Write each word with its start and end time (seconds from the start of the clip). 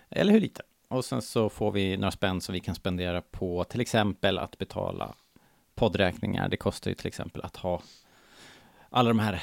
eller 0.10 0.34
hur 0.34 0.39
lite. 0.39 0.62
Och 0.88 1.05
sen 1.05 1.21
så 1.21 1.50
får 1.50 1.71
vi 1.71 1.98
några 1.98 2.12
spänn 2.12 2.41
som 2.41 2.54
vi 2.54 2.59
kan 2.59 2.75
spendera 2.75 3.21
på 3.21 3.64
till 3.64 3.82
exempel 3.82 4.38
att 4.38 4.57
betala 4.57 5.16
poddräkningar. 5.75 6.50
Det 6.50 6.57
kostar 6.57 6.91
ju 6.91 6.96
till 6.96 7.07
exempel 7.07 7.41
att 7.41 7.55
ha 7.55 7.82
alla 8.89 9.09
de 9.09 9.20
här 9.20 9.41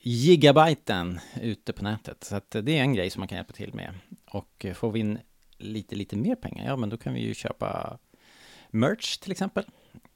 gigabyten 0.00 1.20
ute 1.40 1.72
på 1.72 1.84
nätet. 1.84 2.24
Så 2.24 2.36
att 2.36 2.50
det 2.50 2.78
är 2.78 2.82
en 2.82 2.94
grej 2.94 3.10
som 3.10 3.20
man 3.20 3.28
kan 3.28 3.36
hjälpa 3.36 3.52
till 3.52 3.74
med. 3.74 3.94
Och 4.30 4.64
eh, 4.64 4.74
får 4.74 4.92
vi 4.92 5.00
in 5.00 5.18
lite, 5.58 5.94
lite 5.94 6.16
mer 6.16 6.34
pengar, 6.34 6.66
ja 6.66 6.76
men 6.76 6.88
då 6.88 6.96
kan 6.96 7.14
vi 7.14 7.20
ju 7.20 7.34
köpa 7.34 7.98
merch 8.70 9.18
till 9.18 9.32
exempel. 9.32 9.64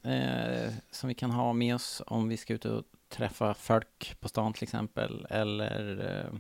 Eh, 0.05 0.73
som 0.91 1.09
vi 1.09 1.15
kan 1.15 1.31
ha 1.31 1.53
med 1.53 1.75
oss 1.75 2.03
om 2.07 2.29
vi 2.29 2.37
ska 2.37 2.55
ut 2.55 2.65
och 2.65 2.85
träffa 3.09 3.55
folk 3.55 4.21
på 4.21 4.29
stan 4.29 4.53
till 4.53 4.63
exempel. 4.63 5.27
Eller, 5.31 6.07
eh, 6.19 6.39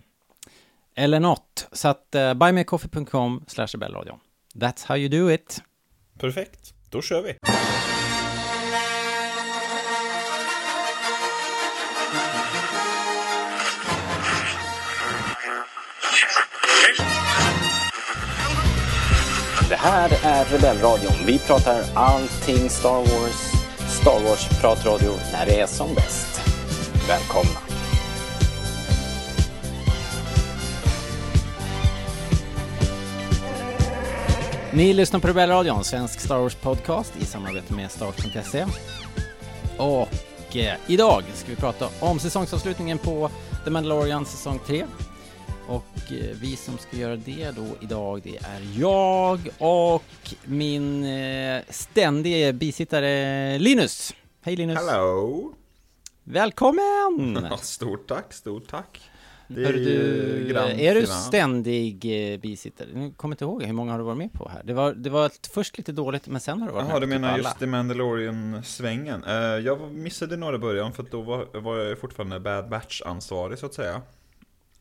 eller 0.94 1.20
något. 1.20 1.68
Så 1.72 1.88
att 1.88 2.14
eh, 2.14 2.34
buymeacoffee.com 2.34 3.44
slash 3.48 3.66
rebellradion. 3.66 4.18
That's 4.54 4.86
how 4.86 4.96
you 4.96 5.08
do 5.08 5.30
it. 5.30 5.62
Perfekt, 6.18 6.74
då 6.90 7.02
kör 7.02 7.22
vi. 7.22 7.34
Här 19.84 20.10
är 20.22 20.44
Rebellradion. 20.44 21.12
Vi 21.26 21.38
pratar 21.38 21.84
allting 21.94 22.70
Star 22.70 22.98
Wars. 22.98 23.52
Star 23.88 24.20
Wars-pratradio 24.20 25.12
när 25.32 25.46
det 25.46 25.60
är 25.60 25.66
som 25.66 25.94
bäst. 25.94 26.40
Välkomna! 27.08 27.60
Ni 34.72 34.92
lyssnar 34.92 35.20
på 35.20 35.28
Rebellradion, 35.28 35.84
svensk 35.84 36.20
Star 36.20 36.38
Wars-podcast 36.38 37.12
i 37.20 37.24
samarbete 37.24 37.74
med 37.74 37.90
Star 37.90 38.06
Wars.se. 38.06 38.66
Och 39.76 40.56
eh, 40.56 40.74
idag 40.86 41.22
ska 41.34 41.50
vi 41.50 41.56
prata 41.56 41.88
om 42.00 42.18
säsongsavslutningen 42.18 42.98
på 42.98 43.30
The 43.64 43.70
Mandalorian 43.70 44.26
säsong 44.26 44.60
3. 44.66 44.84
Och 45.68 46.12
eh, 46.12 46.36
vi 46.40 46.56
som 46.56 46.78
ska 46.78 46.96
göra 46.96 47.16
det 47.16 47.50
då 47.56 47.66
idag, 47.80 48.20
det 48.24 48.36
är 48.36 48.80
jag 48.80 49.48
och 49.58 50.34
min 50.44 51.04
eh, 51.04 51.62
ständige 51.68 52.52
bisittare 52.52 53.58
Linus. 53.58 54.14
Hej 54.42 54.56
Linus! 54.56 54.78
Hello! 54.78 55.54
Välkommen! 56.24 57.46
Stort 57.62 58.08
tack, 58.08 58.32
stort 58.32 58.68
tack. 58.68 59.00
Det 59.48 59.64
Hör 59.64 59.72
ju 59.72 59.84
du, 60.48 60.56
är 60.58 60.94
du 60.94 61.06
ständig 61.06 62.32
eh, 62.32 62.40
bisittare? 62.40 62.88
Nu 62.94 63.12
kommer 63.12 63.34
inte 63.34 63.44
ihåg, 63.44 63.62
hur 63.62 63.72
många 63.72 63.92
har 63.92 63.98
du 63.98 64.04
varit 64.04 64.18
med 64.18 64.32
på 64.32 64.48
här? 64.48 64.62
Det 64.64 64.72
var, 64.72 64.92
det 64.92 65.10
var 65.10 65.30
först 65.54 65.78
lite 65.78 65.92
dåligt, 65.92 66.26
men 66.26 66.40
sen 66.40 66.60
har 66.60 66.68
du 66.68 66.74
varit 66.74 66.88
Jaha, 66.88 67.00
med 67.00 67.02
du 67.02 67.06
på 67.06 67.12
typ 67.12 67.20
menar 67.20 67.34
alla. 67.34 67.48
just 67.48 67.62
i 67.62 67.66
Mandalorian-svängen. 67.66 69.24
Eh, 69.24 69.34
jag 69.34 69.94
missade 69.94 70.36
några 70.36 70.56
i 70.56 70.58
början 70.58 70.92
för 70.92 71.02
då 71.10 71.22
var, 71.22 71.60
var 71.60 71.78
jag 71.78 71.98
fortfarande 71.98 72.40
Bad 72.40 72.68
Batch-ansvarig 72.68 73.56
så 73.58 73.66
att 73.66 73.74
säga. 73.74 74.02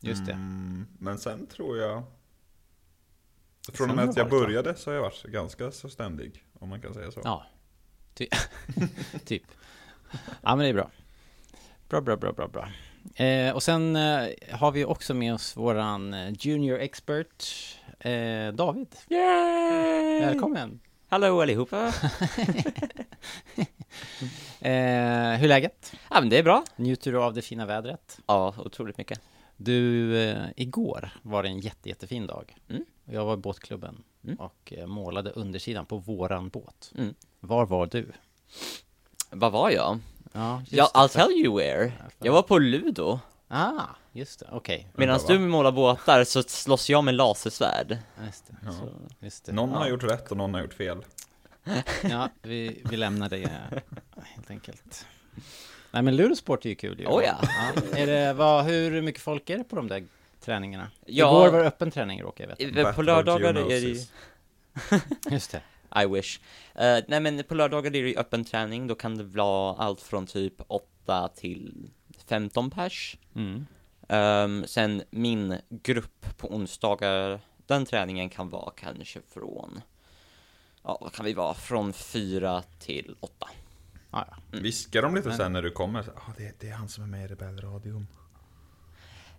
Just 0.04 0.26
det. 0.26 0.32
Mm, 0.32 0.86
men 0.98 1.18
sen 1.18 1.46
tror 1.46 1.78
jag... 1.78 2.02
Från 3.72 3.90
och 3.90 3.96
med 3.96 4.08
att 4.08 4.16
jag 4.16 4.30
började 4.30 4.74
så 4.74 4.90
har 4.90 4.94
jag 4.94 5.02
varit 5.02 5.22
ganska 5.22 5.70
så 5.70 5.88
ständig, 5.88 6.44
om 6.52 6.68
man 6.68 6.80
kan 6.80 6.94
säga 6.94 7.10
så. 7.10 7.20
Ja, 7.24 7.46
Ty 8.14 8.26
typ. 9.24 9.42
Ja, 10.42 10.56
men 10.56 10.58
det 10.58 10.68
är 10.68 10.74
bra. 10.74 10.90
Bra, 11.88 12.00
bra, 12.00 12.16
bra, 12.16 12.32
bra, 12.32 12.48
bra. 12.48 12.68
Eh, 13.26 13.54
och 13.54 13.62
sen 13.62 13.96
eh, 13.96 14.28
har 14.50 14.72
vi 14.72 14.84
också 14.84 15.14
med 15.14 15.34
oss 15.34 15.56
våran 15.56 16.14
eh, 16.14 16.32
junior 16.38 16.78
expert, 16.78 17.44
eh, 18.00 18.48
David. 18.52 18.96
Yay! 19.08 20.20
Välkommen! 20.20 20.80
Hallå 21.08 21.40
allihopa! 21.40 21.92
Eh, 24.60 24.70
hur 25.38 25.44
är 25.44 25.48
läget? 25.48 25.92
Ja 26.10 26.20
men 26.20 26.28
det 26.28 26.38
är 26.38 26.42
bra. 26.42 26.64
Njuter 26.76 27.12
du 27.12 27.18
av 27.22 27.34
det 27.34 27.42
fina 27.42 27.66
vädret? 27.66 28.18
Ja, 28.26 28.54
otroligt 28.58 28.98
mycket. 28.98 29.20
Du, 29.56 30.16
eh, 30.22 30.46
igår 30.56 31.10
var 31.22 31.42
det 31.42 31.48
en 31.48 31.60
jätte, 31.60 31.88
jättefin 31.88 32.26
dag. 32.26 32.56
Mm. 32.68 32.84
Jag 33.04 33.24
var 33.24 33.34
i 33.34 33.36
båtklubben 33.36 34.02
Mm. 34.24 34.36
och 34.36 34.72
eh, 34.76 34.86
målade 34.86 35.30
undersidan 35.30 35.86
på 35.86 35.98
våran 35.98 36.48
båt. 36.48 36.92
Mm. 36.98 37.14
Var 37.40 37.66
var 37.66 37.86
du? 37.86 38.12
Vad 39.30 39.52
var 39.52 39.70
jag? 39.70 39.98
Ja, 40.32 40.58
just 40.60 40.72
Ja, 40.72 40.90
det, 40.94 40.98
I'll 40.98 41.08
tell 41.08 41.30
you 41.32 41.56
where. 41.58 41.92
Jag 42.18 42.32
var 42.32 42.42
på 42.42 42.58
Ludo. 42.58 43.18
Ah, 43.48 43.80
just 44.12 44.40
det, 44.40 44.48
okej. 44.52 44.88
Medan 44.94 45.20
Undrar, 45.20 45.34
du 45.34 45.38
målar 45.48 45.72
båtar 45.72 46.24
så 46.24 46.42
slåss 46.42 46.90
jag 46.90 47.04
med 47.04 47.14
lasersvärd. 47.14 47.98
Just 48.26 48.46
det. 48.46 48.56
Ja. 48.64 48.72
Så, 48.72 48.88
just 49.20 49.44
det. 49.44 49.52
Någon 49.52 49.70
har 49.70 49.84
Ja. 49.84 49.88
gjort 49.90 50.02
rätt 50.04 50.30
och 50.30 50.36
någon 50.36 50.54
har 50.54 50.60
gjort 50.60 50.74
fel. 50.74 51.04
Ja, 52.02 52.28
vi, 52.42 52.82
vi 52.90 52.96
lämnar 52.96 53.28
det 53.28 53.50
helt 54.24 54.50
enkelt. 54.50 55.06
Nej 55.94 56.02
men 56.02 56.16
Ludosport 56.16 56.64
är 56.64 56.68
ju 56.68 56.74
kul 56.74 57.00
ju. 57.00 57.06
Oh 57.06 57.24
ja. 57.24 57.38
Är 57.96 58.06
det, 58.06 58.32
vad, 58.32 58.64
hur 58.64 59.02
mycket 59.02 59.22
folk 59.22 59.50
är 59.50 59.58
det 59.58 59.64
på 59.64 59.76
de 59.76 59.88
där 59.88 60.06
träningarna? 60.40 60.90
Ja. 61.06 61.30
Igår 61.30 61.52
var 61.52 61.58
det 61.58 61.66
öppen 61.66 61.90
träning 61.90 62.22
råkar 62.22 62.56
jag 62.58 62.72
veta. 62.72 62.92
På 62.92 63.02
lördagar 63.02 63.54
är 63.54 63.68
det 63.68 63.78
ju... 63.78 64.00
Just 65.30 65.50
det. 65.52 65.62
I 66.02 66.06
wish. 66.06 66.40
Eh, 66.74 66.98
nej 67.08 67.20
men 67.20 67.44
på 67.44 67.54
lördagar 67.54 67.86
är 67.86 68.02
det 68.02 68.08
ju 68.08 68.16
öppen 68.16 68.44
träning, 68.44 68.86
då 68.86 68.94
kan 68.94 69.16
det 69.16 69.24
vara 69.24 69.76
allt 69.76 70.00
från 70.00 70.26
typ 70.26 70.54
8 70.66 71.28
till 71.28 71.90
15 72.26 72.70
pers. 72.70 73.16
Mm. 73.34 73.66
Ehm, 74.08 74.64
sen 74.66 75.02
min 75.10 75.58
grupp 75.68 76.38
på 76.38 76.54
onsdagar, 76.54 77.40
den 77.66 77.86
träningen 77.86 78.30
kan 78.30 78.50
vara 78.50 78.70
kanske 78.76 79.20
från, 79.34 79.80
ja 80.82 80.98
vad 81.00 81.12
kan 81.12 81.24
vi 81.24 81.32
vara, 81.32 81.54
från 81.54 81.92
4 81.92 82.62
till 82.78 83.16
8. 83.20 83.48
Ja, 84.14 84.26
ja. 84.30 84.58
Viskar 84.60 85.02
de 85.02 85.14
lite 85.14 85.28
Men- 85.28 85.36
sen 85.36 85.52
när 85.52 85.62
du 85.62 85.70
kommer? 85.70 86.00
Ah, 86.00 86.32
det, 86.36 86.60
det 86.60 86.68
är 86.68 86.74
han 86.74 86.88
som 86.88 87.04
är 87.04 87.08
med 87.08 87.24
i 87.24 87.26
Rebellradion. 87.26 88.06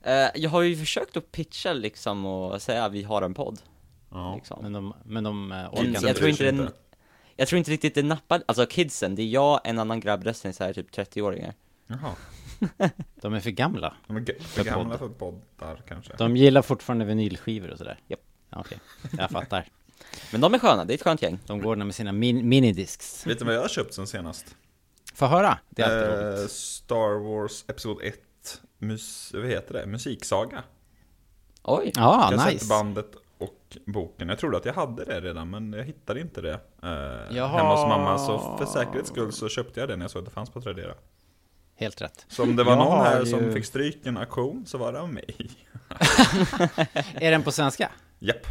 Eh, 0.04 0.28
jag 0.36 0.50
har 0.50 0.62
ju 0.62 0.76
försökt 0.78 1.18
att 1.18 1.32
pitcha 1.32 1.74
liksom 1.74 2.26
och 2.26 2.62
säga 2.62 2.86
att 2.86 2.92
vi 2.92 3.04
har 3.04 3.22
en 3.22 3.34
podd. 3.34 3.60
Ja. 4.12 4.36
Liksom. 4.36 4.60
Men 4.62 4.74
de, 4.74 4.94
men 5.04 5.24
de 5.24 5.52
eh, 5.52 5.74
orkar 5.74 5.84
inte. 5.86 6.08
jag 6.08 6.16
tror 6.16 6.30
inte 6.30 6.44
den, 6.44 6.70
jag 7.36 7.48
tror 7.48 7.58
inte 7.58 7.72
riktigt 7.72 7.96
det 7.96 8.04
nappar, 8.04 8.44
alltså 8.46 8.66
kidsen, 8.66 9.16
det 9.16 9.22
är 9.22 9.28
jag, 9.28 9.62
en 9.64 9.80
annan 9.80 10.00
grabb, 10.00 10.24
resten 10.24 10.50
är 10.50 10.54
så 10.54 10.64
här 10.64 10.74
typ 10.74 10.92
30-åringar. 10.92 11.54
Jaha. 11.88 12.12
De 13.22 13.34
är 13.34 13.40
för 13.40 13.50
gamla. 13.52 13.94
De 14.08 14.18
är 14.18 14.26
för 14.26 14.44
För 14.44 14.64
gamla 14.64 14.98
podd. 14.98 15.10
för 15.20 15.32
poddar 15.58 15.82
kanske. 15.88 16.14
De 16.18 16.38
gillar 16.38 16.62
fortfarande 16.62 17.06
vinylskivor 17.06 17.70
och 17.72 17.78
sådär. 17.78 18.00
Japp. 18.08 18.20
Ja, 18.50 18.60
Okej, 18.60 18.80
jag 19.18 19.30
fattar. 19.32 19.68
Men 20.32 20.42
de 20.42 20.54
är 20.54 20.60
sköna, 20.60 20.86
det 20.86 20.94
är 20.94 20.96
ett 20.96 21.04
skönt 21.04 21.22
gäng. 21.22 21.40
De 21.46 21.62
går 21.62 21.76
med 21.76 21.96
sina 21.96 22.12
min 22.12 22.50
minidiscs. 22.50 23.28
Vet 23.28 23.40
du 23.40 23.46
vad 23.46 23.56
jag 23.56 23.62
har 23.62 23.68
köpt 23.68 23.94
sen 23.94 24.08
senast? 24.08 24.56
Få 25.16 25.26
höra, 25.26 25.58
det 25.70 25.82
är 25.82 25.86
alltid 26.10 26.24
Eh, 26.28 26.40
roligt. 26.40 26.52
Star 26.52 27.20
Wars 27.20 27.66
Episod 27.68 28.02
1, 28.04 28.16
mus, 28.78 29.32
vad 29.34 29.46
heter 29.46 29.74
det? 29.74 29.86
Musiksaga. 29.86 30.64
Oj! 31.64 31.92
Ja, 31.96 32.30
nice. 32.32 32.44
Kassettbandet 32.52 33.12
och 33.38 33.78
boken. 33.86 34.30
Jag 34.30 34.40
trodde 34.40 34.58
att 34.58 34.66
jag 34.66 34.74
hade 34.74 35.06
det 35.06 35.22
redan, 35.22 35.50
men 35.50 35.74
jag 35.74 35.84
hittade 35.84 36.20
inte 36.22 36.42
det 36.42 36.54
eh, 36.84 37.36
Jaha. 37.38 37.58
hemma 37.58 37.76
hos 37.76 37.88
mamma. 37.90 38.18
Så 38.18 38.58
för 38.58 38.66
säkerhets 38.66 39.10
skull 39.10 39.32
så 39.34 39.50
köpte 39.50 39.80
jag 39.80 39.90
det 39.90 39.96
när 39.96 40.04
jag 40.04 40.12
såg 40.12 40.20
att 40.20 40.26
det 40.26 40.32
fanns 40.34 40.50
på 40.50 40.62
Tradera. 40.62 40.94
Helt 41.76 42.02
rätt. 42.02 42.26
Så 42.30 42.44
om 42.44 42.56
det 42.56 42.64
var 42.64 42.72
Jag 42.72 42.80
någon 42.86 43.06
här 43.06 43.20
ju- 43.20 43.26
som 43.26 43.52
fick 43.54 43.66
stryk 43.66 44.06
en 44.06 44.18
auktion 44.18 44.66
så 44.66 44.78
var 44.78 44.94
det 44.94 45.00
av 45.02 45.14
mig. 45.14 45.36
Är 47.14 47.32
den 47.32 47.44
på 47.44 47.52
svenska? 47.52 47.92
Japp. 48.20 48.46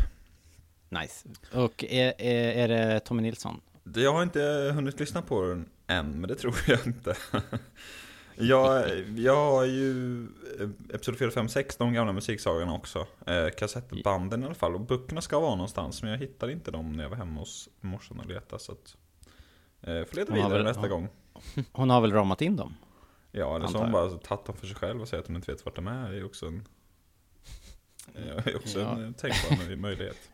Nice. 0.88 1.28
Och 1.52 1.84
är, 1.84 2.14
är, 2.18 2.52
är 2.52 2.68
det 2.68 3.00
Tommy 3.00 3.22
Nilsson? 3.22 3.60
Jag 3.94 4.12
har 4.12 4.22
inte 4.22 4.70
hunnit 4.74 5.00
lyssna 5.00 5.22
på 5.22 5.42
den 5.42 5.68
än, 5.86 6.20
men 6.20 6.28
det 6.28 6.34
tror 6.34 6.54
jag 6.66 6.86
inte. 6.86 7.16
Jag, 8.36 8.98
jag 9.18 9.36
har 9.36 9.64
ju 9.64 10.22
eh, 10.60 10.68
Episod 10.94 11.18
4, 11.18 11.30
5, 11.30 11.48
6, 11.48 11.76
de 11.76 11.92
gamla 11.92 12.12
musiksagorna 12.12 12.74
också. 12.74 13.06
Eh, 13.26 13.48
kassettbanden 13.58 14.42
i 14.42 14.46
alla 14.46 14.54
fall. 14.54 14.74
Och 14.74 14.80
böckerna 14.80 15.20
ska 15.20 15.40
vara 15.40 15.54
någonstans, 15.54 16.02
men 16.02 16.10
jag 16.10 16.18
hittade 16.18 16.52
inte 16.52 16.70
dem 16.70 16.92
när 16.92 17.02
jag 17.04 17.10
var 17.10 17.16
hemma 17.16 17.40
hos 17.40 17.68
morsan 17.80 18.18
och 18.20 18.26
letade. 18.26 18.62
Så 18.62 18.72
att, 18.72 18.96
eh, 19.82 20.04
får 20.04 20.16
leta 20.16 20.32
Hon 20.32 20.34
vidare 20.36 20.52
väl- 20.52 20.64
nästa 20.64 20.82
ja. 20.82 20.88
gång. 20.88 21.08
Hon 21.72 21.90
har 21.90 22.00
väl 22.00 22.12
ramat 22.12 22.40
in 22.42 22.56
dem? 22.56 22.74
Ja, 23.32 23.56
eller 23.56 23.66
så 23.66 23.78
har 23.78 23.84
hon 23.84 23.92
bara 23.92 24.10
tagit 24.10 24.44
dem 24.46 24.56
för 24.56 24.66
sig 24.66 24.76
själv 24.76 25.00
och 25.02 25.08
säger 25.08 25.20
att 25.22 25.26
hon 25.26 25.36
inte 25.36 25.52
vet 25.52 25.64
vart 25.64 25.76
de 25.76 25.86
är. 25.86 26.10
Det 26.10 26.18
är 26.18 26.24
också 26.24 26.46
en, 26.46 26.64
är 28.14 28.56
också 28.56 28.80
Ja. 28.80 28.92
en 28.92 29.04
eh, 29.04 29.12
tänkbar 29.12 29.56
möj- 29.56 29.76
möjlighet. 29.76 30.30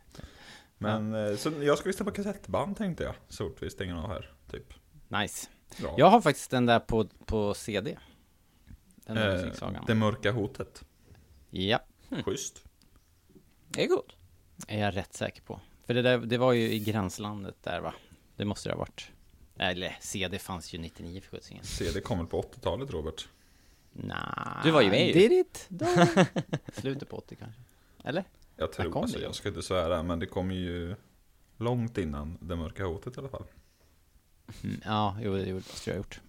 Men, 0.78 1.14
eh, 1.14 1.36
så 1.36 1.50
jag 1.62 1.78
ska 1.78 1.88
lyssna 1.88 2.04
på 2.04 2.10
kassettband 2.10 2.76
tänkte 2.76 3.04
jag. 3.04 3.14
Sort 3.28 3.62
vi 3.62 3.70
stänger 3.70 3.94
av 3.94 4.08
här, 4.08 4.30
typ. 4.50 4.74
Nice. 5.10 5.48
Bra. 5.80 5.94
Jag 5.98 6.06
har 6.10 6.20
faktiskt 6.20 6.50
den 6.50 6.66
där 6.66 6.80
på, 6.80 7.04
på 7.26 7.54
CD. 7.54 7.98
Den 8.94 9.16
där 9.16 9.36
Eh, 9.36 9.42
musiksagan. 9.44 9.84
det 9.86 9.94
mörka 9.94 10.32
hotet. 10.32 10.84
Ja. 11.50 11.80
Schysst. 12.24 12.64
Det 13.68 13.84
är 13.84 13.88
gott. 13.88 14.16
Är 14.68 14.80
jag 14.80 14.96
rätt 14.96 15.14
säker 15.14 15.42
på. 15.42 15.60
För 15.86 15.94
det, 15.94 16.02
där, 16.02 16.18
det 16.18 16.38
var 16.38 16.52
ju 16.52 16.72
i 16.72 16.78
gränslandet 16.78 17.56
där 17.62 17.80
va? 17.80 17.94
Det 18.36 18.44
måste 18.44 18.68
det 18.68 18.72
ha 18.72 18.78
varit. 18.78 19.10
Eller 19.58 19.96
CD 20.00 20.38
fanns 20.38 20.74
ju 20.74 20.78
99 20.78 21.20
för 21.20 21.30
sjuttsingen. 21.30 21.64
CD 21.64 22.00
kom 22.00 22.18
väl 22.18 22.26
på 22.26 22.42
80-talet 22.42 22.90
Robert? 22.90 23.28
Nah, 23.92 24.62
Du 24.64 24.70
var 24.70 24.80
ju 24.82 24.90
med 24.90 25.06
ju. 25.06 25.12
Did 25.12 25.32
it? 25.32 25.68
Slutet 26.72 27.08
på 27.08 27.16
80 27.16 27.36
kanske? 27.36 27.60
Eller? 28.04 28.24
Jag 28.56 28.72
tror 28.72 28.98
alltså, 29.02 29.18
det? 29.18 29.24
jag 29.24 29.34
ska 29.34 29.48
inte 29.48 29.62
svära, 29.62 30.02
men 30.02 30.18
det 30.18 30.26
kom 30.26 30.50
ju 30.50 30.96
långt 31.56 31.98
innan 31.98 32.38
Det 32.40 32.56
Mörka 32.56 32.84
Hotet 32.84 33.16
i 33.16 33.20
alla 33.20 33.28
fall. 33.28 33.44
Mm, 34.64 34.80
ja, 34.84 35.16
jo, 35.20 35.34
det 35.36 35.46
gjorde- 35.48 35.64
jag 35.86 35.92
ha 35.92 35.96
gjort. 35.98 36.20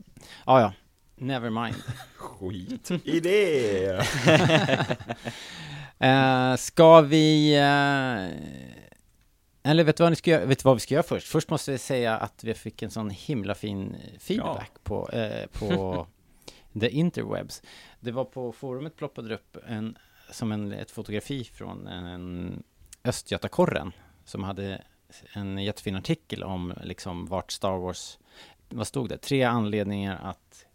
Ja, 0.45 0.61
ja. 0.61 0.73
Never 1.15 1.49
mind. 1.49 1.75
Skit 2.15 2.91
i 3.03 3.19
det! 3.19 4.05
Eh, 5.99 6.55
ska 6.55 7.01
vi... 7.01 7.53
eh, 7.55 9.71
eller 9.71 9.83
vet 9.83 9.97
du, 9.97 10.03
vad 10.03 10.11
ni 10.11 10.15
ska 10.15 10.31
göra? 10.31 10.45
vet 10.45 10.59
du 10.59 10.63
vad 10.63 10.75
vi 10.75 10.79
ska 10.79 10.93
göra 10.93 11.03
först? 11.03 11.27
Först 11.27 11.49
måste 11.49 11.71
vi 11.71 11.77
säga 11.77 12.17
att 12.17 12.43
vi 12.43 12.53
fick 12.53 12.81
en 12.81 12.91
sån 12.91 13.09
himla 13.09 13.55
fin 13.55 13.95
feedback 14.19 14.71
på, 14.83 15.09
eh, 15.09 15.47
på 15.59 16.07
the 16.79 16.89
interwebs. 16.89 17.61
Det 17.99 18.11
var 18.11 18.25
på 18.25 18.51
forumet 18.51 18.95
ploppade 18.95 19.35
upp 19.35 19.57
en, 19.67 19.97
som 20.31 20.51
en, 20.51 20.71
ett 20.73 20.91
fotografi 20.91 21.43
från 21.43 21.87
en 21.87 22.63
Östgötakorren 23.03 23.91
som 24.25 24.43
hade 24.43 24.81
en 25.33 25.57
jättefin 25.57 25.95
artikel 25.95 26.43
om 26.43 26.73
liksom 26.83 27.25
vart 27.25 27.51
Star 27.51 27.77
Wars, 27.77 28.17
vad 28.69 28.87
stod 28.87 29.09
det? 29.09 29.17
Tre 29.17 29.43
anledningar 29.43 30.19
att 30.23 30.65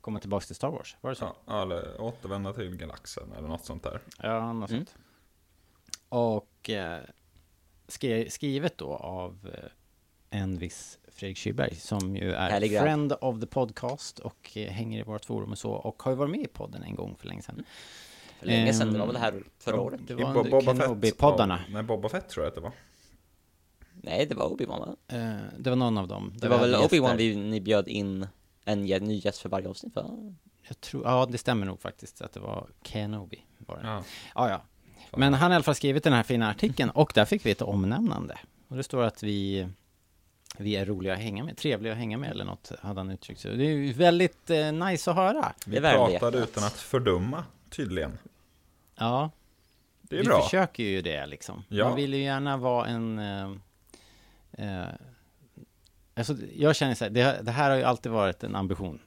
komma 0.00 0.18
tillbaka 0.20 0.46
till 0.46 0.54
Star 0.56 0.70
Wars, 0.70 0.96
var 1.00 1.10
det 1.10 1.16
så? 1.16 1.36
Ja, 1.46 1.62
eller 1.62 2.00
återvända 2.00 2.52
till 2.52 2.76
galaxen 2.76 3.32
eller 3.38 3.48
något 3.48 3.64
sånt 3.64 3.82
där. 3.82 4.00
Ja, 4.22 4.52
något 4.52 4.70
Mm. 4.70 4.86
sånt. 4.86 4.94
Och 6.08 6.70
eh, 6.70 7.00
skri- 7.88 8.30
skrivet 8.30 8.78
då 8.78 8.94
av 8.94 9.50
eh, 9.54 10.38
en 10.40 10.58
viss 10.58 10.98
Fredrik 11.08 11.36
Kyberg 11.36 11.74
som 11.76 12.16
ju 12.16 12.32
är 12.32 12.50
Härlig 12.50 12.70
grabb. 12.72 12.82
friend 12.84 13.12
of 13.20 13.40
the 13.40 13.46
podcast 13.46 14.18
och 14.18 14.50
eh, 14.56 14.70
hänger 14.70 15.00
i 15.00 15.02
vårt 15.02 15.24
forum 15.24 15.52
och 15.52 15.58
så 15.58 15.70
och 15.72 16.02
har 16.02 16.12
ju 16.12 16.16
varit 16.16 16.30
med 16.30 16.40
i 16.40 16.46
podden 16.46 16.82
en 16.82 16.94
gång 16.94 17.16
för 17.16 17.28
länge 17.28 17.42
sedan. 17.42 17.64
För 18.38 18.46
länge 18.46 18.72
sedan, 18.74 18.86
det 18.88 18.92
Ehm, 18.94 18.98
var 19.00 19.06
väl 19.06 19.14
det 19.14 19.20
här 19.20 19.42
förra 19.58 19.80
året? 19.80 20.00
Det 20.06 20.14
var 20.14 20.34
Boba. 20.44 20.60
Kenobi-poddarna. 20.60 21.58
Nej, 21.68 21.82
Boba 21.82 22.08
Fett 22.08 22.28
tror 22.28 22.44
jag 22.44 22.48
att 22.50 22.54
det 22.54 22.60
var. 22.60 22.72
Nej, 24.02 24.26
det 24.26 24.34
var 24.34 24.46
Obi-Wan 24.48 24.78
va? 24.80 24.96
Eh, 25.08 25.36
det 25.58 25.70
var 25.70 25.76
någon 25.76 25.98
av 25.98 26.08
dem. 26.08 26.32
Det 26.36 26.48
var 26.48 26.58
väl 26.58 26.74
Obi-Wan 26.74 27.16
vi, 27.16 27.36
ni 27.36 27.60
bjöd 27.60 27.88
in 27.88 28.26
en 28.64 28.84
ny 28.84 29.20
gäst 29.24 29.38
för 29.38 29.48
varje 29.48 29.68
avsnitt 29.68 29.94
va? 29.96 30.04
Jag 30.68 30.80
tror, 30.80 31.04
ja, 31.04 31.26
det 31.30 31.38
stämmer 31.38 31.66
nog 31.66 31.80
faktiskt 31.80 32.20
att 32.22 32.32
det 32.32 32.40
var 32.40 32.66
Kenobi. 32.82 33.40
Var 33.58 33.76
det. 33.76 33.86
Ja. 33.86 34.02
Ja, 34.34 34.50
ja. 34.50 34.62
Men 35.16 35.34
han 35.34 35.42
har 35.42 35.50
i 35.50 35.54
alla 35.54 35.62
fall 35.64 35.74
skrivit 35.74 36.04
den 36.04 36.12
här 36.12 36.22
fina 36.22 36.50
artikeln 36.50 36.90
och 36.90 37.12
där 37.14 37.24
fick 37.24 37.46
vi 37.46 37.50
ett 37.50 37.62
omnämnande. 37.62 38.38
Och 38.68 38.76
det 38.76 38.82
står 38.82 39.02
att 39.02 39.22
vi, 39.22 39.68
vi 40.58 40.76
är 40.76 40.86
roliga 40.86 41.12
att 41.12 41.18
hänga 41.18 41.44
med, 41.44 41.56
trevliga 41.56 41.92
att 41.92 41.98
hänga 41.98 42.18
med 42.18 42.30
eller 42.30 42.44
något 42.44 42.72
hade 42.80 43.00
han 43.00 43.10
uttryckt. 43.10 43.40
Så 43.40 43.48
det 43.48 43.64
är 43.66 43.70
ju 43.70 43.92
väldigt 43.92 44.50
eh, 44.50 44.72
nice 44.72 45.10
att 45.10 45.16
höra. 45.16 45.52
Vi 45.66 45.80
pratade 45.80 46.38
utan 46.38 46.64
att 46.64 46.72
fördöma, 46.72 47.44
tydligen. 47.70 48.18
Ja, 48.96 49.30
Det 50.02 50.16
är 50.16 50.20
vi 50.20 50.26
bra. 50.26 50.42
försöker 50.42 50.82
ju 50.82 51.02
det 51.02 51.26
liksom. 51.26 51.64
Ja. 51.68 51.84
Man 51.84 51.96
vill 51.96 52.14
ju 52.14 52.20
gärna 52.22 52.56
vara 52.56 52.86
en... 52.86 53.18
Eh, 53.18 53.50
eh, 54.56 54.86
alltså, 56.14 56.36
jag 56.54 56.76
känner 56.76 56.94
så 56.94 57.04
här, 57.04 57.10
det, 57.10 57.40
det 57.42 57.50
här 57.50 57.70
har 57.70 57.76
ju 57.76 57.82
alltid 57.82 58.12
varit 58.12 58.44
en 58.44 58.56
ambition 58.56 59.00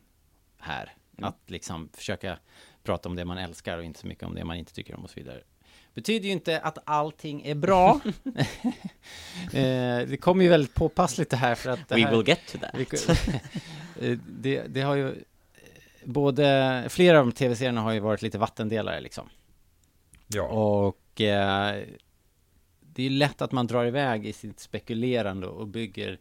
här. 0.58 0.94
Mm. 1.18 1.30
Att 1.30 1.50
liksom 1.50 1.90
försöka 1.94 2.38
prata 2.84 3.10
om 3.10 3.16
det 3.16 3.26
man 3.26 3.38
älskar 3.38 3.78
och 3.78 3.84
inte 3.84 4.00
så 4.00 4.08
mycket 4.08 4.24
om 4.24 4.36
det 4.36 4.46
man 4.46 4.58
inte 4.58 4.74
tycker 4.74 4.96
om 4.96 5.04
och 5.04 5.10
så 5.10 5.20
vidare. 5.20 5.42
Betyder 5.94 6.26
ju 6.26 6.32
inte 6.32 6.60
att 6.60 6.78
allting 6.86 7.42
är 7.46 7.56
bra. 7.56 8.00
eh, 9.54 10.08
det 10.08 10.22
kommer 10.22 10.44
ju 10.44 10.50
väldigt 10.50 10.74
påpassligt 10.74 11.32
det 11.32 11.38
här 11.38 11.56
för 11.56 11.70
att 11.70 11.90
det 11.90 11.96
We 11.96 12.02
här, 12.02 12.12
will 12.12 12.28
get 12.28 12.40
to 12.48 12.58
that. 12.58 12.76
Eh, 14.02 14.18
det, 14.28 14.64
det 14.68 14.82
har 14.82 14.96
ju 14.96 15.08
eh, 15.08 15.16
både, 16.04 16.86
flera 16.90 17.20
av 17.20 17.26
de 17.26 17.32
tv-serierna 17.32 17.82
har 17.82 17.92
ju 17.92 18.00
varit 18.00 18.22
lite 18.22 18.38
vattendelare 18.38 19.02
liksom. 19.02 19.30
Ja. 20.28 20.44
Och 20.44 21.22
eh, 21.22 21.84
det 23.00 23.06
är 23.06 23.10
lätt 23.10 23.42
att 23.42 23.52
man 23.52 23.68
drar 23.68 23.86
iväg 23.86 24.26
i 24.26 24.34
sitt 24.34 24.60
spekulerande 24.60 25.48
och 25.48 25.68
bygger 25.68 26.20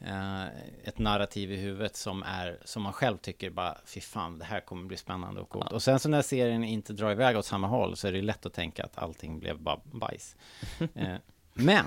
eh, 0.00 0.44
ett 0.84 0.98
narrativ 0.98 1.52
i 1.52 1.56
huvudet 1.56 1.96
som 1.96 2.22
är, 2.22 2.58
som 2.64 2.82
man 2.82 2.92
själv 2.92 3.16
tycker 3.16 3.50
bara, 3.50 3.78
fy 3.84 4.00
fan, 4.00 4.38
det 4.38 4.44
här 4.44 4.60
kommer 4.60 4.86
bli 4.86 4.96
spännande 4.96 5.40
och 5.40 5.48
coolt. 5.48 5.66
Ja. 5.70 5.74
Och 5.74 5.82
sen 5.82 5.98
så 5.98 6.08
när 6.08 6.22
serien 6.22 6.64
inte 6.64 6.92
drar 6.92 7.10
iväg 7.10 7.36
åt 7.36 7.44
samma 7.44 7.66
håll 7.66 7.96
så 7.96 8.08
är 8.08 8.12
det 8.12 8.22
lätt 8.22 8.46
att 8.46 8.52
tänka 8.52 8.84
att 8.84 8.98
allting 8.98 9.38
blev 9.38 9.58
bara 9.58 9.80
bajs. 9.92 10.36
Eh, 10.94 11.16
men, 11.54 11.84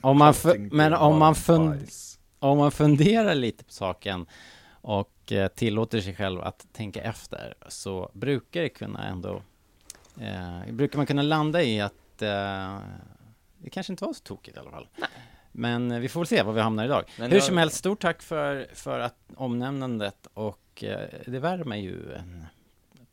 om 0.00 0.18
man, 0.18 0.34
men 0.70 0.94
om 0.94 1.18
man, 1.18 1.34
fund, 1.34 1.88
om 2.38 2.58
man 2.58 2.72
funderar 2.72 3.34
lite 3.34 3.64
på 3.64 3.72
saken 3.72 4.26
och 4.70 5.32
eh, 5.32 5.48
tillåter 5.48 6.00
sig 6.00 6.14
själv 6.14 6.40
att 6.40 6.66
tänka 6.72 7.02
efter 7.02 7.54
så 7.68 8.10
brukar 8.12 8.62
det 8.62 8.68
kunna 8.68 9.06
ändå 9.06 9.42
eh, 10.20 10.72
brukar 10.72 10.96
man 10.96 11.06
kunna 11.06 11.22
landa 11.22 11.62
i 11.62 11.80
att 11.80 12.22
eh, 12.22 12.78
det 13.62 13.70
kanske 13.70 13.92
inte 13.92 14.04
var 14.04 14.12
så 14.12 14.22
tokigt 14.22 14.56
i 14.56 14.60
alla 14.60 14.70
fall. 14.70 14.88
Men 15.52 15.90
eh, 15.90 15.98
vi 15.98 16.08
får 16.08 16.20
väl 16.20 16.26
se 16.26 16.42
var 16.42 16.52
vi 16.52 16.60
hamnar 16.60 16.84
idag. 16.84 17.04
Men 17.18 17.30
Hur 17.30 17.40
som 17.40 17.56
helst, 17.56 17.76
stort 17.76 18.00
tack 18.00 18.22
för, 18.22 18.68
för 18.74 18.98
att 18.98 19.16
omnämnandet 19.36 20.26
och 20.34 20.84
eh, 20.84 21.08
det 21.26 21.38
värmer 21.38 21.76
ju 21.76 22.12
en 22.12 22.46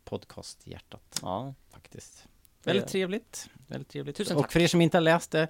podcast 0.04 0.68
i 0.68 0.72
hjärtat 0.72 1.20
Ja, 1.22 1.54
faktiskt. 1.72 2.28
Väldigt 2.64 2.88
trevligt. 2.88 3.50
Väldigt 3.68 3.90
trevligt. 3.90 4.16
Tusen 4.16 4.38
och 4.38 4.44
tack. 4.44 4.52
för 4.52 4.60
er 4.60 4.68
som 4.68 4.82
inte 4.82 4.98
har 4.98 5.02
läst 5.02 5.32
det, 5.32 5.48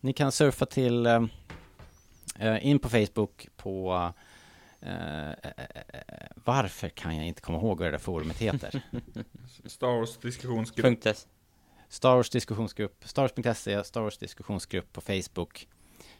ni 0.00 0.12
kan 0.12 0.32
surfa 0.32 0.66
till 0.66 1.06
eh, 1.06 1.24
eh, 2.38 2.66
in 2.66 2.78
på 2.78 2.88
Facebook 2.88 3.48
på 3.56 4.12
eh, 4.80 5.30
varför 6.34 6.88
kan 6.88 7.16
jag 7.16 7.26
inte 7.26 7.40
komma 7.40 7.58
ihåg 7.58 7.78
vad 7.78 7.86
det 7.86 7.90
där 7.90 7.98
forumet 7.98 8.38
heter? 8.38 8.82
Star 9.64 9.98
Wars 9.98 10.16
diskussionsgrupp. 10.16 10.84
Star 11.88 12.16
Wars 12.16 12.30
diskussionsgrupp, 12.30 13.04
Stars.se, 13.04 13.84
Star 13.84 14.00
Wars 14.00 14.18
diskussionsgrupp 14.18 14.92
på 14.92 15.00
Facebook. 15.00 15.68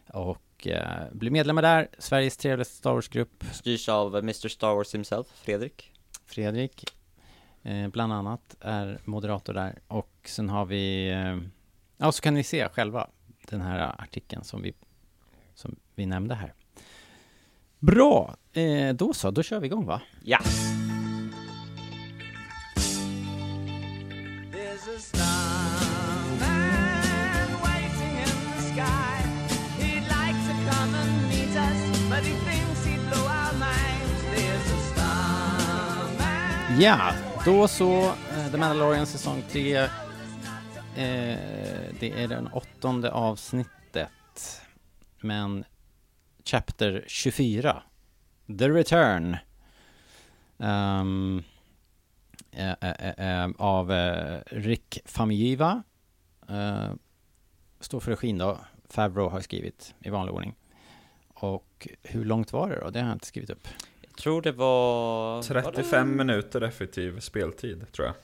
Och 0.09 0.67
eh, 0.67 1.13
bli 1.13 1.31
medlemmar 1.31 1.63
där, 1.63 1.89
Sveriges 1.99 2.37
trevligaste 2.37 2.75
Star 2.75 2.93
Wars-grupp. 2.93 3.45
Styrs 3.53 3.89
av 3.89 4.17
Mr 4.17 4.49
Star 4.49 4.75
Wars 4.75 4.95
himself, 4.95 5.27
Fredrik. 5.27 5.93
Fredrik, 6.27 6.85
eh, 7.63 7.89
bland 7.89 8.13
annat, 8.13 8.57
är 8.61 9.01
moderator 9.05 9.55
där. 9.55 9.79
Och 9.89 10.13
sen 10.25 10.49
har 10.49 10.65
vi, 10.65 11.11
eh, 11.11 11.39
ja 11.97 12.13
så 12.13 12.23
kan 12.23 12.35
ni 12.35 12.45
se 12.45 12.69
själva 12.69 13.11
den 13.51 13.61
här 13.61 14.01
artikeln 14.03 14.45
som 14.45 14.63
vi, 14.63 14.75
som 15.55 15.77
vi 15.95 16.07
nämnde 16.07 16.35
här. 16.35 16.55
Bra, 17.79 18.37
eh, 18.53 18.95
då 18.95 19.13
så, 19.15 19.31
då 19.31 19.43
kör 19.43 19.61
vi 19.61 19.67
igång 19.67 19.87
va? 19.87 20.03
Ja! 20.23 20.39
There's 20.39 20.66
Ja, 36.87 37.13
då 37.45 37.69
så, 37.69 38.05
eh, 38.07 38.51
The 38.51 38.57
Mandalorian 38.57 39.07
säsong 39.07 39.43
3. 39.49 39.77
Eh, 39.77 39.89
det 42.01 42.13
är 42.23 42.29
den 42.29 42.47
åttonde 42.47 43.13
avsnittet. 43.13 44.63
Men 45.21 45.65
Chapter 46.45 47.05
24, 47.07 47.83
The 48.59 48.69
Return. 48.69 49.37
Um, 50.57 51.43
eh, 52.53 52.75
eh, 52.81 53.43
eh, 53.43 53.51
av 53.59 53.93
eh, 53.93 54.41
Rick 54.47 54.99
Famuyiwa. 55.05 55.83
Eh, 56.49 56.91
står 57.81 58.01
för 58.01 58.11
regin 58.11 58.39
då. 58.39 58.59
Favreau 58.89 59.29
har 59.29 59.41
skrivit 59.41 59.95
i 60.01 60.11
vanlig 60.11 60.35
ordning. 60.35 60.55
Och 61.35 61.89
hur 62.03 62.25
långt 62.25 62.53
var 62.53 62.71
det 62.71 62.81
då? 62.81 62.91
Det 62.91 63.01
har 63.01 63.09
jag 63.09 63.17
inte 63.17 63.27
skrivit 63.27 63.51
upp. 63.51 63.69
Tror 64.17 64.43
det 64.43 64.53
var... 64.53 65.37
var 65.37 65.43
35 65.43 66.09
det? 66.09 66.15
minuter 66.25 66.61
effektiv 66.61 67.21
speltid, 67.21 67.93
tror 67.93 68.07
jag. 68.07 68.15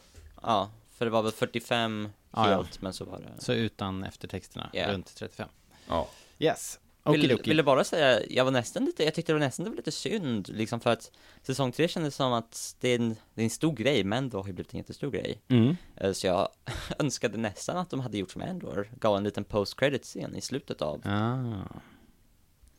Ja, 0.43 0.71
för 0.91 1.05
det 1.05 1.11
var 1.11 1.23
väl 1.23 1.33
45 1.33 2.09
Ja, 2.35 2.51
ja. 2.51 2.57
helt, 2.57 2.83
men 2.83 2.93
så 2.93 3.05
var 3.05 3.19
det... 3.19 3.43
Så 3.43 3.53
utan 3.53 4.05
eftertexterna, 4.05 4.71
Ja. 4.73 4.93
runt 4.93 5.15
35. 5.15 5.49
Ja. 5.89 6.09
Yes. 6.39 6.79
Vill, 7.05 7.39
ville 7.45 7.63
bara 7.63 7.85
säga, 7.85 8.21
jag 8.31 8.45
var 8.45 8.51
nästan 8.53 8.85
lite, 8.85 9.05
jag 9.05 9.15
tyckte 9.15 9.33
det 9.33 9.35
var 9.35 9.41
nästan 9.47 9.65
det 9.65 9.71
var 9.71 9.77
lite 9.77 9.93
synd, 9.93 10.49
liksom 10.49 10.81
för 10.81 10.91
att 10.91 11.11
säsong 11.43 11.73
3 11.73 11.89
kändes 11.89 12.15
som 12.15 12.33
att 12.33 12.77
det 12.81 12.89
är 12.89 12.95
en, 12.99 13.17
det 13.35 13.43
är 13.43 13.45
en 13.45 13.51
stor 13.51 13.73
grej, 13.73 14.05
men 14.05 14.29
då 14.29 14.39
har 14.41 14.47
ju 14.47 14.53
blivit 14.53 14.73
en 14.75 14.79
jättestor 14.79 15.11
grej. 15.11 15.41
Mm. 15.49 15.77
Eh, 15.97 16.13
Så 16.13 16.27
jag 16.27 16.49
önskade 16.99 17.39
nästan 17.39 17.77
att 17.77 17.91
de 17.91 18.01
hade 18.01 18.19
gjort 18.19 18.31
som 18.31 18.43
Andor, 18.43 18.91
gav 18.99 19.17
en 19.17 19.25
liten 19.25 19.45
post 19.45 19.77
credit 19.77 20.03
scen 20.05 20.37
i 20.37 20.41
slutet 20.41 20.83
av, 20.83 21.03
Ah. 21.05 21.79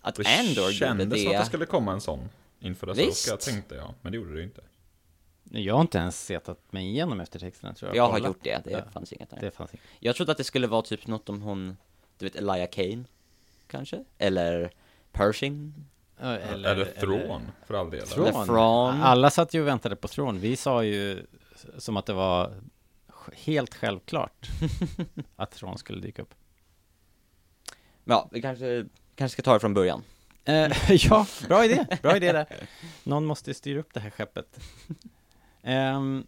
att 0.01 0.15
Det 0.15 0.39
Andor 0.39 0.63
gjorde 0.63 0.74
kändes 0.74 1.10
det. 1.10 1.20
som 1.20 1.32
att 1.32 1.39
det 1.39 1.46
skulle 1.46 1.65
komma 1.65 1.91
en 1.93 2.01
sån 2.01 2.29
inför 2.63 2.88
Asoka, 2.88 3.05
Visst. 3.05 3.39
tänkte 3.39 3.75
jag. 3.75 3.93
Men 4.01 4.12
det 4.12 4.15
gjorde 4.17 4.36
det 4.36 4.43
inte. 4.43 4.62
Jag 5.43 5.74
har 5.74 5.82
inte 5.82 5.98
ens 5.98 6.25
setat 6.25 6.72
mig 6.74 6.86
igenom 6.88 7.20
eftertexterna 7.20 7.74
tror 7.74 7.89
jag. 7.89 7.96
Jag 7.98 8.03
har 8.03 8.12
Kollat. 8.12 8.27
gjort 8.27 8.43
det, 8.43 8.62
det 8.65 8.72
Ja. 8.72 8.82
fanns 8.91 9.13
inget 9.13 9.29
där. 9.29 9.39
Det 9.39 9.51
fanns 9.51 9.72
inte. 9.74 9.84
Jag 10.00 10.15
trodde 10.15 10.32
att 10.32 10.38
det 10.38 10.43
skulle 10.43 10.67
vara 10.67 10.82
typ 10.82 11.08
något 11.08 11.29
om 11.29 11.41
hon, 11.41 11.77
du 12.17 12.25
vet 12.25 12.36
Elijah 12.36 12.70
Kane, 12.70 13.03
kanske? 13.67 14.03
Eller 14.17 14.72
Pershing? 15.12 15.74
Eller, 16.20 16.70
Eller, 16.72 16.86
Thrawn, 16.86 17.41
för 17.67 17.74
all 17.74 17.89
del. 17.89 18.08
Thrawn. 18.08 18.46
Thrawn. 18.48 19.01
Alla 19.01 19.29
satt 19.29 19.53
ju 19.53 19.62
och 19.62 19.67
väntade 19.67 19.96
på 19.96 20.08
Thrawn. 20.08 20.39
Vi 20.39 20.55
sa 20.55 20.84
ju 20.84 21.25
som 21.77 21.98
att 21.98 22.05
det 22.05 22.13
var 22.13 22.62
helt 23.34 23.75
självklart 23.75 24.50
att 25.36 25.51
Thrawn 25.51 25.77
skulle 25.77 26.01
dyka 26.01 26.22
upp. 26.22 26.34
Ja, 28.03 28.29
vi 28.32 28.41
kanske, 28.41 28.86
kanske 29.15 29.34
ska 29.34 29.41
ta 29.41 29.53
det 29.53 29.60
från 29.60 29.74
början. 29.74 30.03
Eh, 30.46 30.72
ja, 30.90 31.28
bra 31.48 31.66
idé, 31.66 31.88
bra 32.02 32.16
idé 32.16 32.32
där. 32.32 32.48
Någon 33.04 33.26
måste 33.26 33.54
styra 33.54 33.80
upp 33.80 33.94
det 33.94 34.00
här 34.00 34.10
skeppet. 34.10 34.60
Ehm, 35.64 36.28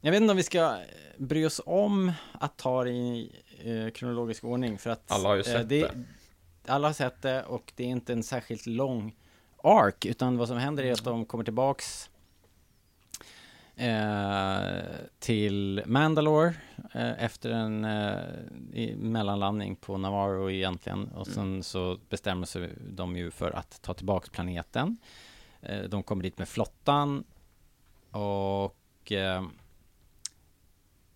jag 0.00 0.10
vet 0.10 0.20
inte 0.20 0.30
om 0.30 0.36
vi 0.36 0.42
ska 0.42 0.78
bry 1.18 1.46
oss 1.46 1.60
om 1.66 2.12
att 2.32 2.56
ta 2.56 2.84
det 2.84 2.90
i 2.90 3.32
eh, 3.64 3.90
kronologisk 3.92 4.44
ordning 4.44 4.78
för 4.78 4.90
att 4.90 5.12
Alla 5.12 5.28
har 5.28 5.34
ju 5.34 5.40
eh, 5.40 5.44
sett 5.44 5.68
det. 5.68 5.80
det. 5.80 5.92
Alla 6.66 6.88
har 6.88 6.92
sett 6.92 7.22
det 7.22 7.42
och 7.42 7.72
det 7.76 7.84
är 7.84 7.88
inte 7.88 8.12
en 8.12 8.22
särskilt 8.22 8.66
lång 8.66 9.16
ark 9.62 10.04
utan 10.04 10.38
vad 10.38 10.48
som 10.48 10.58
händer 10.58 10.84
är 10.84 10.92
att 10.92 11.04
de 11.04 11.24
kommer 11.24 11.44
tillbaks 11.44 12.10
eh, 13.76 14.84
till 15.18 15.82
Mandalore 15.86 16.54
eh, 16.94 17.24
efter 17.24 17.50
en 17.50 17.84
eh, 17.84 18.96
mellanlandning 18.96 19.76
på 19.76 19.98
Navarro 19.98 20.50
egentligen 20.50 21.08
och 21.08 21.26
sen 21.26 21.62
så 21.62 21.98
bestämmer 22.08 22.46
sig 22.46 22.72
de 22.90 23.16
ju 23.16 23.30
för 23.30 23.50
att 23.50 23.82
ta 23.82 23.94
tillbaks 23.94 24.28
planeten. 24.28 24.96
Eh, 25.60 25.82
de 25.82 26.02
kommer 26.02 26.22
dit 26.22 26.38
med 26.38 26.48
flottan 26.48 27.24
och 28.10 29.12
eh, 29.12 29.44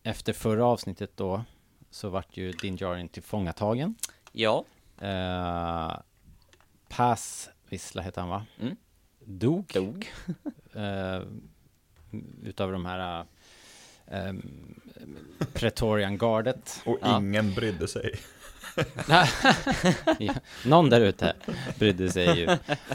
efter 0.03 0.33
förra 0.33 0.65
avsnittet 0.67 1.17
då 1.17 1.45
så 1.91 2.09
vart 2.09 2.37
ju 2.37 2.53
Din 2.53 2.77
Djarin 2.77 3.09
tillfångatagen. 3.09 3.95
Ja, 4.33 4.65
Eh, 5.01 5.97
Pass 6.89 7.51
Vissla 7.69 8.03
heter 8.03 8.21
han 8.21 8.31
va? 8.31 8.47
Mm. 8.61 8.77
Dog. 9.25 9.71
dog. 9.75 10.13
Eh, 12.13 12.49
utav 12.49 12.73
de 12.73 12.87
här 12.87 13.25
eh, 14.07 14.33
Pretorian 15.53 16.19
gardet. 16.19 16.81
Och 16.85 16.99
Ja. 17.03 17.19
ingen 17.19 17.55
brydde 17.55 17.89
sig. 17.89 18.15
ja, 20.19 20.35
någon 20.65 20.91
där 20.91 21.01
ute 21.01 21.35
brydde 21.79 22.13
sig 22.13 22.39
ju. 22.39 22.45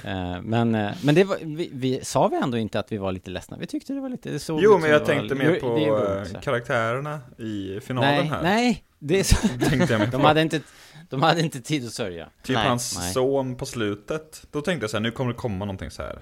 Eh, 0.03 0.41
men 0.41 0.75
eh, 0.75 0.91
men 1.03 1.15
det 1.15 1.23
var, 1.23 1.37
vi, 1.41 1.69
vi, 1.73 1.99
sa 2.03 2.27
vi 2.27 2.35
ändå 2.37 2.57
inte 2.57 2.79
att 2.79 2.91
vi 2.91 2.97
var 2.97 3.11
lite 3.11 3.29
ledsna? 3.29 3.57
Vi 3.57 3.67
tyckte 3.67 3.93
det 3.93 3.99
var 4.01 4.09
lite... 4.09 4.39
Såg 4.39 4.63
Jo, 4.63 4.77
men 4.77 4.89
jag 4.89 5.05
tänkte 5.05 5.35
var, 5.35 5.43
mer 5.43 5.59
på 5.59 5.75
det 5.75 5.83
är 5.85 5.87
eh, 5.87 6.15
roligt, 6.17 6.27
så 6.27 6.33
här. 6.33 6.41
karaktärerna 6.41 7.19
i 7.37 7.79
finalen 7.79 8.15
Nej, 8.15 8.27
här. 8.27 8.43
nej, 8.43 8.83
det 8.99 9.19
är 9.19 9.23
så, 9.23 9.47
Tänkte 9.69 9.93
jag 9.93 10.11
de 10.11 10.21
hade 10.21 10.41
inte, 10.41 10.61
de 11.09 11.21
hade 11.21 11.41
inte 11.41 11.61
tid 11.61 11.85
att 11.85 11.93
sörja. 11.93 12.29
Typ 12.43 12.55
Nej, 12.55 12.67
hans 12.67 12.97
nej. 12.97 13.13
son 13.13 13.55
på 13.55 13.65
slutet. 13.65 14.47
Då 14.51 14.61
tänkte 14.61 14.83
jag 14.83 14.91
så 14.91 14.97
här, 14.97 15.01
nu 15.01 15.11
kommer 15.11 15.31
det 15.31 15.37
komma 15.37 15.65
någonting 15.65 15.91
så 15.91 16.01
här. 16.01 16.19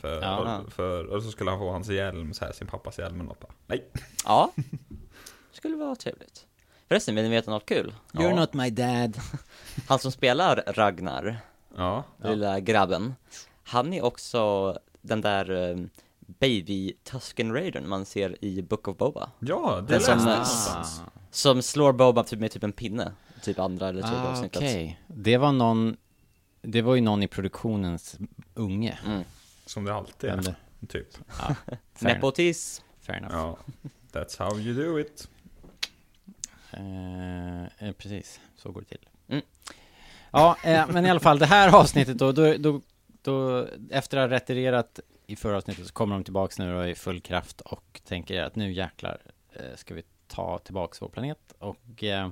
För, 0.00 0.22
Ja. 0.22 0.58
och, 0.58 0.72
för, 0.72 1.04
och 1.04 1.22
så 1.22 1.30
skulle 1.30 1.50
han 1.50 1.58
få 1.60 1.70
hans 1.72 1.88
hjälm, 1.88 2.34
så 2.34 2.44
här, 2.44 2.52
sin 2.52 2.66
pappas 2.66 2.98
hjälm 2.98 3.14
eller 3.14 3.24
något. 3.28 3.40
Bara, 3.40 3.52
Nej. 3.66 3.84
Ja, 4.24 4.52
skulle 5.52 5.76
vara 5.76 5.94
trevligt. 5.96 6.46
Förresten, 6.88 7.14
vill 7.14 7.24
ni 7.24 7.30
veta 7.30 7.50
något 7.50 7.66
kul? 7.66 7.94
You're 8.12 8.22
Ja. 8.30 8.34
not 8.34 8.52
my 8.54 8.70
dad. 8.70 9.18
Han 9.88 9.98
som 9.98 10.12
spelar 10.12 10.62
Ragnar, 10.66 11.36
Ja. 11.76 12.04
Ja. 12.22 12.30
lilla 12.30 12.60
grabben, 12.60 13.14
han 13.64 13.92
är 13.92 14.04
också 14.04 14.74
den 15.00 15.20
där 15.20 15.50
um, 15.50 15.90
baby 16.26 16.92
Tusken 17.04 17.52
Raidern 17.54 17.88
man 17.88 18.04
ser 18.04 18.44
i 18.44 18.62
Book 18.62 18.88
of 18.88 18.96
Boba. 18.96 19.30
Ja, 19.38 19.80
det 19.88 19.92
Den 19.94 20.00
som, 20.00 20.14
läste 20.14 20.28
jag 20.28 20.32
eh, 20.32 20.38
någonstans. 20.38 21.00
Som 21.30 21.62
slår 21.62 21.92
Boba 21.92 22.24
typ 22.24 22.40
med 22.40 22.50
typ 22.50 22.64
en 22.64 22.72
pinne, 22.72 23.12
typ 23.42 23.58
andra 23.58 23.88
eller 23.88 24.02
tredje 24.02 24.18
Ah, 24.18 24.30
avsnittet. 24.30 24.56
Okej, 24.62 25.00
det 25.06 25.36
var 25.36 25.52
någon 25.52 25.96
Det 26.62 26.82
var 26.82 26.94
ju 26.94 27.00
någon 27.00 27.22
i 27.22 27.28
produktionens 27.28 28.18
unge 28.54 28.98
Mm. 29.06 29.22
Som 29.68 29.84
det 29.84 29.94
alltid 29.94 30.30
är. 30.30 30.54
Typ. 30.88 31.08
ja, 31.38 31.54
fair, 31.66 31.78
enough, 32.00 32.14
Nepotism. 32.14 32.84
fair 33.00 33.16
enough. 33.16 33.34
Ja. 33.34 33.58
That's 34.12 34.38
how 34.38 34.58
you 34.58 34.74
do 34.74 35.00
it. 35.00 35.28
Eh, 36.70 37.62
eh, 37.62 37.92
precis, 37.98 38.40
så 38.56 38.70
går 38.70 38.80
det 38.80 38.86
till 38.86 39.08
Mm. 39.28 39.42
Ja, 40.30 40.56
eh, 40.64 40.86
men 40.88 41.06
i 41.06 41.10
alla 41.10 41.20
fall 41.20 41.38
det 41.38 41.46
här 41.46 41.74
avsnittet 41.74 42.18
då, 42.18 42.32
då, 42.32 42.54
då, 42.58 42.80
då 43.22 43.66
Efter 43.90 44.18
att 44.18 44.30
ha 44.30 44.36
retirerat 44.36 45.00
i 45.26 45.36
förra 45.36 45.56
avsnittet 45.56 45.86
så 45.86 45.92
kommer 45.92 46.14
de 46.14 46.24
tillbaks 46.24 46.58
nu 46.58 46.74
då 46.74 46.86
i 46.86 46.94
full 46.94 47.20
kraft 47.20 47.60
och 47.60 48.00
tänker 48.04 48.42
att 48.42 48.56
nu 48.56 48.72
jäklar 48.72 49.18
eh, 49.52 49.76
ska 49.76 49.94
vi 49.94 50.02
ta 50.26 50.58
tillbaks 50.58 51.02
vår 51.02 51.08
planet 51.08 51.54
och 51.58 52.04
eh, 52.04 52.30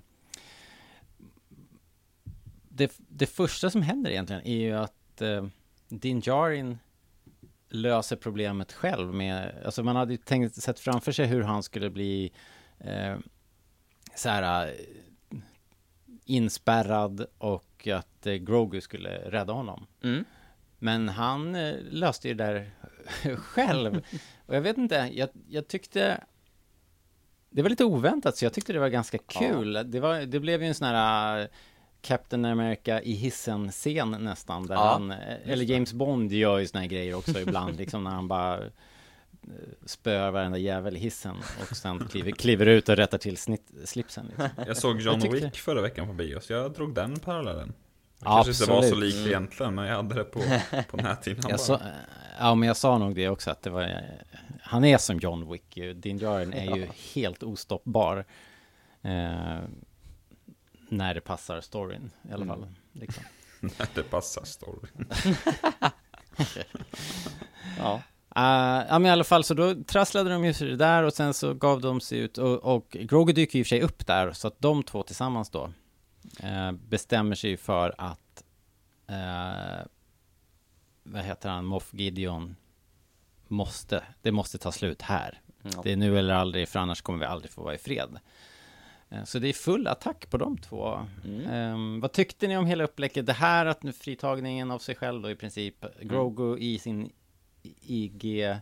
det, 2.68 2.92
det 3.08 3.26
första 3.26 3.70
som 3.70 3.82
händer 3.82 4.10
egentligen 4.10 4.46
är 4.46 4.56
ju 4.56 4.72
att 4.72 5.20
eh, 5.20 5.46
Din 5.88 6.20
Djarin 6.20 6.78
löser 7.68 8.16
problemet 8.16 8.72
själv 8.72 9.14
med, 9.14 9.62
alltså 9.64 9.82
man 9.82 9.96
hade 9.96 10.12
ju 10.12 10.16
tänkt, 10.16 10.54
sett 10.54 10.80
framför 10.80 11.12
sig 11.12 11.26
hur 11.26 11.42
han 11.42 11.62
skulle 11.62 11.90
bli 11.90 12.32
eh, 12.78 13.16
så 14.14 14.28
här 14.28 14.68
eh, 14.68 15.38
inspärrad 16.24 17.26
och 17.38 17.88
att 17.88 18.26
eh, 18.26 18.34
Grogu 18.34 18.80
skulle 18.80 19.18
rädda 19.18 19.52
honom. 19.52 19.86
Mm. 20.02 20.24
Men 20.78 21.08
han 21.08 21.54
eh, 21.54 21.74
löste 21.90 22.28
ju 22.28 22.34
det 22.34 22.44
där 22.44 22.70
själv. 23.36 24.02
Och 24.46 24.54
jag 24.54 24.60
vet 24.60 24.78
inte, 24.78 25.10
jag, 25.12 25.28
jag 25.48 25.68
tyckte 25.68 26.20
det 27.50 27.62
var 27.62 27.70
lite 27.70 27.84
oväntat, 27.84 28.36
så 28.36 28.44
jag 28.44 28.52
tyckte 28.52 28.72
det 28.72 28.78
var 28.78 28.88
ganska 28.88 29.18
kul. 29.18 29.72
Det, 29.90 30.00
var, 30.00 30.20
det 30.20 30.40
blev 30.40 30.62
ju 30.62 30.68
en 30.68 30.74
sån 30.74 30.88
här 30.88 31.48
Captain 32.06 32.44
America 32.44 33.00
i 33.02 33.12
hissen-scen 33.12 34.10
nästan, 34.10 34.66
där 34.66 34.74
Ja, 34.74 34.92
han, 34.92 35.10
eh, 35.10 35.18
eller 35.46 35.64
James 35.64 35.92
Bond 35.92 36.32
gör 36.32 36.58
ju 36.58 36.66
såna 36.66 36.80
här 36.80 36.88
grejer 36.88 37.14
också 37.14 37.40
ibland, 37.40 37.76
liksom 37.78 38.04
när 38.04 38.10
han 38.10 38.28
bara 38.28 38.58
eh, 38.58 38.64
spöar 39.86 40.30
varenda 40.30 40.58
jävel 40.58 40.96
i 40.96 41.00
hissen 41.00 41.36
och 41.70 41.76
sen 41.76 42.08
kliver, 42.10 42.30
kliver 42.30 42.66
ut 42.66 42.88
och 42.88 42.96
rättar 42.96 43.18
till 43.18 43.36
snitt, 43.36 43.70
slipsen. 43.84 44.26
Liksom. 44.26 44.48
Jag 44.66 44.76
såg 44.76 45.00
John 45.00 45.14
Jag 45.20 45.22
tyckte- 45.22 45.46
Wick 45.46 45.56
förra 45.56 45.82
veckan 45.82 46.06
på 46.06 46.12
bio, 46.12 46.40
så 46.40 46.52
jag 46.52 46.72
drog 46.72 46.94
den 46.94 47.18
parallellen. 47.18 47.72
Det 48.18 48.24
kanske 48.24 48.50
inte 48.52 48.72
var 48.72 48.82
så 48.82 48.86
absolut. 48.88 49.14
likt 49.14 49.26
egentligen, 49.26 49.74
men 49.74 49.86
jag 49.86 49.96
hade 49.96 50.14
det 50.14 50.24
på, 50.24 50.40
på 50.90 50.96
näthinnan 50.96 51.42
Jag 51.42 51.50
bara. 51.50 51.58
sa, 51.58 51.80
ja, 52.38 52.54
men 52.54 52.66
jag 52.66 52.76
sa 52.76 52.98
nog 52.98 53.14
det 53.14 53.28
också 53.28 53.50
att 53.50 53.62
det 53.62 53.70
var, 53.70 54.00
han 54.62 54.84
är 54.84 54.98
som 54.98 55.18
John 55.18 55.52
Wick 55.52 55.76
ju. 55.76 55.94
Din 55.94 56.18
Djarin 56.18 56.52
är 56.52 56.76
ju 56.76 56.88
helt 57.14 57.42
ostoppbar. 57.42 58.24
Eh, 59.02 59.58
när 60.88 61.14
det 61.14 61.20
passar 61.20 61.60
storyn 61.60 62.10
i 62.30 62.32
alla 62.32 62.44
Mm. 62.44 62.48
fall. 62.60 62.68
Liksom. 62.92 63.24
När 63.60 63.88
det 63.94 64.02
passar 64.02 64.44
storyn. 64.44 65.08
Ja. 67.78 68.02
Uh, 68.36 68.86
ja 68.88 68.98
men 68.98 69.06
i 69.06 69.10
alla 69.10 69.24
fall 69.24 69.44
så 69.44 69.54
då 69.54 69.74
trasslade 69.84 70.30
de 70.30 70.44
ju 70.44 70.54
sig 70.54 70.68
det 70.68 70.76
där 70.76 71.02
och 71.02 71.12
sen 71.12 71.34
så 71.34 71.54
gav 71.54 71.80
de 71.80 72.00
sig 72.00 72.18
ut 72.18 72.38
och, 72.38 72.74
och 72.76 72.90
Grogu 72.90 73.32
dyker 73.32 73.58
ju 73.58 73.60
i 73.60 73.62
och 73.62 73.66
för 73.66 73.68
sig 73.68 73.82
upp 73.82 74.06
där 74.06 74.32
så 74.32 74.48
att 74.48 74.60
de 74.60 74.82
två 74.82 75.02
tillsammans 75.02 75.50
då 75.50 75.70
eh, 76.42 76.72
bestämmer 76.72 77.34
sig 77.34 77.56
för 77.56 77.94
att 77.98 78.44
eh, 79.06 79.86
vad 81.02 81.22
heter 81.22 81.48
han, 81.48 81.64
Moff 81.64 81.94
Gideon 81.94 82.56
måste, 83.48 84.04
det 84.22 84.32
måste 84.32 84.58
ta 84.58 84.72
slut 84.72 85.02
här. 85.02 85.40
Ja. 85.62 85.80
Det 85.84 85.92
är 85.92 85.96
nu 85.96 86.18
eller 86.18 86.34
aldrig 86.34 86.68
för 86.68 86.78
annars 86.78 87.02
kommer 87.02 87.18
vi 87.18 87.24
aldrig 87.24 87.50
få 87.50 87.62
vara 87.62 87.74
i 87.74 87.78
fred. 87.78 88.18
Eh, 89.10 89.24
Så 89.24 89.38
det 89.38 89.48
är 89.48 89.52
full 89.52 89.86
attack 89.86 90.30
på 90.30 90.36
de 90.36 90.58
två. 90.58 91.06
Mm. 91.24 91.46
Ehm, 91.46 92.00
vad 92.00 92.12
tyckte 92.12 92.46
ni 92.46 92.56
om 92.56 92.66
hela 92.66 92.84
upplägget? 92.84 93.26
Det 93.26 93.32
här 93.32 93.66
att 93.66 93.82
nu 93.82 93.92
fritagningen 93.92 94.70
av 94.70 94.78
sig 94.78 94.94
själv 94.94 95.22
då 95.22 95.30
i 95.30 95.34
princip. 95.34 95.84
Grogu 96.00 96.58
i 96.58 96.78
sin 96.78 97.12
IG, 97.86 98.56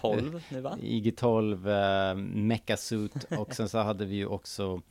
12 0.00 0.42
nu 0.48 0.60
va? 0.60 0.78
IG-12 0.82 2.10
uh, 2.10 2.16
mecha 2.16 2.76
suit 2.76 3.24
och 3.38 3.54
sen 3.54 3.68
så 3.68 3.78
hade 3.78 4.04
vi 4.04 4.14
ju 4.16 4.26
också 4.26 4.82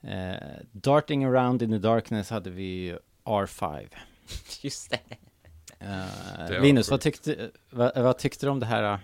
eh, 0.00 0.34
Darting 0.72 1.24
around 1.24 1.62
in 1.62 1.70
the 1.70 1.78
darkness 1.78 2.30
hade 2.30 2.50
vi 2.50 2.62
ju 2.64 2.98
R5. 3.24 3.88
Just 4.62 4.90
det. 4.90 5.00
Eh, 5.78 6.48
Det 6.48 6.60
Linus, 6.60 6.90
vad 6.90 7.00
tyckte, 7.00 7.50
vad, 7.70 7.98
vad 7.98 8.18
tyckte 8.18 8.46
du 8.46 8.50
om 8.50 8.60
det 8.60 8.66
här? 8.66 8.98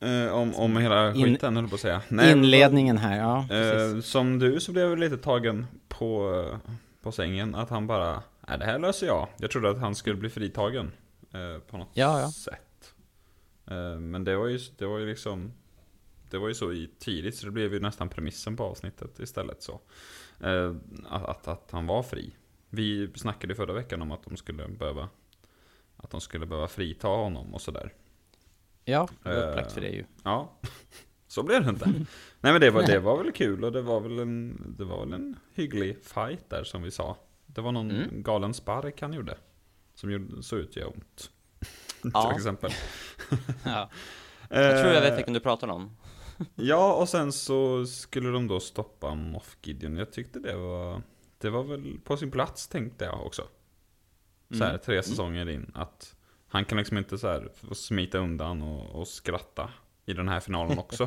Eh, 0.00 0.32
om, 0.32 0.54
om 0.54 0.76
hela 0.76 1.14
In- 1.14 1.24
skiten, 1.24 1.56
jag 1.56 1.68
på 1.68 1.74
att 1.74 1.80
säga. 1.80 2.02
Nej, 2.08 2.32
inledningen 2.32 2.98
här, 2.98 3.18
ja. 3.18 3.46
Eh, 3.56 4.00
som 4.00 4.38
du 4.38 4.60
så 4.60 4.72
blev 4.72 4.88
jag 4.88 4.98
lite 4.98 5.16
tagen 5.16 5.66
på, 5.88 6.44
på 7.02 7.12
sängen 7.12 7.54
att 7.54 7.70
han 7.70 7.86
bara, 7.86 8.22
nej 8.48 8.58
det 8.58 8.64
här 8.64 8.78
löser 8.78 9.06
jag. 9.06 9.28
Jag 9.38 9.50
trodde 9.50 9.70
att 9.70 9.78
han 9.78 9.94
skulle 9.94 10.16
bli 10.16 10.28
fritagen 10.30 10.92
eh, 11.32 11.58
på 11.70 11.76
något 11.78 11.88
Ja, 11.92 12.20
ja. 12.20 12.30
sätt. 12.30 12.94
Eh, 13.70 13.98
men 14.00 14.24
det 14.24 14.36
var 14.36 14.46
ju, 14.46 14.58
det 14.78 14.86
var 14.86 14.98
ju 14.98 15.06
liksom, 15.06 15.52
det 16.30 16.38
var 16.38 16.48
ju 16.48 16.54
så 16.54 16.86
tidigt 16.98 17.36
så 17.36 17.46
det 17.46 17.52
blev 17.52 17.74
ju 17.74 17.80
nästan 17.80 18.08
premissen 18.08 18.56
på 18.56 18.64
avsnittet 18.64 19.18
istället 19.20 19.62
så. 19.62 19.80
Eh, 20.40 20.74
att, 21.08 21.24
att, 21.28 21.48
att 21.48 21.68
han 21.70 21.86
var 21.86 22.02
fri. 22.02 22.34
Vi 22.68 23.10
snackade 23.14 23.54
förra 23.54 23.72
veckan 23.72 24.02
om 24.02 24.10
att 24.12 24.22
de 24.24 24.36
skulle 24.36 24.68
behöva, 24.68 25.08
att 25.96 26.10
de 26.10 26.20
skulle 26.20 26.46
behöva 26.46 26.68
frita 26.68 27.08
honom 27.08 27.54
och 27.54 27.60
sådär. 27.60 27.92
Ja, 28.84 29.08
det 29.22 29.28
var 29.28 29.42
eh, 29.42 29.48
upplagt 29.48 29.72
för 29.72 29.80
det 29.80 29.88
ju. 29.88 30.04
Ja. 30.24 30.58
Så 31.26 31.42
blev 31.42 31.64
det 31.64 31.70
inte. 31.70 31.86
Nej 32.40 32.52
men 32.52 32.60
det 32.60 32.70
var, 32.70 32.82
det 32.82 32.98
var 32.98 33.22
väl 33.22 33.32
kul 33.32 33.64
och 33.64 33.72
det 33.72 33.82
var 33.82 34.00
väl 34.00 34.18
en, 34.18 34.74
det 34.78 34.84
var 34.84 35.00
väl 35.04 35.12
en 35.12 35.36
hygglig 35.54 36.04
fight 36.04 36.50
där 36.50 36.64
som 36.64 36.82
vi 36.82 36.90
sa. 36.90 37.16
Det 37.46 37.60
var 37.60 37.72
någon 37.72 37.90
Mm. 37.90 38.22
galen 38.22 38.54
spark 38.54 39.00
han 39.02 39.12
gjorde. 39.12 39.38
Som 39.94 40.10
gjorde, 40.12 40.42
såg 40.42 40.58
ut 40.58 40.68
att 40.68 40.76
göra 40.76 40.88
ont. 40.88 41.30
Ja. 42.14 42.28
Till 42.28 42.36
exempel. 42.36 42.70
Ja. 43.64 43.90
Jag 44.48 44.80
tror 44.82 44.92
jag 44.94 45.00
vet 45.00 45.10
Eh, 45.10 45.16
vilken 45.16 45.34
du 45.34 45.40
pratar 45.40 45.68
om. 45.68 45.96
Ja, 46.54 46.94
och 46.94 47.08
sen 47.08 47.32
så 47.32 47.86
skulle 47.86 48.28
de 48.30 48.46
då 48.48 48.60
stoppa 48.60 49.14
Moff 49.14 49.56
Gideon. 49.62 49.96
Jag 49.96 50.12
tyckte 50.12 50.38
det 50.38 50.56
var, 50.56 51.02
det 51.38 51.50
var 51.50 51.64
väl 51.64 51.98
på 52.04 52.16
sin 52.16 52.30
plats 52.30 52.68
tänkte 52.68 53.04
jag 53.04 53.26
också. 53.26 53.42
Så 54.58 54.64
här, 54.64 54.78
tre 54.78 55.02
säsonger 55.02 55.48
in. 55.48 55.70
Att 55.74 56.16
han 56.50 56.64
kan 56.64 56.78
liksom 56.78 56.98
inte 56.98 57.18
så 57.18 57.28
här 57.28 57.48
smita 57.74 58.18
undan 58.18 58.62
och, 58.62 59.00
och 59.00 59.08
skratta 59.08 59.70
i 60.06 60.12
den 60.12 60.28
här 60.28 60.40
finalen 60.40 60.78
också. 60.84 61.02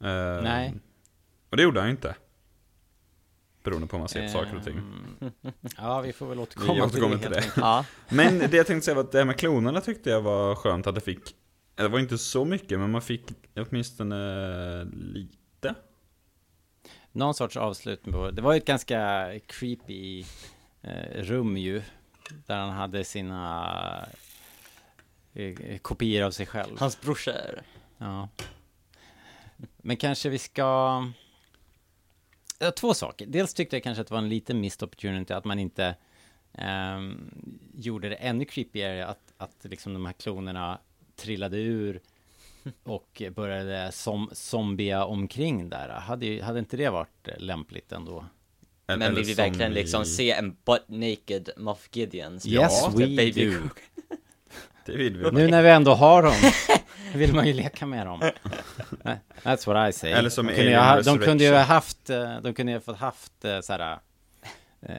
Eh, 0.00 0.42
Nej. 0.42 0.74
Och 1.50 1.56
det 1.56 1.62
gjorde 1.62 1.80
han 1.80 1.88
ju 1.88 1.90
inte. 1.90 2.16
Beroende 3.62 3.86
på 3.86 3.96
hur 3.96 4.00
man 4.00 4.08
ser 4.08 4.22
på 4.22 4.28
saker 4.28 4.56
och 4.56 4.64
ting. 4.64 4.76
Ehm, 5.20 5.30
Ja, 5.76 6.00
vi 6.00 6.12
får 6.12 6.26
väl 6.26 6.40
återkomma, 6.40 6.74
Vi 6.74 6.80
återkommer 6.82 7.16
till 7.16 7.22
till 7.22 7.30
det. 7.30 7.36
det. 7.36 7.40
helt 7.40 7.58
enkelt. 7.58 7.64
Ja, 7.66 7.84
Men 8.16 8.38
det 8.50 8.56
jag 8.56 8.66
tänkte 8.66 8.84
säga 8.84 8.94
var 8.94 9.02
att 9.02 9.12
det 9.12 9.18
här 9.18 9.24
med 9.24 9.38
klonerna 9.38 9.80
tyckte 9.80 10.10
jag 10.10 10.20
var 10.22 10.54
skönt 10.54 10.86
att 10.86 10.94
det 10.94 11.00
fick. 11.00 11.34
Det 11.74 11.88
var 11.88 11.98
inte 11.98 12.18
så 12.18 12.44
mycket, 12.44 12.78
men 12.78 12.90
man 12.90 13.02
fick 13.02 13.22
åtminstone 13.56 14.84
lite. 14.84 15.74
Någon 17.12 17.34
sorts 17.34 17.56
avslutning 17.56 18.12
på, 18.12 18.30
det 18.30 18.42
var 18.42 18.52
ju 18.52 18.58
ett 18.58 18.64
ganska 18.66 19.30
creepy 19.46 20.24
eh, 20.82 21.22
rum 21.22 21.56
ju. 21.56 21.82
Där 22.46 22.56
han 22.56 22.70
hade 22.70 23.04
sina 23.04 24.08
eh, 25.34 25.78
kopior 25.78 26.22
av 26.22 26.30
sig 26.30 26.46
själv. 26.46 26.78
hans 26.78 27.00
brorsor. 27.00 27.62
Ja. 27.98 28.28
Men 29.76 29.96
kanske 29.96 30.28
vi 30.28 30.38
ska... 30.38 31.02
Ja, 32.58 32.70
två 32.70 32.94
saker. 32.94 33.26
Dels 33.26 33.54
tyckte 33.54 33.76
jag 33.76 33.82
kanske 33.82 34.00
att 34.00 34.08
det 34.08 34.14
var 34.14 34.22
en 34.22 34.28
liten 34.28 34.60
missed 34.60 34.82
opportunity 34.82 35.32
att 35.32 35.44
man 35.44 35.58
inte 35.58 35.96
ehm, 36.52 37.30
gjorde 37.74 38.08
det 38.08 38.14
ännu 38.14 38.44
creepigare 38.44 39.06
att, 39.06 39.32
att 39.36 39.56
liksom 39.62 39.94
de 39.94 40.06
här 40.06 40.12
klonerna 40.12 40.78
trillade 41.16 41.56
ur 41.56 42.00
och 42.82 43.22
började 43.34 43.92
som, 43.92 44.30
zombia 44.32 45.04
omkring 45.04 45.68
där. 45.68 45.88
Hade, 45.88 46.44
hade 46.44 46.58
inte 46.58 46.76
det 46.76 46.90
varit 46.90 47.28
eh, 47.28 47.38
lämpligt 47.38 47.92
ändå? 47.92 48.24
Eller- 48.86 48.98
Men 48.98 49.14
vill 49.14 49.24
vi 49.24 49.34
som 49.34 49.44
verkligen 49.44 49.72
liksom 49.72 50.02
i- 50.02 50.06
se 50.06 50.30
en 50.32 50.56
butt 50.64 50.84
naked 50.88 51.50
Moff 51.56 51.88
Gideon? 51.92 52.40
som 52.40 52.50
Yes, 52.52 52.86
we 52.94 53.06
Baby 53.06 53.30
do. 53.50 53.58
Det 54.86 54.92
vill 54.96 55.16
vi. 55.18 55.30
Nu 55.30 55.48
när 55.48 55.62
vi 55.62 55.68
ändå 55.70 55.94
har 55.94 56.22
dem, 56.22 56.34
vill 57.14 57.34
man 57.34 57.46
ju 57.46 57.52
leka 57.52 57.86
med 57.86 58.06
dem. 58.06 58.20
That's 59.42 59.66
what 59.66 59.88
I 59.90 59.92
say. 59.98 60.10
Eller 60.12 60.30
som 60.30 60.46
de, 60.46 60.54
kunde 60.54 60.76
ha, 60.76 61.00
de 61.02 61.18
kunde 61.18 61.44
ju 61.44 61.50
ha 61.52 61.58
haft, 61.62 62.10
eh, 62.10 62.40
de 62.42 62.54
kunde 62.54 62.72
ju 62.72 62.76
ha 62.78 62.82
fått 62.82 62.96
haft 62.96 63.44
eh, 63.44 63.60
såhär 63.60 63.98
eh, 64.82 64.94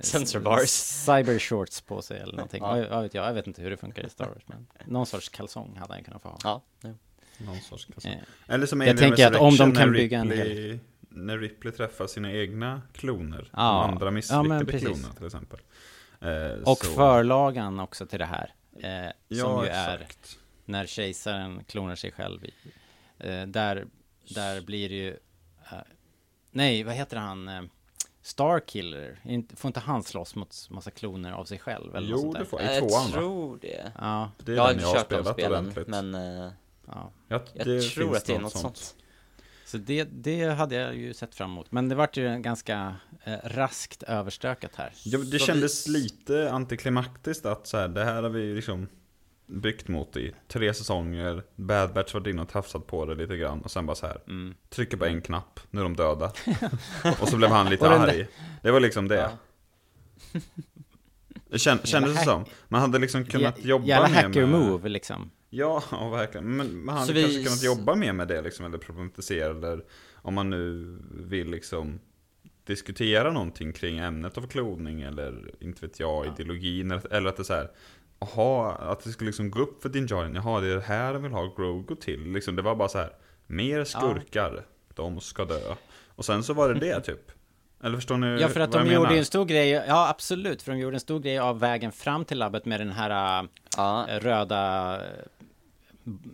Sensor 0.00 0.40
bars. 0.40 0.68
Cyber 0.70 1.38
shorts 1.38 1.80
på 1.80 2.02
sig 2.02 2.18
eller 2.20 2.32
någonting. 2.32 2.62
Ja. 2.62 2.84
Vad 2.90 3.02
vet 3.02 3.14
jag, 3.14 3.28
jag 3.28 3.34
vet 3.34 3.46
inte 3.46 3.62
hur 3.62 3.70
det 3.70 3.76
funkar 3.76 4.06
i 4.06 4.10
Star 4.10 4.26
Wars. 4.26 4.42
Men 4.46 4.66
någon 4.86 5.06
sorts 5.06 5.28
kalsong 5.28 5.76
hade 5.80 5.94
han 5.94 6.04
kunnat 6.04 6.22
få 6.22 6.28
ha. 6.28 6.38
Ja, 6.44 6.62
nu. 6.80 6.94
Någon 7.38 7.60
sorts 7.60 7.84
kalsong. 7.84 8.12
Eh, 8.12 8.54
Eller 8.54 8.66
som 8.66 8.80
Jag 8.80 8.98
tänker 8.98 9.26
att 9.26 9.36
om 9.40 9.56
de 9.56 9.74
kan 9.74 9.92
bygga 9.92 10.18
en 10.18 10.30
Ripley, 10.30 10.78
När 11.12 11.38
Ripley 11.38 11.72
träffar 11.72 12.06
sina 12.06 12.32
egna 12.32 12.82
kloner. 12.92 13.50
Ja. 13.52 13.58
De 13.58 13.90
andra 13.92 14.06
Ja, 14.06 14.10
misslyckade 14.10 14.48
men 14.48 14.66
precis. 14.66 14.88
kloner 14.88 15.14
till 15.16 15.26
exempel. 15.26 15.58
Eh, 16.20 16.62
och 16.64 16.78
så- 16.84 16.92
förlagan 16.94 17.80
också 17.80 18.06
till 18.06 18.18
det 18.18 18.24
här. 18.24 18.54
Eh, 18.82 19.12
Ja, 19.28 19.44
som 19.44 19.64
ju 19.64 19.70
är 19.70 19.98
exakt. 19.98 20.38
när 20.64 20.86
kejsaren 20.86 21.64
klonar 21.64 21.94
sig 21.94 22.12
själv 22.12 22.44
i. 22.44 22.52
Eh, 23.18 23.46
där, 23.46 23.86
där 24.34 24.60
blir 24.60 24.88
det 24.88 24.94
ju... 24.94 25.10
eh, 25.72 25.78
nej, 26.50 26.82
vad 26.82 26.94
heter 26.94 27.16
han? 27.16 27.48
Eh, 27.48 27.62
Starkiller. 28.22 29.18
Får 29.56 29.68
inte 29.68 29.80
han 29.80 30.02
slåss 30.02 30.34
mot 30.34 30.66
massa 30.70 30.90
kloner 30.90 31.32
av 31.32 31.44
sig 31.44 31.58
själv? 31.58 31.96
Eller 31.96 32.08
Jo, 32.08 32.18
sånt 32.18 32.38
det 32.38 32.44
får 32.44 32.60
i 32.62 32.64
Jag 32.64 32.88
två 32.88 32.96
andra. 32.96 33.18
tror 33.18 33.58
det. 33.60 33.92
Ja, 33.98 34.30
Det 34.38 34.52
är 34.52 34.56
Jag 34.56 34.62
har 34.62 34.70
inte 34.72 34.82
jag 34.84 34.94
kört 34.96 35.08
de 35.10 35.24
spelen, 35.24 35.52
ordentligt. 35.60 35.86
men 35.88 36.14
eh, 36.14 36.50
ja. 36.86 37.10
jag, 37.28 37.40
jag 37.54 37.82
tror 37.82 38.16
att 38.16 38.24
det 38.26 38.34
är 38.34 38.38
något 38.40 38.52
sånt. 38.56 38.96
Så 39.70 39.78
det, 39.78 40.04
det 40.04 40.44
hade 40.46 40.74
jag 40.74 40.96
ju 40.96 41.14
sett 41.14 41.34
fram 41.34 41.50
emot. 41.50 41.72
Men 41.72 41.88
det 41.88 41.94
vart 41.94 42.16
ju 42.16 42.38
ganska 42.38 42.94
eh, 43.24 43.34
raskt 43.44 44.02
överstökat 44.02 44.70
här. 44.76 44.92
Ja, 45.04 45.18
det 45.18 45.38
Så 45.38 45.46
kändes 45.46 45.88
vi- 45.88 45.92
lite 45.92 46.50
antiklimaktiskt 46.52 47.46
att 47.46 47.66
så 47.66 47.76
här, 47.76 47.88
det 47.88 48.04
här 48.04 48.22
har 48.22 48.30
vi 48.30 48.54
liksom 48.54 48.88
byggt 49.46 49.88
mot 49.88 50.16
i 50.16 50.32
tre 50.48 50.74
säsonger. 50.74 51.42
Bad 51.56 51.92
Batch 51.94 52.14
var 52.14 52.28
inne 52.28 52.42
och 52.42 52.48
tafsat 52.48 52.86
på 52.86 53.04
det 53.06 53.14
lite 53.14 53.36
grann 53.36 53.60
och 53.60 53.70
sen 53.70 53.86
bara 53.86 53.94
så 53.96 54.06
här 54.06 54.20
Mm. 54.26 54.54
trycker 54.68 54.96
på 54.96 55.04
en 55.04 55.20
knapp, 55.22 55.60
nu 55.70 55.80
är 55.80 55.84
de 55.84 55.96
döda. 55.96 56.32
och 57.20 57.28
så 57.28 57.36
blev 57.36 57.50
han 57.50 57.70
lite 57.70 57.88
arg. 57.90 58.26
Det 58.62 58.70
var 58.70 58.80
liksom 58.80 59.08
det. 59.08 59.14
Ja. 59.14 59.30
Det 61.50 61.58
kän, 61.58 61.78
kändes 61.84 62.18
det 62.18 62.24
som. 62.24 62.44
Man 62.68 62.80
hade 62.80 62.98
liksom 62.98 63.24
kunnat 63.24 63.64
jobba 63.64 63.86
Jävla 63.86 64.08
mer 64.08 64.14
hacker 64.14 64.46
med... 64.46 64.60
move 64.60 64.88
liksom. 64.88 65.30
Ja, 65.50 65.82
ja, 65.90 66.08
verkligen. 66.08 66.56
Men 66.56 66.84
man 66.84 66.96
hade 66.96 67.12
vi- 67.12 67.22
kanske 67.22 67.44
kunnat 67.44 67.62
jobba 67.62 67.94
mer 67.94 68.12
med 68.12 68.28
det 68.28 68.42
liksom, 68.42 68.66
eller 68.66 68.78
problematisera, 68.78 69.50
eller 69.50 69.84
om 70.14 70.34
man 70.34 70.50
nu 70.50 70.98
vill 71.10 71.50
liksom 71.50 72.00
diskutera 72.64 73.32
någonting 73.32 73.72
kring 73.72 73.98
ämnet 73.98 74.38
av 74.38 74.46
kloning, 74.46 75.02
eller 75.02 75.50
inte 75.60 75.86
vet 75.86 76.00
jag, 76.00 76.26
Ja. 76.26 76.32
ideologin, 76.32 76.90
eller, 76.90 77.12
eller 77.12 77.28
att 77.30 77.36
det 77.36 77.42
är 77.42 77.44
så 77.44 77.54
här, 77.54 77.70
Jaha, 78.20 78.72
att 78.74 79.04
det 79.04 79.10
skulle 79.10 79.28
liksom 79.28 79.50
gå 79.50 79.60
upp 79.60 79.82
för 79.82 79.88
Din 79.88 80.06
Djarin, 80.06 80.34
jaha 80.34 80.60
det 80.60 80.66
är 80.68 80.74
det 80.74 80.80
här 80.80 81.12
de 81.12 81.22
vill 81.22 81.32
ha 81.32 81.54
Grogu 81.56 81.94
till. 81.96 82.32
Liksom, 82.32 82.56
det 82.56 82.62
var 82.62 82.74
bara 82.74 82.88
så 82.88 82.98
här, 82.98 83.10
mer 83.46 83.84
skurkar, 83.84 84.66
de 84.94 85.20
ska 85.20 85.44
dö. 85.44 85.74
Och 86.08 86.24
sen 86.24 86.42
så 86.42 86.54
var 86.54 86.68
det 86.74 86.80
det 86.80 87.00
typ. 87.04 87.30
Eller 87.82 87.96
förstår 87.96 88.16
ni 88.16 88.40
Ja, 88.40 88.48
för 88.48 88.60
att 88.60 88.74
vad 88.74 88.84
de 88.86 88.92
gjorde 88.92 89.06
menar? 89.08 89.18
en 89.18 89.24
stor 89.24 89.44
grej, 89.44 89.68
ja 89.70 90.08
absolut, 90.08 90.62
för 90.62 90.72
de 90.72 90.78
gjorde 90.78 90.96
en 90.96 91.00
stor 91.00 91.20
grej 91.20 91.38
av 91.38 91.60
vägen 91.60 91.92
fram 91.92 92.24
till 92.24 92.38
labbet 92.38 92.64
med 92.64 92.80
den 92.80 92.90
här 92.90 93.48
Ja, 93.76 94.08
äh, 94.08 94.20
röda... 94.20 95.00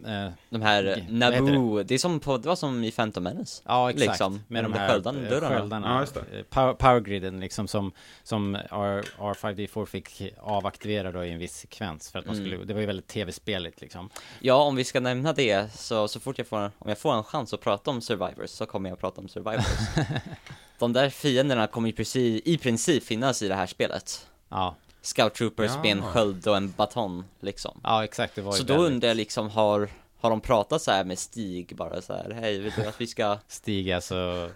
Äh, 0.07 0.29
de 0.51 0.63
här 0.63 0.83
vad 0.85 0.93
heter 0.95 1.07
det? 1.13 1.53
Naboo, 1.53 1.83
det 1.83 1.95
är 1.95 1.99
som 1.99 2.21
på, 2.21 2.37
det 2.39 2.49
var 2.49 2.57
som 2.57 2.85
i 2.85 2.91
Phantom 2.91 3.23
Menace. 3.25 3.63
ja, 3.67 3.91
exakt. 3.91 4.09
Liksom, 4.09 4.41
med 4.49 4.65
de 4.65 4.73
de 4.73 4.79
här 4.79 4.89
sköldarna, 4.89 5.21
dörrarna. 5.21 5.59
sköldarna. 5.59 5.89
Ja, 5.95 6.01
just 6.01 6.15
det. 6.15 6.39
äh, 6.39 6.43
Power, 6.43 6.73
powergriden 6.75 7.41
liksom 7.41 7.69
som, 7.69 7.93
som 8.23 8.55
R, 8.55 9.05
R5D4 9.19 9.87
fick 9.87 10.23
avaktivera 10.41 11.13
då 11.13 11.25
i 11.25 11.31
en 11.33 11.39
viss 11.39 11.57
sekvens 11.57 12.11
för 12.11 12.19
att 12.19 12.27
man 12.27 12.35
Mm. 12.37 12.47
skulle, 12.47 12.65
det 12.65 12.75
var 12.75 12.81
ju 12.81 12.87
väldigt 12.87 13.07
tv-speligt 13.07 13.81
liksom. 13.81 14.11
Ja, 14.41 14.55
om 14.55 14.77
vi 14.77 14.85
ska 14.85 15.01
nämna 15.01 15.33
det, 15.33 15.75
så, 15.75 16.09
så 16.09 16.21
fort 16.21 16.39
jag 16.39 16.47
får, 16.47 16.59
om 16.79 16.89
jag 16.89 16.99
får 16.99 17.15
en 17.15 17.25
chans 17.25 17.55
att 17.55 17.61
prata 17.61 17.91
om 17.91 18.01
Survivors, 18.01 18.51
så 18.51 18.67
kommer 18.67 18.89
jag 18.91 18.95
att 18.95 19.01
prata 19.01 19.21
om 19.21 19.29
Survivors. 19.29 19.67
De 20.79 20.93
där 20.93 21.11
fienderna 21.11 21.67
kommer 21.67 21.89
i 21.89 21.93
princip, 21.93 22.47
i 22.47 22.59
princip 22.59 23.05
finnas 23.05 23.43
i 23.43 23.49
det 23.49 23.55
här 23.55 23.67
spelet. 23.67 24.27
Ja, 24.49 24.75
Scout 25.07 25.35
Troopers 25.35 25.71
Ja. 25.75 25.83
med 25.83 25.93
en 25.93 26.03
sköld 26.03 26.47
och 26.49 26.57
en 26.57 26.71
baton, 26.77 27.25
liksom. 27.41 27.81
ja 27.83 28.05
exakt, 28.05 28.35
det 28.35 28.43
var 28.43 28.53
ju 28.53 28.59
Så 28.59 28.65
då 28.65 28.75
väldigt 28.75 28.93
undrar 28.93 29.09
jag 29.09 29.17
liksom, 29.17 29.51
har, 29.51 29.89
har 30.21 30.31
de 30.31 30.41
pratat 30.41 30.83
så 30.83 30.91
här 30.91 31.05
med 31.05 31.19
Stig 31.19 31.77
bara 31.77 32.03
så 32.03 32.13
här, 32.13 32.31
hej, 32.31 32.59
vill 32.59 32.73
du 32.77 32.87
att 32.87 33.01
vi 33.01 33.07
ska, 33.07 33.39
Stig 33.49 33.93
alltså, 33.93 34.51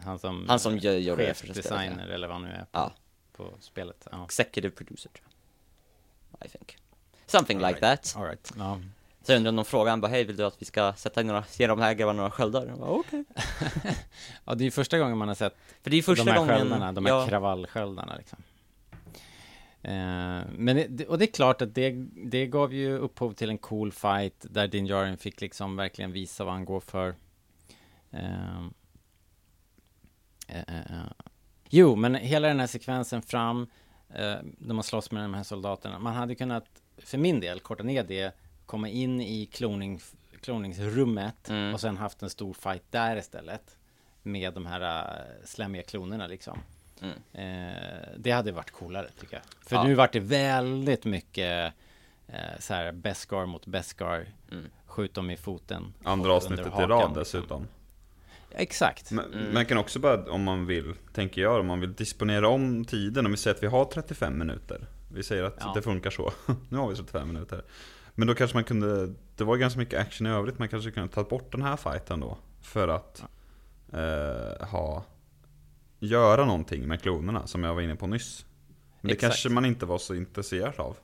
han 0.00 0.18
som, 0.18 0.46
han 0.48 0.60
som 0.60 0.78
gör, 0.78 0.92
gör 0.92 1.16
det 1.16 1.34
för 1.34 1.46
chefdesigner 1.46 2.08
eller 2.08 2.26
vad 2.28 2.36
han 2.36 2.42
nu 2.44 2.50
är 2.50 2.60
på, 2.60 2.66
Ja. 2.72 2.92
på 3.36 3.50
spelet. 3.60 4.08
Ja. 4.12 4.24
Executive 4.24 4.70
producer 4.74 5.10
tror 5.10 5.26
jag. 6.40 6.46
I 6.46 6.50
think. 6.50 6.76
Something 7.26 7.58
like 7.66 7.80
that. 7.80 8.14
All 8.16 8.24
right. 8.24 8.52
Ja. 8.58 8.80
Så 9.22 9.32
jag 9.32 9.36
undrar 9.36 9.48
om 9.50 9.56
de 9.56 9.64
frågar, 9.64 9.90
han 9.90 10.00
bara, 10.00 10.08
hej, 10.08 10.24
vill 10.24 10.36
du 10.36 10.44
att 10.44 10.62
vi 10.62 10.66
ska 10.66 10.92
sätta 10.92 11.22
några, 11.22 11.44
ge 11.56 11.66
de 11.66 11.80
här 11.80 11.94
grabbarna 11.94 12.16
några 12.16 12.30
sköldar? 12.30 12.66
Jag 12.66 12.78
bara, 12.78 12.90
Okej. 12.90 13.24
ja, 14.44 14.54
det 14.54 14.62
är 14.62 14.64
ju 14.64 14.70
första 14.70 14.98
gången 14.98 15.18
man 15.18 15.28
har 15.28 15.34
sett 15.34 15.56
För 15.82 15.90
det 15.90 15.96
är 15.96 16.02
första 16.02 16.24
de 16.24 16.30
här 16.30 16.38
gången, 16.38 16.58
sköldarna, 16.58 16.92
de 16.92 17.06
här 17.06 17.12
ja, 17.12 17.26
kravallsköldarna 17.26 18.16
liksom. 18.16 18.38
Eh, 19.86 20.42
men 20.52 20.86
det, 20.88 21.06
och 21.06 21.18
det 21.18 21.24
är 21.24 21.32
klart 21.32 21.62
att 21.62 21.74
det, 21.74 21.90
det 22.30 22.46
gav 22.46 22.74
ju 22.74 22.98
upphov 22.98 23.32
till 23.32 23.50
en 23.50 23.58
cool 23.58 23.92
fight 23.92 24.46
där 24.50 24.68
Din 24.68 24.86
Djarin 24.86 25.16
fick 25.16 25.40
liksom 25.40 25.76
verkligen 25.76 26.12
visa 26.12 26.44
vad 26.44 26.54
han 26.54 26.64
går 26.64 26.80
för. 26.80 27.14
Eh, 28.10 28.66
eh, 30.48 30.64
eh, 30.68 30.92
eh. 30.92 31.10
Jo, 31.68 31.96
men 31.96 32.14
hela 32.14 32.48
den 32.48 32.60
här 32.60 32.66
sekvensen 32.66 33.22
fram, 33.22 33.66
eh, 34.08 34.36
när 34.58 34.74
man 34.74 34.84
slåss 34.84 35.10
med 35.10 35.22
de 35.22 35.34
här 35.34 35.42
soldaterna, 35.42 35.98
man 35.98 36.14
hade 36.14 36.34
kunnat, 36.34 36.82
för 36.98 37.18
min 37.18 37.40
del, 37.40 37.60
korta 37.60 37.82
ner 37.82 38.04
det, 38.04 38.34
komma 38.66 38.88
in 38.88 39.20
i 39.20 39.46
kloning, 39.46 40.00
kloningsrummet 40.40 41.48
Mm. 41.48 41.74
och 41.74 41.80
sen 41.80 41.96
haft 41.96 42.22
en 42.22 42.30
stor 42.30 42.52
fight 42.52 42.82
där 42.90 43.16
istället 43.16 43.78
med 44.22 44.54
de 44.54 44.66
här 44.66 44.80
uh, 44.80 45.44
slemmiga 45.44 45.82
klonerna 45.82 46.26
liksom. 46.26 46.58
Mm. 47.02 47.14
Eh, 47.32 48.08
det 48.18 48.30
hade 48.30 48.52
varit 48.52 48.70
coolare 48.70 49.08
tycker 49.20 49.34
jag. 49.36 49.42
För 49.68 49.76
Ja. 49.76 49.84
nu 49.84 49.94
vart 49.94 50.12
det 50.12 50.20
väldigt 50.20 51.04
mycket 51.04 51.72
eh, 52.28 52.58
så 52.60 52.74
här 52.74 52.92
Beskar 52.92 53.46
mot 53.46 53.66
Beskar. 53.66 54.26
Mm. 54.52 54.64
Skjut 54.86 55.14
dem 55.14 55.30
i 55.30 55.36
foten. 55.36 55.94
Andra 56.04 56.32
avsnittet 56.32 56.66
i 56.66 56.70
rad 56.70 56.88
liksom. 56.90 57.14
dessutom. 57.14 57.66
Ja, 58.50 58.58
exakt. 58.58 59.10
Men 59.10 59.32
Mm. 59.34 59.54
man 59.54 59.66
kan 59.66 59.78
också 59.78 59.98
bara, 59.98 60.30
om 60.32 60.42
man 60.42 60.66
vill, 60.66 60.94
tänker 61.12 61.42
jag, 61.42 61.60
om 61.60 61.66
man 61.66 61.80
vill 61.80 61.94
disponera 61.94 62.48
om 62.48 62.84
tiden, 62.84 63.26
om 63.26 63.32
vi 63.32 63.38
säger 63.38 63.54
att 63.56 63.62
vi 63.62 63.66
har 63.66 63.84
35 63.84 64.38
minuter. 64.38 64.86
Vi 65.12 65.22
säger 65.22 65.42
att 65.42 65.56
Ja. 65.60 65.72
det 65.74 65.82
funkar 65.82 66.10
så. 66.10 66.32
nu 66.68 66.76
har 66.78 66.88
vi 66.88 66.96
35 66.96 67.28
minuter. 67.28 67.64
Men 68.14 68.28
då 68.28 68.34
kanske 68.34 68.56
man 68.56 68.64
kunde, 68.64 69.14
det 69.36 69.44
var 69.44 69.56
ganska 69.56 69.78
mycket 69.78 70.00
action 70.00 70.26
i 70.26 70.30
övrigt, 70.30 70.58
man 70.58 70.68
kanske 70.68 70.90
kunde 70.90 71.08
ta 71.14 71.22
bort 71.22 71.52
den 71.52 71.62
här 71.62 71.76
fighten 71.76 72.20
då. 72.20 72.38
För 72.62 72.88
att 72.88 73.22
eh, 73.92 74.66
ha, 74.68 75.04
göra 75.98 76.44
någonting 76.44 76.88
med 76.88 77.02
klonerna 77.02 77.46
som 77.46 77.64
jag 77.64 77.74
var 77.74 77.82
inne 77.82 77.96
på 77.96 78.06
nyss. 78.06 78.46
Men 79.00 79.08
det 79.08 79.14
Exakt. 79.14 79.32
kanske 79.32 79.48
man 79.48 79.64
inte 79.64 79.86
var 79.86 79.98
så 79.98 80.14
intresserad 80.14 80.80
av. 80.80 80.96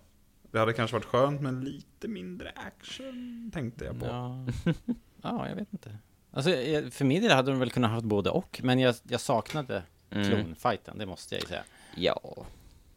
Det 0.50 0.58
hade 0.58 0.72
kanske 0.72 0.96
varit 0.96 1.04
skönt 1.04 1.40
med 1.40 1.64
lite 1.64 2.08
mindre 2.08 2.52
action, 2.54 3.50
tänkte 3.54 3.84
jag 3.84 4.00
på. 4.00 4.06
Ja, 4.06 4.46
ja 5.22 5.48
jag 5.48 5.56
vet 5.56 5.72
inte. 5.72 5.98
Alltså, 6.30 6.50
för 6.90 7.04
min 7.04 7.22
del 7.22 7.32
hade 7.32 7.50
de 7.50 7.58
väl 7.60 7.70
kunnat 7.70 7.90
ha 7.90 8.00
både 8.00 8.30
och, 8.30 8.60
men 8.64 8.78
jag, 8.78 8.94
jag 9.08 9.20
saknade 9.20 9.82
Mm. 10.14 10.28
klonfighten, 10.28 10.98
det 10.98 11.06
måste 11.06 11.34
jag 11.34 11.42
ju 11.42 11.48
säga. 11.48 11.64
Ja. 11.96 12.46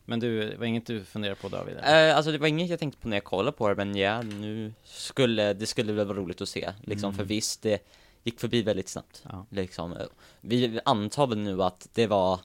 Men 0.06 0.20
du, 0.20 0.50
det 0.50 0.58
var 0.58 0.66
inget 0.66 0.86
du 0.86 1.04
funderade 1.04 1.42
på 1.42 1.50
David? 1.50 1.76
eller? 1.78 2.10
Eh, 2.10 2.16
alltså 2.18 2.32
det 2.32 2.38
var 2.38 2.48
inget 2.48 2.70
jag 2.70 2.80
tänkte 2.80 3.02
på 3.02 3.08
när 3.08 3.18
jag 3.18 3.24
kollade 3.24 3.58
på 3.58 3.70
det, 3.70 3.76
men 3.76 3.96
ja, 3.96 4.22
nu 4.22 4.74
skulle, 4.84 5.54
det 5.54 5.66
skulle 5.66 5.94
väl 5.94 6.08
vara 6.08 6.18
roligt 6.18 6.42
att 6.42 6.50
se, 6.50 6.72
liksom, 6.84 7.14
för 7.14 7.24
visst, 7.24 7.62
det 7.62 7.80
gick 8.26 8.40
förbi 8.40 8.62
väldigt 8.62 8.90
snabbt, 8.90 9.24
Ja. 9.30 9.46
liksom. 9.50 9.94
Eh, 9.94 10.06
Vi 10.42 10.80
antar 10.86 11.28
väl 11.28 11.38
nu 11.38 11.64
att 11.64 11.88
det 11.94 12.08
var 12.08 12.40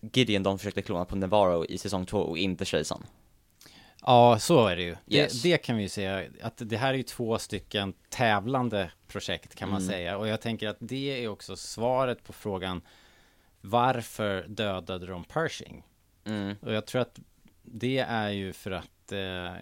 Gideon 0.00 0.42
de 0.42 0.58
försökte 0.58 0.82
klona 0.82 1.04
på 1.04 1.16
Navarro 1.16 1.64
i 1.64 1.78
säsong 1.78 2.06
två 2.06 2.18
och 2.18 2.38
inte 2.38 2.76
Jason. 2.76 3.06
Ja, 4.06 4.38
så 4.38 4.66
är 4.66 4.76
det 4.76 4.82
ju. 4.82 4.96
Yes. 5.08 5.42
Det, 5.42 5.50
det 5.50 5.58
kan 5.58 5.76
vi 5.76 5.82
ju 5.82 5.88
säga, 5.88 6.24
att 6.42 6.56
det 6.56 6.76
här 6.76 6.88
är 6.94 6.96
ju 6.98 7.02
två 7.02 7.38
stycken 7.38 7.94
tävlande 8.08 8.90
projekt 9.06 9.54
kan 9.54 9.68
man 9.70 9.82
Mm. 9.82 9.90
säga. 9.92 10.16
Och 10.18 10.28
jag 10.28 10.40
tänker 10.40 10.68
att 10.68 10.76
det 10.80 11.24
är 11.24 11.28
också 11.28 11.56
svaret 11.56 12.24
på 12.24 12.32
frågan 12.32 12.82
varför 13.60 14.46
dödade 14.48 15.06
de 15.06 15.24
Pershing? 15.24 15.82
Mm. 16.24 16.56
Och 16.62 16.72
jag 16.72 16.86
tror 16.86 17.00
att 17.02 17.18
det 17.62 17.98
är 17.98 18.28
ju 18.30 18.52
för 18.52 18.70
att 18.70 19.12
eh, 19.12 19.52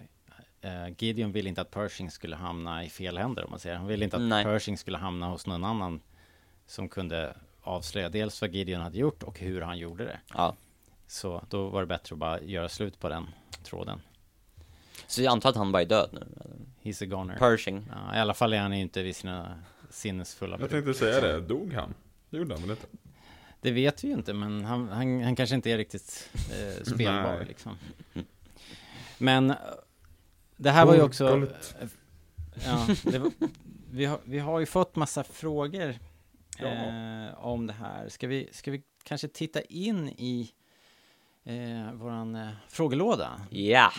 Gideon 0.97 1.31
vill 1.31 1.47
inte 1.47 1.61
att 1.61 1.71
Pershing 1.71 2.11
skulle 2.11 2.35
hamna 2.35 2.85
i 2.85 2.89
fel 2.89 3.17
händer 3.17 3.43
om 3.43 3.51
man 3.51 3.59
säger. 3.59 3.75
Han 3.75 3.87
vill 3.87 4.03
inte 4.03 4.15
att 4.15 4.21
Nej. 4.21 4.43
Pershing 4.43 4.77
skulle 4.77 4.97
hamna 4.97 5.27
hos 5.27 5.45
någon 5.45 5.63
annan 5.63 6.01
som 6.65 6.89
kunde 6.89 7.35
avslöja 7.61 8.09
dels 8.09 8.41
vad 8.41 8.55
Gideon 8.55 8.81
hade 8.81 8.97
gjort 8.97 9.23
och 9.23 9.39
hur 9.39 9.61
han 9.61 9.77
gjorde 9.77 10.05
det. 10.05 10.19
Ja. 10.33 10.55
Så 11.07 11.43
då 11.49 11.69
var 11.69 11.81
det 11.81 11.87
bättre 11.87 12.13
att 12.13 12.19
bara 12.19 12.41
göra 12.41 12.69
slut 12.69 12.99
på 12.99 13.09
den 13.09 13.27
tråden. 13.63 14.01
Så 15.07 15.21
jag 15.21 15.31
antar 15.31 15.49
att 15.49 15.55
han 15.55 15.71
bara 15.71 15.81
är 15.81 15.85
död 15.85 16.09
nu. 16.11 16.27
He's 16.83 17.03
a 17.03 17.05
goner. 17.05 17.35
Pershing. 17.35 17.85
Ja, 17.89 18.15
I 18.15 18.19
alla 18.19 18.33
fall 18.33 18.53
är 18.53 18.59
han 18.59 18.73
ju 18.73 18.81
inte 18.81 19.03
vid 19.03 19.15
sina 19.15 19.59
sinnesfulla 19.89 20.57
Jag 20.59 20.69
tänkte 20.69 20.93
säga 20.93 21.21
det, 21.21 21.41
dog 21.41 21.73
han? 21.73 21.93
Det 22.29 22.37
gjorde 22.37 22.53
han 22.53 22.61
väl 22.61 22.71
inte? 22.71 22.87
Det 23.61 23.71
vet 23.71 24.03
vi 24.03 24.07
ju 24.07 24.13
inte, 24.13 24.33
men 24.33 24.65
han, 24.65 24.89
han, 24.89 25.23
han 25.23 25.35
kanske 25.35 25.55
inte 25.55 25.71
är 25.71 25.77
riktigt 25.77 26.29
eh, 26.33 26.83
spelbar 26.93 27.35
Nej. 27.37 27.45
liksom. 27.47 27.77
Men 29.17 29.49
eh, 29.49 29.57
det 30.57 30.71
här 30.71 30.85
var 30.85 30.95
ju 30.95 31.01
också... 31.01 31.47
Ja, 32.65 32.87
det 33.03 33.19
var, 33.19 33.31
vi, 33.91 34.05
har, 34.05 34.19
vi 34.23 34.39
har 34.39 34.59
ju 34.59 34.65
fått 34.65 34.95
massa 34.95 35.23
frågor 35.23 35.95
eh, 36.59 37.45
om 37.45 37.67
det 37.67 37.73
här. 37.73 38.09
Ska 38.09 38.27
vi, 38.27 38.49
ska 38.51 38.71
vi 38.71 38.81
kanske 39.03 39.27
titta 39.27 39.61
in 39.61 40.07
i 40.09 40.51
eh, 41.45 41.93
våran 41.93 42.35
eh, 42.35 42.49
frågelåda? 42.69 43.41
Ja. 43.49 43.91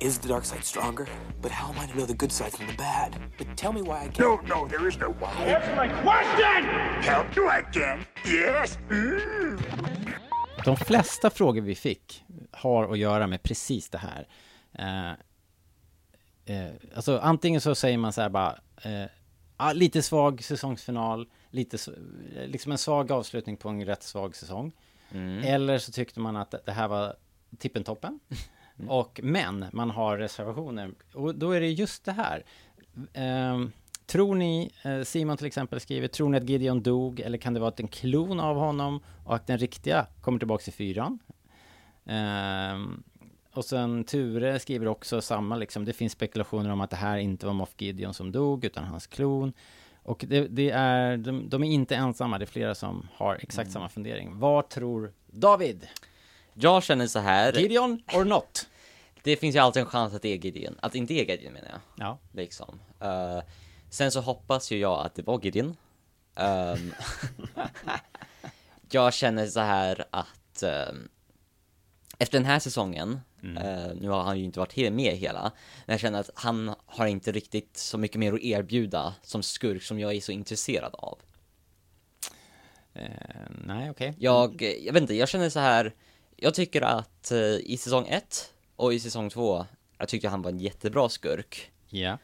Is 0.00 0.18
the 0.18 0.28
dark 0.28 0.44
side 0.44 0.64
stronger? 0.64 1.08
But 1.42 1.52
how 1.52 1.68
am 1.68 1.84
I 1.84 1.88
to 1.88 1.92
know 1.92 2.06
the 2.06 2.14
good 2.14 2.32
side 2.32 2.52
from 2.52 2.66
the 2.66 2.76
bad? 2.76 3.16
But 3.38 3.56
tell 3.56 3.72
me 3.72 3.82
why 3.82 4.04
I 4.04 4.08
can't. 4.08 4.48
No, 4.48 4.56
no, 4.56 4.68
there 4.68 4.88
is 4.88 4.98
no 4.98 5.14
why. 5.20 5.54
Answer 5.54 5.76
my 5.76 5.88
question! 5.88 6.64
Help 7.02 7.36
you 7.36 7.50
again. 7.50 8.04
Yes. 8.26 8.78
Mm. 8.90 9.58
De 10.64 10.76
flesta 10.76 11.30
frågor 11.30 11.60
vi 11.60 11.74
fick 11.74 12.24
har 12.50 12.92
att 12.92 12.98
göra 12.98 13.26
med 13.26 13.42
precis 13.42 13.90
det 13.90 13.98
här. 13.98 14.28
Eh, 14.72 15.10
eh, 16.44 16.72
alltså 16.94 17.18
antingen 17.18 17.60
så 17.60 17.74
säger 17.74 17.98
man 17.98 18.12
så 18.12 18.20
här 18.20 18.28
bara, 18.28 18.58
eh, 18.82 19.06
ah, 19.56 19.72
lite 19.72 20.02
svag 20.02 20.42
säsongsfinal, 20.42 21.28
lite, 21.50 21.78
eh, 22.36 22.46
liksom 22.46 22.72
en 22.72 22.78
svag 22.78 23.12
avslutning 23.12 23.56
på 23.56 23.68
en 23.68 23.84
rätt 23.84 24.02
svag 24.02 24.36
säsong. 24.36 24.72
Eller 25.44 25.78
så 25.78 25.92
tyckte 25.92 26.20
man 26.20 26.36
att 26.36 26.54
det 26.66 26.72
här 26.72 26.88
var 26.88 27.16
tippentoppen. 27.58 28.20
Och, 28.88 29.20
men 29.22 29.66
man 29.72 29.90
har 29.90 30.18
reservationer. 30.18 30.90
Och 31.14 31.34
då 31.34 31.52
är 31.52 31.60
det 31.60 31.70
just 31.70 32.04
det 32.04 32.12
här. 32.12 32.44
Ehm, 33.12 33.72
tror 34.06 34.34
ni, 34.34 34.70
eh, 34.82 35.02
Simon 35.02 35.36
till 35.36 35.46
exempel 35.46 35.80
skriver, 35.80 36.08
tror 36.08 36.28
ni 36.28 36.36
att 36.36 36.48
Gideon 36.48 36.82
dog 36.82 37.20
eller 37.20 37.38
kan 37.38 37.54
det 37.54 37.60
vara 37.60 37.72
en 37.76 37.88
klon 37.88 38.40
av 38.40 38.56
honom 38.56 39.00
och 39.24 39.34
att 39.34 39.46
den 39.46 39.58
riktiga 39.58 40.06
kommer 40.20 40.38
tillbaka 40.38 40.64
i 40.66 40.72
fyran? 40.72 41.18
Ehm, 42.06 43.02
och 43.52 43.64
sen 43.64 44.04
Ture 44.04 44.58
skriver 44.58 44.88
också 44.88 45.20
samma, 45.20 45.56
liksom, 45.56 45.84
det 45.84 45.92
finns 45.92 46.12
spekulationer 46.12 46.70
om 46.70 46.80
att 46.80 46.90
det 46.90 46.96
här 46.96 47.18
inte 47.18 47.46
var 47.46 47.52
Moff 47.52 47.74
Gideon 47.78 48.14
som 48.14 48.32
dog, 48.32 48.64
utan 48.64 48.84
hans 48.84 49.06
klon. 49.06 49.52
Och 50.02 50.24
det, 50.28 50.48
det 50.48 50.70
är, 50.70 51.16
de, 51.16 51.48
de 51.48 51.64
är 51.64 51.70
inte 51.70 51.96
ensamma, 51.96 52.38
det 52.38 52.44
är 52.44 52.46
flera 52.46 52.74
som 52.74 53.08
har 53.14 53.38
exakt 53.42 53.72
samma 53.72 53.88
fundering. 53.88 54.38
Vad 54.38 54.68
tror 54.68 55.12
David? 55.26 55.88
Jag 56.54 56.82
känner 56.82 57.06
så 57.06 57.18
här. 57.18 57.52
Gideon 57.52 58.02
or 58.14 58.24
not? 58.24 58.68
Det 59.22 59.36
finns 59.36 59.56
ju 59.56 59.58
alltid 59.58 59.80
en 59.80 59.88
chans 59.88 60.14
att 60.14 60.22
det 60.22 60.28
är 60.28 60.36
Gideon. 60.36 60.78
Att 60.82 60.92
det 60.92 60.98
inte 60.98 61.14
är 61.14 61.24
Gideon 61.24 61.52
menar 61.52 61.68
jag. 61.68 62.06
Ja. 62.06 62.18
Liksom. 62.32 62.80
Eh, 63.00 63.42
sen 63.90 64.10
så 64.10 64.20
hoppas 64.20 64.70
ju 64.70 64.78
jag 64.78 65.06
att 65.06 65.14
det 65.14 65.22
var 65.22 65.40
Gideon. 65.44 65.76
Ehm, 66.36 66.92
jag 68.90 69.14
känner 69.14 69.46
så 69.46 69.60
här 69.60 70.04
att 70.10 70.62
ehm, 70.62 71.08
efter 72.20 72.38
den 72.38 72.46
här 72.46 72.58
säsongen, 72.58 73.20
eh, 73.42 73.94
nu 74.00 74.08
har 74.08 74.22
han 74.22 74.38
ju 74.38 74.44
inte 74.44 74.58
varit 74.58 74.92
med 74.92 75.16
hela, 75.16 75.52
men 75.86 75.94
jag 75.94 76.00
känner 76.00 76.20
att 76.20 76.30
han 76.34 76.74
har 76.86 77.06
inte 77.06 77.32
riktigt 77.32 77.76
så 77.76 77.98
mycket 77.98 78.18
mer 78.18 78.32
att 78.32 78.40
erbjuda 78.40 79.14
som 79.22 79.42
skurk 79.42 79.82
som 79.82 79.98
jag 79.98 80.14
är 80.14 80.20
så 80.20 80.32
intresserad 80.32 80.94
av. 80.94 81.18
Eh, 82.94 83.10
nej, 83.64 83.90
okej. 83.90 84.14
Jag, 84.18 84.62
jag 84.62 84.92
vet 84.92 85.00
inte, 85.00 85.14
jag 85.14 85.28
känner 85.28 85.50
så 85.50 85.60
här. 85.60 85.94
Jag 86.36 86.54
tycker 86.54 86.82
att 86.82 87.30
eh, 87.30 87.56
i 87.56 87.76
säsong 87.76 88.06
1 88.08 88.52
och 88.76 88.94
i 88.94 89.00
säsong 89.00 89.30
2, 89.30 89.66
jag 89.98 90.08
tyckte 90.08 90.28
han 90.28 90.42
var 90.42 90.50
en 90.50 90.60
jättebra 90.60 91.08
skurk. 91.08 91.72
Ja. 91.88 92.18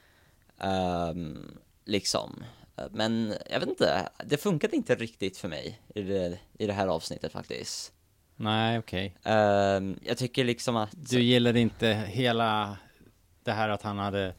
Ehm, 0.58 1.58
liksom. 1.84 2.44
Men 2.90 3.34
jag 3.50 3.60
vet 3.60 3.68
inte, 3.68 4.08
det 4.24 4.36
funkade 4.36 4.76
inte 4.76 4.94
riktigt 4.94 5.38
för 5.38 5.48
mig 5.48 5.80
i 5.94 6.02
det, 6.02 6.38
i 6.58 6.66
det 6.66 6.72
här 6.72 6.88
avsnittet 6.88 7.32
faktiskt. 7.32 7.92
Nej, 8.36 8.78
okej. 8.78 9.16
Ehm, 9.22 9.98
jag 10.02 10.18
tycker 10.18 10.44
liksom 10.44 10.76
att... 10.76 10.90
Du 10.92 11.20
gillade 11.20 11.60
inte 11.60 11.88
hela 12.08 12.76
det 13.44 13.52
här 13.52 13.68
att 13.68 13.82
han 13.82 13.98
hade 13.98 14.34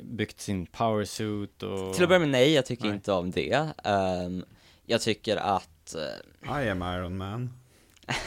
byggt 0.00 0.40
sin 0.40 0.66
powersuit 0.66 1.62
och... 1.62 1.94
Till 1.94 2.02
att 2.02 2.08
börja 2.08 2.18
med 2.20 2.28
nej, 2.28 2.52
jag 2.52 2.66
tycker 2.66 2.84
Nej. 2.84 2.94
inte 2.94 3.12
om 3.12 3.30
det. 3.30 3.68
Ehm, 3.84 4.44
jag 4.86 5.00
tycker 5.00 5.36
att... 5.36 5.94
eh, 5.94 6.62
I 6.64 6.70
am 6.70 6.82
Iron 6.82 7.16
Man. 7.16 7.52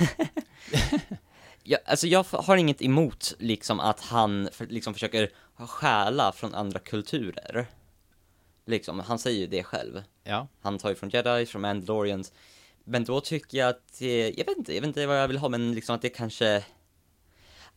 jag, 1.63 1.79
alltså 1.85 2.07
jag 2.07 2.23
har 2.23 2.57
inget 2.57 2.81
emot 2.81 3.33
liksom 3.39 3.79
att 3.79 3.99
han 3.99 4.49
för, 4.51 4.65
liksom 4.65 4.93
försöker 4.93 5.29
stjäla 5.55 6.31
från 6.31 6.53
andra 6.53 6.79
kulturer. 6.79 7.67
Liksom, 8.65 8.99
han 8.99 9.19
säger 9.19 9.39
ju 9.39 9.47
det 9.47 9.63
själv. 9.63 10.03
Ja. 10.23 10.47
Han 10.61 10.77
tar 10.77 10.89
ju 10.89 10.95
från 10.95 11.09
Jedi, 11.09 11.45
från 11.45 11.61
Mandalorians. 11.61 12.33
Men 12.85 13.03
då 13.03 13.21
tycker 13.21 13.57
jag 13.57 13.69
att, 13.69 14.01
eh, 14.01 14.07
jag 14.09 14.45
vet 14.45 14.57
inte, 14.57 14.73
jag 14.73 14.81
vet 14.81 14.87
inte 14.87 15.05
vad 15.07 15.19
jag 15.21 15.27
vill 15.27 15.37
ha, 15.37 15.49
men 15.49 15.73
liksom 15.73 15.95
att 15.95 16.01
det 16.01 16.09
kanske, 16.09 16.63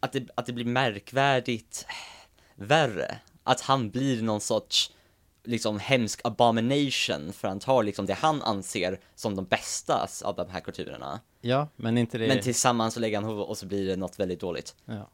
att 0.00 0.12
det, 0.12 0.28
att 0.34 0.46
det 0.46 0.52
blir 0.52 0.64
märkvärdigt 0.64 1.86
värre. 2.54 3.18
Att 3.42 3.60
han 3.60 3.90
blir 3.90 4.22
någon 4.22 4.40
sorts, 4.40 4.92
liksom 5.44 5.78
hemsk 5.78 6.20
abomination, 6.24 7.32
för 7.32 7.48
han 7.48 7.58
tar 7.60 7.82
liksom 7.82 8.06
det 8.06 8.14
han 8.14 8.42
anser 8.42 9.00
som 9.14 9.36
de 9.36 9.44
bästa 9.44 10.08
av 10.24 10.36
de 10.36 10.50
här 10.50 10.60
kulturerna. 10.60 11.20
Ja, 11.40 11.68
men 11.76 11.98
inte 11.98 12.18
det... 12.18 12.28
Men 12.28 12.40
tillsammans 12.40 12.94
så 12.94 13.00
lägger 13.00 13.20
han 13.20 13.30
ihop 13.30 13.48
och 13.48 13.58
så 13.58 13.66
blir 13.66 13.86
det 13.86 13.96
något 13.96 14.20
väldigt 14.20 14.40
dåligt. 14.40 14.76
Ja, 14.84 15.10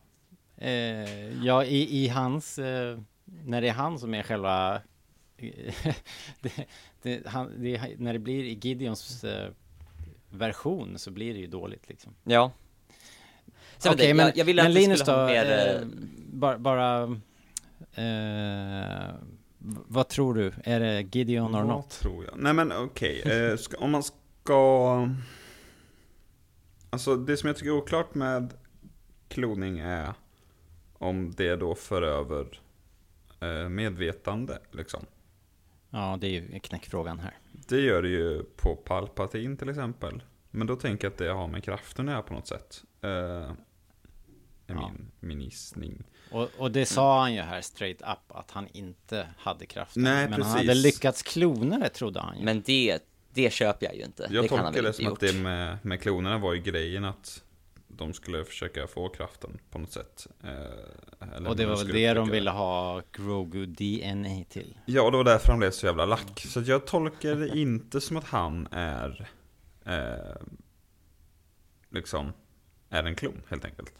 eh, 0.56 1.44
ja 1.44 1.64
i, 1.64 2.04
i 2.04 2.08
hans... 2.08 2.58
Eh, 2.58 2.98
när 3.24 3.60
det 3.60 3.68
är 3.68 3.72
han 3.72 3.98
som 3.98 4.14
är 4.14 4.22
själva... 4.22 4.80
det, 6.40 6.52
det, 7.02 7.26
han, 7.26 7.62
det, 7.62 7.76
är- 7.76 7.96
när 7.98 8.12
det 8.12 8.18
blir 8.18 8.44
i 8.44 8.58
Gideons 8.62 9.24
eh, 9.24 9.50
version 10.34 10.98
så 10.98 11.10
blir 11.10 11.34
det 11.34 11.40
ju 11.40 11.46
dåligt 11.46 11.88
liksom. 11.88 12.14
Ja. 12.24 12.52
Okej, 13.86 14.06
jag, 14.08 14.16
men, 14.16 14.26
jag, 14.26 14.36
jag 14.36 14.44
ville 14.44 14.62
men 14.62 14.70
att 14.70 14.74
Linus 14.74 15.04
då, 15.04 15.26
mer, 15.26 15.44
eh, 15.44 15.74
eh, 15.74 15.80
bara... 16.16 16.58
bara 16.58 17.02
eh, 17.94 19.14
vad 19.88 20.08
tror 20.08 20.34
du? 20.34 20.52
Är 20.64 20.80
det 20.80 21.16
Gideon 21.16 21.52
Vad 21.52 21.66
not? 21.66 21.90
tror 21.90 22.24
jag? 22.24 22.34
Nej 22.38 22.54
men 22.54 22.72
okej, 22.72 23.20
eh, 23.20 23.56
ska- 23.56 23.78
om 23.78 23.90
man 23.90 24.02
ska... 24.02 25.08
Alltså 26.90 27.16
det 27.16 27.36
som 27.36 27.46
jag 27.46 27.56
tycker 27.56 27.70
är 27.70 27.76
oklart 27.76 28.14
med 28.14 28.54
kloning 29.28 29.78
är 29.78 30.14
om 30.98 31.32
det 31.36 31.56
då 31.56 31.74
för 31.74 32.02
över 32.02 32.60
eh, 33.40 33.68
medvetande 33.68 34.58
liksom. 34.70 35.06
Ja, 35.90 36.18
det 36.20 36.26
är 36.26 36.30
ju 36.30 36.58
knäckfrågan 36.60 37.18
här. 37.18 37.34
Det 37.68 37.80
gör 37.80 38.02
det 38.02 38.08
ju 38.08 38.42
på 38.56 38.76
Palpatine 38.76 39.56
till 39.56 39.68
exempel. 39.68 40.22
Men 40.50 40.66
då 40.66 40.76
tänker 40.76 41.06
jag 41.06 41.12
att 41.12 41.18
det 41.18 41.28
har 41.28 41.48
med 41.48 41.64
kraften 41.64 42.08
att 42.08 42.12
göra 42.12 42.22
på 42.22 42.34
något 42.34 42.46
sätt. 42.46 42.84
Eh, 43.02 43.10
är 43.10 43.54
Ja. 44.66 44.92
min, 44.92 45.10
min 45.20 45.40
gissning. 45.40 46.04
Och, 46.30 46.48
och 46.58 46.70
det 46.70 46.86
sa 46.86 47.20
han 47.20 47.34
ju 47.34 47.40
här 47.40 47.60
straight 47.60 48.00
up 48.02 48.36
att 48.36 48.50
han 48.50 48.68
inte 48.72 49.28
hade 49.38 49.66
kraften. 49.66 50.02
Nej, 50.02 50.28
men 50.28 50.32
han 50.32 50.40
precis. 50.40 50.68
hade 50.68 50.74
lyckats 50.74 51.22
klona 51.22 51.78
det 51.78 51.88
trodde 51.88 52.20
han 52.20 52.38
ju. 52.38 52.44
Men 52.44 52.62
det, 52.66 52.98
det 53.34 53.52
köper 53.52 53.86
jag 53.86 53.96
ju 53.96 54.02
inte. 54.04 54.28
Jag 54.30 54.44
det 54.44 54.48
kan 54.48 54.58
han 54.58 54.66
tolkar 54.66 54.82
det 54.88 54.92
som 54.92 55.06
att 55.06 55.10
gjort. 55.10 55.20
det 55.20 55.32
med, 55.32 55.78
med 55.82 56.00
klonerna 56.00 56.38
var 56.38 56.52
ju 56.54 56.60
grejen 56.60 57.04
att 57.04 57.43
de 57.98 58.12
skulle 58.14 58.44
försöka 58.44 58.86
få 58.86 59.08
kraften 59.08 59.58
på 59.70 59.78
något 59.78 59.92
sätt. 59.92 60.26
Eh, 60.44 60.50
eller 61.36 61.48
och 61.48 61.56
det 61.56 61.62
de 61.62 61.68
var 61.68 61.76
väl 61.76 61.86
det 61.88 62.08
de 62.08 62.14
försöka- 62.14 62.32
ville 62.32 62.50
ha 62.50 63.02
Grogu 63.12 63.66
DNA 63.66 64.44
till. 64.48 64.78
Ja, 64.86 65.02
och 65.02 65.10
det 65.10 65.16
var 65.16 65.24
därför 65.24 65.48
han 65.48 65.58
blev 65.58 65.70
så 65.70 65.86
jävla 65.86 66.04
lack. 66.06 66.40
Så 66.48 66.60
jag 66.60 66.86
tolkar 66.86 67.34
det 67.34 67.48
inte 67.58 68.00
som 68.00 68.16
att 68.16 68.24
han 68.24 68.68
är 68.70 69.28
eh, 69.86 70.42
liksom 71.90 72.32
är 72.90 73.04
en 73.04 73.14
klon 73.14 73.42
helt 73.48 73.64
enkelt. 73.64 73.92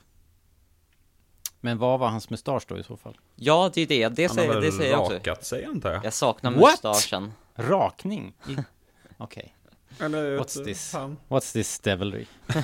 Men 1.60 1.78
vad 1.78 2.00
var 2.00 2.08
hans 2.08 2.30
mustasch 2.30 2.64
då 2.68 2.78
i 2.78 2.82
så 2.82 2.96
fall? 2.96 3.18
Ja, 3.34 3.70
det 3.74 3.80
är 3.82 3.86
det. 3.86 4.08
Det 4.08 4.26
Han 4.26 4.38
har 4.38 4.44
säger, 4.44 4.60
det 4.60 4.72
säger 4.72 4.90
jag 4.90 5.00
också. 5.00 5.14
rakat 5.14 5.44
sig 5.44 5.64
antar 5.64 5.92
jag. 5.92 6.04
Jag 6.04 6.12
saknar 6.12 6.50
What? 6.50 6.60
mustaschen. 6.84 7.32
Rakning? 7.54 8.34
Okej. 9.16 9.54
Eller 10.00 10.38
What's 10.38 10.58
vet 10.58 10.66
this? 10.66 10.90
fan. 10.90 11.16
What's 11.28 11.52
this 11.52 11.78
devilry? 11.78 12.26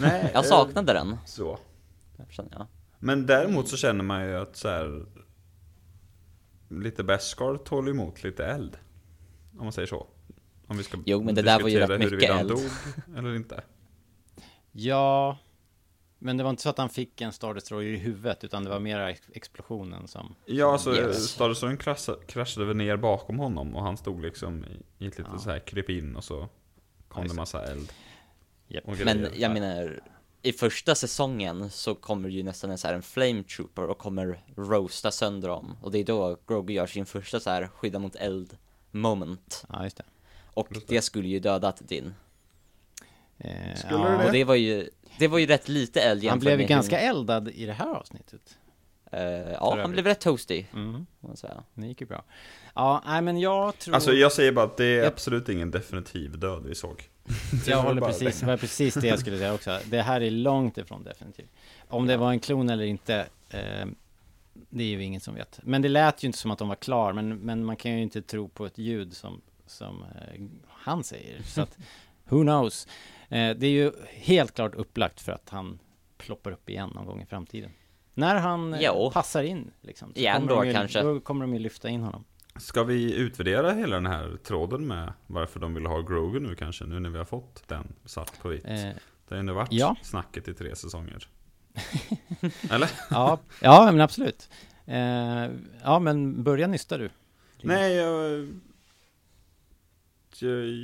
Nej, 0.00 0.30
Jag 0.34 0.44
eh, 0.44 0.48
saknade 0.48 0.92
den. 0.92 1.16
Så. 1.26 1.58
Känner 2.30 2.52
jag. 2.52 2.66
Men 2.98 3.26
däremot 3.26 3.68
så 3.68 3.76
känner 3.76 4.04
man 4.04 4.24
ju 4.24 4.36
att 4.36 4.56
så 4.56 4.68
här, 4.68 5.06
lite 6.68 7.04
Beskar 7.04 7.56
tål 7.56 7.88
emot 7.88 8.22
lite 8.24 8.44
eld. 8.46 8.76
Om 9.58 9.64
man 9.64 9.72
säger 9.72 9.88
så. 9.88 10.06
Om 10.66 10.76
vi 10.76 10.82
ska 10.84 10.98
Jo, 11.06 11.22
men 11.22 11.34
det 11.34 11.42
där 11.42 11.60
var 11.60 11.68
ju 11.68 11.78
rätt 11.78 11.98
mycket 12.12 12.30
eld. 12.30 12.48
dog 12.48 12.60
eller 13.16 13.34
inte. 13.34 13.62
Ja, 14.72 15.38
men 16.22 16.36
det 16.36 16.42
var 16.42 16.50
inte 16.50 16.62
så 16.62 16.68
att 16.68 16.78
han 16.78 16.88
fick 16.88 17.20
en 17.20 17.32
Star 17.32 17.54
Destroyer 17.54 17.92
i 17.92 17.96
huvudet, 17.96 18.44
utan 18.44 18.64
det 18.64 18.70
var 18.70 18.80
mera 18.80 19.10
ex- 19.10 19.28
explosionen 19.34 20.08
som... 20.08 20.34
Ja, 20.46 20.72
alltså 20.72 20.94
Yes. 20.94 21.28
Star 21.30 21.48
Destroyern 21.48 21.76
kraschade, 21.78 22.18
kraschade 22.26 22.66
väl 22.66 22.76
ner 22.76 22.96
bakom 22.96 23.38
honom 23.38 23.76
och 23.76 23.82
han 23.82 23.96
stod 23.96 24.22
liksom 24.22 24.64
i, 24.64 24.66
ett 24.76 24.82
litet 24.98 25.26
Ja. 25.32 25.38
så 25.38 25.50
här 25.50 25.58
kryp 25.58 25.90
in 25.90 26.16
och 26.16 26.24
så 26.24 26.48
kom 27.08 27.22
just 27.22 27.34
det 27.34 27.36
det. 27.36 27.40
massa 27.40 27.64
eld. 27.64 27.92
Och 28.84 28.96
Men 29.04 29.26
jag 29.36 29.52
menar, 29.52 30.00
i 30.42 30.52
första 30.52 30.94
säsongen 30.94 31.70
så 31.70 31.94
kommer 31.94 32.28
ju 32.28 32.42
nästan 32.42 32.70
en 32.70 32.78
så 32.78 32.86
här 32.86 32.94
en 32.94 33.02
flame 33.02 33.42
trooper 33.42 33.82
och 33.86 33.98
kommer 33.98 34.40
roasta 34.56 35.10
sönder 35.10 35.48
dem. 35.48 35.76
Och 35.82 35.90
det 35.92 35.98
är 35.98 36.04
då 36.04 36.36
Grogu 36.46 36.72
gör 36.74 36.86
sin 36.86 37.06
första 37.06 37.40
så 37.40 37.50
här 37.50 37.66
skydda 37.68 37.98
mot 37.98 38.16
eld 38.16 38.56
moment. 38.90 39.64
Ja, 39.68 39.84
just 39.84 39.96
det. 39.96 40.04
Och 40.54 40.68
det 40.88 41.02
skulle 41.02 41.28
ju 41.28 41.38
dödat 41.40 41.88
din. 41.88 42.14
Eh, 43.44 43.74
Skulle 43.76 43.92
ja, 43.98 44.08
det 44.08 44.18
det? 44.18 44.26
Och 44.26 44.32
det 44.32 44.44
var 44.44 44.54
ju, 44.54 44.88
det 45.18 45.28
var 45.28 45.38
ju 45.38 45.46
rätt 45.46 45.68
lite 45.68 46.00
eld 46.02 46.24
Han 46.24 46.38
blev 46.38 46.60
ju 46.60 46.66
ganska 46.66 46.98
hur, 46.98 47.08
eldad 47.08 47.48
i 47.48 47.66
det 47.66 47.72
här 47.72 47.94
avsnittet. 47.94 48.58
eh, 49.12 49.20
Ja, 49.22 49.32
övrigt. 49.36 49.82
han 49.82 49.92
blev 49.92 50.04
rätt 50.06 50.20
toasty, 50.20 50.64
Mm, 50.74 51.06
får 51.20 51.28
man 51.28 51.36
säga. 51.36 51.62
det 51.74 51.86
gick 51.86 52.00
ju 52.00 52.06
bra. 52.06 52.24
Ja, 52.74 53.02
nej 53.06 53.22
men 53.22 53.40
jag 53.40 53.78
tror... 53.78 53.94
Alltså 53.94 54.12
jag 54.12 54.32
säger 54.32 54.52
bara 54.52 54.64
att 54.64 54.76
det 54.76 54.84
är 54.98 55.06
absolut 55.06 55.48
ingen 55.48 55.70
definitiv 55.70 56.38
död 56.38 56.62
vi 56.66 56.74
såg. 56.74 57.08
Jag 57.66 57.82
håller 57.82 58.00
precis, 58.02 58.40
det. 58.40 58.46
det 58.46 58.50
var 58.52 58.56
precis 58.56 58.94
det 58.94 59.06
jag 59.06 59.18
skulle 59.18 59.38
säga 59.38 59.54
också. 59.54 59.78
Det 59.90 60.02
här 60.02 60.20
är 60.20 60.30
långt 60.30 60.78
ifrån 60.78 61.04
definitivt. 61.04 61.50
Om 61.88 62.06
det 62.06 62.16
var 62.16 62.30
en 62.30 62.40
klon 62.40 62.70
eller 62.70 62.84
inte, 62.84 63.26
eh, 63.50 63.86
det 64.70 64.84
är 64.84 64.88
ju 64.88 65.02
ingen 65.02 65.20
som 65.20 65.34
vet. 65.34 65.60
Men 65.62 65.82
det 65.82 65.88
lät 65.88 66.22
ju 66.24 66.26
inte 66.26 66.38
som 66.38 66.50
att 66.50 66.58
de 66.58 66.68
var 66.68 66.76
klar, 66.76 67.12
men, 67.12 67.36
men 67.38 67.64
man 67.64 67.76
kan 67.76 67.92
ju 67.92 68.02
inte 68.02 68.22
tro 68.22 68.48
på 68.48 68.66
ett 68.66 68.78
ljud 68.78 69.16
som, 69.16 69.40
som 69.66 70.02
eh, 70.02 70.40
han 70.68 71.04
säger. 71.04 71.42
Så 71.42 71.62
att, 71.62 71.78
who 72.28 72.42
knows? 72.42 72.88
Eh, 73.32 73.56
det 73.56 73.66
är 73.66 73.70
ju 73.70 73.92
helt 74.10 74.54
klart 74.54 74.74
upplagt 74.74 75.20
för 75.20 75.32
att 75.32 75.48
han 75.48 75.78
ploppar 76.18 76.50
upp 76.50 76.70
igen 76.70 76.90
någon 76.94 77.06
gång 77.06 77.22
i 77.22 77.26
framtiden. 77.26 77.70
När 78.14 78.34
han 78.36 78.74
eh, 78.74 78.80
Jo. 78.82 79.10
passar 79.14 79.42
in, 79.42 79.70
liksom. 79.80 80.12
så 80.14 80.20
I 80.20 80.24
kommer 80.24 80.36
Andor 80.36 80.56
de 80.56 80.66
ju, 80.66 80.72
kanske. 80.74 81.02
Då 81.02 81.20
kommer 81.20 81.40
de 81.44 81.52
ju 81.54 81.58
lyfta 81.60 81.88
in 81.88 82.00
honom. 82.02 82.24
Ska 82.56 82.82
vi 82.84 83.14
utvärdera 83.14 83.72
hela 83.72 83.96
den 83.96 84.06
här 84.06 84.36
tråden 84.44 84.86
med 84.86 85.12
varför 85.26 85.60
de 85.60 85.74
vill 85.74 85.86
ha 85.86 86.00
Grogu 86.00 86.40
nu 86.40 86.54
kanske? 86.54 86.84
Nu 86.84 87.00
när 87.00 87.10
vi 87.10 87.18
har 87.18 87.24
fått 87.24 87.68
den 87.68 87.92
svart 88.04 88.38
på 88.42 88.48
vitt. 88.48 88.64
Eh, 88.64 88.74
Det 89.28 89.34
har 89.34 89.36
ändå 89.36 89.54
varit 89.54 89.72
ja. 89.72 89.96
snacket 90.02 90.48
i 90.48 90.54
tre 90.54 90.76
säsonger. 90.76 91.28
Eller? 92.70 92.90
ja, 93.10 93.38
ja, 93.60 93.90
men 93.92 94.00
absolut. 94.00 94.48
Eh, 94.86 95.50
ja, 95.82 95.98
men 95.98 96.42
börja 96.42 96.66
nysta 96.66 96.98
du. 96.98 97.10
Nej, 97.62 97.92
jag... 97.94 98.48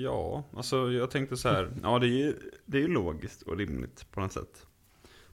Ja, 0.02 0.44
alltså 0.56 0.92
jag 0.92 1.10
tänkte 1.10 1.36
så 1.36 1.48
här. 1.48 1.70
Ja, 1.82 1.98
det 1.98 2.06
är 2.06 2.08
ju 2.08 2.34
det 2.66 2.78
är 2.78 2.82
ju 2.82 2.88
logiskt 2.88 3.42
och 3.42 3.56
rimligt 3.56 4.06
på 4.10 4.20
något 4.20 4.32
sätt. 4.32 4.66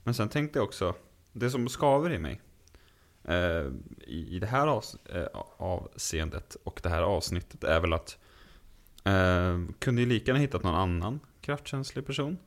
Men 0.04 0.14
sen 0.14 0.28
tänkte 0.28 0.58
jag 0.58 0.66
också, 0.66 0.94
det 1.32 1.50
som 1.50 1.68
skaver 1.68 2.12
i 2.12 2.18
mig. 2.18 2.40
Eh, 3.24 3.66
i, 4.06 4.26
I 4.36 4.38
det 4.38 4.46
här 4.46 4.66
avs, 4.66 4.94
eh, 4.94 5.26
avseendet 5.56 6.56
och 6.64 6.80
det 6.82 6.88
här 6.88 7.02
avsnittet 7.02 7.64
är 7.64 7.80
väl 7.80 7.92
att 7.92 8.18
eh, 9.04 9.60
kunde 9.78 10.02
ju 10.02 10.08
lika 10.08 10.26
gärna 10.30 10.40
hittat 10.40 10.62
någon 10.62 10.74
annan 10.74 11.20
kraftkänslig 11.40 12.06
person. 12.06 12.38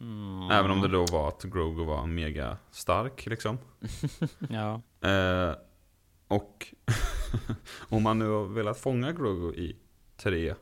Mm, 0.00 0.50
Även 0.50 0.70
om 0.70 0.80
det 0.80 0.88
då 0.88 1.06
var 1.06 1.28
att 1.28 1.42
Grogu 1.44 1.84
var 1.84 2.06
mega 2.06 2.56
stark 2.70 3.26
liksom. 3.26 3.58
Ja, 4.50 4.82
Eh, 5.08 5.54
och 6.28 6.74
om 7.88 8.02
man 8.02 8.18
nu 8.18 8.28
har 8.28 8.44
velat 8.44 8.78
fånga 8.78 9.12
Grogu 9.12 9.54
i 9.54 9.76
tre 10.16 10.54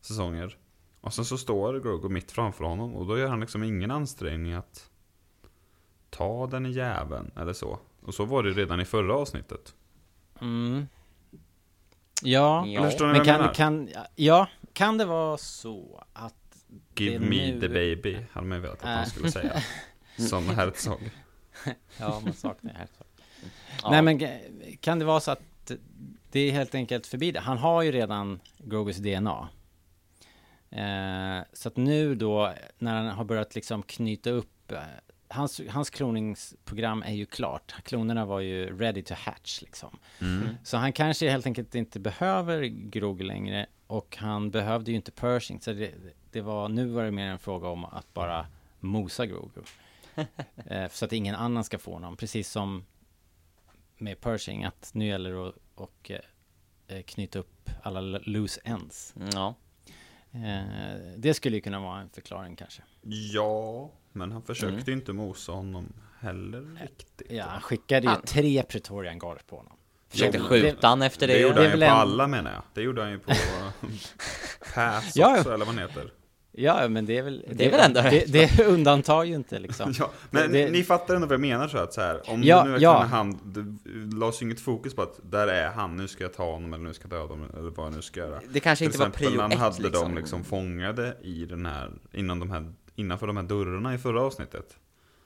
säsonger. 0.00 0.56
Och 1.00 1.14
sen 1.14 1.24
så 1.24 1.38
står 1.38 1.80
Grogu 1.80 2.08
mitt 2.08 2.32
framför 2.32 2.64
honom 2.64 2.94
och 2.94 3.06
då 3.06 3.18
gör 3.18 3.28
han 3.28 3.40
liksom 3.40 3.62
ingen 3.62 3.90
ansträngning 3.90 4.52
att 4.52 4.90
ta 6.10 6.46
den 6.46 6.66
i 6.66 6.70
jäveln 6.70 7.30
eller 7.36 7.52
så. 7.52 7.78
Och 8.02 8.14
så 8.14 8.24
var 8.24 8.42
det 8.42 8.50
redan 8.50 8.80
i 8.80 8.84
förra 8.84 9.14
avsnittet. 9.16 9.74
mm. 10.40 10.86
ja. 12.22 12.66
Ja. 12.66 12.78
Eller 12.80 12.90
förstår 12.90 13.06
ni 13.06 13.12
men 13.12 13.24
kan, 13.24 13.54
kan, 13.54 13.88
ja, 14.14 14.48
kan 14.72 14.98
det 14.98 15.04
vara 15.04 15.36
så 15.38 16.04
att 16.12 16.34
Give 16.96 17.18
me 17.18 17.52
nu- 17.52 17.60
the 17.60 17.68
baby, 17.68 18.18
hade 18.32 18.46
man 18.46 18.58
ju 18.58 18.62
velat 18.62 18.82
att 18.82 18.88
han 18.88 19.06
skulle 19.06 19.30
säga. 19.30 19.62
Som 20.28 20.48
Herzog. 20.48 21.10
Ja, 21.98 22.20
man 22.24 22.32
saknar 22.32 22.72
det 22.72 22.78
här. 22.78 22.88
Ja. 23.82 23.90
Nej, 23.90 24.02
men 24.02 24.20
kan 24.80 24.98
det 24.98 25.04
vara 25.04 25.20
så 25.20 25.30
att 25.30 25.70
det 26.34 26.40
är 26.40 26.52
helt 26.52 26.74
enkelt 26.74 27.06
förbi 27.06 27.32
det? 27.32 27.40
Han 27.40 27.58
har 27.58 27.82
ju 27.82 27.92
redan 27.92 28.40
Grogus 28.58 28.96
DNA. 28.96 29.48
Eh, 30.70 31.44
så 31.52 31.68
att 31.68 31.76
nu 31.76 32.14
då, 32.14 32.54
när 32.78 32.94
han 32.94 33.06
har 33.06 33.24
börjat 33.24 33.54
liksom 33.54 33.82
knyta 33.82 34.30
upp 34.30 34.72
eh, 34.72 34.78
Hans, 35.28 35.60
hans 35.68 35.90
kloningsprogram 35.90 37.02
är 37.02 37.12
ju 37.12 37.26
klart. 37.26 37.74
Klonerna 37.82 38.24
var 38.24 38.40
ju 38.40 38.78
ready 38.78 39.02
to 39.02 39.14
hatch 39.16 39.62
liksom. 39.62 39.98
Mm. 40.20 40.48
Så 40.64 40.76
han 40.76 40.92
kanske 40.92 41.30
helt 41.30 41.46
enkelt 41.46 41.74
inte 41.74 42.00
behöver 42.00 42.62
Grogu 42.64 43.24
längre. 43.24 43.66
Och 43.86 44.16
han 44.16 44.50
behövde 44.50 44.90
ju 44.90 44.96
inte 44.96 45.12
Pershing. 45.12 45.60
Så 45.60 45.72
det, 45.72 45.94
det 46.30 46.40
var, 46.40 46.68
nu 46.68 46.86
var 46.86 47.04
det 47.04 47.10
mer 47.10 47.26
en 47.26 47.38
fråga 47.38 47.68
om 47.68 47.84
att 47.84 48.14
bara 48.14 48.46
mosa 48.80 49.26
Grogu. 49.26 49.60
eh, 50.66 50.88
så 50.90 51.04
att 51.04 51.12
ingen 51.12 51.34
annan 51.34 51.64
ska 51.64 51.78
få 51.78 51.92
honom. 51.92 52.16
Precis 52.16 52.50
som 52.50 52.84
med 53.98 54.20
Pershing. 54.20 54.64
Att 54.64 54.90
nu 54.94 55.06
gäller 55.06 55.32
det 55.32 55.48
att 55.48 55.54
och, 55.74 56.10
eh, 56.88 57.02
knyta 57.02 57.38
upp 57.38 57.70
alla 57.82 58.00
lo- 58.00 58.20
loose 58.22 58.60
ends. 58.64 59.14
Ja. 59.32 59.54
Eh, 60.32 60.62
det 61.16 61.34
skulle 61.34 61.56
ju 61.56 61.60
kunna 61.62 61.80
vara 61.80 62.00
en 62.00 62.10
förklaring 62.10 62.56
kanske. 62.56 62.82
Ja, 63.34 63.90
men 64.12 64.32
han 64.32 64.42
försökte 64.42 64.74
Mm. 64.74 64.84
ju 64.86 64.92
inte 64.92 65.12
mosa 65.12 65.52
honom 65.52 65.92
heller 66.20 66.78
riktigt. 66.82 67.30
Ja, 67.30 67.44
han 67.44 67.60
skickade 67.60 68.00
ju 68.06 68.08
Han- 68.08 68.22
tre 68.22 68.62
Pretorian 68.62 69.18
Guard 69.18 69.46
på 69.46 69.56
honom. 69.56 69.76
Försökte 70.08 70.40
skjuta 70.40 70.86
han 70.88 71.02
efter 71.02 71.26
det. 71.26 71.32
Det 71.32 71.40
gjorde 71.40 71.54
det 71.54 71.60
han 71.68 71.70
ju 71.70 71.78
på 71.78 71.84
en- 71.84 71.90
alla 71.90 72.26
menar 72.26 72.52
jag. 72.52 72.62
Det 72.74 72.82
gjorde 72.82 73.02
han 73.02 73.10
ju 73.10 73.18
på 73.18 73.32
Pass 74.74 75.16
Ja, 75.16 75.38
också, 75.38 75.54
eller 75.54 75.64
vad 75.64 75.74
han 75.74 75.78
heter. 75.88 76.12
Ja, 76.56 76.88
men 76.88 77.06
det 77.06 77.18
är 77.18 77.22
väl... 77.22 77.44
Det 77.52 77.66
är 77.66 77.70
väl 77.70 77.80
ändå 77.80 78.00
det, 78.02 78.32
det 78.32 78.64
undantar 78.64 79.24
ju 79.24 79.34
inte 79.34 79.58
liksom. 79.58 79.94
Ja, 79.98 80.10
men 80.30 80.52
Det- 80.52 80.70
ni 80.70 80.82
fattar 80.84 81.14
ändå 81.14 81.26
vad 81.26 81.34
jag 81.34 81.40
menar 81.40 81.68
så 81.68 81.78
att 81.78 81.94
så 81.94 82.00
här, 82.00 82.30
om 82.30 82.42
Ja, 82.42 82.64
nu 82.64 82.70
verkligen 82.70 82.92
ja. 82.92 83.02
är 83.02 83.06
han, 83.06 83.38
det 83.44 84.16
lades 84.16 84.42
ju 84.42 84.46
inget 84.46 84.60
fokus 84.60 84.94
på 84.94 85.02
att 85.02 85.20
där 85.22 85.46
är 85.48 85.68
han, 85.70 85.96
nu 85.96 86.08
ska 86.08 86.24
jag 86.24 86.34
ta 86.34 86.50
honom 86.52 86.74
eller 86.74 86.84
nu 86.84 86.94
ska 86.94 87.04
jag 87.04 87.10
döda 87.10 87.34
honom 87.34 87.50
eller 87.58 87.70
vad 87.70 87.86
jag 87.86 87.92
nu 87.94 88.02
ska 88.02 88.20
göra. 88.20 88.40
Det 88.48 88.60
kanske 88.60 88.80
Till 88.84 88.86
inte 88.86 88.98
var 88.98 89.06
exempel 89.06 89.26
prio 89.28 89.36
när 89.36 89.42
han 89.42 89.52
ett 89.52 89.58
hade 89.58 89.82
liksom. 89.82 90.02
dem 90.02 90.14
liksom 90.16 90.44
fångade 90.44 91.16
i 91.22 91.46
den 91.46 91.66
här, 91.66 91.90
inom 92.12 92.38
de 92.40 92.50
här, 92.50 92.72
innanför 92.94 93.26
de 93.26 93.36
här 93.36 93.44
dörrarna 93.44 93.94
i 93.94 93.98
förra 93.98 94.22
avsnittet. 94.22 94.76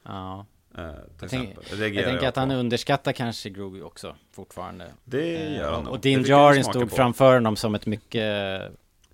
Ja. 0.05 0.45
Eh, 0.77 0.83
till 0.83 0.93
Jag, 1.19 1.29
tänk, 1.29 1.33
exempel. 1.49 1.63
jag 1.69 1.79
Reagerar 1.81 2.09
tänker 2.11 2.27
att 2.27 2.35
han 2.35 2.51
underskattar 2.51 3.11
kanske 3.11 3.49
Grogu 3.49 3.81
också 3.83 4.15
fortfarande. 4.31 4.85
Det 5.05 5.35
Eh, 5.35 5.57
gör 5.57 5.71
han 5.73 5.83
nog. 5.83 5.93
Och 5.93 5.99
Din 5.99 6.25
smaka 6.25 6.63
stod 6.63 6.89
på. 6.89 6.95
framför 6.95 7.33
honom 7.33 7.55
som 7.55 7.75
ett 7.75 7.85
mycket, 7.85 8.61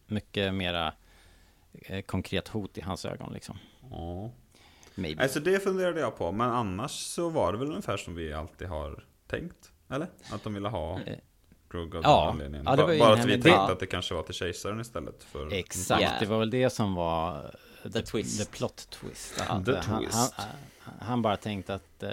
mycket 0.08 0.54
mera 0.54 0.88
eh, 0.88 0.94
konkret 2.06 2.48
hot 2.48 2.78
i 2.78 2.82
hans 2.82 3.06
ögon 3.06 3.34
liksom. 3.34 3.58
Ja. 3.92 4.32
Maybe. 4.96 5.24
Alltså 5.24 5.40
det 5.40 5.64
funderade 5.64 6.00
jag 6.00 6.18
på, 6.18 6.32
men 6.32 6.50
annars 6.50 6.92
så 6.92 7.30
var 7.30 7.52
det 7.54 7.58
väl 7.58 7.68
ungefär 7.68 7.98
som 7.98 8.16
vi 8.16 8.34
alltid 8.34 8.68
har 8.68 9.04
tänkt? 9.28 9.72
Eller? 9.90 10.08
Att 10.32 10.44
de 10.44 10.54
ville 10.54 10.70
ha 10.70 11.00
Eh, 11.00 11.18
Grogu 11.70 11.98
av 11.98 12.04
ja. 12.04 12.30
anledningen. 12.30 12.66
Ja, 12.66 12.76
det 12.76 12.84
var 12.84 12.94
ju 12.94 13.00
Bara 13.00 13.14
att 13.14 13.26
vi 13.26 13.32
tänkte 13.32 13.62
att 13.62 13.80
det 13.80 13.86
kanske 13.86 14.14
var 14.14 14.24
till 14.24 14.34
kejsaren 14.34 14.82
istället 14.82 15.24
för... 15.24 15.54
Exakt, 15.54 16.02
Ja. 16.02 16.12
det 16.20 16.26
var 16.26 16.40
väl 16.40 16.50
det 16.50 16.70
som 16.70 16.96
var 16.96 17.56
The 17.94 18.02
twist. 18.02 18.40
The 18.46 18.58
plot 18.58 18.90
twist. 18.90 19.36
The 19.38 19.44
Att, 19.44 19.68
eh, 19.68 19.76
han, 19.76 20.04
twist. 20.04 20.34
Han, 20.36 20.46
han, 20.80 20.94
han 21.00 21.22
bara 21.22 21.38
tänkte 21.38 21.74
att 21.76 22.04
eh, 22.04 22.12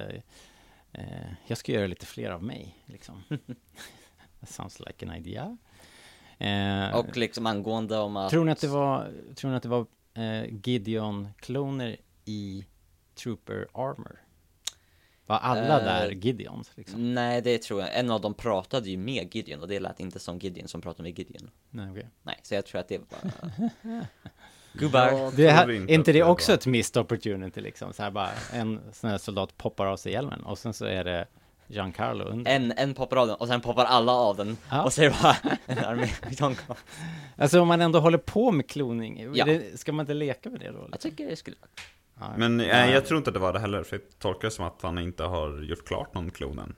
eh, 0.93 1.33
jag 1.47 1.59
ska 1.59 1.73
göra 1.73 1.87
lite 1.87 2.07
fler 2.07 2.31
av 2.31 2.43
mig, 2.43 2.77
liksom. 2.87 3.23
That 4.41 4.51
sounds 4.51 4.81
like 4.81 5.07
an 5.07 5.17
idea. 5.17 5.57
Eh, 6.43 6.95
Och 6.95 7.17
liksom 7.17 7.47
angående 7.47 7.99
om 7.99 8.17
att... 8.17 8.31
tror 8.31 8.45
ni 8.45 8.53
att 8.53 8.61
det 8.61 8.69
var, 8.69 9.11
tror 9.35 9.51
ni 9.51 9.57
att 9.57 9.63
det 9.63 9.69
var 9.69 9.87
eh, 10.15 10.45
Gideon-kloner 10.65 11.97
i 12.25 12.67
Trooper 13.15 13.67
Armor? 13.73 14.19
Var 15.27 15.37
alla 15.39 15.79
Eh, 15.81 15.85
där 15.85 16.11
Gideons, 16.11 16.71
liksom? 16.75 17.15
Nej, 17.15 17.43
det 17.43 17.63
tror 17.63 17.81
jag. 17.81 17.99
En 17.99 18.11
av 18.11 18.21
dem 18.21 18.35
pratade 18.35 18.91
ju 18.91 18.97
med 18.97 19.35
Gideon 19.35 19.61
och 19.61 19.69
det 19.69 19.81
lät 19.81 20.01
inte 20.01 20.19
som 20.19 20.39
Gideon 20.39 20.69
som 20.69 20.81
pratade 20.81 21.03
med 21.03 21.19
Gideon. 21.19 21.51
Nej, 21.71 21.91
okej. 21.91 22.09
Nej, 22.23 22.41
så 22.43 22.55
jag 22.55 22.67
tror 22.67 22.81
att 22.81 22.89
det 22.89 22.99
var... 22.99 23.33
Gubbar. 24.73 25.37
Det 25.37 25.51
här, 25.51 25.71
inte, 25.71 25.93
inte 25.93 26.11
att 26.11 26.15
det 26.15 26.23
också 26.23 26.53
ett 26.53 26.67
missed 26.67 27.01
opportunity 27.01 27.61
liksom? 27.61 27.93
Så 27.93 28.03
här 28.03 28.11
bara, 28.11 28.31
en 28.53 28.81
sån 28.93 29.11
här 29.11 29.19
soldat 29.19 29.57
poppar 29.57 29.87
av 29.87 29.97
sig 29.97 30.13
hjälmen 30.13 30.41
och 30.43 30.59
sen 30.59 30.75
så 30.75 30.85
är 30.85 31.05
det 31.05 31.27
Giancarlo 31.67 32.25
under. 32.25 32.51
En, 32.53 32.73
en 32.77 32.95
poppar 32.95 33.17
av 33.17 33.27
den 33.27 33.37
och 33.37 33.49
sen 33.49 33.61
poppar 33.61 33.85
alla 33.85 34.13
av 34.13 34.37
den 34.37 34.57
Ja. 34.71 34.83
och 34.85 34.93
det 34.97 35.23
bara 35.23 35.37
en 35.67 35.79
armé. 35.79 36.09
Alltså 37.37 37.61
om 37.61 37.69
man 37.69 37.81
ändå 37.81 38.01
håller 38.01 38.19
på 38.19 38.51
med 38.53 38.69
kloning, 38.71 39.31
Ja. 39.35 39.45
det, 39.45 39.81
ska 39.81 39.93
man 39.93 40.03
inte 40.03 40.15
leka 40.15 40.51
med 40.51 40.61
det 40.61 40.71
då? 40.71 40.79
Jag 40.79 40.91
Liksom? 40.93 41.11
tycker 41.11 41.27
det 41.27 41.37
skulle 41.37 41.57
Men 42.37 42.57
nej, 42.57 42.93
jag 42.93 43.07
tror 43.07 43.19
inte 43.19 43.31
att 43.31 43.35
det 43.35 43.41
var 43.41 43.53
det 43.53 43.59
heller, 43.61 43.83
för 43.83 43.97
jag 43.97 44.19
tolkar 44.19 44.49
det 44.49 44.51
som 44.51 44.65
att 44.65 44.83
han 44.83 44.99
inte 44.99 45.23
har 45.25 45.63
gjort 45.63 45.85
klart 45.87 46.15
någon 46.15 46.31
klon 46.31 46.59
än. 46.59 46.75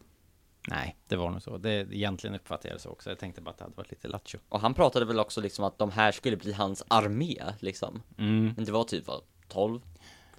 Nej, 0.69 0.97
det 1.09 1.17
var 1.17 1.31
nog 1.31 1.43
så. 1.43 1.59
Det, 1.59 1.71
egentligen 1.71 2.37
uppfattade 2.37 2.69
jag 2.69 2.77
det 2.77 2.81
så 2.83 2.91
också. 2.91 3.11
Jag 3.11 3.19
tänkte 3.19 3.41
bara 3.41 3.51
att 3.51 3.59
det 3.59 3.65
hade 3.65 3.77
varit 3.77 3.91
lite 3.91 4.09
lattjo. 4.09 4.39
Och 4.49 4.61
han 4.61 4.75
pratade 4.75 5.05
väl 5.05 5.21
också 5.21 5.41
liksom 5.41 5.65
att 5.65 5.79
de 5.79 5.91
här 5.91 6.13
skulle 6.13 6.37
bli 6.37 6.53
hans 6.53 6.85
armé 6.89 7.43
liksom. 7.61 8.03
Mm, 8.19 8.53
Men 8.57 8.65
det 8.65 8.73
var 8.73 8.85
typ 8.85 9.07
vad, 9.07 9.21
12 9.49 9.81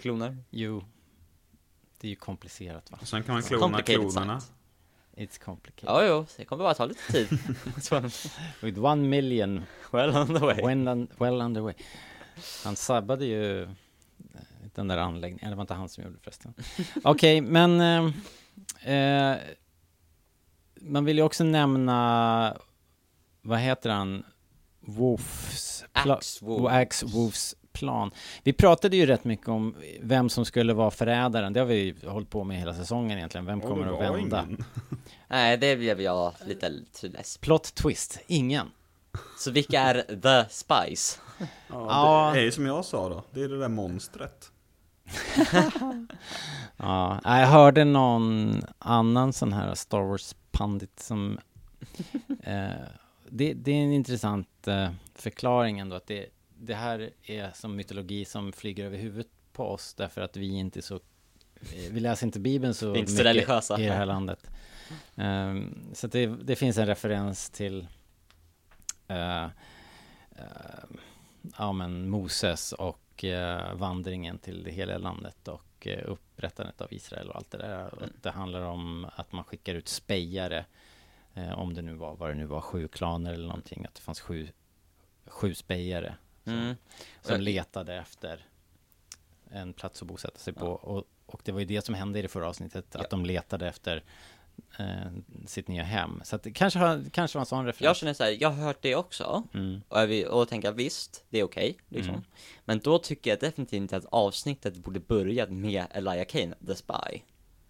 kloner? 0.01 0.37
jo. 0.49 0.83
Det 2.05 2.09
är 2.09 2.11
ju 2.11 2.15
komplicerat 2.15 2.91
va? 2.91 2.97
Och 3.01 3.07
sen 3.07 3.23
kan 3.23 3.33
man 3.33 3.43
klona 3.43 3.81
klonerna. 3.81 4.39
science. 4.39 4.51
It's 5.15 5.43
complicated. 5.43 5.89
Ja, 5.89 6.05
jo, 6.05 6.25
det 6.37 6.45
kommer 6.45 6.63
bara 6.63 6.73
ta 6.73 6.85
lite 6.85 7.11
tid. 7.11 7.27
With 8.61 8.79
one 8.79 9.07
million 9.07 9.65
well 9.91 10.15
on 10.17 10.27
the 10.27 10.45
way. 10.45 10.55
well, 10.55 10.87
un, 10.87 11.07
well 11.17 11.41
underway. 11.41 11.73
Han 12.63 12.75
sabbade 12.75 13.25
ju 13.25 13.63
eh, 13.63 13.69
den 14.75 14.87
där 14.87 14.97
anläggningen. 14.97 15.39
Eller 15.45 15.49
det 15.49 15.55
var 15.55 15.63
inte 15.63 15.73
han 15.73 15.89
som 15.89 16.03
gjorde 16.03 16.15
det 16.15 16.21
förresten. 16.23 16.53
Okej, 17.03 17.41
men 17.41 17.81
eh, 18.83 18.93
eh, 18.93 19.37
man 20.75 21.05
vill 21.05 21.17
ju 21.17 21.23
också 21.23 21.43
nämna, 21.43 22.57
vad 23.41 23.59
heter 23.59 23.89
han? 23.89 24.25
Wolfs... 24.79 25.85
Axe 25.93 26.45
Wolf. 26.45 26.71
Axe 26.73 27.05
Wolfs 27.05 27.55
plan. 27.75 28.11
Vi 28.43 28.53
pratade 28.53 28.97
ju 28.97 29.05
rätt 29.05 29.23
mycket 29.23 29.47
om 29.47 29.75
vem 30.01 30.29
som 30.29 30.45
skulle 30.45 30.73
vara 30.73 30.91
förrädaren. 30.91 31.53
Det 31.53 31.59
har 31.59 31.67
vi 31.67 31.75
ju 31.75 32.09
hållit 32.09 32.29
på 32.29 32.43
med 32.43 32.57
hela 32.57 32.73
säsongen 32.73 33.17
egentligen. 33.17 33.45
Vem 33.45 33.61
kommer 33.61 33.93
att 33.93 34.15
vända? 34.15 34.47
Nej, 35.27 35.57
det 35.57 35.75
blev 35.75 36.01
jag 36.01 36.33
lite 36.45 36.69
less. 37.01 37.37
Plot 37.37 37.75
twist, 37.75 38.19
ingen. 38.27 38.67
Så 39.37 39.51
vilka 39.51 39.79
är 39.81 39.93
the 40.01 40.49
spice? 40.49 41.19
Ja. 41.69 42.31
Det 42.33 42.39
är 42.39 42.43
ju 42.43 42.51
som 42.51 42.65
jag 42.65 42.85
sa 42.85 43.09
då, 43.09 43.23
det 43.31 43.43
är 43.43 43.49
det 43.49 43.59
där 43.59 43.69
monstret. 43.69 44.51
Ja, 46.77 47.19
jag 47.23 47.47
hörde 47.47 47.83
någon 47.83 48.61
annan 48.79 49.33
sån 49.33 49.53
här 49.53 49.75
Star 49.75 50.01
Wars-pandit 50.01 50.99
som... 50.99 51.39
Eh, 52.43 52.69
det, 53.29 53.53
det 53.53 53.71
är 53.71 53.83
en 53.83 53.91
intressant 53.91 54.67
eh, 54.67 54.89
förklaring 55.15 55.79
ändå, 55.79 55.95
att 55.95 56.07
det, 56.07 56.25
det 56.65 56.75
här 56.75 57.09
är 57.23 57.51
som 57.51 57.75
mytologi 57.75 58.25
som 58.25 58.51
flyger 58.51 58.85
över 58.85 58.97
huvudet 58.97 59.27
på 59.53 59.65
oss, 59.69 59.93
därför 59.93 60.21
att 60.21 60.37
vi 60.37 60.47
inte 60.57 60.79
är 60.79 60.81
så... 60.81 60.95
eh, 60.95 61.91
Vi 61.91 61.99
läser 61.99 62.25
inte 62.25 62.39
Bibeln 62.39 62.73
så 62.73 62.87
inte 62.95 63.11
mycket 63.11 63.25
religiösa. 63.25 63.79
i 63.79 63.85
det 63.85 63.93
här 63.93 64.05
landet. 64.05 64.49
Ehm, 65.15 65.75
så 65.93 66.07
det, 66.07 66.25
det 66.27 66.55
finns 66.55 66.77
en 66.77 66.87
referens 66.87 67.49
till... 67.49 67.87
eh, 69.07 69.43
eh, 69.43 69.49
ja, 71.57 71.71
men 71.71 72.09
Moses 72.09 72.71
och 72.73 73.23
eh, 73.23 73.75
vandringen 73.75 74.37
till 74.37 74.63
det 74.63 74.71
heliga 74.71 74.97
landet 74.97 75.47
och 75.47 75.87
upprättandet 76.05 76.81
av 76.81 76.93
Israel 76.93 77.29
och 77.29 77.35
allt 77.35 77.51
det 77.51 77.57
där. 77.57 77.79
Att 78.03 78.23
det 78.23 78.31
handlar 78.31 78.61
om 78.61 79.07
att 79.15 79.31
man 79.31 79.43
skickar 79.43 79.75
ut 79.75 79.87
spejare, 79.87 80.65
om 81.55 81.73
det 81.73 81.81
nu 81.81 81.93
var, 81.93 82.15
vad 82.15 82.29
det 82.29 82.33
nu 82.35 82.45
var, 82.45 82.61
sju 82.61 82.87
klaner 82.87 83.33
eller 83.33 83.47
någonting, 83.47 83.85
att 83.85 83.95
det 83.95 84.01
fanns 84.01 84.19
sju, 84.21 84.47
sju 85.25 85.53
spejare 85.53 86.15
Mm. 86.45 86.75
som 87.21 87.31
Jag- 87.31 87.41
letade 87.41 87.95
efter 87.95 88.45
en 89.51 89.73
plats 89.73 90.01
att 90.01 90.07
bosätta 90.07 90.37
sig 90.39 90.53
på. 90.53 90.67
Och, 90.67 91.03
och 91.25 91.41
det 91.43 91.51
var 91.51 91.59
ju 91.59 91.65
det 91.65 91.81
som 91.85 91.95
hände 91.95 92.19
i 92.19 92.21
det 92.21 92.27
förra 92.27 92.47
avsnittet, 92.49 92.85
Ja. 92.91 92.99
att 92.99 93.09
de 93.09 93.25
letade 93.25 93.67
efter 93.67 94.03
eh, 94.79 94.85
sitt 95.47 95.67
nya 95.67 95.83
hem. 95.83 96.21
Så 96.23 96.35
att 96.35 96.43
det 96.43 96.51
kanske, 96.51 96.79
har, 96.79 97.03
kanske 97.11 97.37
var 97.37 97.41
en 97.41 97.45
sån 97.45 97.59
Jag 97.59 97.67
referens. 97.67 97.97
känner 97.97 98.13
så 98.13 98.23
här, 98.23 98.37
jag 98.39 98.49
har 98.49 98.63
hört 98.63 98.77
det 98.81 98.95
också. 98.95 99.43
Mm. 99.53 99.81
Och, 99.87 99.99
jag 99.99 100.07
vill, 100.07 100.27
och 100.27 100.49
tänker 100.49 100.71
visst, 100.71 101.23
det 101.29 101.39
är 101.39 101.43
okej, 101.43 101.77
liksom. 101.89 102.13
Mm. 102.13 102.25
Men 102.65 102.79
då 102.79 102.97
tycker 102.99 103.29
jag 103.29 103.39
definitivt 103.39 103.73
inte 103.77 103.97
att 103.97 104.05
avsnittet 104.05 104.75
borde 104.77 104.99
börjat 104.99 105.49
med 105.49 105.85
Elijah 105.91 106.25
Kane, 106.25 106.55
the 106.67 106.75
spy. 106.75 107.21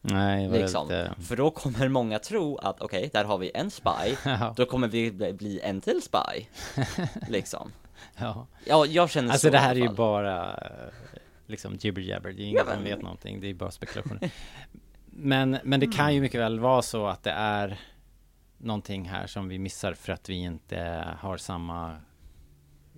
Nej, 0.01 0.49
Liksom. 0.49 0.87
lite... 0.87 1.13
För 1.21 1.35
då 1.35 1.51
kommer 1.51 1.89
många 1.89 2.19
tro 2.19 2.57
att 2.57 2.81
okej, 2.81 3.09
där 3.13 3.23
har 3.25 3.37
vi 3.37 3.51
en 3.55 3.71
spy, 3.71 4.15
då 4.55 4.65
kommer 4.65 4.87
vi 4.87 5.11
bli- 5.11 5.33
bli 5.33 5.59
en 5.61 5.81
till 5.81 6.01
spy. 6.01 6.45
liksom. 7.29 7.71
ja. 8.17 8.47
Ja, 8.65 8.85
jag 8.85 9.09
känner 9.09 9.31
Alltså 9.31 9.47
så 9.47 9.51
det 9.51 9.57
i 9.57 9.61
här 9.61 9.71
är 9.75 9.79
ju 9.79 9.89
bara 9.89 10.53
eh, 10.53 10.93
liksom 11.45 11.75
jibber 11.75 12.01
jabber, 12.01 12.31
det 12.31 12.41
är 12.41 12.45
ingen 12.45 12.57
Ja, 12.57 12.63
som 12.63 12.73
men- 12.73 12.83
vet 12.83 13.01
någonting, 13.01 13.41
det 13.41 13.47
är 13.49 13.53
bara 13.53 13.71
spekulationer. 13.71 14.31
Men, 15.17 15.57
men 15.63 15.79
det 15.79 15.87
kan 15.87 16.13
ju 16.13 16.21
mycket 16.21 16.39
väl 16.41 16.59
vara 16.59 16.81
så 16.81 17.07
att 17.07 17.23
det 17.23 17.31
är 17.31 17.79
någonting 18.57 19.09
här 19.09 19.27
som 19.27 19.47
vi 19.47 19.59
missar 19.59 19.93
för 19.93 20.13
att 20.13 20.29
vi 20.29 20.33
inte 20.35 21.07
har 21.19 21.37
samma 21.37 21.97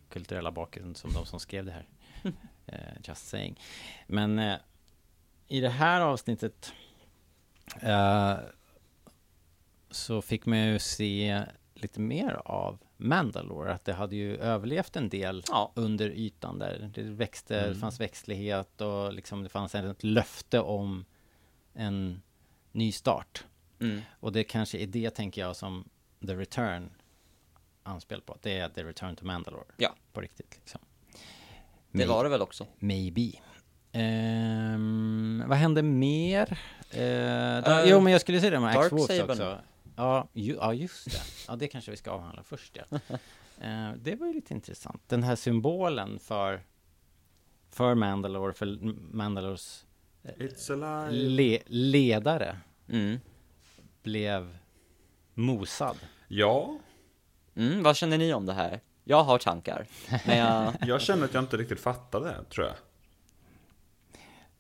kulturella 0.10 0.52
bakgrund 0.52 0.98
som 0.98 1.14
de 1.14 1.26
som 1.26 1.40
skrev 1.40 1.66
det 1.66 1.72
här. 1.72 1.86
Eh, 2.70 2.80
just 3.04 3.28
saying. 3.28 3.60
Men 4.08 4.40
eh, 4.40 4.56
i 5.48 5.60
det 5.60 5.70
här 5.70 6.02
avsnittet 6.02 6.74
eh, 7.82 8.36
så 9.92 10.22
fick 10.22 10.46
man 10.46 10.60
ju 10.60 10.80
se 10.80 11.44
lite 11.74 12.00
mer 12.00 12.42
av 12.46 12.78
Mandalore, 12.98 13.74
att 13.74 13.86
det 13.86 13.94
hade 13.94 14.16
ju 14.16 14.38
överlevt 14.38 14.96
en 14.96 15.10
del 15.10 15.44
Ja. 15.50 15.72
under 15.76 16.10
ytan 16.10 16.60
där. 16.60 16.92
Det 16.94 17.02
växte, 17.04 17.60
Mm. 17.60 17.74
det 17.74 17.80
fanns 17.80 18.00
växtlighet 18.00 18.82
och 18.82 19.14
liksom 19.14 19.44
det 19.44 19.50
fanns 19.50 19.76
ett 19.76 20.04
löfte 20.04 20.60
om 20.60 21.06
en 21.74 22.22
ny 22.72 22.92
start. 22.92 23.46
Mm. 23.80 24.02
Och 24.20 24.32
det 24.32 24.44
kanske 24.44 24.78
är 24.78 24.88
det, 24.88 25.10
tänker 25.10 25.42
jag, 25.42 25.56
som 25.56 25.90
The 26.28 26.36
Return 26.36 26.90
anspel 27.84 28.22
på. 28.22 28.38
Det 28.42 28.58
är 28.60 28.70
The 28.70 28.84
Return 28.84 29.16
to 29.16 29.26
Mandalore. 29.26 29.66
Ja. 29.78 29.96
På 30.14 30.22
riktigt, 30.22 30.56
liksom. 30.60 30.82
Det 31.92 32.06
var 32.06 32.24
det 32.24 32.30
väl 32.30 32.42
också. 32.42 32.68
Maybe. 32.80 33.32
Ehm, 33.92 35.44
vad 35.48 35.58
hände 35.58 35.82
mer? 35.84 36.60
Uh, 36.96 37.02
Eh, 37.02 37.84
jo, 37.86 38.00
men 38.00 38.12
jag 38.12 38.22
skulle 38.22 38.40
säga 38.40 38.52
det 38.52 38.60
med 38.60 38.70
Axe 38.78 38.90
Wolves 38.96 39.08
Darksabern. 39.08 39.32
också. 39.32 39.60
Ja, 39.98 40.28
ju, 40.34 40.54
ja, 40.56 40.74
just 40.74 41.06
det. 41.12 41.22
Ja, 41.48 41.56
det 41.56 41.68
kanske 41.68 41.92
vi 41.92 41.98
ska 41.98 42.12
avhandla 42.12 42.44
först, 42.44 42.78
ja. 42.90 43.00
Eh, 43.62 43.92
det 44.02 44.16
var 44.16 44.28
ju 44.28 44.34
lite 44.34 44.54
intressant. 44.54 45.02
Den 45.08 45.24
här 45.24 45.36
symbolen 45.36 46.20
för, 46.20 46.62
för 47.70 47.96
Mandalore, 47.96 48.54
för 48.54 48.66
Mandalores 49.16 49.86
It's 50.24 50.74
alive. 50.74 51.12
le, 51.30 51.60
ledare 51.66 52.58
Mm. 52.90 53.20
blev 54.04 54.58
mosad. 55.34 55.98
Ja, 56.28 56.78
Mm, 57.56 57.84
vad 57.84 57.98
känner 57.98 58.18
ni 58.18 58.34
om 58.34 58.46
det 58.46 58.54
här? 58.54 58.80
Jag 59.04 59.24
har 59.24 59.38
tankar, 59.38 59.88
men 60.26 60.38
jag... 60.38 60.74
jag 60.88 61.02
känner 61.02 61.26
att 61.26 61.34
jag 61.34 61.44
inte 61.44 61.58
riktigt 61.58 61.80
fattade 61.80 62.26
det, 62.26 62.44
tror 62.50 62.66
jag. 62.68 62.76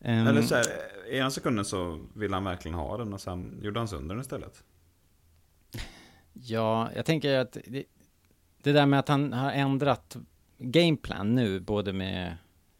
Ehm, 0.01 0.27
Eller 0.27 0.41
så 0.41 0.55
här, 0.55 0.65
i 1.09 1.19
en 1.19 1.31
sekund 1.31 1.67
så 1.67 2.05
ville 2.13 2.35
han 2.35 2.43
verkligen 2.43 2.77
ha 2.77 2.97
den 2.97 3.13
och 3.13 3.21
sen 3.21 3.59
gjorde 3.63 3.79
han 3.79 3.87
sönder 3.87 4.15
den 4.15 4.21
istället. 4.21 4.63
Ja, 6.41 6.89
jag 6.95 7.05
tänker 7.05 7.39
att 7.39 7.57
det, 7.65 7.83
det 8.63 8.71
där 8.71 8.85
med 8.85 8.99
att 8.99 9.07
han 9.07 9.33
har 9.33 9.51
ändrat 9.51 10.17
gameplan 10.57 11.35
nu, 11.35 11.59
både 11.59 11.93
med 11.93 12.37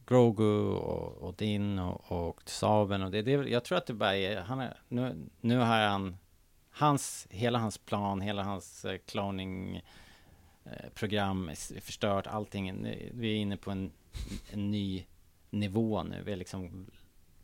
Grogu 0.07 0.69
och, 0.69 1.17
och 1.17 1.35
Din 1.35 1.79
och, 1.79 2.27
och 2.27 2.41
Saben 2.45 3.01
och 3.01 3.11
det, 3.11 3.21
det, 3.21 3.31
jag 3.31 3.63
tror 3.63 3.77
att 3.77 3.85
det 3.85 3.93
bara 3.93 4.17
är, 4.17 4.41
han 4.41 4.59
är, 4.59 4.77
nu, 4.87 5.29
nu 5.41 5.57
har 5.57 5.87
han, 5.87 6.17
hans, 6.69 7.27
hela 7.29 7.59
hans 7.59 7.77
plan, 7.77 8.21
hela 8.21 8.43
hans 8.43 8.85
eh, 8.85 8.97
cloning 8.97 9.81
eh, 10.63 10.89
program 10.93 11.49
är 11.49 11.81
förstört, 11.81 12.27
allting, 12.27 12.87
vi 13.11 13.31
är 13.31 13.35
inne 13.35 13.57
på 13.57 13.71
en, 13.71 13.91
en 14.51 14.71
ny 14.71 15.05
nivå 15.49 16.03
nu, 16.03 16.23
vi 16.25 16.31
är 16.31 16.35
liksom 16.35 16.87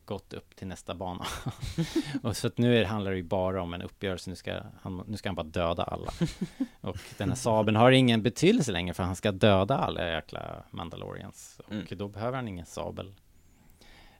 gått 0.05 0.33
upp 0.33 0.55
till 0.55 0.67
nästa 0.67 0.95
bana. 0.95 1.25
och 2.23 2.37
så 2.37 2.47
att 2.47 2.57
nu 2.57 2.77
är, 2.77 2.85
handlar 2.85 3.11
det 3.11 3.17
ju 3.17 3.23
bara 3.23 3.61
om 3.61 3.73
en 3.73 3.81
uppgörelse, 3.81 4.29
nu 4.29 4.35
ska 4.35 4.61
han, 4.81 5.03
nu 5.07 5.17
ska 5.17 5.29
han 5.29 5.35
bara 5.35 5.43
döda 5.43 5.83
alla. 5.83 6.11
och 6.81 6.97
den 7.17 7.29
här 7.29 7.35
sabeln 7.35 7.77
har 7.77 7.91
ingen 7.91 8.21
betydelse 8.23 8.71
längre 8.71 8.93
för 8.93 9.03
han 9.03 9.15
ska 9.15 9.31
döda 9.31 9.77
alla 9.77 10.09
jäkla 10.11 10.63
Mandalorians. 10.71 11.61
Och 11.65 11.71
Mm. 11.71 11.85
då 11.91 12.07
behöver 12.07 12.35
han 12.37 12.47
ingen 12.47 12.65
sabel. 12.65 13.13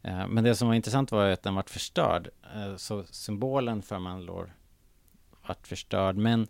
Eh, 0.02 0.28
Men 0.28 0.44
det 0.44 0.56
som 0.56 0.68
var 0.68 0.76
intressant 0.76 1.12
var 1.12 1.26
att 1.30 1.44
den 1.44 1.56
vart 1.56 1.70
förstörd. 1.70 2.30
Eh, 2.56 2.76
Så 2.76 3.04
symbolen 3.04 3.82
för 3.82 4.00
Mandalore 4.00 4.52
vart 5.48 5.68
förstörd. 5.68 6.16
Men, 6.16 6.48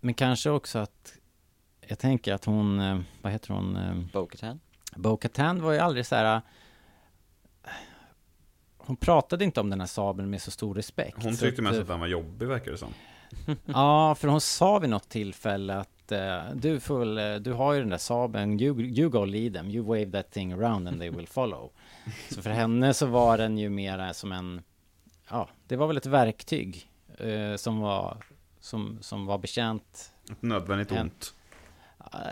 men 0.00 0.14
kanske 0.14 0.50
också 0.50 0.78
att 0.78 1.14
jag 1.88 1.98
tänker 1.98 2.34
att 2.34 2.44
hon, 2.44 2.80
eh, 2.80 3.00
vad 3.22 3.32
heter 3.32 3.54
hon? 3.54 3.76
eh, 3.76 3.94
Bo-Katan. 4.12 4.60
Bo-Katan 4.96 5.62
var 5.62 5.72
ju 5.72 5.78
aldrig 5.78 6.06
så 6.06 6.14
här... 6.14 6.42
Hon 8.86 8.96
pratade 8.96 9.44
inte 9.44 9.60
om 9.60 9.70
den 9.70 9.80
här 9.80 9.86
sabeln 9.86 10.30
med 10.30 10.42
så 10.42 10.50
stor 10.50 10.74
respekt. 10.74 11.22
Hon 11.22 11.36
tyckte 11.36 11.62
mest 11.62 11.80
att 11.80 11.88
den 11.88 12.00
var 12.00 12.06
jobbig 12.06 12.46
verkar 12.46 12.70
det 12.70 12.78
som. 12.78 12.94
Ja, 13.66 14.14
för 14.14 14.28
hon 14.28 14.40
sa 14.40 14.78
vid 14.78 14.90
något 14.90 15.08
tillfälle 15.08 15.76
att 15.76 16.12
eh, 16.12 16.40
du, 16.54 16.80
får 16.80 16.98
väl, 16.98 17.18
eh, 17.18 17.34
du 17.34 17.52
har 17.52 17.72
ju 17.72 17.80
den 17.80 17.88
där 17.88 17.98
sabeln, 17.98 18.60
you, 18.60 18.80
you 18.80 19.08
go 19.10 19.24
lead 19.24 19.54
them, 19.54 19.70
you 19.70 19.84
wave 19.84 20.10
that 20.10 20.30
thing 20.30 20.52
around 20.52 20.88
and 20.88 21.00
they 21.00 21.10
will 21.10 21.26
follow. 21.26 21.70
så 22.30 22.42
för 22.42 22.50
henne 22.50 22.94
så 22.94 23.06
var 23.06 23.38
den 23.38 23.58
ju 23.58 23.68
mera 23.68 24.14
som 24.14 24.32
en, 24.32 24.62
ja, 25.30 25.48
det 25.66 25.76
var 25.76 25.86
väl 25.86 25.96
ett 25.96 26.06
verktyg 26.06 26.88
eh, 27.18 27.56
som 27.56 27.80
var, 27.80 28.16
som, 28.60 28.98
som 29.00 29.26
var 29.26 29.38
betjänt 29.38 30.12
Ett 30.30 30.42
nödvändigt 30.42 30.92
En- 30.92 30.98
ont. 31.00 31.34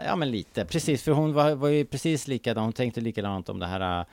Ja 0.07 0.17
men 0.17 0.31
lite, 0.31 0.65
precis 0.65 1.03
för 1.03 1.13
hon 1.13 1.33
var, 1.33 1.55
var 1.55 1.69
ju 1.69 1.85
precis 1.85 2.29
likadan, 2.29 2.65
hon 2.65 2.73
tänkte 2.73 3.01
likadant 3.01 3.49
om 3.49 3.59
det 3.59 3.67
här 3.67 4.05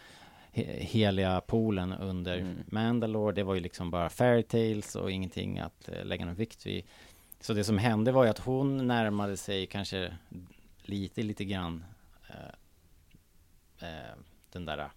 heliga 0.51 1.41
poolen 1.41 1.93
under 1.93 2.37
Mm. 2.37 2.63
Mandalore, 2.67 3.35
det 3.35 3.43
var 3.43 3.53
ju 3.53 3.59
liksom 3.59 3.91
bara 3.91 4.09
fairytales 4.09 4.95
och 4.95 5.11
ingenting 5.11 5.59
att 5.59 5.89
eh, 5.89 6.05
lägga 6.05 6.25
någon 6.25 6.35
vikt 6.35 6.65
vid. 6.65 6.85
Så 7.39 7.53
det 7.53 7.63
som 7.63 7.77
hände 7.77 8.11
var 8.11 8.23
ju 8.23 8.29
att 8.29 8.39
hon 8.39 8.87
närmade 8.87 9.37
sig 9.37 9.65
kanske 9.67 10.17
lite, 10.81 11.23
lite 11.23 11.45
grann 11.45 11.85
eh, 12.29 13.89
eh, 13.89 14.15
den 14.51 14.65
där 14.65 14.91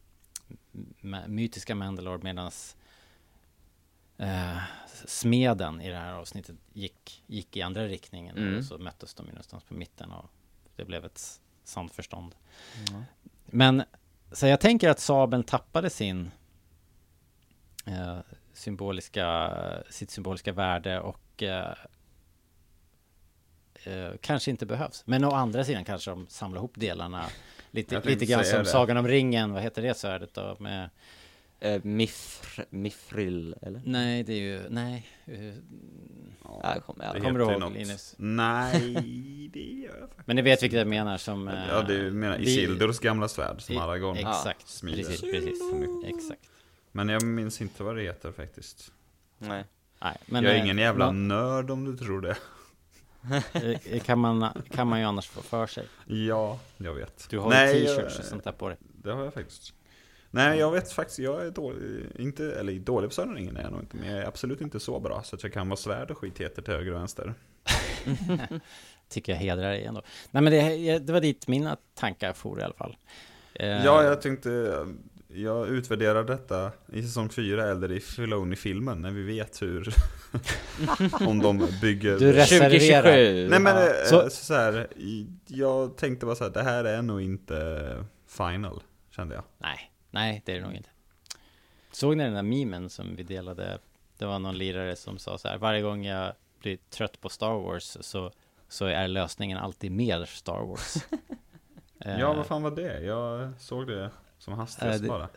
mytiska 1.26 1.74
Mandalore 1.74 2.18
medans 2.22 2.76
eh, 4.18 4.59
smeden 5.07 5.80
i 5.80 5.88
det 5.90 5.96
här 5.96 6.12
avsnittet 6.12 6.57
gick, 6.72 7.22
gick 7.26 7.57
i 7.57 7.62
andra 7.62 7.86
riktningen 7.86 8.36
Mm. 8.36 8.59
och 8.59 8.64
så 8.64 8.78
möttes 8.78 9.14
de 9.14 9.26
ju 9.26 9.32
någonstans 9.32 9.64
på 9.64 9.74
mitten 9.74 10.12
och 10.12 10.30
det 10.76 10.84
blev 10.84 11.05
ett 11.05 11.40
samförstånd. 11.64 12.34
Men 13.46 13.82
så 14.33 14.47
jag 14.47 14.61
tänker 14.61 14.89
att 14.89 15.01
sabeln 15.01 15.43
tappade 15.43 15.91
sin 15.91 16.30
eh, 17.87 18.18
symboliska, 18.53 19.53
sitt 19.91 20.11
symboliska 20.11 20.53
värde 20.53 21.01
och 21.01 21.43
eh, 21.43 21.74
eh, 23.85 24.11
kanske 24.20 24.51
inte 24.51 24.66
behövs. 24.66 25.03
Men 25.07 25.24
å 25.24 25.30
andra 25.30 25.64
sidan 25.64 25.85
kanske 25.85 26.11
de 26.11 26.26
samlar 26.28 26.59
ihop 26.59 26.72
delarna 26.74 27.24
lite, 27.70 28.01
lite 28.01 28.26
grann 28.26 28.45
som 28.45 28.59
det. 28.59 28.64
Sagan 28.64 28.97
om 28.97 29.09
ringen, 29.09 29.53
vad 29.53 29.62
heter 29.62 29.83
det 29.83 29.97
svärdet 29.97 30.35
då? 30.35 30.57
Med, 30.59 30.91
Eh, 31.65 31.81
mifr, 31.85 32.65
mifril, 32.71 33.55
eller? 33.63 33.83
nej, 33.85 34.23
det 34.23 34.33
är 34.33 34.37
ju, 34.41 34.61
nej, 34.71 35.07
eh, 35.25 35.55
Ja, 36.45 36.73
jag 36.75 36.85
kommer, 36.85 37.05
Det 37.13 37.19
ja. 37.19 37.25
kommer 37.25 37.39
du 37.39 37.45
ihåg, 37.45 37.61
något. 37.61 37.73
Linus? 37.73 38.15
Nej, 38.19 39.51
det 39.53 39.61
gör 39.61 39.91
jag 40.01 40.09
faktiskt 40.09 40.27
men 40.27 40.37
ni 40.37 40.43
vet 40.43 40.63
vilket 40.63 40.79
jag 40.79 40.89
menar 40.89 41.17
som... 41.19 41.49
eh, 41.49 41.67
Ja, 41.69 41.83
du 41.83 42.11
menar 42.11 42.39
vi- 42.39 42.45
Isildurs 42.45 42.99
gamla 43.01 43.29
svärd 43.29 43.61
som 43.63 43.75
I- 43.75 43.79
Aragorn 43.79 44.17
Exakt, 44.17 44.69
smider. 44.69 44.97
precis, 45.05 45.21
precis, 45.21 45.61
exakt. 46.07 46.41
Men 46.93 47.09
jag 47.09 47.23
minns 47.23 47.61
inte 47.61 47.83
vad 47.83 47.97
det 47.97 48.03
heter 48.03 48.33
faktiskt. 48.33 48.93
Nej. 49.39 49.65
Nej, 50.01 50.17
men 50.27 50.45
jag 50.45 50.53
är 50.53 50.57
eh, 50.59 50.65
ingen 50.65 50.79
jävla 50.79 51.07
nå- 51.07 51.13
nörd 51.35 51.71
om 51.71 51.85
du 51.85 51.97
tror 51.97 52.21
det. 52.21 52.37
eh, 53.85 54.01
kan, 54.03 54.19
man, 54.19 54.63
kan 54.71 54.87
man 54.87 54.99
ju 55.01 55.05
annars 55.05 55.29
få 55.29 55.43
för 55.43 55.67
sig. 55.67 55.85
Ja, 56.07 56.61
jag 56.77 56.95
vet. 56.95 57.27
Du 57.31 57.39
har 57.39 57.53
ju 57.53 57.59
jag- 57.59 57.97
t-shirts 57.97 58.19
och 58.19 58.25
sånt 58.25 58.45
där 58.45 58.53
på 58.53 58.69
dig. 58.69 58.79
Det 58.81 59.13
har 59.13 59.25
jag 59.25 59.35
faktiskt. 59.35 59.75
Nej, 60.35 60.59
jag 60.59 60.70
vet 60.72 60.93
faktiskt, 60.93 61.18
jag 61.18 61.47
är 61.47 61.51
dålig, 61.51 62.07
inte, 62.18 62.45
eller 62.55 62.72
dålig 62.72 63.11
på 63.11 63.14
Sagan 63.14 63.28
om 63.28 63.35
ringen 63.37 63.57
är 63.57 63.62
jag 63.62 63.72
nog 63.72 63.80
inte, 63.80 63.97
men 63.97 64.11
jag 64.11 64.18
är 64.22 64.26
absolut 64.28 64.61
inte 64.61 64.80
så 64.80 65.01
bra 65.01 65.22
så 65.24 65.37
att 65.37 65.43
jag 65.43 65.53
kan 65.53 65.68
vara 65.68 65.76
svärd 65.76 66.11
och 66.11 66.18
skit 66.18 66.41
heter 66.41 66.62
till 66.62 66.74
höger 66.74 66.93
och 66.93 66.99
vänster. 67.01 67.35
Tycker 69.09 69.33
jag 69.33 69.39
hedrar 69.39 69.70
dig 69.70 69.85
ändå. 69.85 70.03
Nej 70.30 70.43
men 70.43 70.53
det, 70.53 70.99
det 70.99 71.12
var 71.12 71.20
dit 71.20 71.49
mina 71.49 71.76
tankar 71.95 72.33
for 72.33 72.61
i 72.61 72.62
alla 72.62 72.74
fall. 72.74 72.97
Eh, 73.55 73.85
Ja, 73.85 74.03
jag 74.05 74.22
tänkte, 74.22 74.87
jag 75.28 75.68
utvärderar 75.68 76.24
detta 76.24 76.70
i 76.93 77.03
säsong 77.03 77.28
4 77.28 77.64
eller 77.70 77.93
i 77.93 78.01
Filoni-filmen 78.01 79.03
när 79.03 79.11
vi 79.11 79.22
vet 79.22 79.62
hur, 79.62 79.95
om 81.28 81.39
de 81.43 81.68
bygger... 81.80 82.18
Du 82.18 82.33
reserverar. 82.33 82.70
2027! 82.70 83.49
Nej 83.49 83.61
men 83.61 83.76
Ja, 83.76 83.89
eh, 83.89 84.05
så- 84.05 84.30
så, 84.30 84.55
här, 84.55 84.87
jag 85.47 85.97
tänkte 85.97 86.26
bara 86.26 86.35
så 86.37 86.45
här, 86.45 86.51
det 86.51 86.62
här 86.62 86.85
är 86.85 87.03
nog 87.03 87.22
inte 87.22 88.05
final, 88.28 88.83
kände 89.11 89.35
jag. 89.35 89.45
Nej, 89.59 89.91
nej 90.13 90.43
det 90.45 90.53
är 90.53 90.57
det 90.57 90.63
nog 90.67 90.75
inte. 90.75 90.89
Såg 91.93 92.17
ni 92.17 92.25
den 92.25 92.33
där 92.35 92.43
memen 92.43 92.91
som 92.91 93.17
vi 93.17 93.23
delade? 93.23 93.79
Det 94.19 94.27
var 94.27 94.39
någon 94.39 94.59
lirare 94.59 94.97
som 94.97 95.19
sa 95.19 95.39
så 95.39 95.49
här, 95.49 95.59
varje 95.59 95.83
gång 95.83 96.05
jag 96.05 96.33
blir 96.59 96.79
trött 96.91 97.21
på 97.21 97.29
Star 97.29 97.53
Wars 97.55 97.97
så, 98.01 98.33
så 98.69 98.85
är 98.87 99.09
lösningen 99.09 99.59
alltid 99.59 99.93
mer 99.93 100.25
Star 100.25 100.61
Wars. 100.67 100.95
Eh, 102.05 102.21
Ja, 102.21 102.33
vad 102.35 102.47
fan 102.47 102.63
var 102.63 102.71
det? 102.71 103.01
Jag 103.01 103.53
såg 103.61 103.87
det 103.87 104.11
som 104.39 104.55
hastigast 104.55 104.97
Eh, 104.97 105.03
det- 105.03 105.09
bara. 105.09 105.29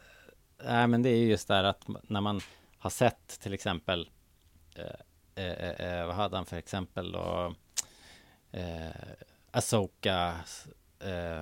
Nej, 0.64 0.88
men 0.88 1.02
det 1.04 1.10
är 1.10 1.18
ju 1.18 1.30
just 1.30 1.48
där 1.48 1.64
att 1.64 1.84
när 2.04 2.22
man 2.22 2.42
har 2.78 2.90
sett 2.90 3.28
till 3.42 3.54
exempel 3.54 4.10
eh, 4.76 5.44
eh, 5.46 5.70
eh, 5.70 6.06
vad 6.06 6.16
hade 6.16 6.36
han 6.36 6.46
för 6.46 6.58
exempel 6.58 7.12
då? 7.12 7.54
Eh, 8.52 8.88
Asoka 9.52 10.34
eh, 11.00 11.42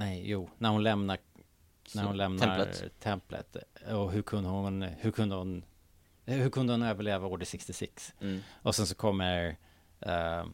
Nej, 0.00 0.22
jo, 0.30 0.50
när 0.58 0.68
hon 0.70 0.82
lämnar 0.82 1.18
när 1.94 2.04
hon 2.04 2.16
lämnar 2.16 2.56
Templet. 2.56 3.00
templet. 3.00 3.56
Och 3.92 4.12
hur 4.12 4.22
kunde 4.22 4.48
hon, 4.48 4.82
hur 4.82 5.10
kunde 5.10 5.34
hon 5.34 5.64
hur 6.24 6.50
kunde 6.50 6.72
hon 6.72 6.82
överleva 6.82 7.26
Order 7.26 7.46
66? 7.46 8.14
Mm. 8.20 8.40
Och 8.62 8.74
sen 8.74 8.86
så 8.86 8.94
kommer 8.94 9.56
eh, 10.00 10.44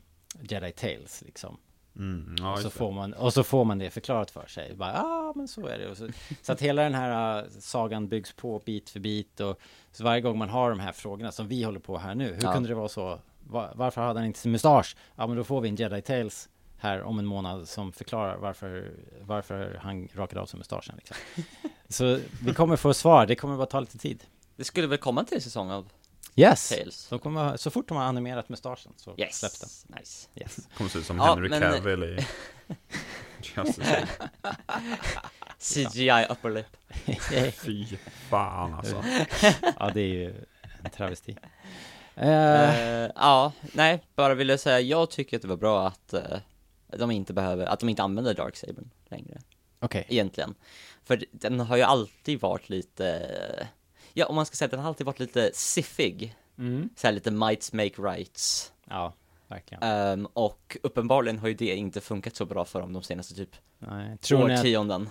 Jedi 0.43 0.73
Tales 0.73 1.23
liksom. 1.27 1.57
Mm, 1.97 2.37
ja, 2.39 2.53
Och 2.53 2.59
så, 2.59 2.71
får 2.71 2.93
man, 2.93 3.13
och 3.13 3.33
så 3.33 3.43
får 3.45 3.65
man 3.65 3.79
det 3.79 3.91
förklarat 3.91 4.31
för 4.31 4.47
sig. 4.47 4.75
Bara, 4.77 4.93
ja, 4.93 5.33
men 5.37 5.49
så 5.49 5.67
är 5.67 5.79
det. 5.79 5.95
Så, 5.97 6.09
så 6.43 6.53
att 6.53 6.61
hela 6.63 6.83
den 6.83 6.95
här 6.95 7.43
uh, 7.45 7.49
sagan 7.61 8.09
byggs 8.09 8.33
på 8.33 8.63
bit 8.65 8.91
för 8.91 9.01
bit. 9.01 9.41
Och 9.41 9.61
så 9.93 10.05
varje 10.05 10.21
gång 10.21 10.39
man 10.39 10.49
har 10.49 10.71
de 10.71 10.81
här 10.81 10.93
frågorna 10.93 11.33
som 11.33 11.49
vi 11.49 11.63
håller 11.63 11.81
på 11.81 11.99
här 11.99 12.15
nu. 12.15 12.35
Hur 12.35 12.43
Ja. 12.45 12.53
kunde 12.53 12.69
det 12.69 12.75
vara 12.75 12.89
så? 12.89 13.21
Va- 13.49 13.73
varför 13.75 14.01
hade 14.01 14.19
han 14.21 14.27
inte 14.27 14.39
sin 14.39 14.53
mustasch? 14.53 14.97
Ja, 15.17 15.27
men 15.27 15.37
då 15.37 15.45
får 15.45 15.61
vi 15.61 15.69
en 15.69 15.77
Jedi 15.77 16.03
Tales 16.03 16.49
här 16.79 17.03
om 17.03 17.19
en 17.19 17.27
månad 17.27 17.69
som 17.69 17.93
förklarar 17.93 18.37
varför, 18.37 18.93
varför 19.21 19.79
han 19.83 20.09
rakade 20.15 20.41
av 20.41 20.47
sig 20.47 20.59
mustaschen. 20.59 20.97
Liksom. 20.97 21.17
Så 21.89 22.19
vi 22.43 22.55
kommer 22.55 22.77
få 22.77 22.95
svar. 22.95 23.27
Det 23.27 23.35
kommer 23.37 23.57
bara 23.57 23.67
ta 23.67 23.81
lite 23.81 23.99
tid. 23.99 24.25
Det 24.57 24.65
skulle 24.65 24.87
väl 24.87 24.99
komma 24.99 25.25
till 25.25 25.43
säsong 25.43 25.71
av 25.71 25.89
Yes! 26.39 26.69
Tales? 26.69 27.09
De 27.09 27.19
kommer, 27.19 27.57
så 27.57 27.71
fort 27.71 27.89
de 27.89 27.97
har 27.97 28.05
animerat 28.05 28.49
mustaschen 28.49 28.93
så 28.97 29.15
Yes! 29.19 29.39
släpps 29.39 29.85
den. 29.85 29.97
Nice. 29.99 30.29
Yes. 30.35 30.57
Kommer 30.77 30.91
se 30.91 30.99
ut 30.99 31.07
som 31.07 31.17
Ja, 31.19 31.25
Henry 31.35 31.49
men- 31.49 31.61
Cavill 31.61 32.03
i 32.05 32.27
Justice 33.43 33.81
League. 33.83 34.07
CGI 35.59 36.27
upper 36.31 36.51
lip. 36.51 36.77
Fy 37.65 37.87
fan 38.29 38.75
alltså. 38.75 39.05
ja, 39.79 39.91
det 39.95 40.01
är 40.01 40.07
ju 40.07 40.35
en 40.85 40.91
travesti. 40.91 41.37
Eh, 42.15 42.29
Eh, 42.29 43.11
ja, 43.15 43.53
nej, 43.73 44.03
bara 44.15 44.35
ville 44.35 44.59
säga, 44.59 44.81
jag 44.81 45.11
tycker 45.11 45.37
att 45.37 45.43
det 45.43 45.49
var 45.49 45.57
bra 45.57 45.87
att 45.89 46.13
eh, 46.13 46.23
de 46.89 47.11
inte 47.11 47.33
behöver, 47.33 47.67
att 47.67 47.81
de 47.81 47.89
inte 47.89 48.03
använder 48.03 48.35
Darksabern 48.35 48.91
längre, 49.09 49.39
Okej. 49.81 50.07
egentligen. 50.09 50.55
För 51.05 51.25
den 51.33 51.61
har 51.61 51.77
ju 51.77 51.83
alltid 51.83 52.41
varit 52.41 52.69
lite, 52.69 53.69
ja 54.13 54.27
om 54.27 54.35
man 54.35 54.47
ska 54.47 54.57
säga 54.57 54.67
att 54.67 54.71
den 54.71 54.81
har 54.81 54.89
alltid 54.89 55.07
varit 55.07 55.21
lite 55.21 55.51
siffig, 55.55 56.37
Mm. 56.59 56.89
så 56.97 57.07
här 57.07 57.15
lite 57.15 57.31
mights 57.31 57.73
make 57.73 58.03
rights. 58.03 58.73
Ja, 58.89 59.15
verkligen. 59.49 59.83
Ehm, 59.83 60.27
och 60.27 60.77
uppenbarligen 60.83 61.39
har 61.39 61.49
ju 61.49 61.55
det 61.55 61.77
inte 61.77 62.01
funkat 62.01 62.37
så 62.37 62.45
bra 62.47 62.65
för 62.65 62.81
dem 62.81 62.93
de 62.93 63.03
senaste 63.03 63.35
typ 63.35 63.57
Nej. 63.79 64.19
Tror 64.19 64.49
ni 64.49 64.55
att, 64.55 64.61
årtionden. 64.61 65.09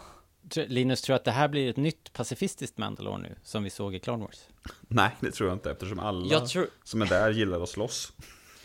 tr- 0.49 0.67
Linus, 0.67 1.01
tror 1.01 1.15
att 1.15 1.23
det 1.23 1.31
här 1.31 1.47
blir 1.47 1.69
ett 1.69 1.77
nytt 1.77 2.13
pacifistiskt 2.13 2.77
Mandalore 2.77 3.17
nu, 3.17 3.35
som 3.43 3.63
vi 3.63 3.69
såg 3.69 3.95
i 3.95 3.99
Clone 3.99 4.23
Wars? 4.23 4.39
Nej, 4.81 5.09
det 5.19 5.31
tror 5.31 5.49
jag 5.49 5.55
inte 5.55 5.71
eftersom 5.71 5.99
alla 5.99 6.27
Jag 6.31 6.47
tror, 6.47 6.67
som 6.83 7.01
är 7.01 7.05
där 7.05 7.31
gillar 7.31 7.61
att 7.61 7.69
slåss. 7.69 8.13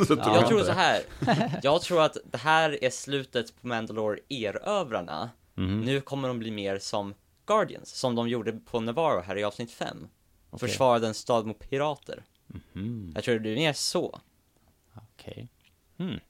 Så 0.07 0.17
tror 0.17 0.35
jag 0.37 0.49
tror 0.49 0.63
så 0.65 0.73
här. 0.73 1.03
jag 1.63 1.83
tror 1.83 2.03
att 2.03 2.17
det 2.25 2.39
här 2.39 2.85
är 2.85 2.91
slutet 2.91 3.61
på 3.61 3.67
Mandalore 3.67 4.19
erövrarna. 4.29 5.31
Mhm. 5.55 5.81
Nu 5.81 6.01
kommer 6.01 6.29
de 6.29 6.39
bli 6.39 6.51
mer 6.51 6.79
som 6.79 7.15
Guardians, 7.47 7.91
som 7.91 8.15
de 8.15 8.29
gjorde 8.29 8.53
på 8.53 8.81
Navarro 8.81 9.21
här 9.21 9.39
i 9.39 9.45
avsnitt 9.45 9.73
5. 9.73 10.09
Och 10.51 10.55
Okej. 10.57 10.69
försvarade 10.69 11.07
en 11.07 11.15
stad 11.15 11.47
mot 11.47 11.59
pirater. 11.59 12.25
Mhm. 12.47 13.13
Jag 13.15 13.25
tror 13.25 13.35
det 13.35 13.41
blir 13.41 13.55
mer 13.57 13.73
så. 13.73 14.21
Okej. 14.95 15.49
Hmm. 15.99 16.21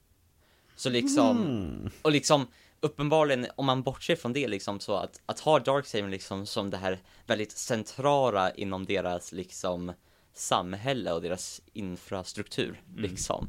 Så 0.76 0.90
liksom, 0.90 1.36
Mm. 1.38 1.90
och 2.02 2.12
liksom 2.12 2.46
uppenbarligen, 2.80 3.46
om 3.56 3.66
man 3.66 3.82
bortser 3.82 4.16
från 4.16 4.32
det 4.32 4.48
liksom 4.48 4.80
så 4.80 4.94
att, 4.96 5.20
att 5.26 5.40
ha 5.40 5.58
Darksaber 5.58 6.08
liksom 6.08 6.46
som 6.46 6.70
det 6.70 6.76
här 6.76 6.98
väldigt 7.26 7.52
centrala 7.52 8.50
inom 8.50 8.84
deras 8.84 9.32
liksom 9.32 9.92
samhälle 10.40 11.12
och 11.12 11.22
deras 11.22 11.62
infrastruktur 11.72 12.82
liksom. 12.96 13.48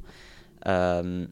Ehm, 0.62 1.32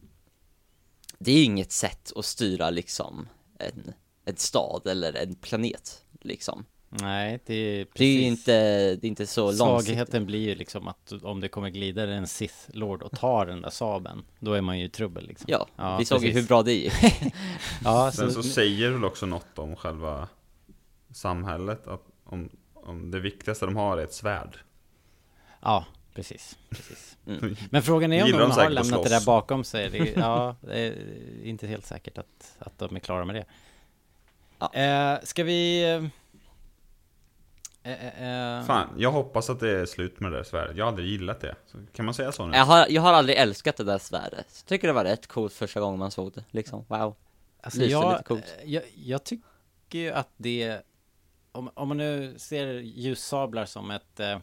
det 1.18 1.32
är 1.32 1.44
inget 1.44 1.72
sätt 1.72 2.12
att 2.16 2.24
styra 2.24 2.70
liksom 2.70 3.28
en, 3.58 3.92
en 4.24 4.36
stad 4.36 4.86
eller 4.86 5.12
en 5.16 5.34
planet 5.34 6.04
liksom. 6.20 6.64
Nej, 6.92 7.40
det 7.46 7.54
är 7.54 7.84
precis. 7.84 7.98
Det 7.98 8.04
är 8.04 8.20
ju 8.20 8.26
inte, 8.26 8.52
det 8.96 9.06
är 9.06 9.08
inte 9.08 9.26
så 9.26 9.42
långsiktigt. 9.52 9.96
Svagheten 9.96 10.26
blir 10.26 10.48
ju 10.48 10.54
liksom 10.54 10.88
att 10.88 11.12
om 11.22 11.40
det 11.40 11.48
kommer 11.48 11.70
glida 11.70 12.02
en 12.02 12.26
Sith 12.26 12.54
Lord 12.66 13.02
och 13.02 13.12
tar 13.12 13.46
den 13.46 13.62
där 13.62 13.70
sabeln, 13.70 14.24
då 14.38 14.52
är 14.52 14.60
man 14.60 14.78
ju 14.78 14.84
i 14.84 14.88
trubbel 14.88 15.26
liksom. 15.26 15.46
Ja, 15.76 15.96
vi 15.98 16.04
såg 16.04 16.24
ju 16.24 16.30
hur 16.30 16.42
bra 16.42 16.62
det 16.62 16.72
gick. 16.72 16.92
Ja, 17.84 18.12
Sen 18.12 18.32
så, 18.32 18.42
så 18.42 18.48
säger 18.48 18.90
väl 18.90 19.04
också 19.04 19.26
något 19.26 19.58
om 19.58 19.76
själva 19.76 20.28
samhället, 21.12 21.86
att 21.86 22.04
om, 22.24 22.50
om 22.74 23.10
det 23.10 23.20
viktigaste 23.20 23.66
de 23.66 23.76
har 23.76 23.98
är 23.98 24.04
ett 24.04 24.14
svärd. 24.14 24.58
Ja, 25.60 25.84
precis. 26.14 26.58
precis. 26.70 27.16
Mm. 27.26 27.56
Men 27.70 27.82
frågan 27.82 28.12
är 28.12 28.24
om 28.24 28.30
de 28.30 28.38
de 28.38 28.50
har 28.50 28.70
lämnat 28.70 29.02
det 29.02 29.08
där 29.08 29.26
bakom 29.26 29.64
sig. 29.64 29.90
Det 29.90 29.98
ja, 30.16 30.56
det 30.60 30.78
är 30.78 30.94
inte 31.44 31.66
helt 31.66 31.86
säkert 31.86 32.18
att, 32.18 32.56
att 32.58 32.78
de 32.78 32.96
är 32.96 33.00
klara 33.00 33.24
med 33.24 33.34
det. 33.34 33.44
Ja. 34.58 34.74
Eh, 34.74 35.20
ska 35.22 35.44
vi... 35.44 35.82
Eh, 37.82 37.92
eh, 37.92 38.58
eh, 38.58 38.64
Fan, 38.64 38.88
jag 38.96 39.10
hoppas 39.12 39.50
att 39.50 39.60
det 39.60 39.70
är 39.70 39.86
slut 39.86 40.20
med 40.20 40.32
det 40.32 40.36
där 40.36 40.44
svärdet. 40.44 40.76
Jag 40.76 40.84
har 40.84 40.88
aldrig 40.88 41.08
gillat 41.08 41.40
det. 41.40 41.56
Så 41.66 41.78
kan 41.92 42.04
man 42.04 42.14
säga 42.14 42.32
så 42.32 42.46
nu? 42.46 42.56
Jag 42.56 42.64
har, 42.64 42.86
jag 42.88 43.02
har 43.02 43.12
aldrig 43.12 43.38
älskat 43.38 43.76
det 43.76 43.84
där 43.84 43.98
svärdet. 43.98 44.46
Jag 44.60 44.66
tycker 44.66 44.88
det 44.88 44.94
var 44.94 45.04
rätt 45.04 45.26
coolt 45.26 45.52
första 45.52 45.80
gången 45.80 45.98
man 45.98 46.10
såg 46.10 46.32
det, 46.32 46.44
liksom. 46.50 46.84
Wow. 46.88 47.16
Alltså 47.62 47.80
Lyser 47.80 47.92
jag, 47.92 48.12
lite 48.12 48.24
coolt. 48.24 48.56
jag, 48.64 48.82
jag 48.94 49.24
tycker 49.24 49.98
ju 49.98 50.10
att 50.10 50.28
det 50.36 50.80
om, 51.52 51.70
om 51.74 51.88
man 51.88 51.96
nu 51.96 52.34
ser 52.38 52.66
ljussablar 52.80 53.64
som 53.64 53.90
ett 53.90 54.20
eh, 54.20 54.38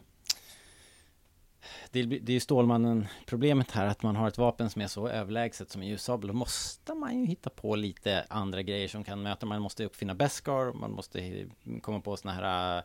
det, 1.90 2.02
det 2.02 2.32
är 2.32 2.34
ju 2.34 2.40
Stålmannen 2.40 3.06
problemet 3.26 3.70
här 3.70 3.86
att 3.86 4.02
man 4.02 4.16
har 4.16 4.28
ett 4.28 4.38
vapen 4.38 4.70
som 4.70 4.82
är 4.82 4.86
så 4.86 5.08
överlägset 5.08 5.70
som 5.70 5.82
en 5.82 5.88
ljussabel 5.88 6.28
Då 6.28 6.34
måste 6.34 6.94
man 6.94 7.20
ju 7.20 7.26
hitta 7.26 7.50
på 7.50 7.76
lite 7.76 8.26
andra 8.28 8.62
grejer 8.62 8.88
som 8.88 9.04
kan 9.04 9.22
möta 9.22 9.46
Man 9.46 9.62
måste 9.62 9.84
uppfinna 9.84 10.14
Beskar 10.14 10.72
Man 10.72 10.92
måste 10.92 11.46
komma 11.82 12.00
på 12.00 12.16
såna 12.16 12.34
här 12.34 12.82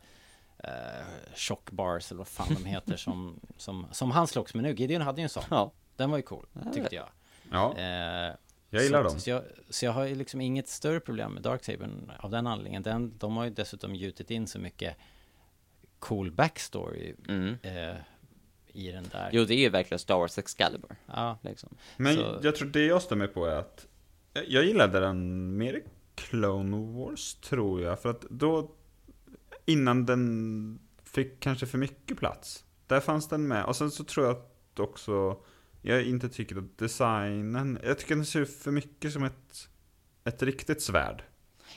eh, 0.57 1.05
Shock 1.36 1.71
bars 1.71 2.11
eller 2.11 2.17
vad 2.17 2.28
fan 2.28 2.55
de 2.63 2.65
heter 2.69 2.97
som, 2.97 3.39
som, 3.57 3.86
som 3.91 4.11
han 4.11 4.28
slogs 4.28 4.53
med 4.53 4.63
nu 4.63 4.74
Gideon 4.74 5.01
hade 5.01 5.21
ju 5.21 5.24
en 5.24 5.30
sån 5.30 5.43
Ja. 5.49 5.71
Den 5.95 6.09
var 6.09 6.17
ju 6.17 6.24
cool, 6.24 6.45
tyckte 6.74 6.95
jag 6.95 7.07
Ja, 7.51 7.78
Eh, 7.78 8.36
jag 8.69 8.84
gillar 8.84 9.03
så, 9.03 9.09
dem. 9.09 9.19
Så 9.19 9.30
jag, 9.30 9.43
så 9.69 9.86
jag 9.86 9.91
har 9.91 10.05
ju 10.05 10.15
liksom 10.15 10.41
inget 10.41 10.67
större 10.67 10.99
problem 10.99 11.34
med 11.34 11.43
Darksabern 11.43 12.11
av 12.19 12.30
den 12.32 12.47
anledningen. 12.47 12.84
Den, 12.84 13.17
de 13.17 13.38
har 13.38 13.43
ju 13.43 13.49
dessutom 13.49 13.95
gjutit 13.95 14.32
in 14.32 14.47
så 14.47 14.59
mycket 14.59 14.95
cool 15.99 16.32
backstory 16.32 17.13
Mm. 17.28 17.57
eh, 17.63 17.95
i 18.74 18.91
den 18.91 19.03
där. 19.11 19.30
Jo, 19.34 19.45
det 19.45 19.53
är 19.53 19.57
ju 19.57 19.69
verkligen 19.69 19.99
Star 19.99 20.17
Wars 20.17 20.38
Excalibur, 20.38 20.95
Ja, 21.05 21.38
liksom. 21.41 21.69
Men 21.97 22.15
så- 22.15 22.39
jag 22.43 22.55
tror 22.55 22.67
det 22.67 22.86
jag 22.86 23.01
mig 23.15 23.28
på 23.28 23.45
är 23.45 23.55
att 23.55 23.88
jag- 24.34 24.65
gillade 24.65 24.99
den 24.99 25.57
mer 25.57 25.74
i 25.74 25.84
Clone 26.15 26.78
Wars, 26.99 27.36
tror 27.36 27.82
jag. 27.82 28.01
För 28.01 28.09
att 28.09 28.21
då, 28.21 28.71
innan 29.65 30.05
den 30.05 30.80
fick 31.03 31.39
kanske 31.39 31.65
för 31.65 31.78
mycket 31.78 32.17
plats, 32.17 32.65
där 32.88 32.99
fanns 32.99 33.28
den 33.28 33.47
med. 33.47 33.65
Och 33.65 33.76
sen 33.76 33.91
så 33.91 34.03
tror 34.03 34.26
jag 34.26 34.36
att 34.36 34.80
också, 34.80 35.38
jag 35.82 36.03
inte 36.03 36.30
tycker 36.30 36.57
att 36.57 36.78
designen, 36.78 37.80
jag 37.84 37.99
tycker 37.99 38.15
den 38.15 38.26
ser 38.26 38.45
för 38.45 38.71
mycket 38.71 39.13
som 39.13 39.24
ett, 39.24 39.69
ett 40.24 40.43
riktigt 40.43 40.82
svärd. 40.82 41.24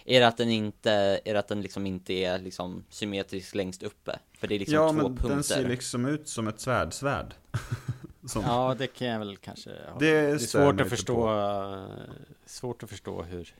Är 0.08 0.20
det 0.20 0.26
att 0.26 0.36
den 0.36 0.50
inte, 0.50 1.20
är 1.24 1.32
det 1.32 1.38
att 1.38 1.48
den 1.48 1.62
liksom 1.62 1.86
inte 1.86 2.12
är 2.12 2.38
liksom 2.38 2.84
symmetrisk 2.90 3.54
längst 3.54 3.82
uppe? 3.82 4.18
För 4.38 4.46
det 4.46 4.54
är 4.54 4.58
liksom 4.58 4.74
ja, 4.74 4.88
två 4.88 4.94
men 4.94 5.04
punkter. 5.04 5.28
den 5.28 5.44
ser 5.44 5.68
liksom 5.68 6.06
ut 6.06 6.28
som 6.28 6.48
ett 6.48 6.60
svärdsvärd. 6.60 7.34
som, 8.26 8.42
ja, 8.42 8.74
det 8.78 8.86
kan 8.86 9.06
jag 9.06 9.18
väl 9.18 9.36
kanske 9.36 9.70
ha. 9.70 9.98
Det 9.98 10.10
Det 10.10 10.16
är 10.18 10.38
stör 10.38 10.58
mig 10.58 10.68
svårt 10.68 10.80
att 10.80 10.88
förstå, 10.88 11.40
eh, 11.40 11.86
svårt 12.46 12.82
att 12.82 12.90
förstå 12.90 13.22
hur, 13.22 13.54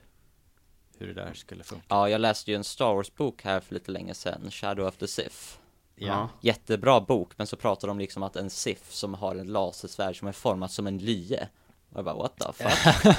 hur 0.97 1.07
det 1.07 1.13
där 1.13 1.33
skulle 1.33 1.63
funka. 1.63 1.85
Ja, 1.87 2.09
jag 2.09 2.21
läste 2.21 2.51
ju 2.51 2.57
en 2.57 2.63
Star 2.63 2.93
Wars-bok 2.93 3.43
här 3.43 3.59
för 3.59 3.73
lite 3.73 3.91
länge 3.91 4.13
sedan, 4.13 4.51
Shadow 4.51 4.87
of 4.87 4.97
the 4.97 5.07
Sith. 5.07 5.57
Ja, 5.95 6.29
Jättebra 6.41 7.01
bok, 7.01 7.31
men 7.37 7.47
så 7.47 7.55
pratar 7.55 7.87
de 7.87 7.99
liksom 7.99 8.23
att 8.23 8.35
en 8.35 8.49
Sith 8.49 8.89
som 8.89 9.13
har 9.13 9.35
en 9.35 9.47
lasersvärd 9.47 10.19
som 10.19 10.27
är 10.27 10.31
format 10.31 10.71
som 10.71 10.87
en 10.87 10.97
lye. 10.97 11.47
Och 11.89 11.97
jag 11.97 12.05
bara, 12.05 12.15
what 12.15 12.37
the 12.37 12.53
fuck? 12.53 13.15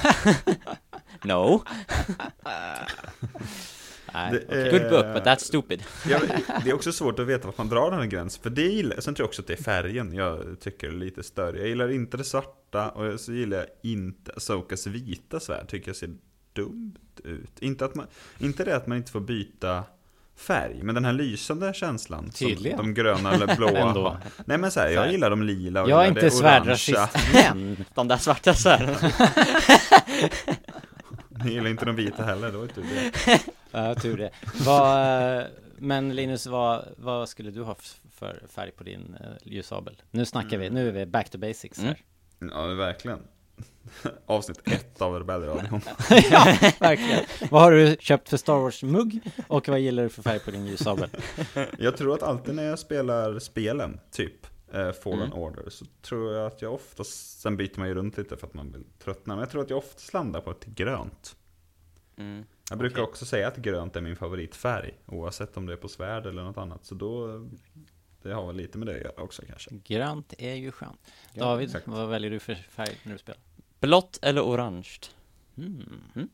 no, 1.24 1.62
nej, 4.14 4.46
är- 4.48 4.70
good 4.70 4.90
book, 4.90 5.14
but 5.14 5.24
that's 5.24 5.38
stupid. 5.38 5.84
Ja, 6.08 6.20
det 6.64 6.70
är 6.70 6.74
också 6.74 6.92
svårt 6.92 7.18
att 7.18 7.26
veta 7.26 7.46
vart 7.46 7.58
man 7.58 7.68
drar 7.68 7.90
den 7.90 8.00
här 8.00 8.06
gränsen, 8.06 8.42
för 8.42 8.50
det 8.50 8.62
gillar 8.62 9.00
Sen 9.00 9.14
tror 9.14 9.24
jag 9.24 9.28
också 9.28 9.42
att 9.42 9.48
det 9.48 9.58
är 9.58 9.62
färgen 9.62 10.12
jag 10.12 10.56
tycker 10.60 10.88
är 10.88 10.92
lite 10.92 11.22
större. 11.22 11.58
Jag 11.58 11.68
gillar 11.68 11.90
inte 11.90 12.16
det 12.16 12.24
svarta, 12.24 12.88
och 12.88 13.20
så 13.20 13.32
gillar 13.32 13.58
jag 13.58 13.66
inte 13.82 14.32
Asokas 14.36 14.86
vita 14.86 15.40
svärd, 15.40 15.68
tycker 15.68 15.88
jag 15.88 15.96
ser 15.96 16.10
dumt 16.52 16.96
ut. 17.24 17.58
Inte, 17.60 17.84
att 17.84 17.94
man, 17.94 18.06
inte 18.38 18.64
det 18.64 18.76
att 18.76 18.86
man 18.86 18.98
inte 18.98 19.12
får 19.12 19.20
byta 19.20 19.84
färg, 20.36 20.82
men 20.82 20.94
den 20.94 21.04
här 21.04 21.12
lysande 21.12 21.74
känslan. 21.74 22.30
Tydligen. 22.30 22.78
Som 22.78 22.86
de 22.86 23.02
gröna 23.02 23.32
eller 23.32 23.56
blåa. 23.56 24.20
Nej 24.44 24.58
men 24.58 24.70
så 24.70 24.80
här, 24.80 24.88
jag 24.88 25.12
gillar 25.12 25.30
de 25.30 25.42
lila 25.42 25.82
och 25.82 25.90
Jag 25.90 26.04
är 26.04 26.08
inte 26.08 26.30
svärdrasist, 26.30 27.16
men 27.32 27.84
De 27.94 28.08
där 28.08 28.16
svarta 28.16 28.54
svärden. 28.54 28.96
Ni 31.44 31.52
gillar 31.52 31.70
inte 31.70 31.84
de 31.84 31.96
vita 31.96 32.22
heller, 32.24 32.52
då 32.52 32.62
är 32.62 32.68
det 32.74 32.82
det. 32.82 33.40
Ja, 33.70 33.94
tur 33.94 34.16
det. 34.16 34.30
Vad, 34.66 35.38
eh, 35.38 35.46
men 35.78 36.14
Linus, 36.16 36.46
vad, 36.46 36.84
vad 36.96 37.28
skulle 37.28 37.50
du 37.50 37.62
ha 37.62 37.76
för 38.12 38.42
färg 38.54 38.70
på 38.70 38.84
din 38.84 39.16
uh, 39.20 39.52
ljussabel? 39.52 40.02
Nu 40.10 40.24
snackar 40.24 40.58
vi, 40.58 40.70
nu 40.70 40.88
är 40.88 40.92
vi 40.92 41.06
back 41.06 41.30
to 41.30 41.38
basics 41.38 41.78
här. 41.78 41.96
Ja, 42.38 42.66
verkligen. 42.66 43.18
Avsnitt 44.26 44.60
ett 44.64 45.02
av 45.02 45.18
Rebellradion. 45.18 45.80
ja, 46.30 46.56
verkligen. 46.80 47.24
Vad 47.50 47.62
har 47.62 47.72
du 47.72 47.96
köpt 48.00 48.28
för 48.28 48.36
Star 48.36 48.58
Wars-mugg? 48.58 49.20
Och 49.46 49.68
vad 49.68 49.80
gillar 49.80 50.02
du 50.02 50.08
för 50.08 50.22
färg 50.22 50.38
på 50.38 50.50
din 50.50 50.66
ljussabel? 50.66 51.10
Jag 51.78 51.96
tror 51.96 52.14
att 52.14 52.22
alltid 52.22 52.54
när 52.54 52.64
jag 52.64 52.78
spelar 52.78 53.38
spelen, 53.38 54.00
typ 54.10 54.46
eh, 54.72 54.92
Fallen 54.92 55.22
Mm. 55.22 55.38
Order, 55.38 55.70
så 55.70 55.84
tror 56.02 56.34
jag 56.34 56.46
att 56.46 56.62
jag 56.62 56.74
oftast, 56.74 57.40
sen 57.40 57.56
byter 57.56 57.78
man 57.78 57.88
ju 57.88 57.94
runt 57.94 58.16
lite 58.16 58.36
för 58.36 58.46
att 58.46 58.54
man 58.54 58.72
vill 58.72 58.84
tröttna, 58.98 59.34
men 59.34 59.38
jag 59.42 59.50
tror 59.50 59.62
att 59.62 59.70
jag 59.70 59.78
oftast 59.78 60.12
landar 60.12 60.40
på 60.40 60.50
ett 60.50 60.64
grönt. 60.64 61.36
Mm. 62.16 62.44
Jag 62.70 62.78
brukar 62.78 63.02
Okej. 63.02 63.10
också 63.10 63.26
säga 63.26 63.48
att 63.48 63.56
grönt 63.56 63.96
är 63.96 64.00
min 64.00 64.16
favoritfärg, 64.16 64.94
oavsett 65.06 65.56
om 65.56 65.66
det 65.66 65.72
är 65.72 65.76
på 65.76 65.88
svärd 65.88 66.26
eller 66.26 66.42
något 66.42 66.56
annat, 66.58 66.84
så 66.84 66.94
då, 66.94 67.46
det 68.22 68.32
har 68.32 68.46
väl 68.46 68.56
lite 68.56 68.78
med 68.78 68.86
det 68.88 68.94
att 68.94 69.00
göra 69.00 69.22
också 69.22 69.42
kanske. 69.46 69.70
Grönt 69.84 70.34
är 70.38 70.54
ju 70.54 70.72
skönt. 70.72 71.00
David, 71.34 71.66
exakt. 71.68 71.88
vad 71.88 72.08
väljer 72.08 72.30
du 72.30 72.38
för 72.40 72.54
färg 72.54 73.00
när 73.02 73.12
du 73.12 73.18
spelar? 73.18 73.40
Blått 73.80 74.18
eller 74.22 74.42
orange? 74.42 74.98
Hmm. 75.54 76.28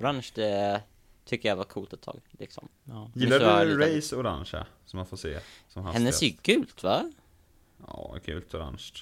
Orange, 0.00 0.26
det 0.34 0.82
tycker 1.24 1.48
jag 1.48 1.56
var 1.56 1.64
coolt 1.64 1.92
ett 1.92 2.00
tag, 2.00 2.20
liksom. 2.30 2.68
Ja. 2.84 3.10
Gillar 3.14 3.64
du 3.66 3.78
Rays 3.78 4.12
orangea, 4.12 4.66
som 4.84 4.96
man 4.96 5.06
får 5.06 5.16
se 5.16 5.38
som 5.68 5.84
Hennes 5.84 5.96
är 6.00 6.06
hastigast? 6.06 6.48
ju 6.48 6.54
gult, 6.54 6.82
va? 6.82 7.12
Ja, 7.86 8.16
gult 8.24 8.54
orange. 8.54 8.92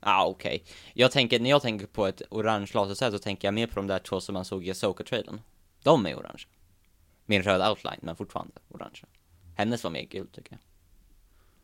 Ja, 0.00 0.16
ah, 0.16 0.26
okej. 0.26 0.64
Jag 0.94 1.12
tänker, 1.12 1.40
när 1.40 1.50
jag 1.50 1.62
tänker 1.62 1.86
på 1.86 2.06
ett 2.06 2.22
orange 2.30 2.70
lasersvärd 2.74 3.12
så 3.12 3.18
tänker 3.18 3.48
jag 3.48 3.54
mer 3.54 3.66
på 3.66 3.74
de 3.74 3.86
där 3.86 3.98
två 3.98 4.20
som 4.20 4.32
man 4.32 4.44
såg 4.44 4.66
i 4.66 4.70
Asoka-trailern. 4.70 5.40
De 5.82 6.06
är 6.06 6.14
orange. 6.14 6.44
En 7.26 7.42
röd 7.42 7.68
outline, 7.68 7.98
men 8.02 8.16
fortfarande 8.16 8.52
orange. 8.68 9.00
Hennes 9.56 9.84
var 9.84 9.90
mer 9.90 10.02
gul, 10.02 10.26
tycker 10.26 10.52
jag. 10.52 10.60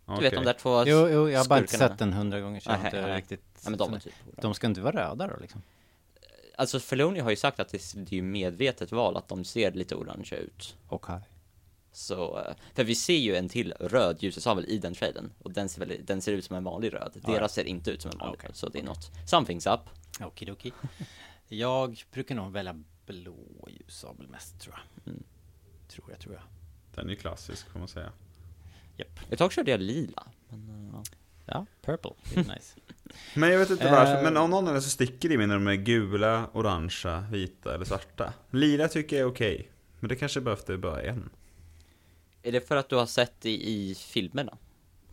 Du 0.07 0.13
Okej. 0.13 0.31
vet 0.31 0.39
de 0.39 0.45
där 0.45 0.53
två 0.53 0.85
Jo, 0.87 1.09
jo, 1.09 1.31
jag 1.31 1.39
har 1.39 1.49
bara 1.49 1.59
inte 1.59 1.79
sett 1.79 1.99
den 1.99 2.13
hundra 2.13 2.41
gånger 2.41 2.61
så 2.61 2.71
jag 2.71 2.79
Nej, 2.79 2.87
inte 2.87 3.01
nej. 3.01 3.17
riktigt 3.17 3.45
Ja, 3.65 3.71
men 3.71 3.79
de 3.79 3.95
är 3.95 3.99
typ. 3.99 4.15
De 4.43 4.55
ska 4.55 4.67
inte 4.67 4.81
vara 4.81 5.11
röda 5.11 5.27
då 5.27 5.37
liksom? 5.41 5.63
Alltså, 6.61 6.81
Filoni 6.81 7.21
har 7.21 7.31
ju 7.31 7.37
sagt 7.37 7.61
att 7.61 7.69
det, 7.69 7.93
det 7.95 8.13
är 8.13 8.17
ju 8.17 8.23
medvetet 8.23 8.93
val 8.93 9.17
att 9.17 9.29
de 9.29 9.45
ser 9.45 9.73
lite 9.73 9.95
orange 9.95 10.35
ut. 10.35 10.77
Okej. 10.89 11.21
Så, 11.93 12.39
eh, 12.39 12.55
för 12.75 12.85
vi 12.85 12.95
ser 12.95 13.17
ju 13.17 13.37
en 13.37 13.49
till 13.49 13.73
röd 13.73 14.23
ljussabel 14.23 14.65
i 14.69 14.79
den 14.79 14.95
trailern. 14.95 15.33
Och 15.39 15.53
den 15.53 15.69
ser, 15.69 15.81
väl, 15.81 16.05
den 16.05 16.23
ser 16.23 16.33
ut 16.33 16.45
som 16.45 16.57
en 16.57 16.65
vanlig 16.65 16.95
röd. 16.95 17.21
Deras 17.27 17.55
ser 17.55 17.65
inte 17.65 17.91
ut 17.91 18.03
som 18.03 18.11
en 18.11 18.19
vanlig 18.19 18.39
Okej. 18.39 18.49
röd. 18.49 18.57
Så 18.57 18.69
det 18.69 18.79
är 18.79 18.83
något, 18.83 19.11
something's 19.27 19.75
up. 19.75 19.81
Okidoki. 20.27 20.73
Jag 21.49 22.05
brukar 22.13 22.35
nog 22.35 22.53
välja 22.53 22.83
blå 23.07 23.69
ljussabel 23.69 24.29
mest 24.29 24.61
tror 24.61 24.75
jag. 24.75 25.13
Mm. 25.13 25.25
Tror 25.89 26.11
jag, 26.11 26.21
tror 26.21 26.35
jag. 26.35 26.43
Den 26.95 27.07
är 27.07 27.11
ju 27.11 27.17
klassisk, 27.17 27.71
får 27.71 27.79
man 27.79 27.89
säga. 27.89 28.13
Japp. 28.97 29.33
Ett 29.33 29.39
tag 29.39 29.53
körde 29.53 29.71
jag 29.71 29.81
lila. 29.81 30.27
Men, 30.49 30.69
eh, 30.69 30.91
ja. 30.93 31.03
Ja, 31.51 31.67
purple. 31.83 32.11
Nice. 32.37 32.77
Men 33.35 33.51
jag 33.51 33.59
vet 33.59 33.71
inte 33.71 33.85
Eh. 33.85 33.93
varför, 33.93 34.23
men 34.23 34.37
av 34.37 34.49
någon 34.51 34.59
anledning 34.59 34.83
så 34.83 34.91
sticker 34.91 35.29
det 35.29 35.35
i 35.35 35.39
mig 35.39 35.47
när 35.47 35.55
de 35.55 35.67
är 35.67 35.75
gula, 35.75 36.51
orangea, 36.53 37.25
vita 37.33 37.75
eller 37.75 37.85
svarta. 37.85 38.33
Lila 38.51 38.89
tycker 38.89 39.17
jag 39.17 39.27
är 39.27 39.33
okej. 39.33 39.71
Men 40.01 40.09
det 40.09 40.17
kanske 40.17 40.41
bara 40.41 40.57
är 40.69 40.77
bara 40.77 41.03
en. 41.03 41.31
Är 42.43 42.53
det 42.53 42.69
för 42.69 42.77
att 42.77 42.89
du 42.89 42.97
har 42.97 43.07
sett 43.07 43.41
det 43.41 43.51
i 43.51 43.95
filmerna? 43.99 44.57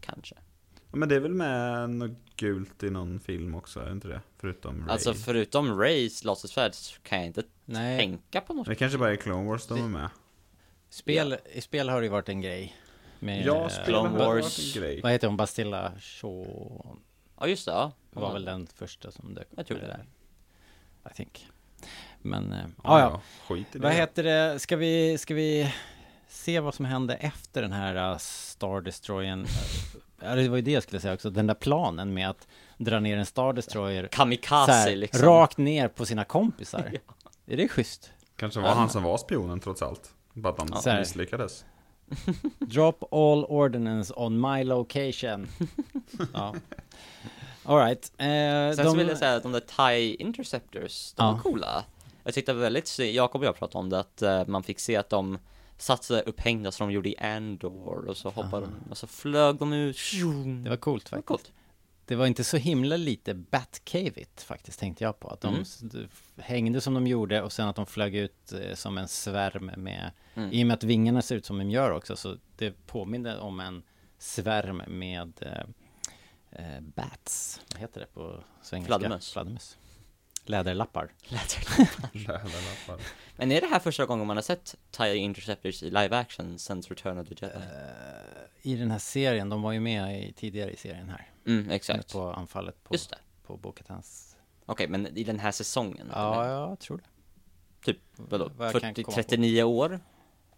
Kanske. 0.01 0.35
Ja, 0.91 0.97
men 0.97 1.09
det 1.09 1.15
är 1.15 1.19
väl 1.19 1.33
med 1.33 1.89
något 1.89 2.17
gult 2.35 2.83
i 2.83 2.89
någon 2.89 3.19
film 3.19 3.55
också, 3.55 3.79
är 3.79 3.85
det 3.85 3.91
inte 3.91 4.07
det? 4.07 4.21
Förutom 4.37 4.79
Ray. 4.81 4.89
Alltså 4.89 5.13
förutom 5.13 5.79
Rays 5.79 6.23
lasersvärd 6.23 6.73
så 6.73 7.01
kan 7.01 7.17
jag 7.17 7.27
inte 7.27 7.43
Nej, 7.65 7.99
tänka 7.99 8.41
på 8.41 8.53
något. 8.53 8.67
Det 8.67 8.75
kanske 8.75 8.97
bara 8.97 9.11
är 9.11 9.15
Clone 9.15 9.49
Wars 9.49 9.67
de 9.67 9.83
är 9.83 9.87
med. 9.87 10.09
spel, 10.89 11.37
i 11.53 11.61
spel 11.61 11.89
har 11.89 12.01
det 12.01 12.05
ju 12.05 12.11
varit 12.11 12.29
en 12.29 12.41
grej. 12.41 12.75
Med, 13.19 13.45
Ja, 13.45 13.65
eh, 13.65 13.85
Clone 13.85 14.09
har 14.09 14.35
Wars. 14.35 14.77
Vad 15.03 15.11
heter 15.11 15.27
hon? 15.27 15.37
Bastilla 15.37 15.91
Shaw 15.99 16.97
Ja 17.39 17.47
just 17.47 17.65
det, 17.65 17.71
ja. 17.71 17.91
var 18.09 18.33
väl 18.33 18.45
den 18.45 18.67
första 18.67 19.11
som 19.11 19.33
dök 19.33 19.43
upp 19.51 19.57
Jag 19.57 19.67
tror 19.67 19.77
det. 19.77 19.87
där. 19.87 20.05
I 21.11 21.13
think. 21.15 21.47
Men, 22.21 22.53
eh, 22.53 22.65
ja, 22.83 22.99
ja. 22.99 23.21
Skit 23.47 23.67
i 23.75 23.79
det. 23.79 23.83
Vad 23.83 23.93
heter 23.93 24.23
det, 24.23 24.59
ska 24.59 24.75
vi, 24.75 25.17
ska 25.17 25.33
vi 25.33 25.73
se 26.27 26.59
vad 26.59 26.73
som 26.73 26.85
hände 26.85 27.15
efter 27.15 27.61
den 27.61 27.71
här 27.71 28.11
uh, 28.11 28.17
Star 28.17 28.81
Destroyern? 28.81 29.45
Ja, 30.21 30.35
det 30.35 30.49
var 30.49 30.55
ju 30.55 30.61
det 30.61 30.71
jag 30.71 30.83
skulle 30.83 30.99
säga 30.99 31.13
också, 31.13 31.29
den 31.29 31.47
där 31.47 31.53
planen 31.53 32.13
med 32.13 32.29
att 32.29 32.47
dra 32.77 32.99
ner 32.99 33.17
en 33.17 33.25
Star 33.25 33.53
Destroyer 33.53 34.03
så 34.03 34.09
Kamikaze 34.09 34.71
här, 34.71 34.95
liksom. 34.95 35.25
rakt 35.25 35.57
ner 35.57 35.87
på 35.87 36.05
sina 36.05 36.23
kompisar. 36.23 36.91
Är 37.47 37.57
det 37.57 37.67
schysst? 37.67 38.11
Kanske 38.35 38.59
var 38.59 38.69
han 38.69 38.89
som 38.89 39.03
var 39.03 39.17
spionen 39.17 39.59
trots 39.59 39.81
allt. 39.81 40.13
Bara 40.33 40.53
att 40.53 40.59
han 40.59 40.81
här. 40.85 40.99
misslyckades. 40.99 41.65
Drop 42.59 43.03
all 43.13 43.45
ordinance 43.49 44.13
on 44.15 44.39
my 44.39 44.63
location. 44.63 45.47
ja. 46.33 46.55
Alright. 47.63 48.11
Eh, 48.17 48.25
Sen 48.27 48.75
de, 48.77 48.83
så 48.83 48.95
vill 48.95 49.07
jag 49.07 49.17
säga 49.17 49.35
att 49.35 49.43
de 49.43 49.51
där 49.51 49.59
TIE 49.59 50.15
Interceptors, 50.15 51.13
de 51.13 51.25
Ja. 51.25 51.31
var 51.31 51.39
coola. 51.39 51.83
Jag 52.23 52.33
tyckte 52.33 52.53
väldigt, 52.53 52.99
Jakob 52.99 53.41
och 53.41 53.47
jag 53.47 53.55
pratade 53.55 53.79
om 53.79 53.89
det, 53.89 53.99
att 53.99 54.21
eh, 54.21 54.47
man 54.47 54.63
fick 54.63 54.79
se 54.79 54.95
att 54.95 55.09
de 55.09 55.37
satt 55.77 56.11
upphängda 56.11 56.71
som 56.71 56.87
de 56.87 56.93
gjorde 56.93 57.09
i 57.09 57.17
Andor 57.17 58.05
och 58.07 58.17
så 58.17 58.29
hoppade 58.29 58.65
de, 58.65 58.91
och 58.91 58.97
så 58.97 59.07
flög 59.07 59.55
de 59.55 59.73
ut. 59.73 59.97
Det 60.63 60.69
var 60.69 60.77
coolt 60.77 61.05
Det 61.05 61.15
var 61.15 61.17
faktiskt. 61.21 61.27
coolt. 61.27 61.51
Det 62.07 62.15
var 62.15 62.27
inte 62.27 62.43
så 62.43 62.57
himla 62.57 62.97
lite 62.97 63.33
Batcave-igt 63.33 64.41
faktiskt 64.43 64.79
tänkte 64.79 65.03
jag 65.03 65.19
på. 65.19 65.27
Att 65.27 65.41
de 65.41 65.53
Mm. 65.55 66.09
hängde 66.37 66.81
som 66.81 66.93
de 66.93 67.07
gjorde 67.07 67.41
och 67.41 67.51
sen 67.51 67.67
att 67.67 67.75
de 67.75 67.85
flög 67.85 68.15
ut 68.15 68.51
eh, 68.51 68.73
som 68.75 68.97
en 68.97 69.07
svärm 69.07 69.65
med 69.77 70.11
Mm. 70.35 70.51
I 70.51 70.63
och 70.63 70.67
med 70.67 70.73
att 70.73 70.83
vingarna 70.83 71.21
ser 71.21 71.35
ut 71.35 71.45
som 71.45 71.57
de 71.57 71.71
gör 71.71 71.91
också 71.91 72.15
så 72.15 72.37
det 72.55 72.87
påminner 72.87 73.39
om 73.39 73.59
en 73.59 73.83
svärm 74.17 74.81
med 74.87 75.33
eh, 75.41 76.65
eh, 76.75 76.81
bats. 76.81 77.61
Vad 77.71 77.81
heter 77.81 77.99
det 77.99 78.05
på 78.13 78.43
svengelska? 78.61 78.89
Fladdermöss. 78.89 79.31
Fladdermöss. 79.31 79.77
Läderlappar. 80.45 81.11
Läderlappar. 82.11 82.99
Men 83.35 83.51
är 83.51 83.61
det 83.61 83.67
här 83.67 83.79
första 83.79 84.05
gången 84.05 84.27
man 84.27 84.37
har 84.37 84.41
sett 84.41 84.75
TIE 84.91 85.15
Interceptors 85.15 85.83
i 85.83 85.89
live 85.89 86.17
action 86.17 86.59
sen 86.59 86.81
Return 86.81 87.17
of 87.17 87.27
the 87.27 87.35
Jedi? 87.45 87.59
I 88.61 88.75
den 88.75 88.91
här 88.91 88.99
serien, 88.99 89.49
de 89.49 89.61
var 89.61 89.71
ju 89.71 89.79
med 89.79 90.23
i, 90.29 90.33
tidigare 90.33 90.71
i 90.71 90.75
serien 90.77 91.09
här. 91.09 91.29
Mm, 91.47 91.69
exakt. 91.69 92.13
På 92.13 92.31
anfallet 92.31 92.83
på, 92.83 92.93
Just 92.93 93.09
det. 93.09 93.17
på 93.43 93.57
Bo-Katans. 93.57 94.35
Okej, 94.65 94.87
men 94.87 95.17
i 95.17 95.23
den 95.23 95.39
här 95.39 95.51
säsongen? 95.51 96.11
Ja, 96.13 96.43
eller? 96.43 96.53
jag 96.53 96.79
tror 96.79 96.97
det. 96.97 97.03
Typ, 97.85 97.99
vadå? 98.15 98.51
Vad 98.57 98.67
jag 98.67 98.81
kan 98.81 98.81
40, 98.81 99.03
komma 99.03 99.15
på. 99.15 99.21
39 99.23 99.63
år 99.63 99.99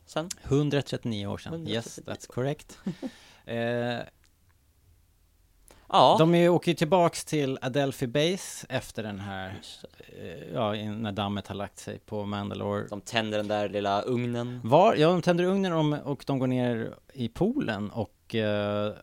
sen? 0.06 0.30
139 0.44 1.28
år 1.28 1.38
sedan. 1.38 1.54
139 1.54 1.76
Yes, 1.76 2.00
that's 2.06 2.28
correct. 2.34 2.80
eh, 3.46 4.00
Ja. 5.92 6.16
De 6.20 6.36
är 6.36 6.50
åker 6.50 6.72
ju 6.72 6.76
tillbaks 6.76 7.26
till 7.26 7.58
Adelphi 7.62 8.08
Base 8.08 8.68
efter 8.70 9.04
den 9.04 9.20
här, 9.20 9.62
eh, 10.18 10.54
ja, 10.54 10.74
när 10.74 11.12
dammet 11.12 11.48
har 11.48 11.56
lagt 11.56 11.80
sig 11.80 12.00
på 12.00 12.26
Mandalore. 12.26 12.88
De 12.90 13.02
tänder 13.02 13.38
den 13.38 13.48
där 13.48 13.70
lilla 13.70 14.02
ugnen. 14.02 14.62
Var, 14.64 14.96
ja, 14.96 15.08
de 15.10 15.22
tänder 15.22 15.44
ugnen 15.44 15.74
om, 15.74 15.94
och 15.94 16.24
de 16.28 16.40
går 16.40 16.48
ner 16.48 16.96
i 17.14 17.28
poolen 17.30 17.90
och 17.92 18.36
eh, 18.36 18.94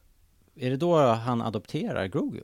är 0.57 0.71
det 0.71 0.77
då 0.77 0.97
han 0.99 1.43
adopterar 1.43 2.07
Grogu? 2.07 2.41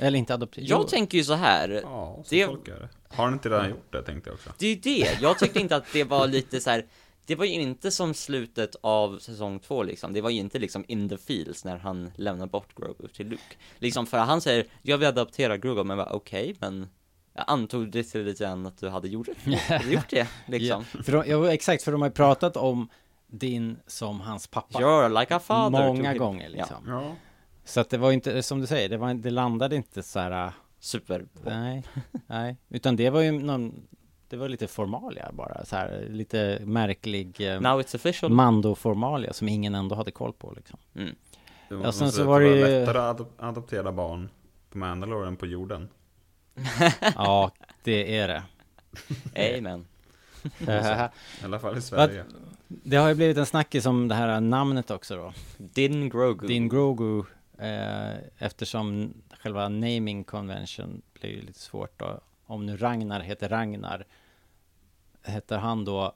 Eller 0.00 0.18
inte 0.18 0.34
adopterar? 0.34 0.66
Jag 0.68 0.88
tänker 0.88 1.18
ju 1.18 1.24
så 1.24 1.34
här. 1.34 1.80
Ja, 1.84 2.20
så 2.24 2.34
Det- 2.34 2.46
tolkar 2.46 2.72
jag 2.72 2.80
det. 2.82 2.88
Har 3.16 3.24
han 3.24 3.32
inte 3.32 3.48
redan 3.48 3.70
gjort 3.70 3.92
det 3.92 4.02
tänkte 4.02 4.30
jag 4.30 4.34
också. 4.34 4.50
Det 4.58 4.66
är 4.66 4.70
ju 4.74 4.80
det. 4.80 5.18
Jag 5.22 5.38
tyckte 5.38 5.60
inte 5.60 5.76
att 5.76 5.92
det 5.92 6.04
var 6.04 6.26
lite 6.26 6.60
så 6.60 6.70
här. 6.70 6.84
Det 7.26 7.34
var 7.34 7.44
ju 7.44 7.52
inte 7.52 7.90
som 7.90 8.14
slutet 8.14 8.76
av 8.80 9.18
säsong 9.18 9.58
två 9.60 9.82
liksom. 9.82 10.12
Det 10.12 10.20
var 10.20 10.30
ju 10.30 10.38
inte 10.40 10.58
liksom 10.58 10.84
in 10.88 11.08
the 11.08 11.16
fields 11.18 11.64
när 11.64 11.76
han 11.76 12.10
lämnar 12.16 12.46
bort 12.46 12.74
Grogu 12.76 13.08
till 13.08 13.28
Luke. 13.28 13.42
Liksom 13.78 14.06
för 14.06 14.18
han 14.18 14.40
säger, 14.40 14.66
jag 14.82 14.98
vill 14.98 15.08
adoptera 15.08 15.56
Grogu, 15.56 15.84
men 15.84 15.96
var 15.96 16.12
okej, 16.12 16.56
men 16.60 16.88
jag 17.34 17.44
antog 17.46 17.90
det 17.90 18.02
till 18.04 18.24
lite 18.24 18.44
grann 18.44 18.66
att 18.66 18.78
du 18.78 18.88
hade 18.88 19.08
gjort 19.08 19.28
det. 19.44 19.54
Hade 19.68 19.90
gjort 19.90 20.10
det, 20.10 20.28
liksom. 20.46 20.84
Ja, 20.94 21.02
för 21.02 21.12
de, 21.12 21.30
ja, 21.30 21.52
exakt, 21.52 21.82
för 21.82 21.92
de 21.92 22.00
har 22.02 22.08
ju 22.08 22.14
pratat 22.14 22.56
om 22.56 22.88
din 23.26 23.76
som 23.86 24.20
hans 24.20 24.46
pappa. 24.46 24.78
You're 24.78 25.20
like 25.20 25.34
a 25.34 25.40
father 25.40 25.86
Många 25.86 26.10
him. 26.10 26.18
gånger 26.18 26.48
liksom. 26.48 26.76
Ja. 26.86 27.16
Så 27.68 27.80
att 27.80 27.90
det 27.90 27.98
var 27.98 28.12
inte, 28.12 28.42
som 28.42 28.60
du 28.60 28.66
säger, 28.66 28.88
det, 28.88 28.96
var, 28.96 29.14
det 29.14 29.30
landade 29.30 29.76
inte 29.76 30.02
så 30.02 30.20
här, 30.20 30.46
äh, 30.46 30.52
Super. 30.80 31.26
nej, 31.44 31.84
nej, 32.26 32.56
utan 32.68 32.96
det 32.96 33.10
var 33.10 33.20
ju 33.20 33.32
någon, 33.32 33.86
det 34.28 34.36
var 34.36 34.48
lite 34.48 34.66
formalia 34.66 35.30
bara, 35.32 35.64
så 35.64 35.76
här, 35.76 36.06
lite 36.10 36.58
märklig 36.64 37.40
eh, 37.40 37.60
Now 37.60 37.80
it's 37.80 37.96
official. 37.96 38.32
Mando-formalia 38.32 39.32
som 39.32 39.48
ingen 39.48 39.74
ändå 39.74 39.94
hade 39.96 40.10
koll 40.10 40.32
på 40.32 40.52
liksom. 40.56 40.78
Mm. 40.94 41.14
Det 41.68 41.74
var, 41.74 41.92
sen 41.92 42.12
så 42.12 42.24
var 42.24 42.40
det 42.40 42.46
ju- 42.48 42.60
lättare 42.62 42.98
att 42.98 43.18
adop- 43.18 43.32
adoptera 43.38 43.92
barn 43.92 44.28
på 44.70 44.78
Mandalore 44.78 45.26
än 45.28 45.36
på 45.36 45.46
jorden. 45.46 45.88
Ja, 47.14 47.50
det 47.82 48.16
är 48.18 48.28
det. 48.28 48.42
Amen. 49.58 49.86
I 51.40 51.44
alla 51.44 51.58
fall 51.58 51.78
i 51.78 51.82
Sverige. 51.82 52.24
det 52.68 52.96
har 52.96 53.08
ju 53.08 53.14
blivit 53.14 53.36
en 53.36 53.46
snackis 53.46 53.86
om 53.86 54.08
det 54.08 54.14
här 54.14 54.40
namnet 54.40 54.90
också 54.90 55.16
då. 55.16 55.32
Din 55.56 56.08
Grogu. 56.08 56.46
Din 56.46 56.68
Grogu, 56.68 57.22
eh, 57.58 58.14
eftersom 58.38 59.14
själva 59.40 59.68
naming 59.68 60.24
convention 60.24 61.02
blir 61.12 61.30
ju 61.30 61.42
lite 61.42 61.58
svårt 61.60 61.98
då. 61.98 62.20
Om 62.46 62.66
nu 62.66 62.76
Ragnar 62.76 63.20
heter 63.20 63.48
Ragnar, 63.48 64.06
heter 65.24 65.58
han 65.58 65.84
då 65.84 66.14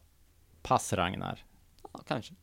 Pass 0.63 0.93
Ragnar? 0.93 1.45
Ja, 1.93 2.01
kanske. 2.07 2.35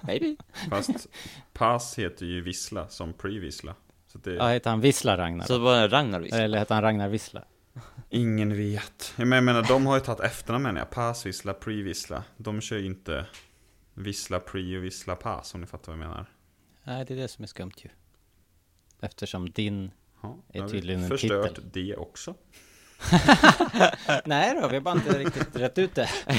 Maybe. 0.00 0.36
Fast 0.70 1.06
Pass 1.52 1.98
heter 1.98 2.26
ju 2.26 2.40
Vissla 2.40 2.88
som 2.88 3.12
pre-Vissla. 3.12 3.74
Så 4.06 4.18
det, 4.18 4.32
Ja, 4.34 4.48
heter 4.48 4.70
han 4.70 4.80
Vissla 4.80 5.16
Ragnar? 5.18 5.44
Så 5.44 5.52
det 5.52 5.58
var 5.64 5.88
Ragnar 5.88 6.20
visst. 6.20 6.34
Eller 6.34 6.58
heter 6.58 6.74
han 6.74 6.82
Ragnar 6.82 7.08
Vissla? 7.08 7.44
ingen 8.10 8.56
vet. 8.56 9.12
Men 9.16 9.32
jag 9.32 9.44
menar, 9.44 9.62
de 9.62 9.86
har 9.86 9.94
ju 9.94 10.00
tagit 10.00 10.20
efternamn 10.20 10.62
menar 10.62 10.80
jag. 10.80 10.90
Pass, 10.90 11.26
Vissla, 11.26 11.52
pre-Vissla. 11.52 12.22
De 12.36 12.60
kör 12.60 12.78
ju 12.78 12.86
inte 12.86 13.26
Vissla, 13.94 14.40
pre 14.40 14.76
och 14.78 14.84
Vissla, 14.84 15.16
pass 15.16 15.54
om 15.54 15.60
ni 15.60 15.66
fattar 15.66 15.92
vad 15.92 16.00
jag 16.00 16.08
menar. 16.08 16.26
Nej, 16.84 17.04
det 17.04 17.14
är 17.14 17.18
det 17.18 17.28
som 17.28 17.42
är 17.42 17.46
skumt 17.46 17.72
ju. 17.76 17.88
Eftersom 19.02 19.50
din... 19.50 19.90
Ja, 20.22 20.36
Är 20.52 20.68
tydligen 20.68 21.02
en 21.02 21.08
förstört 21.08 21.48
titel. 21.48 21.70
det 21.72 21.96
också. 21.96 22.34
Nej 24.24 24.58
då, 24.60 24.68
vi 24.68 24.74
har 24.74 24.80
bara 24.80 24.94
inte 24.94 25.18
riktigt 25.18 25.56
rätt 25.56 25.78
ut 25.78 25.94
det. 25.94 26.08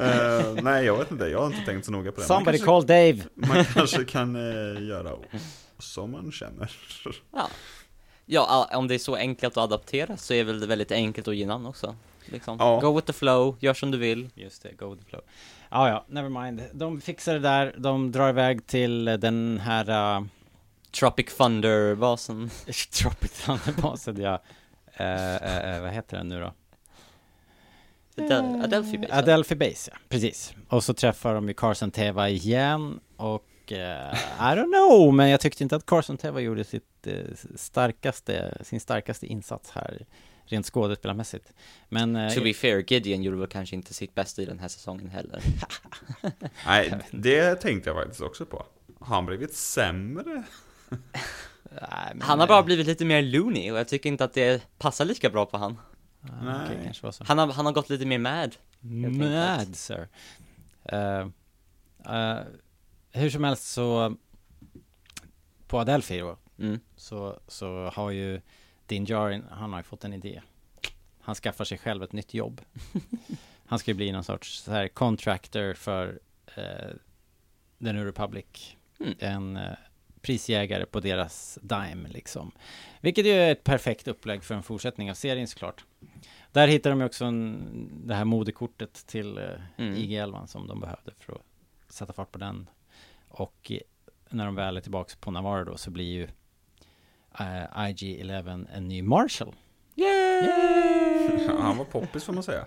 Eh, 0.00 0.54
nej, 0.62 0.84
jag 0.84 0.98
vet 0.98 1.10
inte. 1.10 1.24
Jag 1.24 1.38
har 1.38 1.46
inte 1.46 1.64
tänkt 1.66 1.84
så 1.84 1.92
noga 1.92 2.12
på 2.12 2.20
det. 2.20 2.26
Somebody 2.26 2.58
kanske, 2.58 2.66
call 2.66 2.86
Dave! 2.86 3.18
man 3.34 3.64
kanske 3.64 4.04
kan 4.04 4.36
eh, 4.36 4.82
göra 4.82 5.16
som 5.78 6.10
man 6.10 6.32
känner. 6.32 6.70
Ja. 7.32 7.48
Ja, 8.26 8.70
om 8.74 8.88
det 8.88 8.94
är 8.94 8.98
så 8.98 9.16
enkelt 9.16 9.56
att 9.56 9.64
adaptera 9.64 10.16
så 10.16 10.34
är 10.34 10.44
väl 10.44 10.60
det 10.60 10.66
väldigt 10.66 10.92
enkelt 10.92 11.28
att 11.28 11.36
ge 11.36 11.46
namn 11.46 11.66
också. 11.66 11.96
Liksom. 12.24 12.56
Ja. 12.60 12.80
Go 12.80 12.96
with 12.96 13.06
the 13.06 13.12
flow, 13.12 13.56
gör 13.60 13.74
som 13.74 13.90
du 13.90 13.98
vill. 13.98 14.30
Just 14.34 14.62
det, 14.62 14.72
go 14.72 14.90
with 14.90 15.04
the 15.04 15.10
flow. 15.10 15.22
Ja, 15.70 15.88
ja, 15.88 16.04
never 16.08 16.28
mind. 16.28 16.62
De 16.72 17.00
fixar 17.00 17.32
det 17.32 17.38
där, 17.38 17.74
de 17.78 18.12
drar 18.12 18.28
iväg 18.28 18.66
till 18.66 19.04
den 19.04 19.60
här... 19.64 20.16
Uh, 20.18 20.26
Tropic 20.90 21.36
Thunder-basen. 21.36 22.50
Tropic 22.90 23.32
Thunder-basen, 23.44 24.20
ja. 24.20 24.42
Eh, 24.92 25.36
eh, 25.36 25.74
eh, 25.76 25.82
vad 25.82 25.90
heter 25.90 26.16
den 26.16 26.28
nu 26.28 26.40
då? 26.40 26.52
Adel- 28.16 28.64
Adelphi 28.64 28.98
Base. 28.98 29.14
Adelphi 29.14 29.54
Base, 29.56 29.90
ja. 29.94 29.98
Precis. 30.08 30.54
Och 30.68 30.84
så 30.84 30.94
träffar 30.94 31.34
de 31.34 31.48
ju 31.48 31.54
Carson 31.54 31.90
Teva 31.90 32.28
igen 32.28 33.00
och 33.16 33.72
eh, 33.72 34.14
I 34.14 34.56
don't 34.56 34.72
know, 34.72 35.14
men 35.14 35.28
jag 35.28 35.40
tyckte 35.40 35.62
inte 35.62 35.76
att 35.76 35.86
Carson 35.86 36.16
Teva 36.16 36.40
gjorde 36.40 36.64
sitt 36.64 37.06
eh, 37.06 37.14
starkaste, 37.56 38.58
sin 38.64 38.80
starkaste 38.80 39.26
insats 39.26 39.70
här 39.70 40.06
rent 40.44 40.66
skådespelarmässigt. 40.66 41.52
Men 41.88 42.30
To 42.34 42.40
be 42.42 42.54
fair, 42.54 42.84
Gideon 42.88 43.22
gjorde 43.22 43.36
väl 43.38 43.46
kanske 43.48 43.76
inte 43.76 43.94
sitt 43.94 44.14
bästa 44.14 44.42
i 44.42 44.44
den 44.44 44.58
här 44.58 44.68
säsongen 44.68 45.10
heller. 45.10 45.42
Nej, 46.66 46.94
det 47.10 47.54
tänkte 47.54 47.90
jag 47.90 47.96
faktiskt 48.02 48.20
också 48.20 48.46
på. 48.46 48.66
Har 49.00 49.14
han 49.14 49.26
blivit 49.26 49.54
sämre? 49.54 50.42
Nej, 50.90 52.12
men, 52.14 52.22
Han 52.22 52.40
har 52.40 52.46
bara 52.46 52.62
blivit 52.62 52.86
lite 52.86 53.04
mer 53.04 53.22
loony 53.22 53.70
och 53.70 53.78
jag 53.78 53.88
tycker 53.88 54.08
inte 54.08 54.24
att 54.24 54.34
det 54.34 54.78
passar 54.78 55.04
lika 55.04 55.30
bra 55.30 55.46
på 55.46 55.56
han. 55.58 55.78
ah, 56.22 56.42
Nej. 56.42 56.80
kanske 56.84 57.06
var 57.06 57.12
så. 57.12 57.24
Han 57.24 57.38
har, 57.38 57.46
han 57.46 57.66
har 57.66 57.72
gått 57.72 57.90
lite 57.90 58.06
mer 58.06 58.18
mad. 58.18 58.56
Mad 58.80 59.76
sir. 59.76 60.08
Eh, 60.84 61.26
eh, 62.16 62.38
hur 63.12 63.30
som 63.30 63.44
helst 63.44 63.64
så 63.72 64.16
på 65.66 65.78
Adelphi 65.80 66.18
då 66.18 66.36
Mm. 66.58 66.80
så, 66.96 67.40
så 67.48 67.90
har 67.94 68.10
ju 68.10 68.40
Din 68.86 69.04
Djarin, 69.04 69.44
han 69.50 69.72
har 69.72 69.78
ju 69.80 69.82
fått 69.84 70.04
en 70.04 70.12
idé. 70.12 70.42
Han 71.20 71.34
skaffar 71.34 71.64
sig 71.64 71.78
själv 71.78 72.02
ett 72.02 72.12
nytt 72.12 72.34
jobb. 72.34 72.60
han 73.66 73.78
ska 73.78 73.90
ju 73.90 73.94
bli 73.94 74.12
någon 74.12 74.24
sorts 74.24 74.62
så 74.62 74.70
här 74.72 74.88
contractor 74.88 75.74
för 75.74 76.18
eh, 76.56 76.90
The 77.78 77.92
New 77.92 78.04
Republic. 78.04 78.76
Mm. 79.00 79.14
En 79.18 79.56
prisjägare 80.22 80.86
på 80.86 81.00
deras 81.00 81.58
dime 81.62 82.08
liksom. 82.08 82.50
Vilket 83.00 83.26
ju 83.26 83.30
är 83.30 83.52
ett 83.52 83.64
perfekt 83.64 84.08
upplägg 84.08 84.44
för 84.44 84.54
en 84.54 84.62
fortsättning 84.62 85.10
av 85.10 85.14
serien 85.14 85.46
såklart. 85.48 85.84
Där 86.52 86.68
hittar 86.68 86.90
de 86.90 87.00
ju 87.00 87.06
också 87.06 87.24
en, 87.24 87.62
det 88.04 88.14
här 88.14 88.24
modekortet 88.24 89.06
till 89.06 89.38
eh, 89.38 89.44
Mm. 89.76 89.94
IG-11 89.94 90.46
som 90.46 90.66
de 90.66 90.80
behövde 90.80 91.12
för 91.18 91.32
att 91.32 91.42
sätta 91.92 92.12
fart 92.12 92.32
på 92.32 92.38
den. 92.38 92.70
Och 93.28 93.72
eh, 93.72 93.78
när 94.30 94.44
de 94.46 94.54
väl 94.54 94.76
är 94.76 94.80
tillbaka 94.80 95.14
på 95.20 95.30
Navarro 95.30 95.64
då 95.64 95.76
så 95.76 95.90
blir 95.90 96.12
ju 96.12 96.22
eh, 97.38 97.64
IG-11 97.74 98.66
en 98.74 98.88
ny 98.88 99.02
Marshall. 99.02 99.54
Yay! 99.94 100.48
Ja, 101.48 101.60
han 101.60 101.78
var 101.78 101.84
poppis 101.84 102.24
får 102.24 102.32
man 102.32 102.42
säga. 102.42 102.66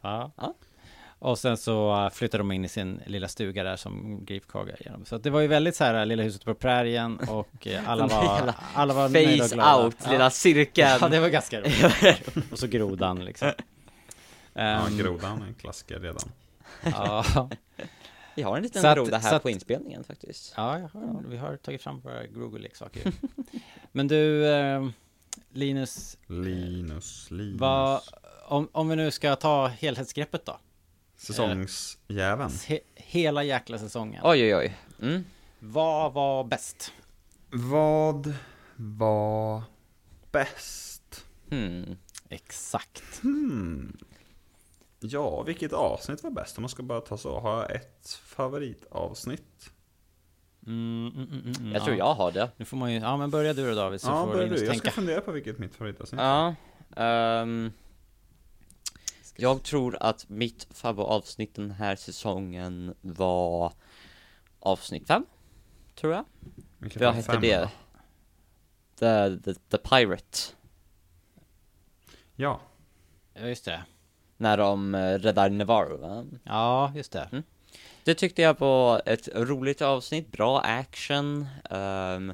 Ja. 0.00 0.30
Ja. 0.36 0.54
Och 1.24 1.38
sen 1.38 1.56
så 1.56 2.04
uh, 2.04 2.10
flyttade 2.10 2.40
de 2.40 2.52
in 2.52 2.64
i 2.64 2.68
sin 2.68 3.00
lilla 3.06 3.28
stuga 3.28 3.62
där 3.64 3.76
som 3.76 4.24
Grief 4.24 4.46
Karga 4.46 4.74
genom. 4.80 5.04
Så 5.04 5.16
att 5.16 5.22
det 5.22 5.30
var 5.30 5.40
ju 5.40 5.46
väldigt 5.46 5.76
så 5.76 5.84
här, 5.84 5.94
uh, 6.00 6.06
Lilla 6.06 6.22
huset 6.22 6.44
på 6.44 6.54
prärien 6.54 7.18
och 7.28 7.66
uh, 7.66 7.88
alla 7.90 8.06
var, 8.06 8.54
alla 8.74 8.94
var 8.94 9.08
nöjda 9.08 9.32
och 9.44 9.48
Face 9.50 9.54
glada. 9.54 9.84
out, 9.84 9.96
ja. 10.04 10.10
lilla 10.12 10.30
cirkeln. 10.30 10.98
Ja, 11.00 11.08
det 11.08 11.20
var 11.20 11.28
ganska 11.28 11.60
roligt. 11.60 12.28
och 12.52 12.58
så 12.58 12.66
grodan 12.66 13.24
liksom. 13.24 13.48
Ja, 14.52 14.60
Ehm, 14.62 14.98
grodan 14.98 15.42
är 15.42 15.46
en 15.46 15.54
klassiker 15.54 16.00
redan. 16.00 16.28
ja, 16.84 17.24
Vi 18.36 18.42
har 18.42 18.56
en 18.56 18.62
liten 18.62 18.86
att- 18.86 18.96
groda 18.96 19.18
här 19.18 19.34
att- 19.36 19.42
på 19.42 19.50
inspelningen 19.50 20.04
faktiskt. 20.04 20.54
ja, 20.56 20.78
jag 20.78 20.88
har, 20.88 21.22
vi 21.28 21.36
har 21.36 21.56
tagit 21.56 21.82
fram 21.82 22.00
våra 22.00 22.26
Google-leksaker. 22.26 23.12
Men 23.92 24.08
du, 24.08 24.46
eh, 24.46 24.88
Linus, 25.52 26.18
Linus, 26.26 27.30
Linus. 27.30 27.60
vad, 27.60 28.00
om, 28.48 28.68
om 28.72 28.88
vi 28.88 28.96
nu 28.96 29.10
ska 29.10 29.36
ta 29.36 29.66
helhetsgreppet 29.66 30.44
då? 30.46 30.58
Säsongsjäveln. 31.26 32.50
He, 32.66 32.80
hela 32.94 33.42
jäkla 33.42 33.78
säsongen. 33.78 34.20
Oj, 34.24 34.42
oj, 34.42 34.56
oj. 34.56 34.76
Mm. 35.02 35.24
Vad 35.58 36.12
var 36.12 36.44
bäst? 36.44 36.92
Vad 37.50 38.34
var 38.76 39.62
bäst? 40.32 41.24
Hmm. 41.50 41.96
Exakt. 42.28 43.22
Hmm. 43.22 43.96
Ja, 45.00 45.42
vilket 45.42 45.72
avsnitt 45.72 46.22
var 46.22 46.30
bäst? 46.30 46.58
Om 46.58 46.62
man 46.62 46.68
ska 46.68 46.82
bara 46.82 47.00
ta 47.00 47.16
så. 47.16 47.40
Har 47.40 47.56
jag 47.62 47.70
ett 47.70 48.20
favoritavsnitt? 48.24 49.70
Mm, 50.66 51.12
mm, 51.16 51.28
mm, 51.32 51.52
mm, 51.58 51.72
Jag 51.72 51.80
ja. 51.80 51.84
tror 51.84 51.96
jag 51.96 52.14
har 52.14 52.32
det. 52.32 52.50
Nu 52.56 52.64
får 52.64 52.76
man 52.76 52.92
ju, 52.92 52.98
ja 52.98 53.16
men 53.16 53.30
börja 53.30 53.52
du 53.54 53.68
då 53.68 53.74
David 53.74 54.00
så 54.00 54.08
ja, 54.08 54.26
får 54.26 54.34
du. 54.34 54.46
Jag 54.46 54.58
tänka. 54.58 54.74
ska 54.74 54.90
fundera 54.90 55.20
på 55.20 55.32
vilket 55.32 55.58
mitt 55.58 55.74
favoritavsnitt 55.74 56.20
är. 56.20 56.24
Ja. 56.24 56.54
Ehm, 59.36 59.42
jag 59.42 59.62
tror 59.62 59.96
att 60.00 60.28
mitt 60.28 60.66
favoritavsnitt 60.70 61.54
den 61.54 61.70
här 61.70 61.96
säsongen 61.96 62.94
var 63.00 63.72
avsnitt 64.60 65.06
fem, 65.06 65.26
tror 65.94 66.12
jag. 66.12 66.24
Vilket 66.78 67.02
Vad 67.02 67.14
hette 67.14 67.32
fem, 67.32 67.40
det? 67.40 67.70
The, 68.98 69.38
the, 69.44 69.60
the 69.68 69.78
Pirate. 69.78 70.38
Ja. 72.36 72.60
Ja 73.34 73.46
just 73.48 73.64
det. 73.64 73.82
När 74.36 74.56
de 74.56 74.94
eh, 74.94 75.18
räddar 75.18 75.50
Navarro, 75.50 75.96
va? 75.96 76.26
Ja 76.44 76.92
just 76.94 77.12
det. 77.12 77.28
Mm. 77.32 77.42
Det 78.04 78.14
tyckte 78.14 78.42
jag 78.42 78.60
var 78.60 79.02
ett 79.06 79.28
roligt 79.34 79.82
avsnitt, 79.82 80.32
bra 80.32 80.60
action, 80.60 81.46
ehm, 81.70 82.32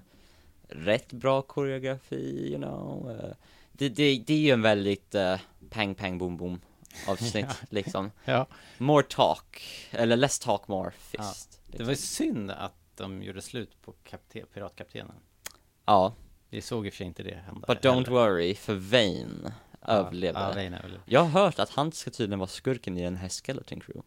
rätt 0.68 1.12
bra 1.12 1.42
koreografi, 1.42 2.48
you 2.50 2.58
know. 2.58 3.10
eh, 3.10 3.34
det, 3.72 3.88
det, 3.88 4.18
det 4.26 4.34
är 4.34 4.38
ju 4.38 4.50
en 4.50 4.62
väldigt 4.62 5.14
uh, 5.14 5.36
pang 5.70 5.94
pang 5.94 6.18
boom 6.18 6.36
boom 6.36 6.60
avsnitt 7.08 7.62
liksom. 7.70 8.10
Ja. 8.24 8.46
More 8.78 9.02
talk, 9.02 9.62
eller 9.90 10.16
less 10.16 10.38
talk 10.38 10.68
more 10.68 10.90
fist. 10.90 11.60
Det 11.66 11.82
var 11.82 11.90
ju 11.90 11.96
synd 11.96 12.50
att 12.50 12.74
de 12.96 13.22
gjorde 13.22 13.42
slut 13.42 13.82
på 13.82 13.92
kapten, 14.04 14.46
piratkaptenen. 14.54 15.14
Ja, 15.84 16.14
Vi 16.50 16.60
såg 16.60 16.86
i 16.86 16.88
och 16.88 16.92
för 16.92 16.96
sig 16.98 17.06
inte 17.06 17.22
det 17.22 17.34
hända. 17.46 17.66
but 17.66 17.84
don't 17.84 17.94
heller. 17.94 18.10
worry, 18.10 18.54
för 18.54 18.74
Vane 18.74 19.52
överlevde. 19.82 20.40
Ja, 20.40 20.48
Vane 20.48 20.78
överlevde. 20.78 21.00
Jag 21.06 21.20
har 21.20 21.28
hört 21.42 21.58
att 21.58 21.70
han 21.70 21.92
ska 21.92 22.10
tydligen 22.10 22.38
vara 22.38 22.48
skurken 22.48 22.98
i 22.98 23.02
den 23.02 23.16
här 23.16 23.28
Skeleton 23.28 23.80
Crew. 23.80 24.02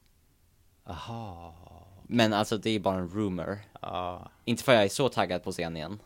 Aha. 0.85 1.55
Men 2.03 2.33
alltså 2.33 2.57
det 2.57 2.69
är 2.69 2.79
bara 2.79 2.95
en 2.97 3.09
rumor. 3.09 3.59
Ja. 3.81 4.29
Inte 4.45 4.63
för 4.63 4.73
jag 4.73 4.83
är 4.83 4.89
så 4.89 5.09
taggad 5.09 5.43
på 5.43 5.51
scenen 5.51 5.77
igen. 5.77 5.99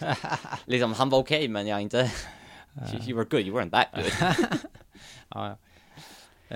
liksom, 0.64 0.92
han 0.92 1.10
var 1.10 1.18
okej 1.18 1.48
men 1.48 1.66
jag 1.66 1.76
är 1.76 1.82
inte... 1.82 2.10
you, 2.92 3.02
you 3.02 3.16
were 3.16 3.24
good, 3.30 3.40
you 3.46 3.60
weren't 3.60 3.70
that 3.70 3.88
good. 3.94 4.48
Ja, 5.28 5.56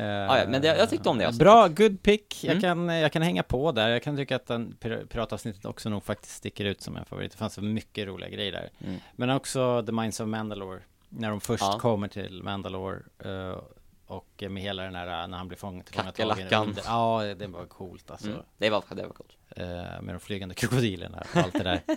ja. 0.00 0.28
Ah, 0.30 0.38
ja, 0.38 0.44
men 0.48 0.62
det- 0.62 0.76
jag 0.78 0.90
tyckte 0.90 1.08
om 1.08 1.18
det 1.18 1.26
avsnittet. 1.26 1.44
Bra, 1.44 1.68
good 1.68 2.02
pick. 2.02 2.44
Jag, 2.44 2.50
Mm. 2.56 2.62
kan, 2.88 2.88
jag 2.96 3.12
kan 3.12 3.22
hänga 3.22 3.42
på 3.42 3.72
där. 3.72 3.88
Jag 3.88 4.02
kan 4.02 4.16
tycka 4.16 4.36
att 4.36 4.46
den 4.46 4.76
pir- 4.80 5.06
piratavsnittet 5.06 5.64
också 5.64 5.88
nog 5.88 6.04
faktiskt 6.04 6.34
sticker 6.36 6.64
ut 6.64 6.80
som 6.80 6.96
en 6.96 7.04
favorit. 7.04 7.32
Det 7.32 7.38
fanns 7.38 7.54
så 7.54 7.62
mycket 7.62 8.06
roliga 8.08 8.30
grejer 8.30 8.52
där. 8.52 8.70
Mm. 8.86 9.00
Men 9.16 9.30
också 9.30 9.82
The 9.86 9.92
Minds 9.92 10.20
of 10.20 10.26
Mandalore. 10.28 10.80
När 11.08 11.30
de 11.30 11.40
först 11.40 11.62
Ja. 11.62 11.78
kommer 11.78 12.08
till 12.08 12.42
Mandalore. 12.42 12.98
eh, 13.24 13.58
och 14.06 14.44
med 14.50 14.62
hela 14.62 14.82
den 14.82 14.94
här, 14.94 15.26
när 15.26 15.38
han 15.38 15.48
blir 15.48 15.58
fång, 15.58 15.82
tillfångatagen 15.82 16.28
Kackerlackan. 16.36 16.76
Ja, 16.86 17.34
det 17.38 17.46
var 17.46 17.64
coolt 17.64 18.10
alltså. 18.10 18.28
Mm. 18.28 18.40
Det 18.58 18.70
var, 18.70 18.84
det 18.90 19.02
var 19.02 19.10
coolt. 19.12 19.36
Eh, 19.56 19.66
med 20.02 20.14
de 20.14 20.20
flygande 20.20 20.54
krokodilerna 20.54 21.24
och 21.34 21.36
allt 21.36 21.52
det 21.52 21.62
där. 21.62 21.80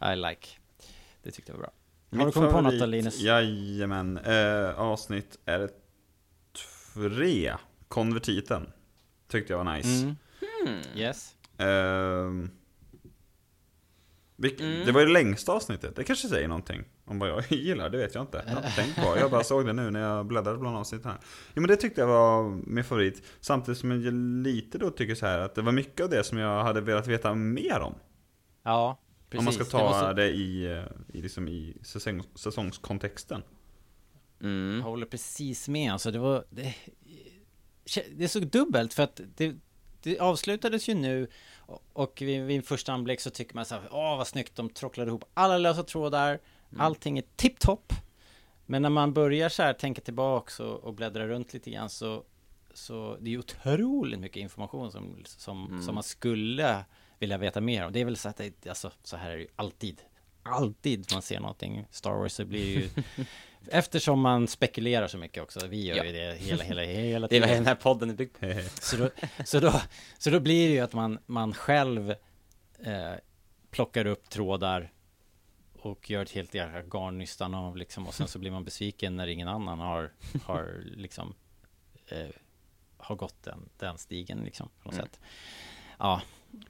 Eh, 0.00 0.12
I 0.12 0.16
like. 0.16 0.48
Det 1.22 1.30
tyckte 1.30 1.52
jag 1.52 1.56
var 1.58 1.62
bra. 1.62 1.72
Har 2.18 2.26
du 2.26 2.32
kommit 2.32 2.50
på 2.52 2.60
något 2.60 2.78
då 2.80 2.86
Linus? 2.86 3.20
Jajamän. 3.20 4.18
Eh, 4.18 4.80
avsnitt 4.80 5.38
är 5.44 5.58
det 5.58 5.68
tre. 6.94 7.54
Konvertiten. 7.88 8.66
Tyckte 9.28 9.52
jag 9.52 9.64
var 9.64 9.76
nice. 9.76 9.88
Mm. 10.66 10.80
Yes. 10.96 11.34
Ehm, 11.58 12.50
vilk- 14.36 14.60
Mm. 14.60 14.86
Det 14.86 14.92
var 14.92 15.00
ju 15.00 15.06
det 15.06 15.12
längsta 15.12 15.52
avsnittet. 15.52 15.96
Det 15.96 16.04
kanske 16.04 16.28
säger 16.28 16.48
någonting 16.48 16.84
om 17.04 17.18
vad 17.18 17.28
jag 17.28 17.44
gillar. 17.52 17.90
Det 17.90 17.98
vet 17.98 18.14
jag 18.14 18.22
inte. 18.22 18.44
Jag 18.46 18.54
har 18.54 18.62
inte 18.62 18.76
tänkt 18.76 18.96
på. 18.96 19.16
Jag 19.18 19.30
bara 19.30 19.44
såg 19.44 19.66
det 19.66 19.72
nu 19.72 19.90
när 19.90 20.00
jag 20.00 20.26
bläddrade 20.26 20.58
bland 20.58 20.76
avsnitten 20.76 21.10
här. 21.10 21.20
Jo 21.54 21.60
men 21.62 21.68
det 21.68 21.76
tyckte 21.76 22.00
jag 22.00 22.08
var 22.08 22.50
min 22.66 22.84
favorit. 22.84 23.22
Samtidigt 23.40 23.78
som 23.80 23.90
jag 23.90 24.14
lite 24.46 24.78
då 24.78 24.90
tycker 24.90 25.14
så 25.14 25.26
här 25.26 25.38
att 25.38 25.54
det 25.54 25.62
var 25.62 25.72
mycket 25.72 26.00
av 26.04 26.10
det 26.10 26.24
som 26.24 26.38
jag 26.38 26.62
hade 26.64 26.80
velat 26.80 27.06
veta 27.06 27.34
mer 27.34 27.80
om. 27.80 27.94
Ja, 28.62 29.00
precis. 29.30 29.38
om 29.38 29.44
man 29.44 29.54
ska 29.54 29.64
Det 29.64 29.70
ta 29.70 29.84
var 29.84 30.00
så- 30.08 30.12
det 30.12 30.30
i, 30.30 30.64
eh, 30.76 30.84
i, 31.18 31.22
liksom 31.22 31.48
i 31.48 31.76
säsong, 31.82 32.22
säsongskontexten. 32.34 33.42
Mm. 34.44 34.76
Jag 34.76 34.82
håller 34.84 35.06
precis 35.06 35.68
med. 35.68 35.92
Alltså 35.92 36.10
det 36.10 36.18
var... 36.18 36.44
Det, 36.50 36.74
det 38.16 38.24
är 38.24 38.28
så 38.28 38.38
dubbelt 38.40 38.94
för 38.94 39.02
att 39.02 39.20
det, 39.36 39.56
det 40.02 40.18
avslutades 40.18 40.88
ju 40.88 40.94
nu 40.94 41.28
och- 41.92 42.22
vid, 42.22 42.42
vid 42.42 42.64
första 42.66 42.92
anblick 42.92 43.20
så 43.20 43.30
tycker 43.30 43.54
man 43.54 43.64
så 43.64 43.74
här, 43.74 43.88
åh 43.90 44.16
vad 44.16 44.26
snyggt, 44.26 44.56
de 44.56 44.68
tråcklade 44.70 45.08
ihop 45.08 45.24
alla 45.34 45.58
lösa 45.58 45.82
trådar, 45.82 46.38
allting 46.78 47.18
är 47.18 47.24
tipptopp. 47.36 47.92
Men 48.66 48.82
när 48.82 48.90
man 48.90 49.12
börjar 49.12 49.48
så 49.48 49.62
här 49.62 49.72
tänka 49.72 50.00
tillbaks 50.00 50.60
och, 50.60 50.84
och 50.84 50.94
bläddra 50.94 51.28
runt 51.28 51.52
lite 51.54 51.70
grann 51.70 51.90
så, 51.90 52.24
så 52.74 53.16
det 53.20 53.28
är 53.28 53.32
ju 53.32 53.38
otroligt 53.38 54.20
mycket 54.20 54.36
information 54.36 54.92
som, 54.92 55.22
som, 55.24 55.82
som 55.82 55.94
man 55.94 56.04
skulle 56.04 56.84
vilja 57.18 57.38
veta 57.38 57.60
mer 57.60 57.86
om. 57.86 57.92
Det 57.92 58.00
är 58.00 58.04
väl 58.04 58.16
så 58.16 58.28
att 58.28 58.36
det, 58.36 58.66
alltså, 58.68 58.90
så 59.02 59.16
här 59.16 59.30
är 59.30 59.36
det 59.36 59.42
ju 59.42 59.48
alltid. 59.56 60.00
Alltid 60.44 61.06
man 61.12 61.22
ser 61.22 61.40
någonting 61.40 61.86
Star 61.90 62.12
Wars 62.12 62.32
så 62.32 62.44
blir 62.44 62.78
ju 62.78 62.88
Eftersom 63.68 64.20
man 64.20 64.48
spekulerar 64.48 65.06
så 65.08 65.18
mycket 65.18 65.42
också, 65.42 65.66
vi 65.66 65.84
gör 65.86 65.96
Ja. 65.96 66.04
ju 66.04 66.12
det 66.12 66.34
hela, 66.38 66.64
hela, 66.64 66.82
hela 66.82 67.26
Det 67.28 67.36
är 67.36 67.40
vad 67.40 67.48
tiden. 67.48 67.58
den 67.58 67.66
här 67.66 67.74
podden 67.74 68.10
är 68.10 68.14
byggd 68.14 68.36
på. 68.40 68.60
Så 68.80 68.96
då, 68.96 69.10
så 69.44 69.60
då, 69.60 69.80
så 70.18 70.30
då 70.30 70.40
blir 70.40 70.68
det 70.68 70.74
ju 70.74 70.80
att 70.80 70.92
man, 70.92 71.18
man 71.26 71.54
själv 71.54 72.10
eh, 72.84 73.12
plockar 73.70 74.06
upp 74.06 74.28
trådar 74.30 74.92
och 75.78 76.10
gör 76.10 76.22
ett 76.22 76.30
helt 76.30 76.54
jäkla 76.54 76.82
garnnystan 76.82 77.54
av 77.54 77.76
liksom 77.76 78.06
och 78.06 78.14
sen 78.14 78.28
så 78.28 78.38
blir 78.38 78.50
man 78.50 78.64
besviken 78.64 79.16
när 79.16 79.26
ingen 79.26 79.48
annan 79.48 79.78
har, 79.78 80.12
har 80.44 80.82
liksom 80.84 81.34
eh, 82.08 82.28
har 82.96 83.16
gått 83.16 83.42
den, 83.42 83.68
den 83.78 83.98
stigen 83.98 84.38
liksom 84.44 84.68
på 84.82 84.88
något 84.88 84.94
Mm. 84.94 85.06
sätt. 85.06 85.20
Ja, 85.98 86.22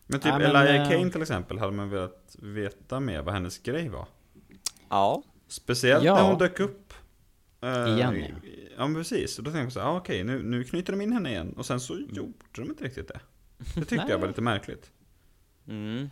Men 0.06 0.20
typ 0.20 0.26
Ja, 0.32 0.38
men, 0.38 0.56
Elijah 0.56 0.82
eh, 0.82 0.90
Kane 0.90 1.10
till 1.10 1.22
exempel, 1.22 1.58
hade 1.58 1.72
man 1.72 1.90
velat 1.90 2.36
veta 2.38 3.00
mer 3.00 3.22
vad 3.22 3.34
hennes 3.34 3.58
grej 3.58 3.88
var. 3.88 4.06
Ja. 4.88 5.22
Speciellt 5.48 6.04
Ja. 6.04 6.14
när 6.14 6.22
hon 6.22 6.38
dök 6.38 6.60
upp. 6.60 6.94
eh, 7.62 7.68
Igen, 7.94 8.20
ja. 8.20 8.26
Ja 8.76 8.86
men 8.86 8.94
precis, 8.94 9.38
och 9.38 9.44
då 9.44 9.50
tänkte 9.50 9.64
jag 9.64 9.72
så 9.72 9.80
här, 9.80 9.86
ah, 9.86 9.96
okej 9.96 10.24
nu, 10.24 10.42
nu 10.42 10.64
knyter 10.64 10.92
de 10.92 11.00
in 11.00 11.12
henne 11.12 11.30
igen. 11.30 11.54
Och 11.56 11.66
sen 11.66 11.80
så 11.80 11.92
Mm. 11.94 12.08
gjorde 12.14 12.32
de 12.52 12.62
inte 12.62 12.84
riktigt 12.84 13.08
det. 13.08 13.20
Det 13.74 13.84
tyckte 13.84 14.06
jag 14.08 14.18
var 14.18 14.28
lite 14.28 14.40
märkligt. 14.42 14.90
Mm. 15.68 16.10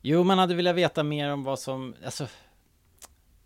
Jo, 0.00 0.24
man 0.24 0.38
hade 0.38 0.54
velat 0.54 0.76
veta 0.76 1.02
mer 1.02 1.32
om 1.32 1.44
vad 1.44 1.58
som, 1.58 1.94
alltså 2.04 2.26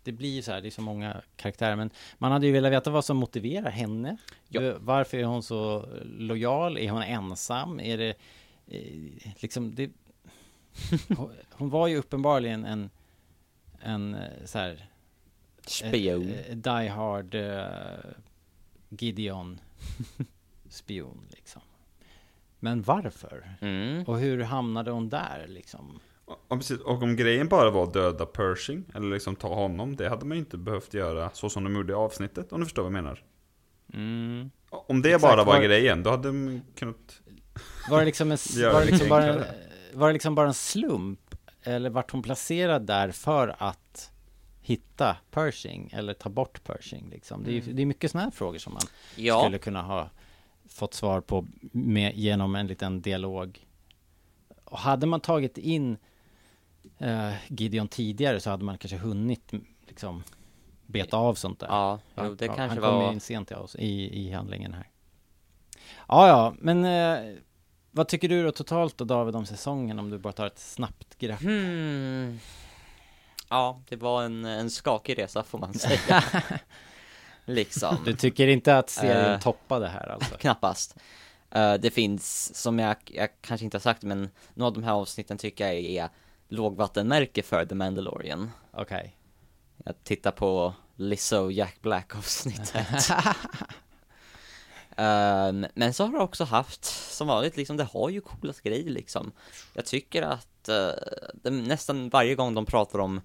Det 0.03 0.11
blir 0.11 0.29
ju 0.35 0.41
så 0.41 0.51
här, 0.51 0.61
det 0.61 0.67
är 0.67 0.71
så 0.71 0.81
många 0.81 1.21
karaktärer 1.35 1.75
Men 1.75 1.89
man 2.17 2.31
hade 2.31 2.45
ju 2.47 2.51
velat 2.53 2.71
veta 2.71 2.89
vad 2.89 3.05
som 3.05 3.17
motiverar 3.17 3.69
henne 3.69 4.17
Ja. 4.47 4.73
Varför 4.79 5.17
är 5.17 5.23
hon 5.23 5.43
så 5.43 5.87
lojal? 6.03 6.77
Är 6.77 6.89
hon 6.91 7.01
ensam? 7.03 7.79
Är 7.79 7.97
det 7.97 8.13
liksom 9.41 9.75
det 9.75 9.91
hon, 11.51 11.69
var 11.69 11.87
ju 11.87 11.97
uppenbarligen 11.97 12.65
en 12.65 12.89
En 13.81 14.15
eh, 14.15 14.45
så 14.45 14.57
här 14.59 14.85
Spion. 15.67 16.29
eh, 16.29 16.55
Die 16.55 16.87
hard 16.87 17.35
eh, 17.35 17.63
Gideon 18.89 19.59
Spion 20.69 21.25
liksom 21.29 21.61
Men 22.59 22.81
varför? 22.81 23.53
Mm. 23.61 24.03
Och 24.03 24.19
hur 24.19 24.41
hamnade 24.43 24.91
hon 24.91 25.09
där 25.09 25.45
liksom? 25.47 25.99
Och, 26.25 26.45
och 26.47 26.57
precis, 26.57 26.79
och 26.79 27.03
om 27.03 27.15
grejen 27.15 27.47
bara 27.47 27.69
var 27.71 27.83
att 27.83 27.93
döda 27.93 28.25
Pershing, 28.25 28.83
eller 28.95 29.09
liksom 29.13 29.35
ta 29.35 29.55
honom, 29.55 29.95
det 29.95 30.09
hade 30.09 30.25
man 30.25 30.37
ju 30.37 30.39
inte 30.39 30.57
behövt 30.57 30.93
göra 30.93 31.29
så 31.33 31.49
som 31.49 31.63
de 31.63 31.75
gjorde 31.75 31.93
i 31.93 31.95
avsnittet, 31.95 32.51
om 32.53 32.59
du 32.59 32.65
förstår 32.65 32.83
vad 32.83 32.91
jag 32.93 33.03
menar. 33.03 33.23
Mm. 33.93 34.51
Om 34.69 35.01
det 35.01 35.09
Exakt, 35.09 35.21
bara 35.21 35.43
var 35.43 35.53
var- 35.53 35.63
grejen, 35.63 36.03
då 36.03 36.09
hade 36.09 36.27
de 36.27 36.61
kunnat... 36.75 37.21
Var 37.89 37.99
det 37.99 38.05
liksom 38.05 38.31
en, 38.31 38.37
var 38.73 38.79
det 38.79 38.85
liksom 38.85 39.09
bara, 39.09 39.25
en, 39.33 39.43
var 39.93 40.07
det 40.07 40.13
liksom 40.13 40.35
bara 40.35 40.47
en 40.47 40.53
slump? 40.53 41.35
Eller 41.63 41.89
vart 41.89 42.11
hon 42.11 42.21
placerad 42.21 42.81
där 42.85 43.11
för 43.11 43.55
att 43.57 44.11
hitta 44.61 45.17
Pershing 45.31 45.89
eller 45.93 46.13
ta 46.13 46.29
bort 46.29 46.63
Pershing 46.63 47.09
liksom? 47.09 47.43
Det 47.43 47.51
är, 47.51 47.53
ju- 47.53 47.73
det 47.73 47.81
är 47.81 47.85
mycket 47.85 48.11
sådana 48.11 48.23
här 48.23 48.31
frågor 48.31 48.57
som 48.59 48.73
man 48.73 48.81
Ja, 49.15 49.41
skulle 49.41 49.57
kunna 49.57 49.81
ha 49.81 50.09
fått 50.69 50.93
svar 50.93 51.21
på 51.21 51.45
med, 51.71 52.15
genom 52.15 52.55
en 52.55 52.67
liten 52.67 53.01
dialog. 53.01 53.65
Och 54.63 54.79
hade 54.79 55.05
man 55.07 55.19
tagit 55.19 55.57
in 55.57 55.97
eh, 56.97 57.31
Gideon 57.47 57.87
tidigare 57.87 58.39
så 58.39 58.49
hade 58.49 58.63
man 58.63 58.77
kanske 58.77 58.97
hunnit 58.97 59.51
liksom 59.87 60.23
beta 60.85 61.17
av 61.17 61.35
sånt 61.35 61.59
där. 61.59 61.67
ja, 61.67 61.99
jo, 62.17 62.35
det 62.35 62.45
Ja, 62.45 62.55
kanske 62.55 62.81
han 62.81 62.91
kom 62.91 63.01
var... 63.03 63.11
in 63.13 63.19
sent 63.19 63.51
oss 63.51 63.75
i, 63.75 64.19
i 64.27 64.31
handlingen 64.31 64.73
här. 64.73 64.87
Ja, 66.07 66.27
ja, 66.27 66.53
men 66.59 66.85
eh, 66.85 67.35
vad 67.91 68.07
tycker 68.07 68.29
du 68.29 68.43
då 68.43 68.51
totalt 68.51 68.97
då 68.97 69.05
David 69.05 69.35
om 69.35 69.45
säsongen 69.45 69.99
om 69.99 70.09
du 70.09 70.17
bara 70.17 70.33
tar 70.33 70.47
ett 70.47 70.59
snabbt 70.59 71.17
grepp? 71.17 71.41
Hmm. 71.41 72.39
Ja, 73.49 73.81
det 73.89 73.95
var 73.95 74.23
en, 74.23 74.45
en 74.45 74.69
skakig 74.69 75.17
resa 75.17 75.43
får 75.43 75.59
man 75.59 75.73
säga. 75.73 76.23
liksom. 77.45 77.97
Du 78.05 78.13
tycker 78.13 78.47
inte 78.47 78.77
att 78.77 78.89
serien 78.89 79.33
Eh. 79.33 79.39
toppade 79.39 79.87
här 79.87 80.07
alltså? 80.07 80.37
Knappast. 80.37 80.95
Eh, 81.51 81.73
det 81.73 81.91
finns, 81.91 82.55
som 82.55 82.79
jag, 82.79 82.95
jag 83.05 83.29
kanske 83.41 83.65
inte 83.65 83.77
har 83.77 83.81
sagt, 83.81 84.03
men 84.03 84.29
några 84.53 84.67
av 84.67 84.73
de 84.73 84.83
här 84.83 84.93
avsnitten 84.93 85.37
tycker 85.37 85.67
jag 85.67 85.75
är 85.75 86.09
lågvattenmärke 86.47 87.43
för 87.43 87.65
The 87.65 87.75
Mandalorian. 87.75 88.51
Okej. 88.71 89.15
Jag 89.85 90.03
tittar 90.03 90.31
på 90.31 90.73
Lizzo 90.95 91.51
Jack 91.51 91.81
Black 91.81 92.15
avsnittet. 92.15 93.09
Ehm, 94.99 95.65
men 95.73 95.93
så 95.93 96.05
har 96.05 96.11
det 96.11 96.19
också 96.23 96.43
haft, 96.43 96.85
som 96.85 97.27
vanligt, 97.27 97.57
liksom, 97.57 97.77
det 97.77 97.83
har 97.83 98.09
ju 98.09 98.21
coola 98.21 98.53
grejer 98.63 98.89
liksom. 98.89 99.31
Jag 99.73 99.85
tycker 99.85 100.21
att 100.21 100.69
eh, 100.69 100.91
det, 101.33 101.49
nästan 101.49 102.09
varje 102.09 102.35
gång 102.35 102.53
de 102.53 102.65
pratar 102.65 102.99
om 102.99 103.21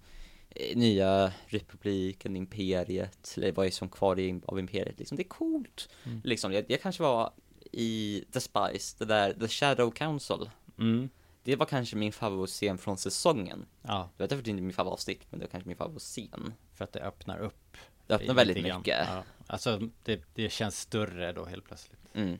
eh, 0.50 0.76
nya 0.76 1.32
republiken, 1.46 2.36
imperiet, 2.36 3.34
eller 3.36 3.52
vad 3.52 3.66
är 3.66 3.70
som 3.70 3.88
kvar 3.88 4.18
i, 4.18 4.40
av 4.46 4.58
imperiet, 4.58 4.98
liksom, 4.98 5.16
det 5.16 5.22
är 5.22 5.28
coolt. 5.28 5.88
Liksom, 6.24 6.52
jag, 6.52 6.64
jag 6.68 6.82
kanske 6.82 7.02
var 7.02 7.32
i 7.72 8.24
The 8.32 8.40
Spice, 8.40 8.96
det 8.98 9.04
där, 9.04 9.32
The 9.32 9.48
Shadow 9.48 9.90
Council. 9.90 10.50
Mm. 10.78 11.08
Det 11.42 11.56
var 11.56 11.66
kanske 11.66 11.96
min 11.96 12.12
favoritscen 12.12 12.78
från 12.78 12.96
säsongen. 12.96 13.66
Ja, 13.82 14.10
Jag 14.16 14.24
vet 14.24 14.32
inte 14.32 14.50
inte 14.50 14.62
min 14.62 14.72
favoritsnitt, 14.72 15.22
men 15.30 15.40
det 15.40 15.46
var 15.46 15.50
kanske 15.50 15.68
min 15.68 15.76
favoritscen. 15.76 16.54
för 16.74 16.84
att 16.84 16.92
det 16.92 17.00
öppnar 17.00 17.38
upp. 17.38 17.76
Det 18.06 18.14
öppnar 18.14 18.34
väldigt 18.34 18.64
grann. 18.64 18.78
mycket. 18.78 19.06
Ja. 19.08 19.24
Alltså, 19.46 19.80
det, 20.02 20.22
det 20.34 20.52
känns 20.52 20.80
större 20.80 21.32
då 21.32 21.44
helt 21.44 21.64
plötsligt. 21.64 22.00
Mm. 22.14 22.38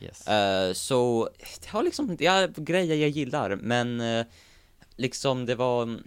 Yes. 0.00 0.28
Eh, 0.28 0.72
så 0.72 1.30
det 1.60 1.68
har 1.68 1.82
liksom, 1.82 2.16
det 2.16 2.26
är 2.26 2.48
grejer 2.48 2.96
jag 2.96 3.08
gillar, 3.08 3.56
men 3.56 4.00
eh, 4.00 4.26
liksom 4.96 5.46
det 5.46 5.54
var 5.54 5.98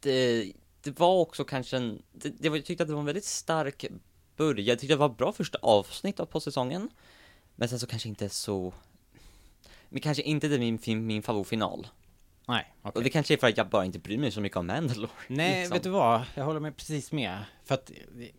det, 0.00 0.52
det 0.82 0.98
var 1.00 1.20
också 1.20 1.44
kanske 1.44 1.76
en, 1.76 2.02
det, 2.12 2.28
det 2.28 2.48
var, 2.48 2.56
jag 2.56 2.64
tyckte 2.64 2.82
att 2.82 2.88
det 2.88 2.94
var 2.94 3.00
en 3.00 3.06
väldigt 3.06 3.24
stark 3.24 3.84
början, 4.36 4.66
jag 4.66 4.78
tyckte 4.78 4.94
det 4.94 4.98
var 4.98 5.08
bra 5.08 5.32
första 5.32 5.58
avsnitt 5.62 6.20
av 6.20 6.26
på 6.26 6.40
säsongen, 6.40 6.90
men 7.56 7.68
sen 7.68 7.78
så 7.78 7.86
kanske 7.86 8.08
inte 8.08 8.28
så, 8.28 8.74
men 9.88 10.00
kanske 10.00 10.22
inte 10.22 10.48
det 10.48 10.58
min, 10.58 10.78
min, 10.86 11.06
min 11.06 11.22
favoritfinal. 11.22 11.86
Nej, 12.48 12.72
okej. 12.82 12.92
Och 12.98 13.02
det 13.02 13.10
kanske 13.10 13.34
är 13.34 13.38
för 13.38 13.46
att 13.48 13.56
jag 13.56 13.68
bara 13.68 13.84
inte 13.84 13.98
bryr 13.98 14.18
mig 14.18 14.30
så 14.30 14.40
mycket 14.40 14.56
om 14.56 14.66
Mandalore. 14.66 15.10
Nej, 15.28 15.60
liksom. 15.60 15.74
vet 15.74 15.82
du 15.82 15.90
vad? 15.90 16.22
Jag 16.34 16.44
håller 16.44 16.60
med 16.60 16.76
precis 16.76 17.12
med. 17.12 17.38
För 17.64 17.74
att 17.74 17.90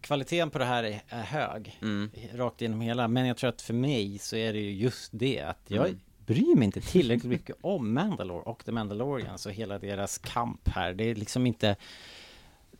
kvaliteten 0.01 0.49
på 0.49 0.57
det 0.59 0.65
här 0.65 0.83
är, 0.83 1.01
är 1.09 1.23
hög. 1.23 1.79
Mm. 1.81 2.11
Rakt 2.33 2.61
igenom 2.61 2.81
hela. 2.81 3.07
Men 3.07 3.25
jag 3.25 3.37
tror 3.37 3.49
att 3.49 3.61
för 3.61 3.73
mig 3.73 4.19
så 4.19 4.35
är 4.35 4.53
det 4.53 4.59
ju 4.59 4.71
just 4.71 5.09
det 5.13 5.41
att 5.41 5.61
jag 5.67 5.87
Mm. 5.87 5.99
bryr 6.25 6.55
mig 6.55 6.65
inte 6.65 6.81
tillräckligt 6.81 7.29
mycket 7.29 7.55
om 7.61 7.93
Mandalore 7.93 8.41
och 8.43 8.65
The 8.65 8.71
Mandalorians 8.71 9.45
och 9.45 9.51
hela 9.51 9.79
deras 9.79 10.17
kamp 10.17 10.67
här. 10.69 10.93
Det 10.93 11.03
är 11.03 11.15
liksom 11.15 11.45
inte... 11.47 11.75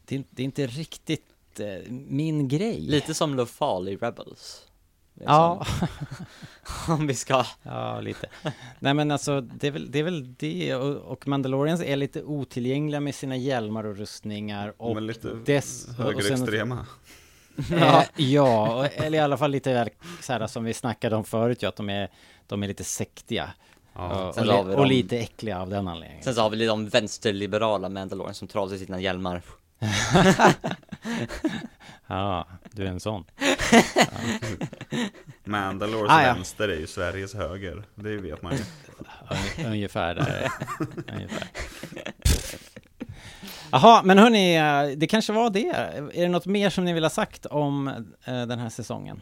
Det 0.06 0.16
är, 0.16 0.24
det 0.30 0.44
är 0.44 0.46
inte 0.46 0.68
riktigt 0.68 1.60
eh, 1.60 1.92
min 1.92 2.48
grej. 2.48 2.80
Lite 2.80 3.14
som 3.14 3.36
Lofal 3.36 3.90
i 3.90 3.96
Rebels. 3.96 4.66
Liksom. 5.20 5.36
Ja, 5.36 5.66
Om 6.88 7.08
vi 7.08 7.14
ska 7.14 7.46
ja, 7.64 8.00
lite. 8.02 8.28
Nej 8.80 8.94
men 8.94 9.12
alltså, 9.12 9.42
det 9.42 9.68
är 9.68 9.72
väl 9.72 9.92
det, 9.92 10.00
är 10.00 10.04
väl 10.04 10.34
det. 10.38 10.76
Och, 10.76 10.96
och 11.12 11.28
Mandalorians 11.28 11.82
är 11.82 11.96
lite 11.96 12.24
otillgängliga 12.24 13.00
med 13.00 13.16
sina 13.16 13.36
hjälmar 13.36 13.84
och 13.86 13.98
rustningar. 13.98 14.74
Och 14.78 14.96
Men 14.96 15.08
lite 15.08 15.34
dess, 15.46 15.88
och 15.88 15.96
sen- 15.96 16.06
högerextrema. 16.06 16.86
Ja, 17.72 18.06
ja 18.16 18.76
och- 18.76 19.04
eller 19.06 19.18
i 19.18 19.22
alla 19.22 19.38
fall 19.38 19.52
lite 19.52 19.74
väl 19.74 19.90
så 20.22 20.34
här 20.34 20.48
som 20.48 20.64
vi 20.64 20.74
snackade 20.74 21.16
om 21.16 21.24
förut, 21.24 21.62
ja, 21.62 21.70
att 21.70 21.76
de 21.76 21.90
är, 21.90 22.10
de 22.48 22.64
är 22.64 22.68
lite 22.68 22.84
sektiga. 22.84 23.54
Ja. 23.94 24.34
och, 24.38 24.68
och, 24.68 24.74
och 24.80 24.88
lite 24.88 25.18
äckliga 25.20 25.62
av 25.62 25.70
den 25.70 25.88
anledningen. 25.88 26.24
Sen 26.24 26.36
så 26.36 26.42
har 26.42 26.50
vi 26.50 26.66
de 26.66 26.90
vänsterliberala 26.90 27.90
Mandalorian 27.90 28.34
som 28.34 28.48
trasar 28.48 28.78
sina 28.78 29.00
hjälmar. 29.00 29.42
Ja, 32.10 32.48
du 32.72 32.84
är 32.84 32.88
en 32.88 33.00
sån. 33.00 33.24
Mandalores 35.44 36.12
Ah, 36.12 36.22
ja. 36.28 36.34
vänster 36.34 36.70
är 36.70 36.76
ju 36.80 36.88
Sveriges 36.88 37.34
höger. 37.34 37.84
Det 37.96 38.18
vet 38.18 38.42
man 38.42 38.54
ju. 38.54 38.60
Un- 39.60 39.66
Ungefär 39.66 40.16
där. 40.16 40.52
Ungefär. 41.14 41.48
Jaha, 43.72 44.02
men 44.04 44.18
hörni, 44.18 44.96
det 44.96 45.08
kanske 45.08 45.34
var 45.34 45.50
det. 45.50 45.68
Är 46.14 46.22
det 46.22 46.28
något 46.28 46.46
mer 46.46 46.70
som 46.70 46.86
ni 46.86 46.94
vill 46.94 47.04
ha 47.04 47.10
sagt 47.10 47.46
om 47.46 47.88
eh, 48.26 48.46
den 48.46 48.60
här 48.60 48.70
säsongen? 48.70 49.22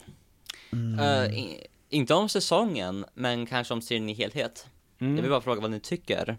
Eh, 1.00 1.24
i, 1.38 1.68
inte 1.90 2.14
om 2.14 2.30
säsongen, 2.30 3.06
men 3.14 3.46
kanske 3.46 3.74
om 3.74 3.82
serien 3.82 4.10
i 4.10 4.14
helhet. 4.14 4.68
Mm. 5.02 5.16
Jag 5.16 5.22
vill 5.22 5.32
bara 5.32 5.42
fråga 5.42 5.62
vad 5.62 5.72
ni 5.72 5.80
tycker. 5.80 6.38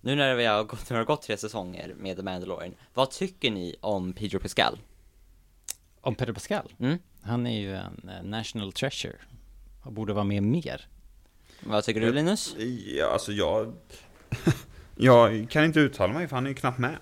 Nu 0.00 0.14
när 0.16 0.34
vi 0.34 0.44
har 0.46 0.64
gått, 0.64 0.90
när 0.90 0.96
det 0.96 1.00
har 1.00 1.06
gått 1.06 1.22
tre 1.22 1.36
säsonger 1.36 1.94
med 1.98 2.16
The 2.16 2.22
Mandalorian, 2.22 2.74
vad 2.94 3.10
tycker 3.10 3.50
ni 3.50 3.76
om 3.80 4.12
Pedro 4.12 4.38
Pascal? 4.38 4.78
Om 6.04 6.14
Pedro 6.14 6.34
Pascal? 6.34 6.72
Mm? 6.78 6.98
Han 7.22 7.46
är 7.46 7.60
ju 7.60 7.74
en 7.74 8.08
eh, 8.08 8.22
national 8.22 8.72
treasure. 8.72 9.16
Och 9.82 9.92
borde 9.92 10.12
vara 10.12 10.24
med 10.24 10.42
mer. 10.42 10.88
Vad 11.60 11.84
tycker 11.84 12.00
du 12.00 12.12
Linus? 12.12 12.56
Ja, 12.86 13.12
alltså 13.12 13.32
jag... 13.32 13.72
jag 14.96 15.50
kan 15.50 15.64
inte 15.64 15.80
uttala 15.80 16.12
mig 16.12 16.28
för 16.28 16.36
han 16.36 16.44
är 16.46 16.50
ju 16.50 16.54
knappt 16.54 16.78
med. 16.78 16.96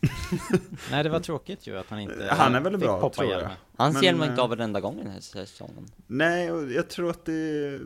Nej, 0.90 1.02
det 1.02 1.08
var 1.08 1.20
tråkigt 1.20 1.66
ju 1.66 1.78
att 1.78 1.86
han 1.88 2.00
inte 2.00 2.28
Han 2.30 2.54
är 2.54 2.60
väl 2.60 2.72
fick 2.72 2.80
bra, 2.80 3.00
poppa 3.00 3.14
tror 3.14 3.32
jag. 3.32 3.50
Hans 3.76 3.94
Men, 3.94 4.02
hjälm 4.02 4.22
eh, 4.22 4.28
inte 4.28 4.42
av 4.42 4.50
varenda 4.50 4.80
gång 4.80 5.00
i 5.00 5.02
den 5.02 5.12
här 5.12 5.20
säsongen. 5.20 5.86
Nej, 6.06 6.52
och 6.52 6.72
jag 6.72 6.90
tror 6.90 7.10
att 7.10 7.24
det, 7.24 7.78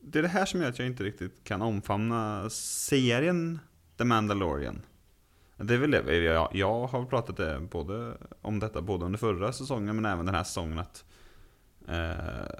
det 0.00 0.18
är 0.18 0.22
det 0.22 0.28
här 0.28 0.44
som 0.44 0.62
gör 0.62 0.68
att 0.68 0.78
jag 0.78 0.88
inte 0.88 1.04
riktigt 1.04 1.44
kan 1.44 1.62
omfamna 1.62 2.50
serien 2.50 3.58
The 3.98 4.04
Mandalorian. 4.04 4.82
Det 5.60 5.74
är 5.74 5.78
väl 5.78 5.90
det, 5.90 6.16
jag, 6.16 6.48
jag 6.52 6.86
har 6.86 7.04
pratat 7.04 7.36
det 7.36 7.60
både, 7.60 8.16
om 8.42 8.58
detta 8.58 8.82
både 8.82 9.04
under 9.04 9.18
förra 9.18 9.52
säsongen 9.52 9.96
men 9.96 10.04
även 10.04 10.26
den 10.26 10.34
här 10.34 10.44
säsongen 10.44 10.78
att 10.78 11.04
eh, 11.88 12.56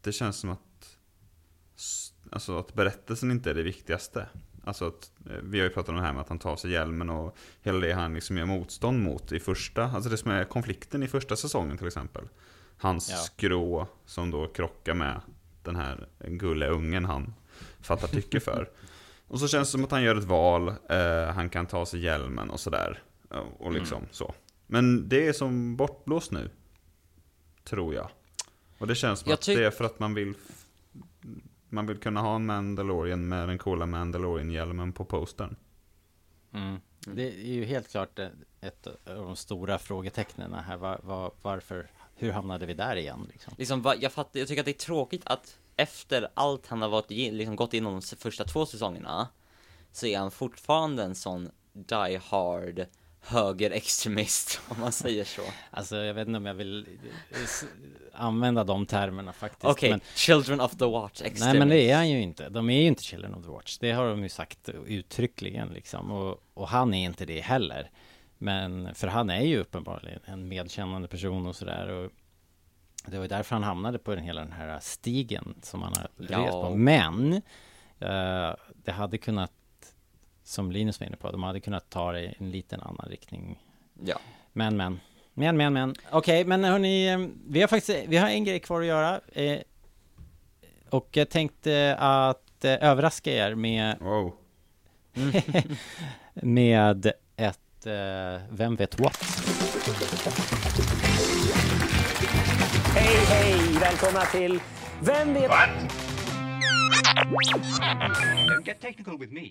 det 0.00 0.12
känns 0.12 0.36
som 0.36 0.50
att, 0.50 0.96
alltså 2.32 2.58
att 2.58 2.74
berättelsen 2.74 3.30
inte 3.30 3.50
är 3.50 3.54
det 3.54 3.62
viktigaste. 3.62 4.26
Alltså 4.64 4.86
att, 4.86 5.12
eh, 5.30 5.36
vi 5.42 5.58
har 5.58 5.64
ju 5.64 5.72
pratat 5.72 5.88
om 5.88 5.94
det 5.94 6.02
här 6.02 6.12
med 6.12 6.20
att 6.20 6.28
han 6.28 6.38
tar 6.38 6.56
sig 6.56 6.70
hjälmen 6.70 7.10
och 7.10 7.36
hela 7.62 7.78
det 7.78 7.92
han 7.92 8.14
liksom 8.14 8.36
gör 8.38 8.46
motstånd 8.46 9.02
mot 9.02 9.32
i 9.32 9.40
första, 9.40 9.84
alltså 9.84 10.10
det 10.10 10.16
som 10.16 10.30
är 10.30 10.44
konflikten 10.44 11.02
i 11.02 11.08
första 11.08 11.36
säsongen 11.36 11.78
till 11.78 11.86
exempel. 11.86 12.28
Hans 12.78 13.10
Ja. 13.10 13.16
skrå 13.16 13.88
som 14.06 14.30
då 14.30 14.46
krockar 14.46 14.94
med 14.94 15.20
den 15.62 15.76
här 15.76 16.08
gulliga 16.18 16.70
ungen 16.70 17.04
han 17.04 17.34
fattar 17.80 18.08
tycke 18.08 18.40
för. 18.40 18.70
Och 19.28 19.40
så 19.40 19.48
känns 19.48 19.68
det 19.68 19.72
som 19.72 19.84
att 19.84 19.90
han 19.90 20.02
gör 20.02 20.16
ett 20.16 20.24
val, 20.24 20.68
eh, 20.88 21.24
han 21.34 21.50
kan 21.50 21.66
ta 21.66 21.86
sig 21.86 22.00
hjälmen 22.00 22.50
och 22.50 22.60
sådär. 22.60 23.02
Eh, 23.30 23.38
Och 23.38 23.72
liksom 23.72 24.02
så. 24.10 24.34
Men 24.66 25.08
det 25.08 25.28
är 25.28 25.32
som 25.32 25.76
bortblåst 25.76 26.32
nu. 26.32 26.50
Tror 27.64 27.94
jag. 27.94 28.10
Och 28.78 28.86
det 28.86 28.94
känns 28.94 29.20
som 29.20 29.28
Jag 29.30 29.34
att 29.34 29.46
det 29.46 29.64
är 29.64 29.70
för 29.70 29.84
att 29.84 29.98
man 29.98 30.14
vill 30.14 30.34
man 31.68 31.86
vill 31.86 31.96
kunna 31.98 32.20
ha 32.20 32.34
en 32.36 32.46
Mandalorian 32.46 33.28
med 33.28 33.48
den 33.48 33.58
coola 33.58 33.86
Mandalorian-hjälmen 33.86 34.92
på 34.92 35.04
postern. 35.04 35.56
Mm. 36.54 36.76
Det 37.00 37.22
är 37.32 37.52
ju 37.54 37.64
helt 37.64 37.88
klart 37.90 38.18
ett- 38.18 38.32
ett 38.60 38.86
av 38.86 38.96
de 39.16 39.36
stora 39.36 39.78
frågetecknen 39.78 40.52
här. 40.54 40.76
Var, 40.76 41.00
var, 41.02 41.32
varför, 41.42 41.90
hur 42.14 42.32
hamnade 42.32 42.66
vi 42.66 42.74
där 42.74 42.96
igen 42.96 43.26
liksom? 43.32 43.54
Liksom, 43.58 43.94
jag, 44.00 44.12
fattar, 44.12 44.38
jag 44.40 44.48
tycker 44.48 44.62
att 44.62 44.66
det 44.66 44.70
är 44.82 44.86
tråkigt 44.86 45.22
att 45.26 45.58
efter 45.78 46.28
allt 46.34 46.66
han 46.66 46.82
har 46.82 46.88
varit, 46.88 47.10
liksom, 47.10 47.56
gått 47.56 47.74
igenom 47.74 48.00
de 48.00 48.16
första 48.16 48.44
två 48.44 48.66
säsongerna 48.66 49.28
så 49.92 50.06
är 50.06 50.18
han 50.18 50.30
fortfarande 50.30 51.02
en 51.02 51.14
sån 51.14 51.50
die 51.72 52.20
hard 52.24 52.86
högerextremist, 53.20 54.60
om 54.68 54.80
man 54.80 54.92
säger 54.92 55.24
så. 55.24 55.42
Alltså 55.70 55.96
jag 55.96 56.14
vet 56.14 56.28
inte 56.28 56.36
om 56.36 56.46
jag 56.46 56.54
vill 56.54 56.86
eh, 57.30 57.38
använda 58.12 58.64
de 58.64 58.86
termerna 58.86 59.32
faktiskt. 59.32 59.64
Okej, 59.64 59.90
men, 59.90 60.00
Children 60.14 60.60
of 60.60 60.76
the 60.76 60.84
Watch 60.84 61.22
extremist. 61.22 61.44
nej 61.44 61.58
men 61.58 61.68
det 61.68 61.90
är 61.90 61.96
han 61.96 62.10
ju 62.10 62.22
inte. 62.22 62.48
De 62.48 62.70
är 62.70 62.80
ju 62.80 62.86
inte 62.86 63.02
Children 63.02 63.34
of 63.34 63.44
the 63.44 63.50
Watch. 63.50 63.78
Det 63.78 63.92
har 63.92 64.08
de 64.08 64.22
ju 64.22 64.28
sagt 64.28 64.68
uttryckligen 64.86 65.68
liksom. 65.68 66.10
Och, 66.10 66.42
och 66.54 66.68
han 66.68 66.94
är 66.94 67.04
inte 67.04 67.26
det 67.26 67.40
heller. 67.40 67.90
Men 68.38 68.94
för 68.94 69.06
han 69.06 69.30
är 69.30 69.42
ju 69.42 69.58
uppenbarligen 69.58 70.20
en 70.24 70.48
medkännande 70.48 71.08
person 71.08 71.46
och 71.46 71.56
sådär. 71.56 71.88
Och 71.88 72.12
det 73.06 73.18
var 73.18 73.28
därför 73.28 73.54
han 73.56 73.62
hamnade 73.62 73.98
på 73.98 74.14
den, 74.14 74.24
hela 74.24 74.40
den 74.40 74.52
här 74.52 74.78
stigen 74.80 75.54
som 75.62 75.82
han 75.82 75.92
har 75.96 76.08
Ja. 76.28 76.38
rest 76.38 76.52
på. 76.52 76.74
Men 76.76 77.32
eh, 77.98 78.54
det 78.84 78.92
hade 78.92 79.18
kunnat 79.18 79.52
som 80.44 80.72
Linus 80.72 81.00
var 81.00 81.06
inne 81.06 81.16
på, 81.16 81.30
de 81.30 81.42
hade 81.42 81.60
kunnat 81.60 81.90
ta 81.90 82.12
det 82.12 82.22
i 82.22 82.34
en 82.38 82.50
liten 82.50 82.80
annan 82.80 83.06
riktning. 83.10 83.58
Ja. 84.04 84.18
Men, 84.52 84.76
men. 84.76 85.00
Men, 85.34 85.56
men, 85.56 85.72
men. 85.72 85.94
Okej, 86.10 86.44
men 86.44 86.64
hörni, 86.64 87.06
eh, 87.08 87.18
vi 87.48 87.60
har 87.60 87.68
faktiskt, 87.68 88.08
vi 88.08 88.16
har 88.16 88.28
en 88.28 88.44
grej 88.44 88.60
kvar 88.60 88.80
att 88.80 88.86
göra. 88.86 89.20
Eh, 89.32 89.58
och 90.90 91.08
jag 91.12 91.28
tänkte 91.30 91.96
att 91.98 92.64
eh, 92.64 92.72
överraska 92.88 93.32
er 93.32 93.54
med, 93.54 93.96
Wow. 94.00 94.34
med 96.34 97.12
ett 97.36 97.86
eh, 97.86 98.42
Vem 98.50 98.76
vet 98.76 99.00
what? 99.00 99.18
Hej, 102.98 103.16
hej! 103.28 103.78
Välkomna 103.80 104.20
till 104.20 104.60
Vem 105.00 105.34
vet... 105.34 105.50
Don't 108.48 108.66
get 108.66 108.80
technical 108.80 109.18
with 109.18 109.32
me. 109.32 109.48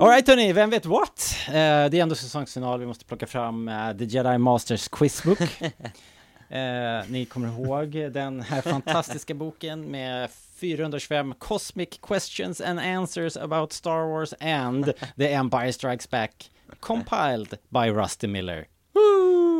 Alright 0.00 0.28
hörni, 0.28 0.52
vem 0.52 0.70
vet 0.70 0.86
what? 0.86 1.36
Eh, 1.46 1.52
det 1.52 1.58
är 1.94 1.94
ändå 1.94 2.14
säsongsfinal, 2.14 2.80
vi 2.80 2.86
måste 2.86 3.04
plocka 3.04 3.26
fram 3.26 3.68
eh, 3.68 3.92
The 3.98 4.04
Jedi 4.04 4.38
Masters 4.38 4.88
Quizbook. 4.88 5.38
Eh, 6.50 7.04
ni 7.08 7.24
kommer 7.24 7.48
ihåg 7.48 8.12
den 8.12 8.40
här 8.40 8.60
fantastiska 8.60 9.34
boken 9.34 9.90
med 9.90 10.30
425 10.60 11.34
Cosmic 11.38 11.88
Questions 12.02 12.60
and 12.60 12.80
Answers 12.80 13.36
about 13.36 13.72
Star 13.72 14.06
Wars 14.06 14.34
and 14.40 14.92
The 15.16 15.32
Empire 15.32 15.72
Strikes 15.72 16.10
Back 16.10 16.50
compiled 16.80 17.58
by 17.68 17.90
Rusty 17.90 18.26
Miller. 18.26 18.66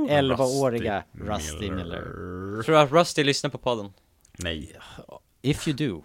11-åriga 0.09 1.05
Rusty 1.13 1.71
Miller. 1.71 2.03
Tror 2.63 2.73
du 2.75 2.79
att 2.79 2.93
Rusty 2.93 3.25
lyssnar 3.25 3.51
på 3.51 3.59
podden? 3.59 3.93
Nej. 4.39 4.77
If 5.43 5.69
you 5.69 5.77
do, 5.77 6.03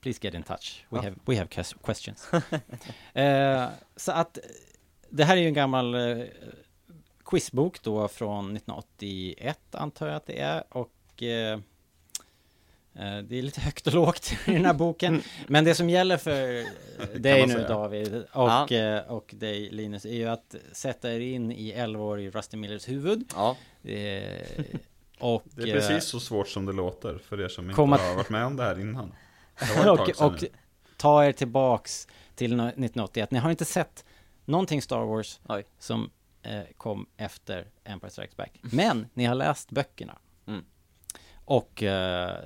please 0.00 0.18
get 0.22 0.34
in 0.34 0.42
touch. 0.42 0.84
We 0.88 0.98
have, 0.98 1.14
we 1.24 1.36
have 1.36 1.48
ques- 1.48 1.76
questions. 1.84 2.28
eh, 3.12 3.66
så 3.96 4.12
att 4.12 4.38
det 5.10 5.24
här 5.24 5.36
är 5.36 5.40
ju 5.40 5.46
en 5.46 5.54
gammal 5.54 5.94
eh, 5.94 6.24
quizbok 7.24 7.82
då 7.82 8.08
från 8.08 8.56
1981 8.56 9.58
antar 9.72 10.06
jag 10.06 10.16
att 10.16 10.26
det 10.26 10.40
är 10.40 10.64
och 10.68 11.22
eh, 11.22 11.58
det 12.92 13.38
är 13.38 13.42
lite 13.42 13.60
högt 13.60 13.86
och 13.86 13.94
lågt 13.94 14.32
i 14.46 14.52
den 14.52 14.64
här 14.64 14.74
boken. 14.74 15.22
Men 15.46 15.64
det 15.64 15.74
som 15.74 15.90
gäller 15.90 16.16
för 16.16 16.58
eh, 16.58 17.20
dig 17.20 17.46
nu. 17.46 17.64
David 17.68 18.24
och, 18.32 18.72
eh, 18.72 19.12
och 19.12 19.34
dig 19.38 19.70
Linus 19.70 20.04
är 20.04 20.14
ju 20.14 20.26
att 20.26 20.54
sätta 20.72 21.12
er 21.12 21.20
in 21.20 21.52
i 21.52 21.74
11-årig 21.74 22.34
Rusty 22.34 22.56
Millers 22.56 22.88
huvud. 22.88 23.32
Ja. 23.34 23.56
Eh, 23.90 23.94
och, 25.18 25.42
Det 25.44 25.62
är 25.62 25.66
eh, 25.66 25.72
precis 25.72 26.04
så 26.04 26.20
svårt 26.20 26.48
som 26.48 26.66
det 26.66 26.72
låter 26.72 27.18
för 27.18 27.40
er 27.40 27.48
som 27.48 27.70
inte 27.70 27.82
har 27.82 28.14
varit 28.14 28.30
med 28.30 28.44
om 28.46 28.56
det 28.56 28.62
här 28.62 28.80
innan. 28.80 29.14
Det 29.84 29.90
och, 29.90 30.22
och 30.22 30.44
ta 30.96 31.24
er 31.24 31.32
tillbaks 31.32 32.08
till 32.34 32.52
no- 32.52 32.68
1981. 32.68 33.30
Ni 33.30 33.38
har 33.38 33.50
inte 33.50 33.64
sett 33.64 34.04
någonting 34.44 34.82
Star 34.82 35.04
Wars 35.04 35.40
Oj. 35.48 35.64
som 35.78 36.10
eh, 36.42 36.62
kom 36.76 37.06
efter 37.16 37.66
Empire 37.84 38.10
Strikes 38.10 38.36
Back. 38.36 38.52
Men 38.60 39.06
ni 39.14 39.24
har 39.24 39.34
läst 39.34 39.70
böckerna. 39.70 40.18
Mm. 40.46 40.64
Och 41.44 41.82
eh, 41.82 42.38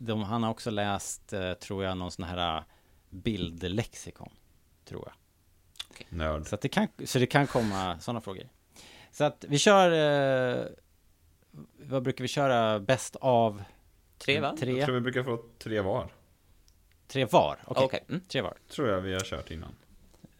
de, 0.00 0.22
han 0.22 0.42
har 0.42 0.50
också 0.50 0.70
läst, 0.70 1.32
eh, 1.32 1.52
tror 1.52 1.84
jag, 1.84 1.96
någon 1.96 2.10
sån 2.10 2.24
här 2.24 2.56
eh, 2.56 2.62
bildlexikon. 3.10 4.32
Tror 4.84 5.04
jag. 5.06 5.14
Nörd. 6.08 6.46
Så, 6.46 6.54
att 6.54 6.60
det, 6.60 6.68
kan, 6.68 6.88
så 7.04 7.18
det 7.18 7.26
kan 7.26 7.46
komma 7.46 8.00
sådana 8.00 8.20
frågor. 8.20 8.48
Så 9.12 9.24
att 9.24 9.44
vi 9.48 9.58
kör, 9.58 9.90
eh, 10.60 10.66
vad 11.78 12.02
brukar 12.02 12.22
vi 12.24 12.28
köra? 12.28 12.80
Bäst 12.80 13.16
av 13.16 13.62
Tre 14.18 14.40
va? 14.40 14.48
Jag 14.48 14.58
tre, 14.58 14.84
tror 14.84 14.94
vi 14.94 15.00
brukar 15.00 15.22
få 15.22 15.44
tre 15.58 15.80
var. 15.80 16.12
tre 17.06 17.24
var. 17.24 17.58
Okej, 17.66 17.84
Okej. 17.84 18.04
Mm. 18.08 18.20
tre 18.28 18.40
var. 18.40 18.54
Tror 18.68 18.88
jag 18.88 19.00
vi 19.00 19.12
har 19.12 19.20
kört 19.20 19.50
innan. 19.50 19.74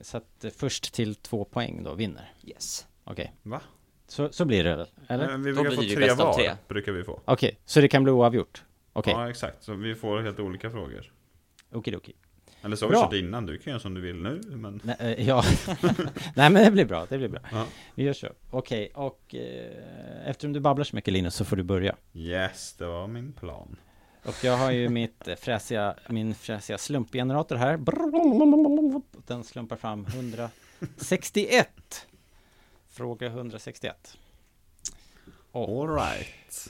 Så 0.00 0.16
att 0.16 0.44
eh, 0.44 0.50
först 0.50 0.94
till 0.94 1.14
två 1.14 1.44
poäng 1.44 1.82
då 1.84 1.94
vinner. 1.94 2.32
Yes. 2.44 2.86
Okej, 3.04 3.32
Va? 3.42 3.60
så, 4.08 4.32
så 4.32 4.44
blir 4.44 4.64
det 4.64 4.76
väl? 4.76 4.88
Eller? 5.08 5.26
Men 5.26 5.42
vi 5.42 5.52
brukar 5.52 5.70
få 5.70 5.82
tre 5.82 6.14
var. 6.14 6.34
tre. 6.34 6.56
Brukar 6.68 6.92
vi 6.92 7.04
få. 7.04 7.20
Okej, 7.24 7.58
så 7.64 7.80
det 7.80 7.88
kan 7.88 8.02
bli 8.02 8.12
oavgjort? 8.12 8.64
Okej, 8.92 9.12
Ja, 9.12 9.30
exakt. 9.30 9.64
Så 9.64 9.74
vi 9.74 9.94
får 9.94 10.20
helt 10.20 10.40
olika 10.40 10.70
frågor. 10.70 11.12
okidoki. 11.72 12.12
Eller 12.62 12.76
så 12.76 12.84
har 12.84 12.90
vi 12.90 12.94
Bra. 12.94 13.04
kört 13.04 13.14
innan. 13.14 13.46
Du 13.46 13.58
kan 13.58 13.70
göra 13.70 13.80
som 13.80 13.94
du 13.94 14.00
vill 14.00 14.22
nu, 14.22 14.40
men... 14.46 14.80
Nej, 14.84 14.96
eh, 14.98 15.28
ja. 15.28 15.44
Nej 16.34 16.50
men 16.50 16.64
det 16.64 16.70
blir 16.70 16.84
bra, 16.84 17.06
det 17.08 17.18
blir 17.18 17.28
bra. 17.28 17.40
Ja. 17.52 17.66
Vi 17.94 18.02
gör 18.02 18.12
så. 18.12 18.28
Okej, 18.50 18.90
och 18.94 19.34
eh, 19.34 20.28
eftersom 20.28 20.52
du 20.52 20.60
babblar 20.60 20.84
så 20.84 20.96
mycket 20.96 21.12
Linus 21.12 21.34
så 21.34 21.44
får 21.44 21.56
du 21.56 21.62
börja. 21.62 21.96
Yes, 22.14 22.74
det 22.78 22.86
var 22.86 23.06
min 23.06 23.32
plan. 23.32 23.76
Och 24.24 24.34
jag 24.44 24.56
har 24.56 24.70
ju 24.70 24.88
mitt 24.88 25.28
eh, 25.28 25.34
fräsiga, 25.36 25.94
min 26.08 26.34
fräsiga 26.34 26.78
slumpgenerator 26.78 27.56
här. 27.56 27.76
Den 29.26 29.44
slumpar 29.44 29.76
fram 29.76 30.06
161. 30.06 32.06
Fråga 32.88 33.26
161. 33.26 34.16
Och 35.52 35.82
All 35.82 35.94
right. 35.96 36.68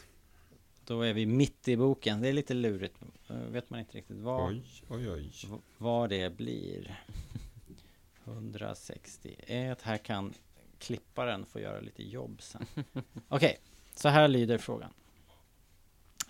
Då 0.91 1.03
är 1.03 1.12
vi 1.14 1.26
mitt 1.26 1.68
i 1.68 1.76
boken. 1.76 2.20
Det 2.20 2.28
är 2.28 2.32
lite 2.32 2.55
lurigt. 2.55 2.97
Eh, 3.28 3.36
Vet 3.36 3.70
man 3.70 3.80
inte 3.80 3.99
riktigt 3.99 4.16
vad, 4.16 4.51
Oj, 4.51 4.62
oj, 4.88 5.11
oj. 5.11 5.32
vad 5.78 6.11
det 6.11 6.36
blir. 6.36 7.05
161. 8.24 9.82
Här 9.82 9.97
kan 9.99 10.34
klipparen 10.78 11.47
få 11.47 11.61
göra 11.61 11.80
lite 11.80 12.03
jobb 12.03 12.43
sen. 12.43 12.66
Okej, 13.28 13.59
så 13.95 14.09
här 14.09 14.28
lyder 14.28 14.59
frågan. 14.59 14.93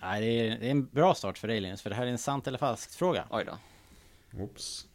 Nej, 0.01 0.21
det 0.21 0.27
är, 0.27 0.59
det 0.59 0.67
är 0.67 0.71
en 0.71 0.87
bra 0.87 1.15
start 1.15 1.39
för 1.39 1.49
dig 1.49 1.61
Linus, 1.61 1.83
för 1.83 1.91
det 1.91 1.97
här 1.97 2.07
är 2.07 2.11
en 2.11 2.19
sant 2.19 2.47
eller 2.47 2.59
falskt 2.59 2.95
fråga. 2.95 3.27
Oj 3.31 3.45
då. 3.45 3.59
Oops. 4.43 4.87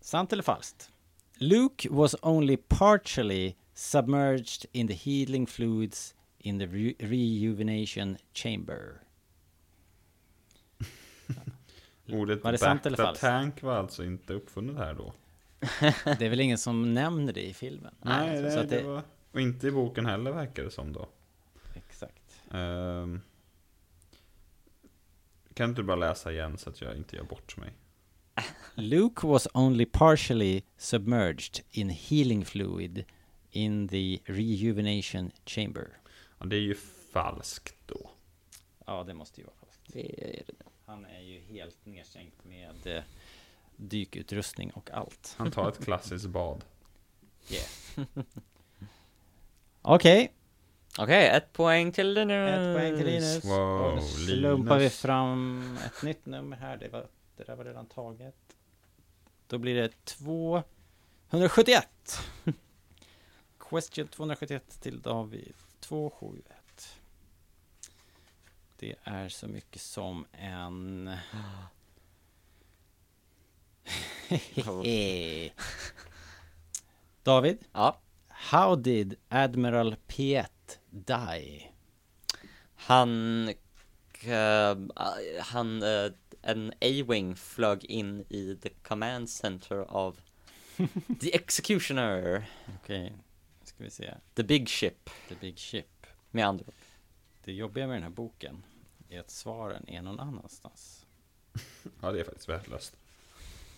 Sant 0.00 0.32
eller 0.32 0.42
falskt? 0.42 0.90
Luke 1.34 1.88
was 1.90 2.16
only 2.22 2.56
partially 2.56 3.54
submerged 3.74 4.64
in 4.72 4.88
the 4.88 4.94
healing 4.94 5.46
fluids 5.46 6.14
in 6.48 6.58
the 6.58 6.66
re- 6.66 6.94
rejuvenation 6.98 8.16
chamber. 8.32 9.00
Ordet 12.12 12.44
Var 12.44 12.52
det 12.52 12.58
sant 12.58 12.86
eller 12.86 12.96
falskt? 12.96 13.20
tank 13.20 13.62
var 13.62 13.76
alltså 13.76 14.04
inte 14.04 14.32
uppfunnet 14.32 14.76
här 14.76 14.94
då? 14.94 15.14
Det 16.04 16.26
är 16.26 16.28
väl 16.30 16.40
ingen 16.40 16.58
som 16.58 16.94
nämner 16.94 17.32
det 17.32 17.46
i 17.46 17.54
filmen? 17.54 17.94
Nej, 18.02 18.42
det, 18.42 18.50
så 18.50 18.58
att 18.58 18.68
det 18.68 18.82
var... 18.82 19.02
Och 19.32 19.40
inte 19.40 19.66
i 19.66 19.70
boken 19.70 20.06
heller 20.06 20.32
verkar 20.32 20.62
det 20.62 20.70
som 20.70 20.92
då. 20.92 21.08
Exakt. 21.74 22.40
Ehm. 22.50 23.20
Kan 25.54 25.74
du 25.74 25.82
bara 25.82 25.96
läsa 25.96 26.32
igen 26.32 26.58
så 26.58 26.70
att 26.70 26.80
jag 26.80 26.96
inte 26.96 27.16
gör 27.16 27.24
bort 27.24 27.56
mig? 27.56 27.72
Luke 28.74 29.26
was 29.26 29.48
only 29.54 29.84
partially 29.84 30.62
submerged 30.76 31.60
in 31.70 31.88
healing 31.88 32.44
fluid 32.44 33.04
in 33.50 33.88
the 33.88 34.20
rejuvenation 34.24 35.30
chamber. 35.46 35.97
Ja, 36.38 36.46
det 36.46 36.56
är 36.56 36.60
ju 36.60 36.74
falskt 37.12 37.74
då. 37.86 38.10
Ja, 38.86 39.04
det 39.04 39.14
måste 39.14 39.40
ju 39.40 39.44
vara 39.46 39.56
falskt. 39.60 39.80
Det 39.86 40.38
är 40.40 40.42
det. 40.46 40.52
Han 40.86 41.04
är 41.04 41.20
ju 41.20 41.40
helt 41.40 41.86
nedsänkt 41.86 42.44
med 42.44 42.86
eh, 42.86 43.02
dykutrustning 43.76 44.70
och 44.70 44.90
allt. 44.90 45.34
Han 45.38 45.50
tar 45.50 45.68
ett 45.68 45.84
klassiskt 45.84 46.26
bad. 46.26 46.64
Yeah. 47.50 48.06
Okej, 49.82 50.32
Okej, 50.98 51.28
ett 51.28 51.52
poäng 51.52 51.92
till 51.92 52.12
Linus. 52.12 52.50
ett 52.50 52.76
poäng 52.76 52.96
till 52.96 53.06
Linus. 53.06 53.44
Wow, 53.44 53.80
Och 53.82 53.96
då 53.96 54.02
slumpar 54.02 54.74
vi 54.76 54.80
Linus. 54.80 54.98
fram 54.98 55.78
ett 55.86 56.02
nytt 56.02 56.26
nummer 56.26 56.56
här. 56.56 56.76
Det, 56.76 56.88
var, 56.88 57.06
det 57.36 57.44
där 57.44 57.56
var 57.56 57.64
redan 57.64 57.86
taget. 57.86 58.34
Då 59.46 59.58
blir 59.58 59.74
det 59.74 60.04
271. 60.04 61.88
Question 63.70 64.08
271 64.08 64.80
till 64.80 65.00
David. 65.00 65.54
271. 65.88 66.98
Det 68.76 68.94
är 69.04 69.28
så 69.28 69.46
mycket 69.48 69.82
som 69.82 70.26
en... 70.32 71.10
David, 77.22 77.58
Ja. 77.72 78.00
how 78.28 78.76
did 78.76 79.14
Admiral 79.28 79.96
Piet 80.06 80.80
die? 80.90 81.70
Han... 82.74 83.48
eh, 84.22 84.76
han... 85.40 85.82
eh, 85.82 86.10
en 86.42 86.72
A-Wing 86.80 87.36
flög 87.36 87.84
in 87.84 88.24
i 88.28 88.56
the 88.62 88.68
command 88.82 89.30
center 89.30 89.76
av 89.88 90.20
The 91.20 91.34
Executioner. 91.34 92.46
Okej, 92.82 93.12
ska 93.78 93.84
vi 93.84 93.90
se. 93.90 94.14
The 94.34 94.42
Big 94.42 94.68
Ship, 94.68 95.10
The 95.28 95.34
Big 95.34 95.58
Ship. 95.58 96.06
med 96.30 96.46
andra 96.46 96.64
ord. 96.66 96.74
Det 97.44 97.52
jobbiga 97.52 97.86
med 97.86 97.96
den 97.96 98.02
här 98.02 98.10
boken 98.10 98.64
är 99.08 99.20
att 99.20 99.30
svaren 99.30 99.88
är 99.88 100.02
någon 100.02 100.20
annanstans. 100.20 101.06
Ja, 102.00 102.12
det 102.12 102.20
är 102.20 102.24
faktiskt 102.24 102.48
värdelöst. 102.48 102.96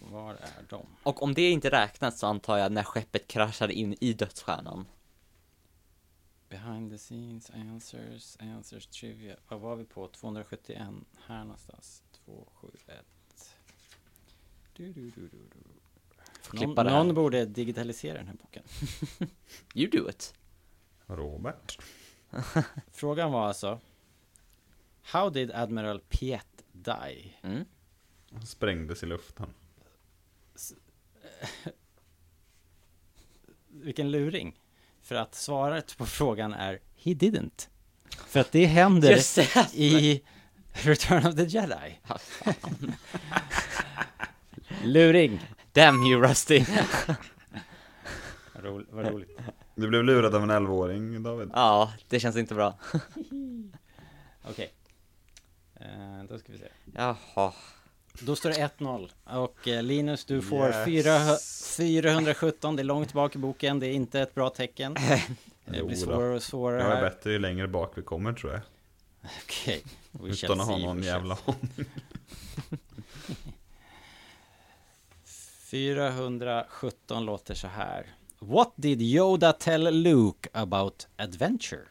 Var 0.01 0.34
är 0.34 0.64
de? 0.68 0.86
Och 1.03 1.22
om 1.22 1.34
det 1.34 1.51
inte 1.51 1.70
räknas 1.70 2.18
så 2.18 2.26
antar 2.26 2.59
jag 2.59 2.72
när 2.72 2.82
skeppet 2.82 3.28
kraschade 3.28 3.72
in 3.72 3.96
i 4.01 4.12
dödsstjärnan. 4.12 4.86
Behind 6.48 6.90
the 6.90 6.98
scenes, 6.98 7.51
answers, 7.51 8.36
answers, 8.40 8.86
trivia. 8.86 9.36
Vad 9.48 9.61
var 9.61 9.76
vi 9.76 9.84
på? 9.84 10.09
271 10.09 10.88
här 11.26 11.44
någonstans. 11.44 12.03
271. 12.24 13.05
Du, 14.72 14.92
du, 14.92 15.11
du, 15.11 15.28
du, 15.28 15.48
du. 15.53 15.61
Någon, 16.53 16.66
klippa 16.66 16.84
det 16.84 16.90
här. 16.90 17.05
någon 17.05 17.14
borde 17.14 17.44
digitalisera 17.44 18.18
den 18.18 18.26
här 18.26 18.34
boken. 18.34 18.62
You 19.74 19.90
do 19.90 20.11
it. 20.11 20.34
Robert. 21.07 21.78
Frågan 22.92 23.32
var 23.32 23.46
alltså 23.46 23.80
How 25.03 25.30
did 25.30 25.51
Admiral 25.51 26.01
Piet 26.01 26.46
die? 26.72 27.36
Mm. 27.42 27.64
Han 28.32 28.46
sprängdes 28.46 29.03
i 29.03 29.07
luften. 29.07 29.55
Vilken 33.68 34.11
luring. 34.11 34.61
För 35.03 35.14
att 35.14 35.34
svaret 35.34 35.96
på 35.96 36.07
frågan 36.07 36.53
är 36.53 36.80
He 36.96 37.11
didn't. 37.11 37.68
För 38.26 38.40
att 38.40 38.53
det 38.53 38.66
händer 38.66 39.18
i 39.74 40.22
Return 40.72 41.26
of 41.26 41.34
the 41.34 41.44
Jedi. 41.44 41.98
luring. 44.84 45.40
Damn 45.73 46.03
you 46.07 46.23
Rusty. 46.23 46.64
Vad 48.55 48.64
ro- 48.64 48.85
vad 48.91 49.07
roligt. 49.09 49.39
Du 49.75 49.89
blev 49.89 50.05
lurad 50.05 50.35
av 50.35 50.43
en 50.43 50.51
11-åring, 50.51 51.23
David. 51.23 51.51
ja, 51.55 51.93
det 52.09 52.21
känns 52.21 52.37
inte 52.37 52.55
bra. 52.55 52.75
Okej. 54.51 54.73
Eh, 55.81 56.25
då 56.29 56.39
ska 56.39 56.53
vi 56.53 56.59
se. 56.59 56.68
Jaha. 56.95 57.53
Då 58.21 58.37
står 58.37 58.51
det 58.51 58.71
1-0. 58.79 59.11
Och 59.25 59.68
eh, 59.68 59.83
Linus, 59.83 60.25
du 60.25 60.43
får 60.43 60.66
Yes. 60.68 60.85
fyra, 60.85 61.18
417. 61.77 62.77
Det 62.77 62.83
är 62.83 62.85
långt 62.85 63.12
bak 63.12 63.35
i 63.35 63.39
boken. 63.39 63.79
Det 63.81 63.87
är 63.87 63.93
inte 63.93 64.21
ett 64.21 64.35
bra 64.35 64.51
tecken. 64.51 64.97
Det 65.64 65.85
blir 65.85 65.97
svårare 65.97 66.35
och 66.37 66.43
svårare 66.43 66.81
Jag 66.83 66.91
är 66.91 66.95
här. 66.97 67.03
bättre 67.03 67.33
ju 67.33 67.39
längre 67.39 67.68
bak 67.68 67.93
vi 67.95 68.03
kommer 68.03 68.33
tror 68.33 68.53
jag. 68.53 68.61
Okej. 69.45 69.83
We 70.11 70.18
shall 70.18 70.31
Utan 70.53 70.61
att 70.61 70.66
ha 70.66 70.77
see, 70.77 70.85
någon 70.87 70.97
we 70.97 71.03
shall 71.03 71.12
jävla 71.12 71.39
aning. 71.47 71.87
417 75.71 77.25
låter 77.25 77.55
så 77.55 77.66
här. 77.66 78.07
What 78.39 78.73
did 78.77 79.03
Yoda 79.03 79.53
tell 79.53 80.03
Luke 80.03 80.49
about 80.53 81.09
adventure? 81.16 81.83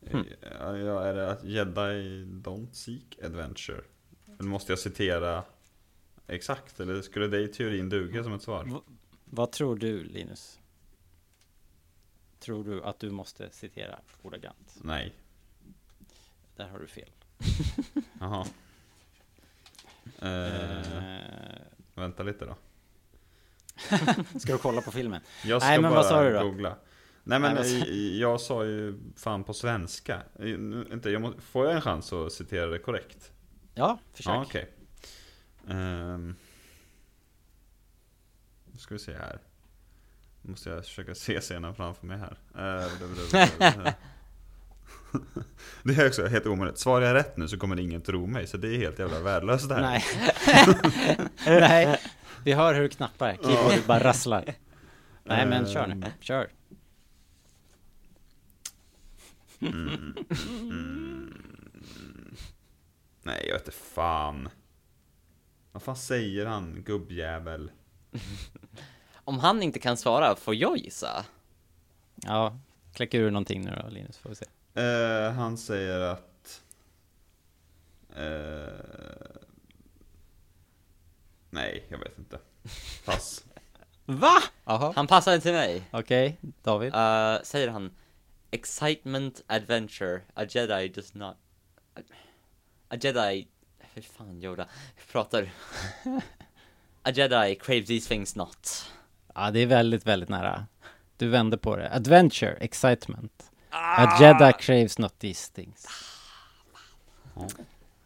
Ja, 0.00 0.24
ja, 0.76 1.02
är 1.02 1.14
det 1.14 1.30
att 1.30 1.44
Jedi 1.44 2.24
don't 2.24 2.72
seek 2.72 3.18
adventure? 3.22 3.80
Eller 4.38 4.48
måste 4.48 4.72
jag 4.72 4.78
citera 4.78 5.44
exakt? 6.26 6.80
Eller 6.80 7.02
skulle 7.02 7.26
det 7.26 7.40
i 7.40 7.48
teorin 7.48 7.88
duga 7.88 8.24
som 8.24 8.32
ett 8.32 8.42
svar? 8.42 8.82
Vad 9.24 9.52
tror 9.52 9.76
du, 9.76 10.04
Linus? 10.04 10.60
Tror 12.38 12.64
du 12.64 12.82
att 12.82 12.98
du 12.98 13.10
måste 13.10 13.50
citera 13.50 13.98
ordagrant? 14.22 14.78
Nej. 14.82 15.14
Där 16.56 16.68
har 16.68 16.78
du 16.78 16.86
fel. 16.86 17.10
Jaha. 18.20 18.46
Eh, 20.22 21.58
vänta 21.94 22.22
lite 22.22 22.44
då. 22.44 22.56
ska 24.38 24.52
du 24.52 24.58
kolla 24.58 24.80
på 24.80 24.90
filmen? 24.90 25.20
Jag 25.44 25.62
ska 25.62 25.68
Nej, 25.68 25.80
men 25.80 25.90
bara 25.90 26.00
vad 26.00 26.06
sa 26.06 26.22
du 26.22 26.32
då? 26.32 26.42
googla. 26.42 26.76
Nej 27.24 27.38
men 27.40 27.54
Nej, 27.54 28.20
jag 28.20 28.40
sa 28.40 28.64
ju 28.64 29.00
fan 29.16 29.44
på 29.44 29.54
svenska. 29.54 30.22
Inte, 30.92 31.10
jag 31.10 31.22
må, 31.22 31.32
får 31.40 31.66
jag 31.66 31.74
en 31.74 31.80
chans 31.80 32.12
att 32.12 32.32
citera 32.32 32.66
det 32.66 32.78
korrekt? 32.78 33.32
Ja, 33.74 33.98
försök. 34.12 34.32
Ja, 34.34 34.42
okej. 34.42 34.70
Ehm. 35.68 36.34
Nu 38.72 38.78
ska 38.78 38.94
vi 38.94 38.98
se 38.98 39.14
här. 39.14 39.38
Nu 40.42 40.50
måste 40.50 40.70
jag 40.70 40.84
försöka 40.84 41.14
se 41.14 41.40
scenen 41.40 41.74
framför 41.74 42.06
mig 42.06 42.18
här. 42.18 42.38
Eh, 42.58 43.92
det- 45.82 45.94
är 45.94 46.06
också 46.06 46.26
helt 46.26 46.46
omöjligt. 46.46 46.78
Svarar 46.78 47.06
jag 47.06 47.14
rätt 47.14 47.36
nu 47.36 47.48
så 47.48 47.58
kommer 47.58 47.80
ingen 47.80 48.02
tro 48.02 48.26
mig, 48.26 48.46
så 48.46 48.56
det 48.56 48.68
är 48.68 48.78
helt 48.78 48.98
jävla 48.98 49.20
värdelöst 49.20 49.68
det 49.68 49.74
här. 49.74 49.82
Nej. 49.82 50.04
Nej, 51.60 52.00
vi 52.44 52.52
hör 52.52 52.74
hur 52.74 52.82
du 52.82 52.88
knappar. 52.88 53.36
Keyboardet 53.42 53.86
bara 53.86 54.04
rasslar. 54.04 54.54
Nej, 55.24 55.46
men 55.46 55.66
kör 55.66 55.86
nu. 55.86 56.02
Kör. 56.20 56.48
Nej, 63.22 63.44
jag 63.48 63.54
vet 63.54 63.66
inte 63.66 63.78
fan. 63.78 64.48
Vad 65.72 65.82
fan 65.82 65.96
säger 65.96 66.46
han, 66.46 66.82
gubbjävel? 66.86 67.70
Om 69.14 69.38
han 69.38 69.62
inte 69.62 69.78
kan 69.78 69.96
svara, 69.96 70.36
får 70.36 70.54
jag 70.54 70.76
gissa? 70.78 71.24
Ja, 72.14 72.58
kläck 72.92 73.14
ur 73.14 73.30
någonting 73.30 73.64
nu 73.64 73.80
då, 73.82 73.88
Linus, 73.88 74.18
får 74.18 74.28
vi 74.28 74.34
se. 74.34 74.46
Eh, 74.74 75.32
han 75.32 75.56
säger 75.58 76.00
att... 76.00 76.62
Eh, 78.16 79.40
nej, 81.50 81.84
jag 81.88 81.98
vet 81.98 82.18
inte. 82.18 82.38
Pass. 83.04 83.44
Va? 84.04 84.42
Jaha, 84.64 84.92
Han 84.96 85.06
passade 85.06 85.40
till 85.40 85.52
mig. 85.52 85.82
okej. 85.90 86.38
David? 86.62 86.94
Uh, 86.94 87.42
säger 87.42 87.68
han 87.68 87.90
Excitement, 88.50 89.42
adventure, 89.46 90.20
a 90.34 90.44
jedi 90.44 90.88
does 90.88 91.14
not 91.14 91.36
A 92.88 92.96
jedi 93.00 93.48
Hur 93.94 94.02
fan 94.02 94.42
Yoda, 94.42 94.68
hur 94.96 95.12
pratar 95.12 95.42
du? 95.42 95.48
A 97.02 97.10
jedi 97.10 97.54
craves 97.54 97.86
these 97.86 98.08
things 98.08 98.36
not 98.36 98.90
Ja, 99.34 99.50
det 99.50 99.60
är 99.60 99.66
väldigt, 99.66 100.06
väldigt 100.06 100.28
nära. 100.28 100.66
Du 101.16 101.28
vände 101.28 101.58
på 101.58 101.76
det. 101.76 101.90
Adventure, 101.92 102.56
excitement. 102.60 103.50
A 103.76 104.16
Jedi 104.20 104.52
craves 104.52 104.98
not 104.98 105.18
these 105.18 105.52
things. 105.52 105.86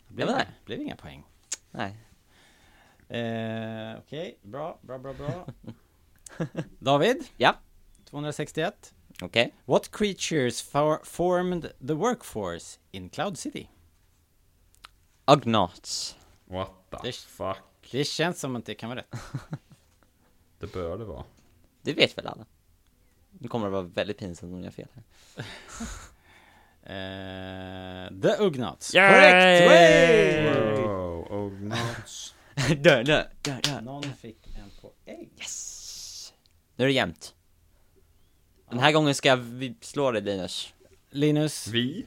Det 0.08 0.14
blev, 0.14 0.28
inga, 0.28 0.46
blev 0.64 0.80
inga 0.80 0.96
poäng. 0.96 1.24
Nej 1.70 1.96
Eh, 3.10 3.98
Okej, 3.98 4.38
bra, 4.42 4.78
bra, 4.82 4.98
bra, 4.98 5.12
bra. 5.14 5.46
David? 6.78 7.24
Ja. 7.36 7.54
261. 8.04 8.94
Okej 9.22 9.54
What 9.64 9.90
creatures 9.90 10.62
for 10.62 11.00
formed 11.04 11.62
the 11.86 11.94
workforce 11.94 12.78
in 12.90 13.08
Cloud 13.10 13.38
City? 13.38 13.68
Ugnaughts 15.26 16.16
What 16.44 16.70
the 16.90 16.96
Det- 17.02 17.12
fuck? 17.16 17.56
Det 17.90 18.04
känns 18.04 18.40
som 18.40 18.56
att 18.56 18.66
det 18.66 18.74
kan 18.74 18.88
vara 18.88 18.98
rätt. 19.00 19.14
Det 20.58 20.72
bör 20.72 20.98
det 20.98 21.04
vara. 21.04 21.24
Det 21.82 21.92
vet 21.92 22.18
väl 22.18 22.26
alla? 22.26 22.44
Nu 23.38 23.48
kommer 23.48 23.66
det 23.66 23.72
vara 23.72 23.82
väldigt 23.82 24.18
pinsamt 24.18 24.52
om 24.52 24.58
jag 24.58 24.66
har 24.66 24.70
fel 24.72 24.88
här 24.94 25.44
Eh, 26.82 28.08
the 28.22 28.36
Ugnaughts. 28.42 28.94
Yay! 28.94 29.10
Korrekt! 29.12 29.66
Way! 29.70 30.82
Wow, 30.82 31.32
Ognots. 31.32 32.34
dö, 32.78 33.02
dö, 33.02 33.24
dö, 33.42 33.56
dö. 33.62 33.80
Någon 33.80 34.02
fick 34.02 34.46
en 34.46 34.70
poäng. 34.80 35.28
Yes! 35.38 36.32
Nu 36.76 36.84
är 36.84 36.88
det 36.88 36.92
jämnt 36.94 37.34
Den 38.70 38.78
här 38.78 38.92
gången 38.92 39.14
ska 39.14 39.36
vi 39.36 39.74
slå 39.80 40.10
dig 40.12 40.22
Linus 40.22 40.74
Linus. 41.10 41.66
Vi? 41.66 42.06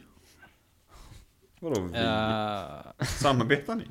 Vadå 1.60 1.82
vi? 1.82 1.98
eh, 1.98 3.06
Samarbetar 3.06 3.76
ni? 3.76 3.86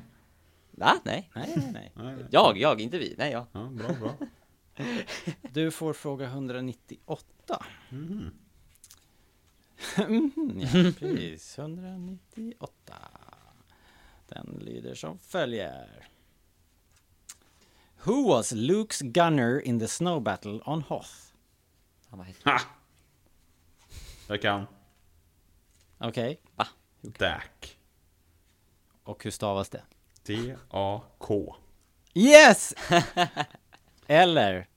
Va? 0.71 1.01
Nej, 1.05 1.31
nej. 1.35 1.55
Nej, 1.57 1.93
nej. 1.97 2.17
Jag, 2.31 2.59
jag, 2.59 2.81
inte 2.81 2.99
vi, 2.99 3.15
nej 3.19 3.33
jag 3.33 3.47
Ja, 3.53 3.61
bra, 3.61 3.89
bra. 4.01 4.15
Du 5.53 5.71
får 5.71 5.93
fråga 5.93 6.27
198. 6.27 7.65
Mhm. 7.91 8.31
Mhm, 9.99 10.61
ja, 10.61 10.69
precis. 10.99 11.59
198. 11.59 12.95
Den 14.29 14.59
lyder 14.61 14.95
som 14.95 15.19
följer. 15.19 16.09
Who 18.05 18.29
was 18.29 18.53
Luke's 18.53 19.03
gunner 19.13 19.61
in 19.61 19.79
the 19.81 19.89
snow 19.89 20.23
battle 20.23 20.61
on 20.65 20.83
Hoth? 20.83 21.11
Han 22.09 22.19
var 22.19 22.27
helt... 22.27 22.45
Ha! 22.45 22.61
Jag 24.29 24.43
kan. 24.43 24.67
Okej, 25.99 26.41
Dak. 27.01 27.79
och 29.03 29.25
hur 29.25 29.31
stavas 29.31 29.69
det? 29.69 29.83
D-A-K. 30.23 31.57
Yes! 32.15 32.75
Eller 34.07 34.69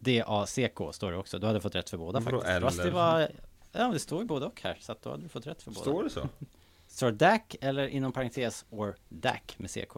D-A-C-K 0.00 0.92
står 0.92 1.12
det 1.12 1.18
också. 1.18 1.38
Du 1.38 1.46
hade 1.46 1.60
fått 1.60 1.74
rätt 1.74 1.90
för 1.90 1.96
båda 1.98 2.20
Vadå 2.20 2.40
faktiskt. 2.40 2.62
Fast 2.62 2.76
det 2.76 2.82
eller? 2.82 2.92
var... 2.92 3.28
Ja, 3.72 3.88
det 3.88 3.98
står 3.98 4.20
ju 4.20 4.26
både 4.26 4.46
och 4.46 4.62
här, 4.62 4.76
så 4.80 4.92
att 4.92 5.02
då 5.02 5.10
hade 5.10 5.22
du 5.22 5.28
fått 5.28 5.46
rätt 5.46 5.62
för 5.62 5.70
båda. 5.70 5.80
Står 5.80 6.04
det 6.04 6.10
så? 6.10 6.28
Står 6.88 7.12
DAC 7.12 7.40
eller 7.60 7.86
inom 7.86 8.12
parentes 8.12 8.64
or 8.70 8.96
DAC 9.08 9.40
med 9.56 9.70
CK. 9.70 9.92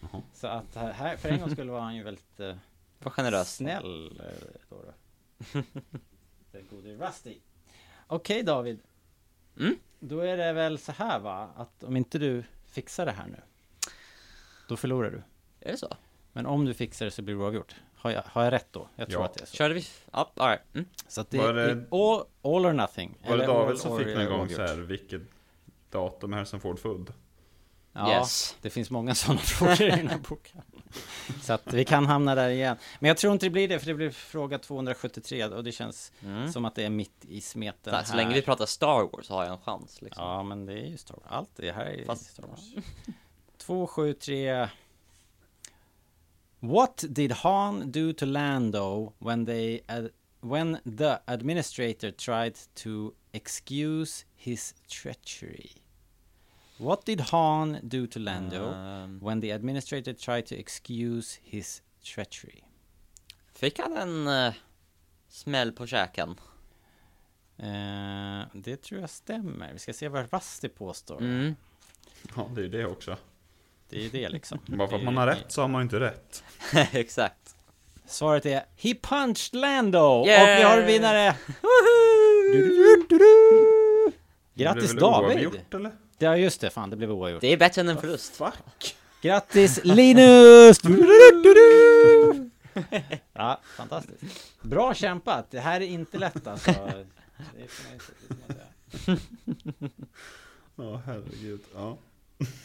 Jaha. 0.00 0.22
Så 0.34 0.46
att 0.46 0.74
här- 0.74 1.16
för 1.16 1.28
en 1.28 1.40
gång 1.40 1.50
skulle 1.50 1.72
var 1.72 1.80
han 1.80 1.96
ju 1.96 2.02
väldigt 2.02 2.40
eh, 2.40 2.54
Vad 2.98 3.12
generöst 3.12 3.56
snäll 3.56 4.20
eh, 4.20 4.58
då. 4.68 4.76
då. 4.82 4.92
Den 6.52 6.66
gode 6.70 6.94
Rusty. 6.94 7.34
Okej 8.06 8.42
David. 8.42 8.80
Mm? 9.58 9.76
Då 10.00 10.20
är 10.20 10.36
det 10.36 10.52
väl 10.52 10.78
så 10.78 10.92
här 10.92 11.18
va, 11.18 11.50
att 11.56 11.82
om 11.84 11.96
inte 11.96 12.18
du 12.18 12.44
fixar 12.66 13.06
det 13.06 13.12
här 13.12 13.26
nu, 13.26 13.40
då 14.68 14.76
förlorar 14.76 15.10
du. 15.10 15.22
Är 15.60 15.72
det 15.72 15.78
så? 15.78 15.96
Men 16.32 16.46
om 16.46 16.64
du 16.64 16.74
fixar 16.74 17.04
det 17.04 17.10
så 17.10 17.22
blir 17.22 17.34
det 17.34 17.40
oavgjort. 17.40 17.74
Har 17.96 18.10
jag, 18.10 18.22
har 18.26 18.44
jag 18.44 18.52
rätt 18.52 18.66
då? 18.70 18.88
Jag 18.96 19.08
tror 19.10 19.20
Ja. 19.20 19.26
att 19.26 19.34
det 19.34 19.42
är 19.42 19.46
så. 19.46 19.56
Körde 19.56 19.74
vi? 19.74 19.84
Ja, 20.12 20.30
alright 20.36 20.60
mm. 20.74 20.86
Så 21.08 21.20
att 21.20 21.30
det 21.30 21.38
Var 21.38 21.52
det- 21.52 21.62
är 21.70 21.86
all, 21.90 22.24
all 22.42 22.66
or 22.66 22.72
nothing. 22.72 23.18
Var 23.28 23.36
det 23.36 23.46
David 23.46 23.70
all 23.70 23.78
som 23.78 23.98
fick 23.98 24.06
någon 24.16 24.26
gång 24.26 24.48
så 24.48 24.62
här, 24.62 24.76
vilket 24.76 25.22
datum 25.90 26.32
är 26.32 26.36
Harrison 26.36 26.60
Ford 26.60 26.78
född? 26.78 27.12
Ja, 27.92 28.10
Yes. 28.18 28.56
det 28.62 28.70
finns 28.70 28.90
många 28.90 29.14
sådana 29.14 29.40
frågor 29.44 29.82
i 29.82 29.90
den 29.90 30.08
här 30.08 30.18
boken. 30.28 30.62
Så 31.42 31.52
att 31.52 31.72
vi 31.74 31.84
kan 31.84 32.06
hamna 32.06 32.34
där 32.34 32.48
igen. 32.48 32.76
Men 33.00 33.08
jag 33.08 33.16
tror 33.16 33.32
inte 33.32 33.46
det 33.46 33.50
blir 33.50 33.68
det, 33.68 33.78
för 33.78 33.86
det 33.86 33.94
blir 33.94 34.10
fråga 34.10 34.58
273 34.58 35.44
och 35.46 35.64
det 35.64 35.72
känns 35.72 36.12
som 36.52 36.64
att 36.64 36.74
det 36.74 36.84
är 36.84 36.90
mitt 36.90 37.24
i 37.28 37.40
smeten 37.40 37.92
Mm. 37.94 38.04
Så, 38.04 38.10
så 38.10 38.16
här. 38.16 38.24
länge 38.24 38.34
vi 38.34 38.42
pratar 38.42 38.66
Star 38.66 39.08
Wars 39.12 39.26
så 39.26 39.34
har 39.34 39.44
jag 39.44 39.52
en 39.52 39.58
chans 39.60 40.02
liksom. 40.02 40.24
Ja, 40.24 40.42
men 40.42 40.66
det 40.66 40.72
är 40.72 40.86
ju 40.86 40.96
Star 40.96 41.14
Wars. 41.14 41.24
Allt 41.28 41.50
det 41.56 41.72
här 41.72 41.84
är 41.86 42.04
Fast- 42.04 42.30
Star 42.32 42.46
Wars. 42.46 42.84
273 43.58 44.68
What 46.62 47.04
did 47.12 47.32
Han 47.32 47.90
do 47.90 48.12
to 48.12 48.26
Lando 48.26 49.12
when 49.18 49.46
they 49.46 49.80
ad- 49.86 50.10
when 50.40 50.78
the 50.98 51.18
administrator 51.26 52.10
tried 52.10 52.54
to 52.74 53.12
excuse 53.32 54.24
his 54.36 54.74
treachery? 54.88 55.70
What 56.78 57.06
did 57.06 57.20
Han 57.20 57.78
do 57.82 58.06
to 58.06 58.18
Lando 58.18 58.72
Ehm, 58.74 59.18
when 59.22 59.40
the 59.40 59.50
administrator 59.52 60.12
tried 60.14 60.46
to 60.46 60.54
excuse 60.54 61.38
his 61.42 61.82
treachery? 62.02 62.64
fick 63.54 63.78
han 63.78 63.96
en 63.96 64.28
eh, 64.28 64.54
smäll 65.28 65.72
på 65.72 65.86
käken? 65.86 66.30
Eh, 67.56 68.42
det 68.52 68.76
tror 68.82 69.00
jag 69.00 69.10
stämmer. 69.10 69.72
Vi 69.72 69.78
ska 69.78 69.92
se 69.92 70.08
vad 70.08 70.32
Rusty 70.32 70.68
påstår. 70.68 71.18
Mm. 71.20 71.54
Ja, 72.36 72.48
det 72.54 72.64
är 72.64 72.68
det 72.68 72.86
också. 72.86 73.16
Det 73.90 73.96
är 73.96 74.00
ju 74.02 74.08
det 74.08 74.28
liksom. 74.28 74.58
Bara 74.66 74.88
för 74.88 74.94
att 74.96 75.00
Det 75.00 75.04
man 75.04 75.16
har 75.16 75.26
rätt 75.26 75.44
så 75.48 75.60
har 75.60 75.68
man 75.68 75.80
ju 75.80 75.82
inte 75.82 76.00
rätt. 76.00 76.44
Exakt. 76.92 77.36
Svaret 78.06 78.46
är 78.46 78.62
He 78.76 78.94
punched 79.02 79.60
Lando! 79.60 79.98
Och 79.98 80.26
vi 80.26 80.62
har 80.62 80.78
en 80.78 80.86
vinnare! 80.86 81.36
Du-du-du-du-du! 82.52 84.12
Grattis 84.54 84.90
Det 84.90 84.94
blev 84.96 85.02
väl 85.10 85.12
David! 85.12 85.36
oavgjort, 85.46 85.74
eller? 85.74 85.92
Ja 86.18 86.36
just 86.36 86.60
det, 86.60 86.70
fan 86.70 86.90
det 86.90 86.96
blev 86.96 87.12
oavgjort. 87.12 87.40
Det 87.40 87.52
är 87.52 87.56
bättre 87.56 87.80
än 87.80 87.88
en 87.88 88.00
förlust. 88.00 88.36
Fuck! 88.36 88.96
Grattis 89.22 89.80
Linus! 89.84 90.80
Ja, 93.32 93.60
fantastiskt. 93.76 94.52
Bra 94.62 94.94
kämpat! 94.94 95.50
Det 95.50 95.60
här 95.60 95.80
är 95.80 95.84
inte 95.86 96.18
lätt 96.18 96.46
alltså. 96.46 96.70
Det 96.70 96.76
får 96.76 96.84
man 96.86 96.98
ju- 96.98 97.06
det 97.58 97.68
får 99.04 99.10
man 99.10 99.18
säga. 99.86 99.98
Ja, 100.76 101.02
herregud. 101.06 101.60
Ja. 101.74 101.96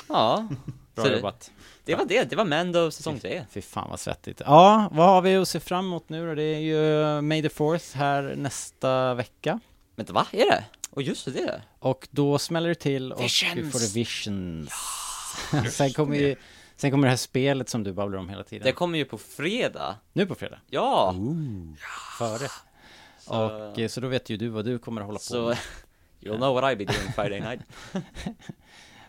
Ja, 0.08 0.48
Bra 0.96 1.04
Så 1.04 1.10
det- 1.10 1.16
jobbat. 1.16 1.52
det 1.86 1.96
var 1.96 2.06
det. 2.06 2.24
Det 2.30 2.36
var 2.36 2.46
Mando 2.46 2.92
säsong 2.92 3.20
3. 3.20 3.46
Fy 3.52 3.62
fan 3.62 3.90
vad 3.90 4.00
svettigt. 4.00 4.42
Ja, 4.46 4.90
vad 4.92 5.08
har 5.08 5.22
vi 5.22 5.36
att 5.36 5.48
se 5.48 5.60
fram 5.60 5.86
emot 5.86 6.10
nu 6.10 6.28
då? 6.28 6.36
Det 6.36 6.44
är 6.44 6.60
ju 6.60 7.22
May 7.22 7.42
the 7.42 7.48
4th 7.48 7.96
här 7.96 8.34
nästa 8.38 9.14
vecka. 9.14 9.60
Vänta, 9.96 10.14
va? 10.14 10.28
Är 10.32 10.46
det? 10.46 10.64
Och 10.90 11.02
just 11.02 11.26
det, 11.26 11.32
det 11.32 11.40
är 11.40 11.46
det. 11.48 11.62
Och 11.80 12.08
då 12.12 12.38
smäller 12.40 12.70
det 12.70 12.76
till 12.76 13.12
och 13.14 13.20
vi 13.20 13.24
Visions. 13.24 13.72
får 13.72 13.80
det 13.80 13.94
visions. 13.94 14.70
sen, 15.76 15.94
kommer 15.94 16.16
ju, 16.18 16.36
sen 16.76 16.92
kommer 16.92 17.08
det 17.08 17.12
här 17.12 17.18
spelet 17.18 17.70
som 17.70 17.84
du 17.84 17.94
babblar 17.94 18.20
om 18.20 18.30
hela 18.30 18.44
tiden. 18.44 18.66
Det 18.66 18.72
kommer 18.72 18.98
ju 18.98 19.06
på 19.06 19.18
fredag. 19.18 19.96
Nu 20.14 20.26
på 20.26 20.36
fredag. 20.36 20.60
Ja! 20.70 21.16
Före. 22.18 22.48
Och 23.28 23.80
eh, 23.80 23.88
så 23.88 24.02
då 24.02 24.08
vet 24.08 24.30
ju 24.30 24.38
du 24.38 24.48
vad 24.48 24.66
du 24.66 24.80
kommer 24.80 25.02
att 25.02 25.08
hålla 25.08 25.18
på 25.20 25.24
Så, 25.24 25.48
med. 25.48 25.58
you'll 26.22 26.38
know 26.38 26.54
what 26.56 26.74
I 26.74 26.76
be 26.76 26.86
doing 26.86 27.14
Friday 27.16 27.40
night. 27.42 27.60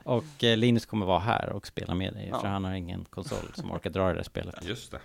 Och 0.06 0.44
eh, 0.44 0.56
Linus 0.56 0.86
kommer 0.86 1.06
vara 1.06 1.18
här 1.18 1.48
och 1.52 1.66
spela 1.66 1.94
med 1.94 2.12
dig. 2.14 2.28
Ja. 2.32 2.40
För 2.40 2.48
han 2.48 2.64
har 2.64 2.72
ingen 2.74 3.04
konsol 3.04 3.52
som 3.54 3.70
orkar 3.72 3.90
dra 3.90 4.08
det 4.08 4.14
där 4.14 4.22
spelet. 4.22 4.64
Just 4.64 4.90
det. 4.92 5.00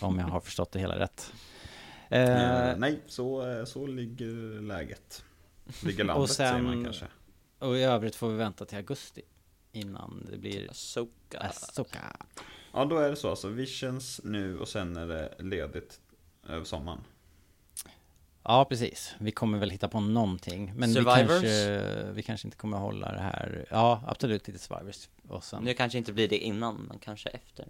Om 0.00 0.18
jag 0.18 0.26
har 0.26 0.40
förstått 0.40 0.72
det 0.72 0.78
hela 0.78 0.98
rätt. 0.98 1.32
Eh, 2.08 2.68
Eh, 2.70 2.76
nej, 2.78 3.00
så, 3.06 3.50
eh, 3.50 3.64
så 3.64 3.86
ligger 3.86 4.60
läget. 4.62 5.24
Ligger 5.84 6.04
landet 6.04 6.22
Och 6.22 6.30
sen- 6.30 6.48
säger 6.48 6.62
man 6.62 6.84
kanske. 6.84 7.06
och 7.58 7.76
i 7.76 7.82
övrigt 7.82 8.14
får 8.14 8.28
vi 8.28 8.36
vänta 8.36 8.64
till 8.64 8.76
augusti. 8.76 9.22
Innan 9.72 10.26
det 10.30 10.38
blir 10.38 10.70
Asoka. 10.70 11.38
Asoka. 11.38 12.16
Ja, 12.72 12.84
då 12.84 12.98
är 12.98 13.10
det 13.10 13.16
så 13.16 13.30
alltså. 13.30 13.48
Visions 13.48 14.20
nu 14.24 14.58
och 14.58 14.68
sen 14.68 14.96
är 14.96 15.06
det 15.06 15.34
ledigt 15.38 16.00
över 16.48 16.64
sommaren. 16.64 17.00
Ja, 18.42 18.64
precis. 18.64 19.14
Vi 19.18 19.30
kommer 19.30 19.58
väl 19.58 19.70
hitta 19.70 19.88
på 19.88 20.00
någonting. 20.00 20.72
Men 20.76 20.88
vi 20.88 20.94
Survivors? 20.94 21.28
kanske, 21.28 22.12
vi 22.12 22.22
kanske 22.22 22.46
inte 22.46 22.56
kommer 22.56 22.78
hålla 22.78 23.12
det 23.12 23.20
här. 23.20 23.66
Ja, 23.70 24.02
absolut 24.06 24.48
lite 24.48 24.58
Survivors. 24.60 25.08
Och 25.28 25.44
sen... 25.44 25.64
Nu 25.64 25.74
kanske 25.74 25.98
inte 25.98 26.12
blir 26.12 26.28
det 26.28 26.38
innan, 26.38 26.76
men 26.76 26.98
kanske 26.98 27.28
efter. 27.28 27.66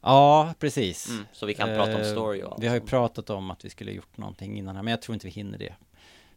Ja, 0.00 0.54
precis. 0.58 1.08
Mm, 1.08 1.24
så 1.32 1.46
vi 1.46 1.54
kan 1.54 1.68
prata 1.68 1.94
om 1.94 2.00
Eh, 2.00 2.12
story 2.12 2.42
och 2.42 2.52
allt 2.52 2.62
Vi 2.62 2.66
har 2.68 2.74
ju 2.74 2.80
pratat 2.80 3.30
om 3.30 3.50
att 3.50 3.64
vi 3.64 3.70
skulle 3.70 3.92
gjort 3.92 4.16
någonting 4.16 4.58
innan 4.58 4.76
här, 4.76 4.82
men 4.82 4.90
jag 4.90 5.02
tror 5.02 5.14
inte 5.14 5.26
vi 5.26 5.32
hinner 5.32 5.58
det. 5.58 5.74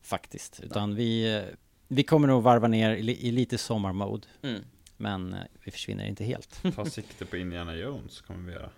Faktiskt. 0.01 0.59
Utan 0.59 0.95
vi, 0.95 1.35
eh, 1.35 1.43
vi 1.87 2.03
kommer 2.03 2.27
nog 2.27 2.43
varva 2.43 2.67
ner 2.67 2.95
i, 2.95 3.27
i 3.27 3.31
lite 3.31 3.57
sommarmode. 3.57 4.27
Mm. 4.41 4.61
Men 4.97 5.33
eh, 5.33 5.39
vi 5.63 5.71
försvinner 5.71 6.05
inte 6.05 6.23
helt. 6.23 6.61
Ta 6.75 6.85
sikte 6.85 7.25
på 7.25 7.37
Indiana 7.37 7.75
Jones 7.75 8.21
kommer 8.21 8.47
vi 8.47 8.53
göra. 8.53 8.69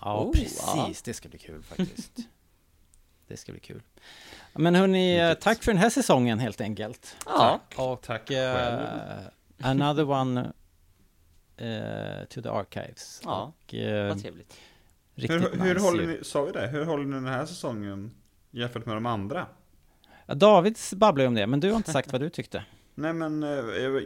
Ja, 0.00 0.24
Oh, 0.24 0.32
precis. 0.32 0.62
ja. 0.66 0.90
Det 1.04 1.14
ska 1.14 1.28
bli 1.28 1.38
kul 1.38 1.62
faktiskt. 1.62 2.12
Det 3.30 3.36
ska 3.36 3.52
bli 3.52 3.60
kul. 3.60 3.82
Men 4.52 4.74
hörni, 4.74 5.18
eh, 5.18 5.34
tack 5.34 5.62
för 5.62 5.72
den 5.72 5.80
här 5.80 5.90
säsongen 5.90 6.38
helt 6.38 6.60
enkelt. 6.60 7.16
Ja, 7.26 7.60
Och 7.76 8.02
Tack 8.02 8.30
eh, 8.30 9.18
another 9.62 10.10
one 10.10 10.52
eh, 11.56 12.24
to 12.28 12.42
the 12.42 12.48
archives. 12.48 13.20
Ja, 13.24 13.52
och, 13.66 13.74
eh, 13.74 14.08
vad 14.08 14.22
trevligt. 14.22 14.56
riktigt 15.14 15.42
Hur, 15.42 15.58
hur 15.64 15.74
nice 15.74 15.86
håller 15.86 16.06
ni, 16.06 16.18
sa 16.24 16.42
vi 16.44 16.52
det? 16.52 16.66
Hur 16.66 16.84
håller 16.84 17.04
ni 17.04 17.14
den 17.14 17.26
här 17.26 17.46
säsongen 17.46 18.10
jämfört 18.50 18.86
med 18.86 18.96
de 18.96 19.06
andra? 19.06 19.46
Ja, 20.26 20.34
David 20.34 20.78
babblar 20.92 21.22
ju 21.22 21.28
om 21.28 21.34
det, 21.34 21.46
men 21.46 21.60
du 21.60 21.70
har 21.70 21.76
inte 21.76 21.92
sagt 21.92 22.12
vad 22.12 22.20
du 22.20 22.30
tyckte. 22.30 22.64
Nej 22.94 23.12
men, 23.12 23.42
eh, 23.42 23.48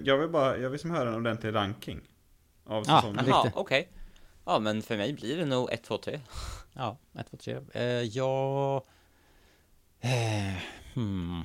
jag 0.04 0.18
vill 0.18 0.28
bara, 0.28 0.58
jag 0.58 0.70
vill 0.70 0.80
som 0.80 0.90
höra 0.90 1.08
en 1.08 1.14
ordentlig 1.14 1.54
ranking. 1.54 2.00
Av 2.66 2.84
Ja, 2.86 2.96
säsongen. 2.96 3.16
Riktigt. 3.16 3.30
Jaha, 3.34 3.50
okej. 3.54 3.88
Ja, 4.44 4.58
men 4.58 4.82
för 4.82 4.96
mig 4.96 5.12
blir 5.12 5.36
det 5.36 5.44
nog 5.46 5.72
1, 5.72 5.82
2, 5.84 5.98
3. 5.98 6.20
Ja, 6.72 6.96
ett, 7.18 7.30
två, 7.30 7.36
tre. 7.36 7.58
Eh, 7.72 7.82
jag... 7.84 8.82
Eh, 10.04 10.54
hmm. 10.94 11.42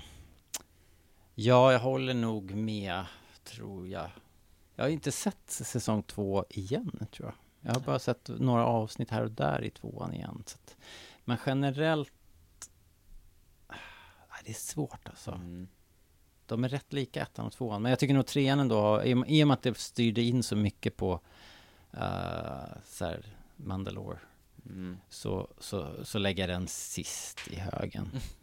Ja, 1.36 1.72
jag 1.72 1.80
håller 1.80 2.14
nog 2.14 2.52
med, 2.56 3.06
tror 3.44 3.88
jag. 3.88 4.10
Jag 4.76 4.84
har 4.84 4.90
inte 4.90 5.12
sett 5.12 5.50
säsong 5.50 6.04
två 6.04 6.46
igen, 6.50 7.08
tror 7.12 7.28
jag. 7.28 7.36
Jag 7.62 7.80
har 7.80 7.86
bara 7.86 8.00
sett 8.00 8.30
några 8.40 8.66
avsnitt 8.66 9.10
här 9.10 9.24
och 9.24 9.32
där 9.32 9.64
i 9.64 9.70
tvåan 9.70 10.14
igen. 10.14 10.44
Att, 10.46 10.78
men 11.26 11.38
generellt... 11.46 12.14
Nej, 13.70 14.42
det 14.44 14.50
är 14.50 14.54
svårt 14.54 15.10
alltså. 15.10 15.32
Mm. 15.32 15.68
De 16.46 16.64
är 16.64 16.70
rätt 16.70 16.94
lika 16.94 17.22
ettan 17.22 17.46
och 17.46 17.54
tvåan. 17.54 17.82
Men 17.82 17.90
jag 17.90 18.00
tycker 18.00 18.14
nog 18.14 18.26
trean 18.26 18.60
ändå, 18.60 19.04
i 19.04 19.44
och 19.44 19.48
med 19.48 19.52
att 19.54 19.64
det 19.64 19.78
styrde 19.78 20.22
in 20.22 20.44
så 20.44 20.56
mycket 20.56 20.98
på 20.98 21.14
uh, 21.94 22.74
så 22.86 23.06
här, 23.06 23.26
Mandalore 23.56 24.20
Mm. 24.66 24.98
så, 25.10 25.48
så, 25.60 26.06
så 26.06 26.20
lägger 26.20 26.44
jag 26.48 26.60
den 26.60 26.68
sist 26.68 27.40
i 27.52 27.56
högen. 27.56 28.10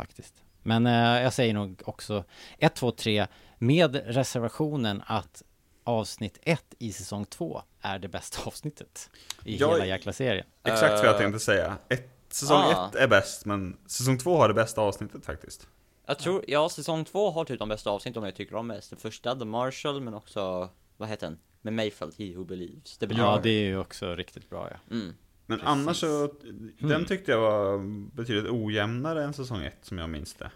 Faktiskt. 0.00 0.34
Men 0.62 0.86
eh, 0.86 1.22
jag 1.22 1.32
säger 1.32 1.54
nog 1.54 1.82
också 1.84 2.24
1, 2.58 2.74
2, 2.74 2.90
3 2.90 3.26
med 3.58 3.96
reservationen 4.06 5.02
att 5.06 5.42
avsnitt 5.84 6.38
1 6.42 6.64
i 6.78 6.92
säsong 6.92 7.24
2 7.24 7.62
är 7.80 7.98
det 7.98 8.08
bästa 8.08 8.38
avsnittet 8.46 9.10
i 9.44 9.56
Jag- 9.56 9.72
hela 9.72 9.86
jäkla 9.86 10.12
serien. 10.12 10.46
Exakt 10.64 10.92
vad 10.92 11.04
jag 11.06 11.14
Eh, 11.14 11.18
tänkte 11.18 11.40
säga. 11.40 11.76
Ett, 11.88 12.10
säsong 12.28 12.56
ah. 12.62 12.88
ett 12.88 12.94
är 12.94 13.08
bäst, 13.08 13.44
men 13.46 13.76
säsong 13.86 14.18
två 14.18 14.36
har 14.36 14.48
det 14.48 14.54
bästa 14.54 14.80
avsnittet 14.80 15.24
faktiskt. 15.26 15.66
Jag 16.06 16.18
tror, 16.18 16.44
ja, 16.48 16.68
säsong 16.68 17.04
2 17.04 17.30
har 17.30 17.44
typ 17.44 17.58
de 17.58 17.68
bästa 17.68 17.90
avsnitten 17.90 18.22
jag 18.22 18.34
tycker 18.34 18.54
om 18.54 18.66
mest. 18.66 18.90
Det 18.90 18.96
första, 18.96 19.36
The 19.36 19.44
Marshall, 19.44 20.00
men 20.00 20.14
också, 20.14 20.68
vad 20.96 21.08
heter 21.08 21.26
den? 21.26 21.38
Med 21.62 21.72
Mayfield, 21.72 22.14
He 22.18 22.36
Who 22.36 22.44
Believes. 22.44 22.98
Det 22.98 23.06
Ja, 23.10 23.40
det 23.42 23.50
är 23.50 23.64
ju 23.64 23.78
också 23.78 24.14
riktigt 24.14 24.50
bra 24.50 24.68
ja. 24.70 24.94
Mm. 24.96 25.14
Men 25.50 25.58
Precis. 25.58 25.68
annars 25.68 25.96
så, 25.96 26.30
Mm. 26.42 26.72
den 26.78 27.04
tyckte 27.04 27.30
jag 27.32 27.40
var 27.40 27.78
betydligt 28.16 28.52
ojämnare 28.52 29.24
än 29.24 29.32
säsong 29.34 29.62
ett 29.64 29.78
som 29.82 29.98
jag 29.98 30.10
minns 30.10 30.34
det. 30.34 30.50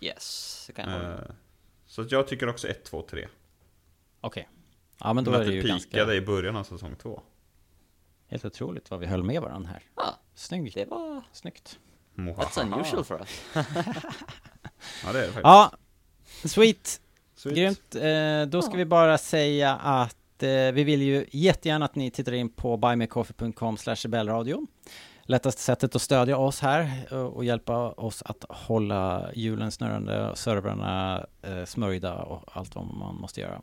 Yes, 0.00 0.64
det 0.66 0.72
kan 0.72 0.90
jag 0.90 0.96
hålla 0.98 1.08
med. 1.08 1.18
Eh, 1.18 1.34
Så 1.86 2.02
att 2.02 2.12
jag 2.12 2.28
tycker 2.28 2.48
också 2.48 2.68
1, 2.68 2.84
2, 2.84 3.02
3. 3.10 3.28
Okej. 4.20 4.48
Ja, 4.98 5.12
men 5.12 5.24
då 5.24 5.30
Men 5.30 5.40
är 5.40 5.42
att 5.42 5.46
det 5.48 5.52
det 5.56 5.62
ju 5.62 5.68
ganska 5.68 5.90
peakade 5.90 6.14
i 6.16 6.20
början 6.20 6.56
av 6.56 6.64
säsong 6.64 6.96
2. 7.02 7.22
helt 8.28 8.44
otroligt 8.44 8.90
vad 8.90 9.00
vi 9.00 9.06
höll 9.06 9.22
med 9.22 9.42
varandra 9.42 9.70
här. 9.70 9.82
Ja, 9.96 10.18
Snyggt. 10.34 10.74
det 10.74 10.84
var, 10.84 11.22
Snyggt. 11.32 11.78
that's 12.16 12.62
unusual 12.62 13.04
for 13.04 13.20
us. 13.20 13.42
Ja, 15.04 15.12
det 15.12 15.18
är 15.18 15.22
det 15.26 15.32
faktiskt. 15.32 15.42
Ja, 15.44 15.72
sweet. 16.44 17.00
Sweet. 17.34 17.56
Grymt. 17.56 17.94
Eh, 17.94 18.50
då 18.50 18.62
ska 18.62 18.76
vi 18.76 18.84
bara 18.84 19.18
säga 19.18 19.74
att 19.76 20.16
eh, 20.42 20.72
vi 20.72 20.84
vill 20.84 21.02
ju 21.02 21.26
jättegärna 21.30 21.84
att 21.84 21.94
ni 21.94 22.10
tittar 22.10 22.32
in 22.32 22.48
på 22.48 22.76
buymecoffee.com 22.76 23.76
rebellradio. 23.76 24.66
Lättaste 25.22 25.62
sättet 25.62 25.96
att 25.96 26.02
stödja 26.02 26.36
oss 26.36 26.60
här 26.60 27.06
eh, 27.10 27.18
och 27.18 27.44
hjälpa 27.44 27.90
oss 27.90 28.22
att 28.26 28.44
hålla 28.48 29.30
hjulen 29.34 29.72
snurrande, 29.72 30.32
servrarna 30.34 31.26
eh, 31.42 31.64
smörjda 31.64 32.14
och 32.14 32.56
allt 32.56 32.74
vad 32.74 32.86
man 32.86 33.14
måste 33.14 33.40
göra. 33.40 33.62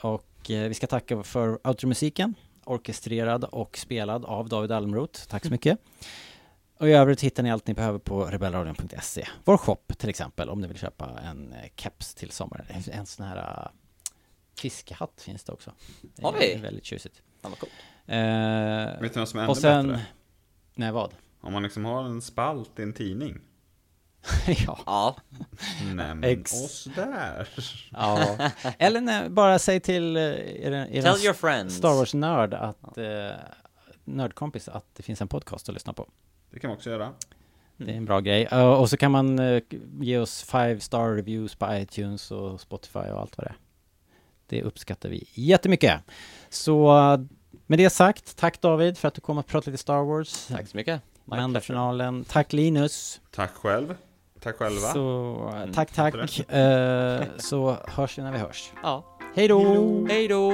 Och 0.00 0.50
eh, 0.50 0.68
vi 0.68 0.74
ska 0.74 0.86
tacka 0.86 1.22
för 1.22 1.68
outromusiken, 1.68 2.34
orkestrerad 2.64 3.44
och 3.44 3.78
spelad 3.78 4.24
av 4.24 4.48
David 4.48 4.72
Almroth. 4.72 5.20
Tack 5.28 5.44
så 5.44 5.50
mycket. 5.50 5.78
Och 6.78 6.88
i 6.88 6.92
övrigt 6.92 7.20
hittar 7.20 7.42
ni 7.42 7.50
allt 7.50 7.66
ni 7.66 7.74
behöver 7.74 7.98
på 7.98 8.24
rebellradion.se. 8.24 9.26
Vår 9.44 9.56
shop 9.56 9.82
till 9.96 10.08
exempel, 10.08 10.48
om 10.48 10.60
ni 10.60 10.68
vill 10.68 10.78
köpa 10.78 11.10
en 11.24 11.52
eh, 11.52 11.70
keps 11.76 12.14
till 12.14 12.30
sommaren. 12.30 12.66
En, 12.92 13.06
sån 13.06 13.26
här 13.26 13.70
fiskehatt 14.58 15.20
finns 15.20 15.44
det 15.44 15.52
också. 15.52 15.72
Det 16.02 16.22
Har 16.22 16.32
är 16.32 16.38
vi? 16.38 16.54
Väldigt 16.62 16.84
tjusigt. 16.84 17.22
Fan 17.42 17.50
vad 17.50 17.58
coolt. 17.58 17.72
Eh, 18.06 19.00
Vet 19.02 19.14
du 19.14 19.18
vad 19.20 19.28
som 19.28 19.38
är 19.38 19.42
ännu 19.44 19.50
och 19.50 19.56
sen... 19.56 19.88
bättre? 19.88 20.06
Nej, 20.74 20.92
vad? 20.92 21.14
Om 21.40 21.52
man 21.52 21.62
liksom 21.62 21.84
har 21.84 22.04
en 22.04 22.22
spalt 22.22 22.78
i 22.78 22.82
en 22.82 22.92
tidning. 22.92 23.40
ja. 24.66 24.78
Ja, 24.86 25.16
Nämn 25.94 26.24
Ex- 26.24 26.52
oss 26.64 26.88
där. 26.96 27.48
ja. 27.92 28.36
Eller 28.78 29.00
nej, 29.00 29.28
bara 29.30 29.58
säg 29.58 29.80
till 29.80 30.16
eh, 30.16 30.22
er, 30.22 30.72
er 30.72 31.02
tell 31.02 31.24
your 31.24 31.34
friends. 31.34 31.74
Star 31.76 31.94
Wars-nörd 31.94 32.54
att... 32.54 32.98
Eh, 32.98 33.30
nördkompis 34.04 34.68
att 34.68 34.94
det 34.94 35.02
finns 35.02 35.20
en 35.20 35.28
podcast 35.28 35.68
att 35.68 35.74
lyssna 35.74 35.92
på. 35.92 36.08
Det 36.50 36.58
kan 36.60 36.68
man 36.68 36.76
också 36.76 36.90
göra. 36.90 37.12
Det 37.76 37.92
är 37.92 37.96
en 37.96 38.04
bra 38.04 38.20
grej. 38.20 38.48
Eh, 38.50 38.68
och 38.72 38.90
så 38.90 38.96
kan 38.96 39.10
man 39.12 39.38
eh, 39.38 39.62
ge 40.00 40.18
oss 40.18 40.42
five 40.42 40.80
star 40.80 41.14
reviews 41.14 41.54
på 41.54 41.74
iTunes 41.74 42.30
och 42.30 42.60
Spotify 42.60 42.98
och 42.98 43.20
allt 43.20 43.38
vad 43.38 43.46
det 43.46 43.50
är. 43.50 43.56
Det 44.48 44.62
uppskattar 44.62 45.08
vi 45.08 45.24
jättemycket. 45.34 46.00
Så 46.50 46.86
med 47.66 47.78
det 47.78 47.90
sagt, 47.90 48.36
tack 48.36 48.60
David 48.60 48.98
för 48.98 49.08
att 49.08 49.14
du 49.14 49.20
kom 49.20 49.38
och 49.38 49.46
pratade 49.46 49.70
lite 49.70 49.80
Star 49.82 50.04
Wars. 50.04 50.46
Tack 50.46 50.68
så 50.68 50.76
mycket. 50.76 51.00
Mandafinalen. 51.24 52.24
Tack 52.24 52.52
Linus. 52.52 53.20
Tack 53.30 53.50
själv. 53.54 53.94
Tack 54.40 54.56
själva. 54.56 54.92
Så 54.92 55.34
Mm, 55.56 55.72
tack, 55.72 55.92
tack. 55.92 56.14
Eh, 56.50 57.22
så 57.38 57.76
hörs 57.86 58.18
vi 58.18 58.22
när 58.22 58.32
vi 58.32 58.38
hörs. 58.38 58.72
Ja. 58.82 59.04
Hej 59.34 59.48
då! 59.48 60.06
Hej 60.08 60.28
då! 60.28 60.52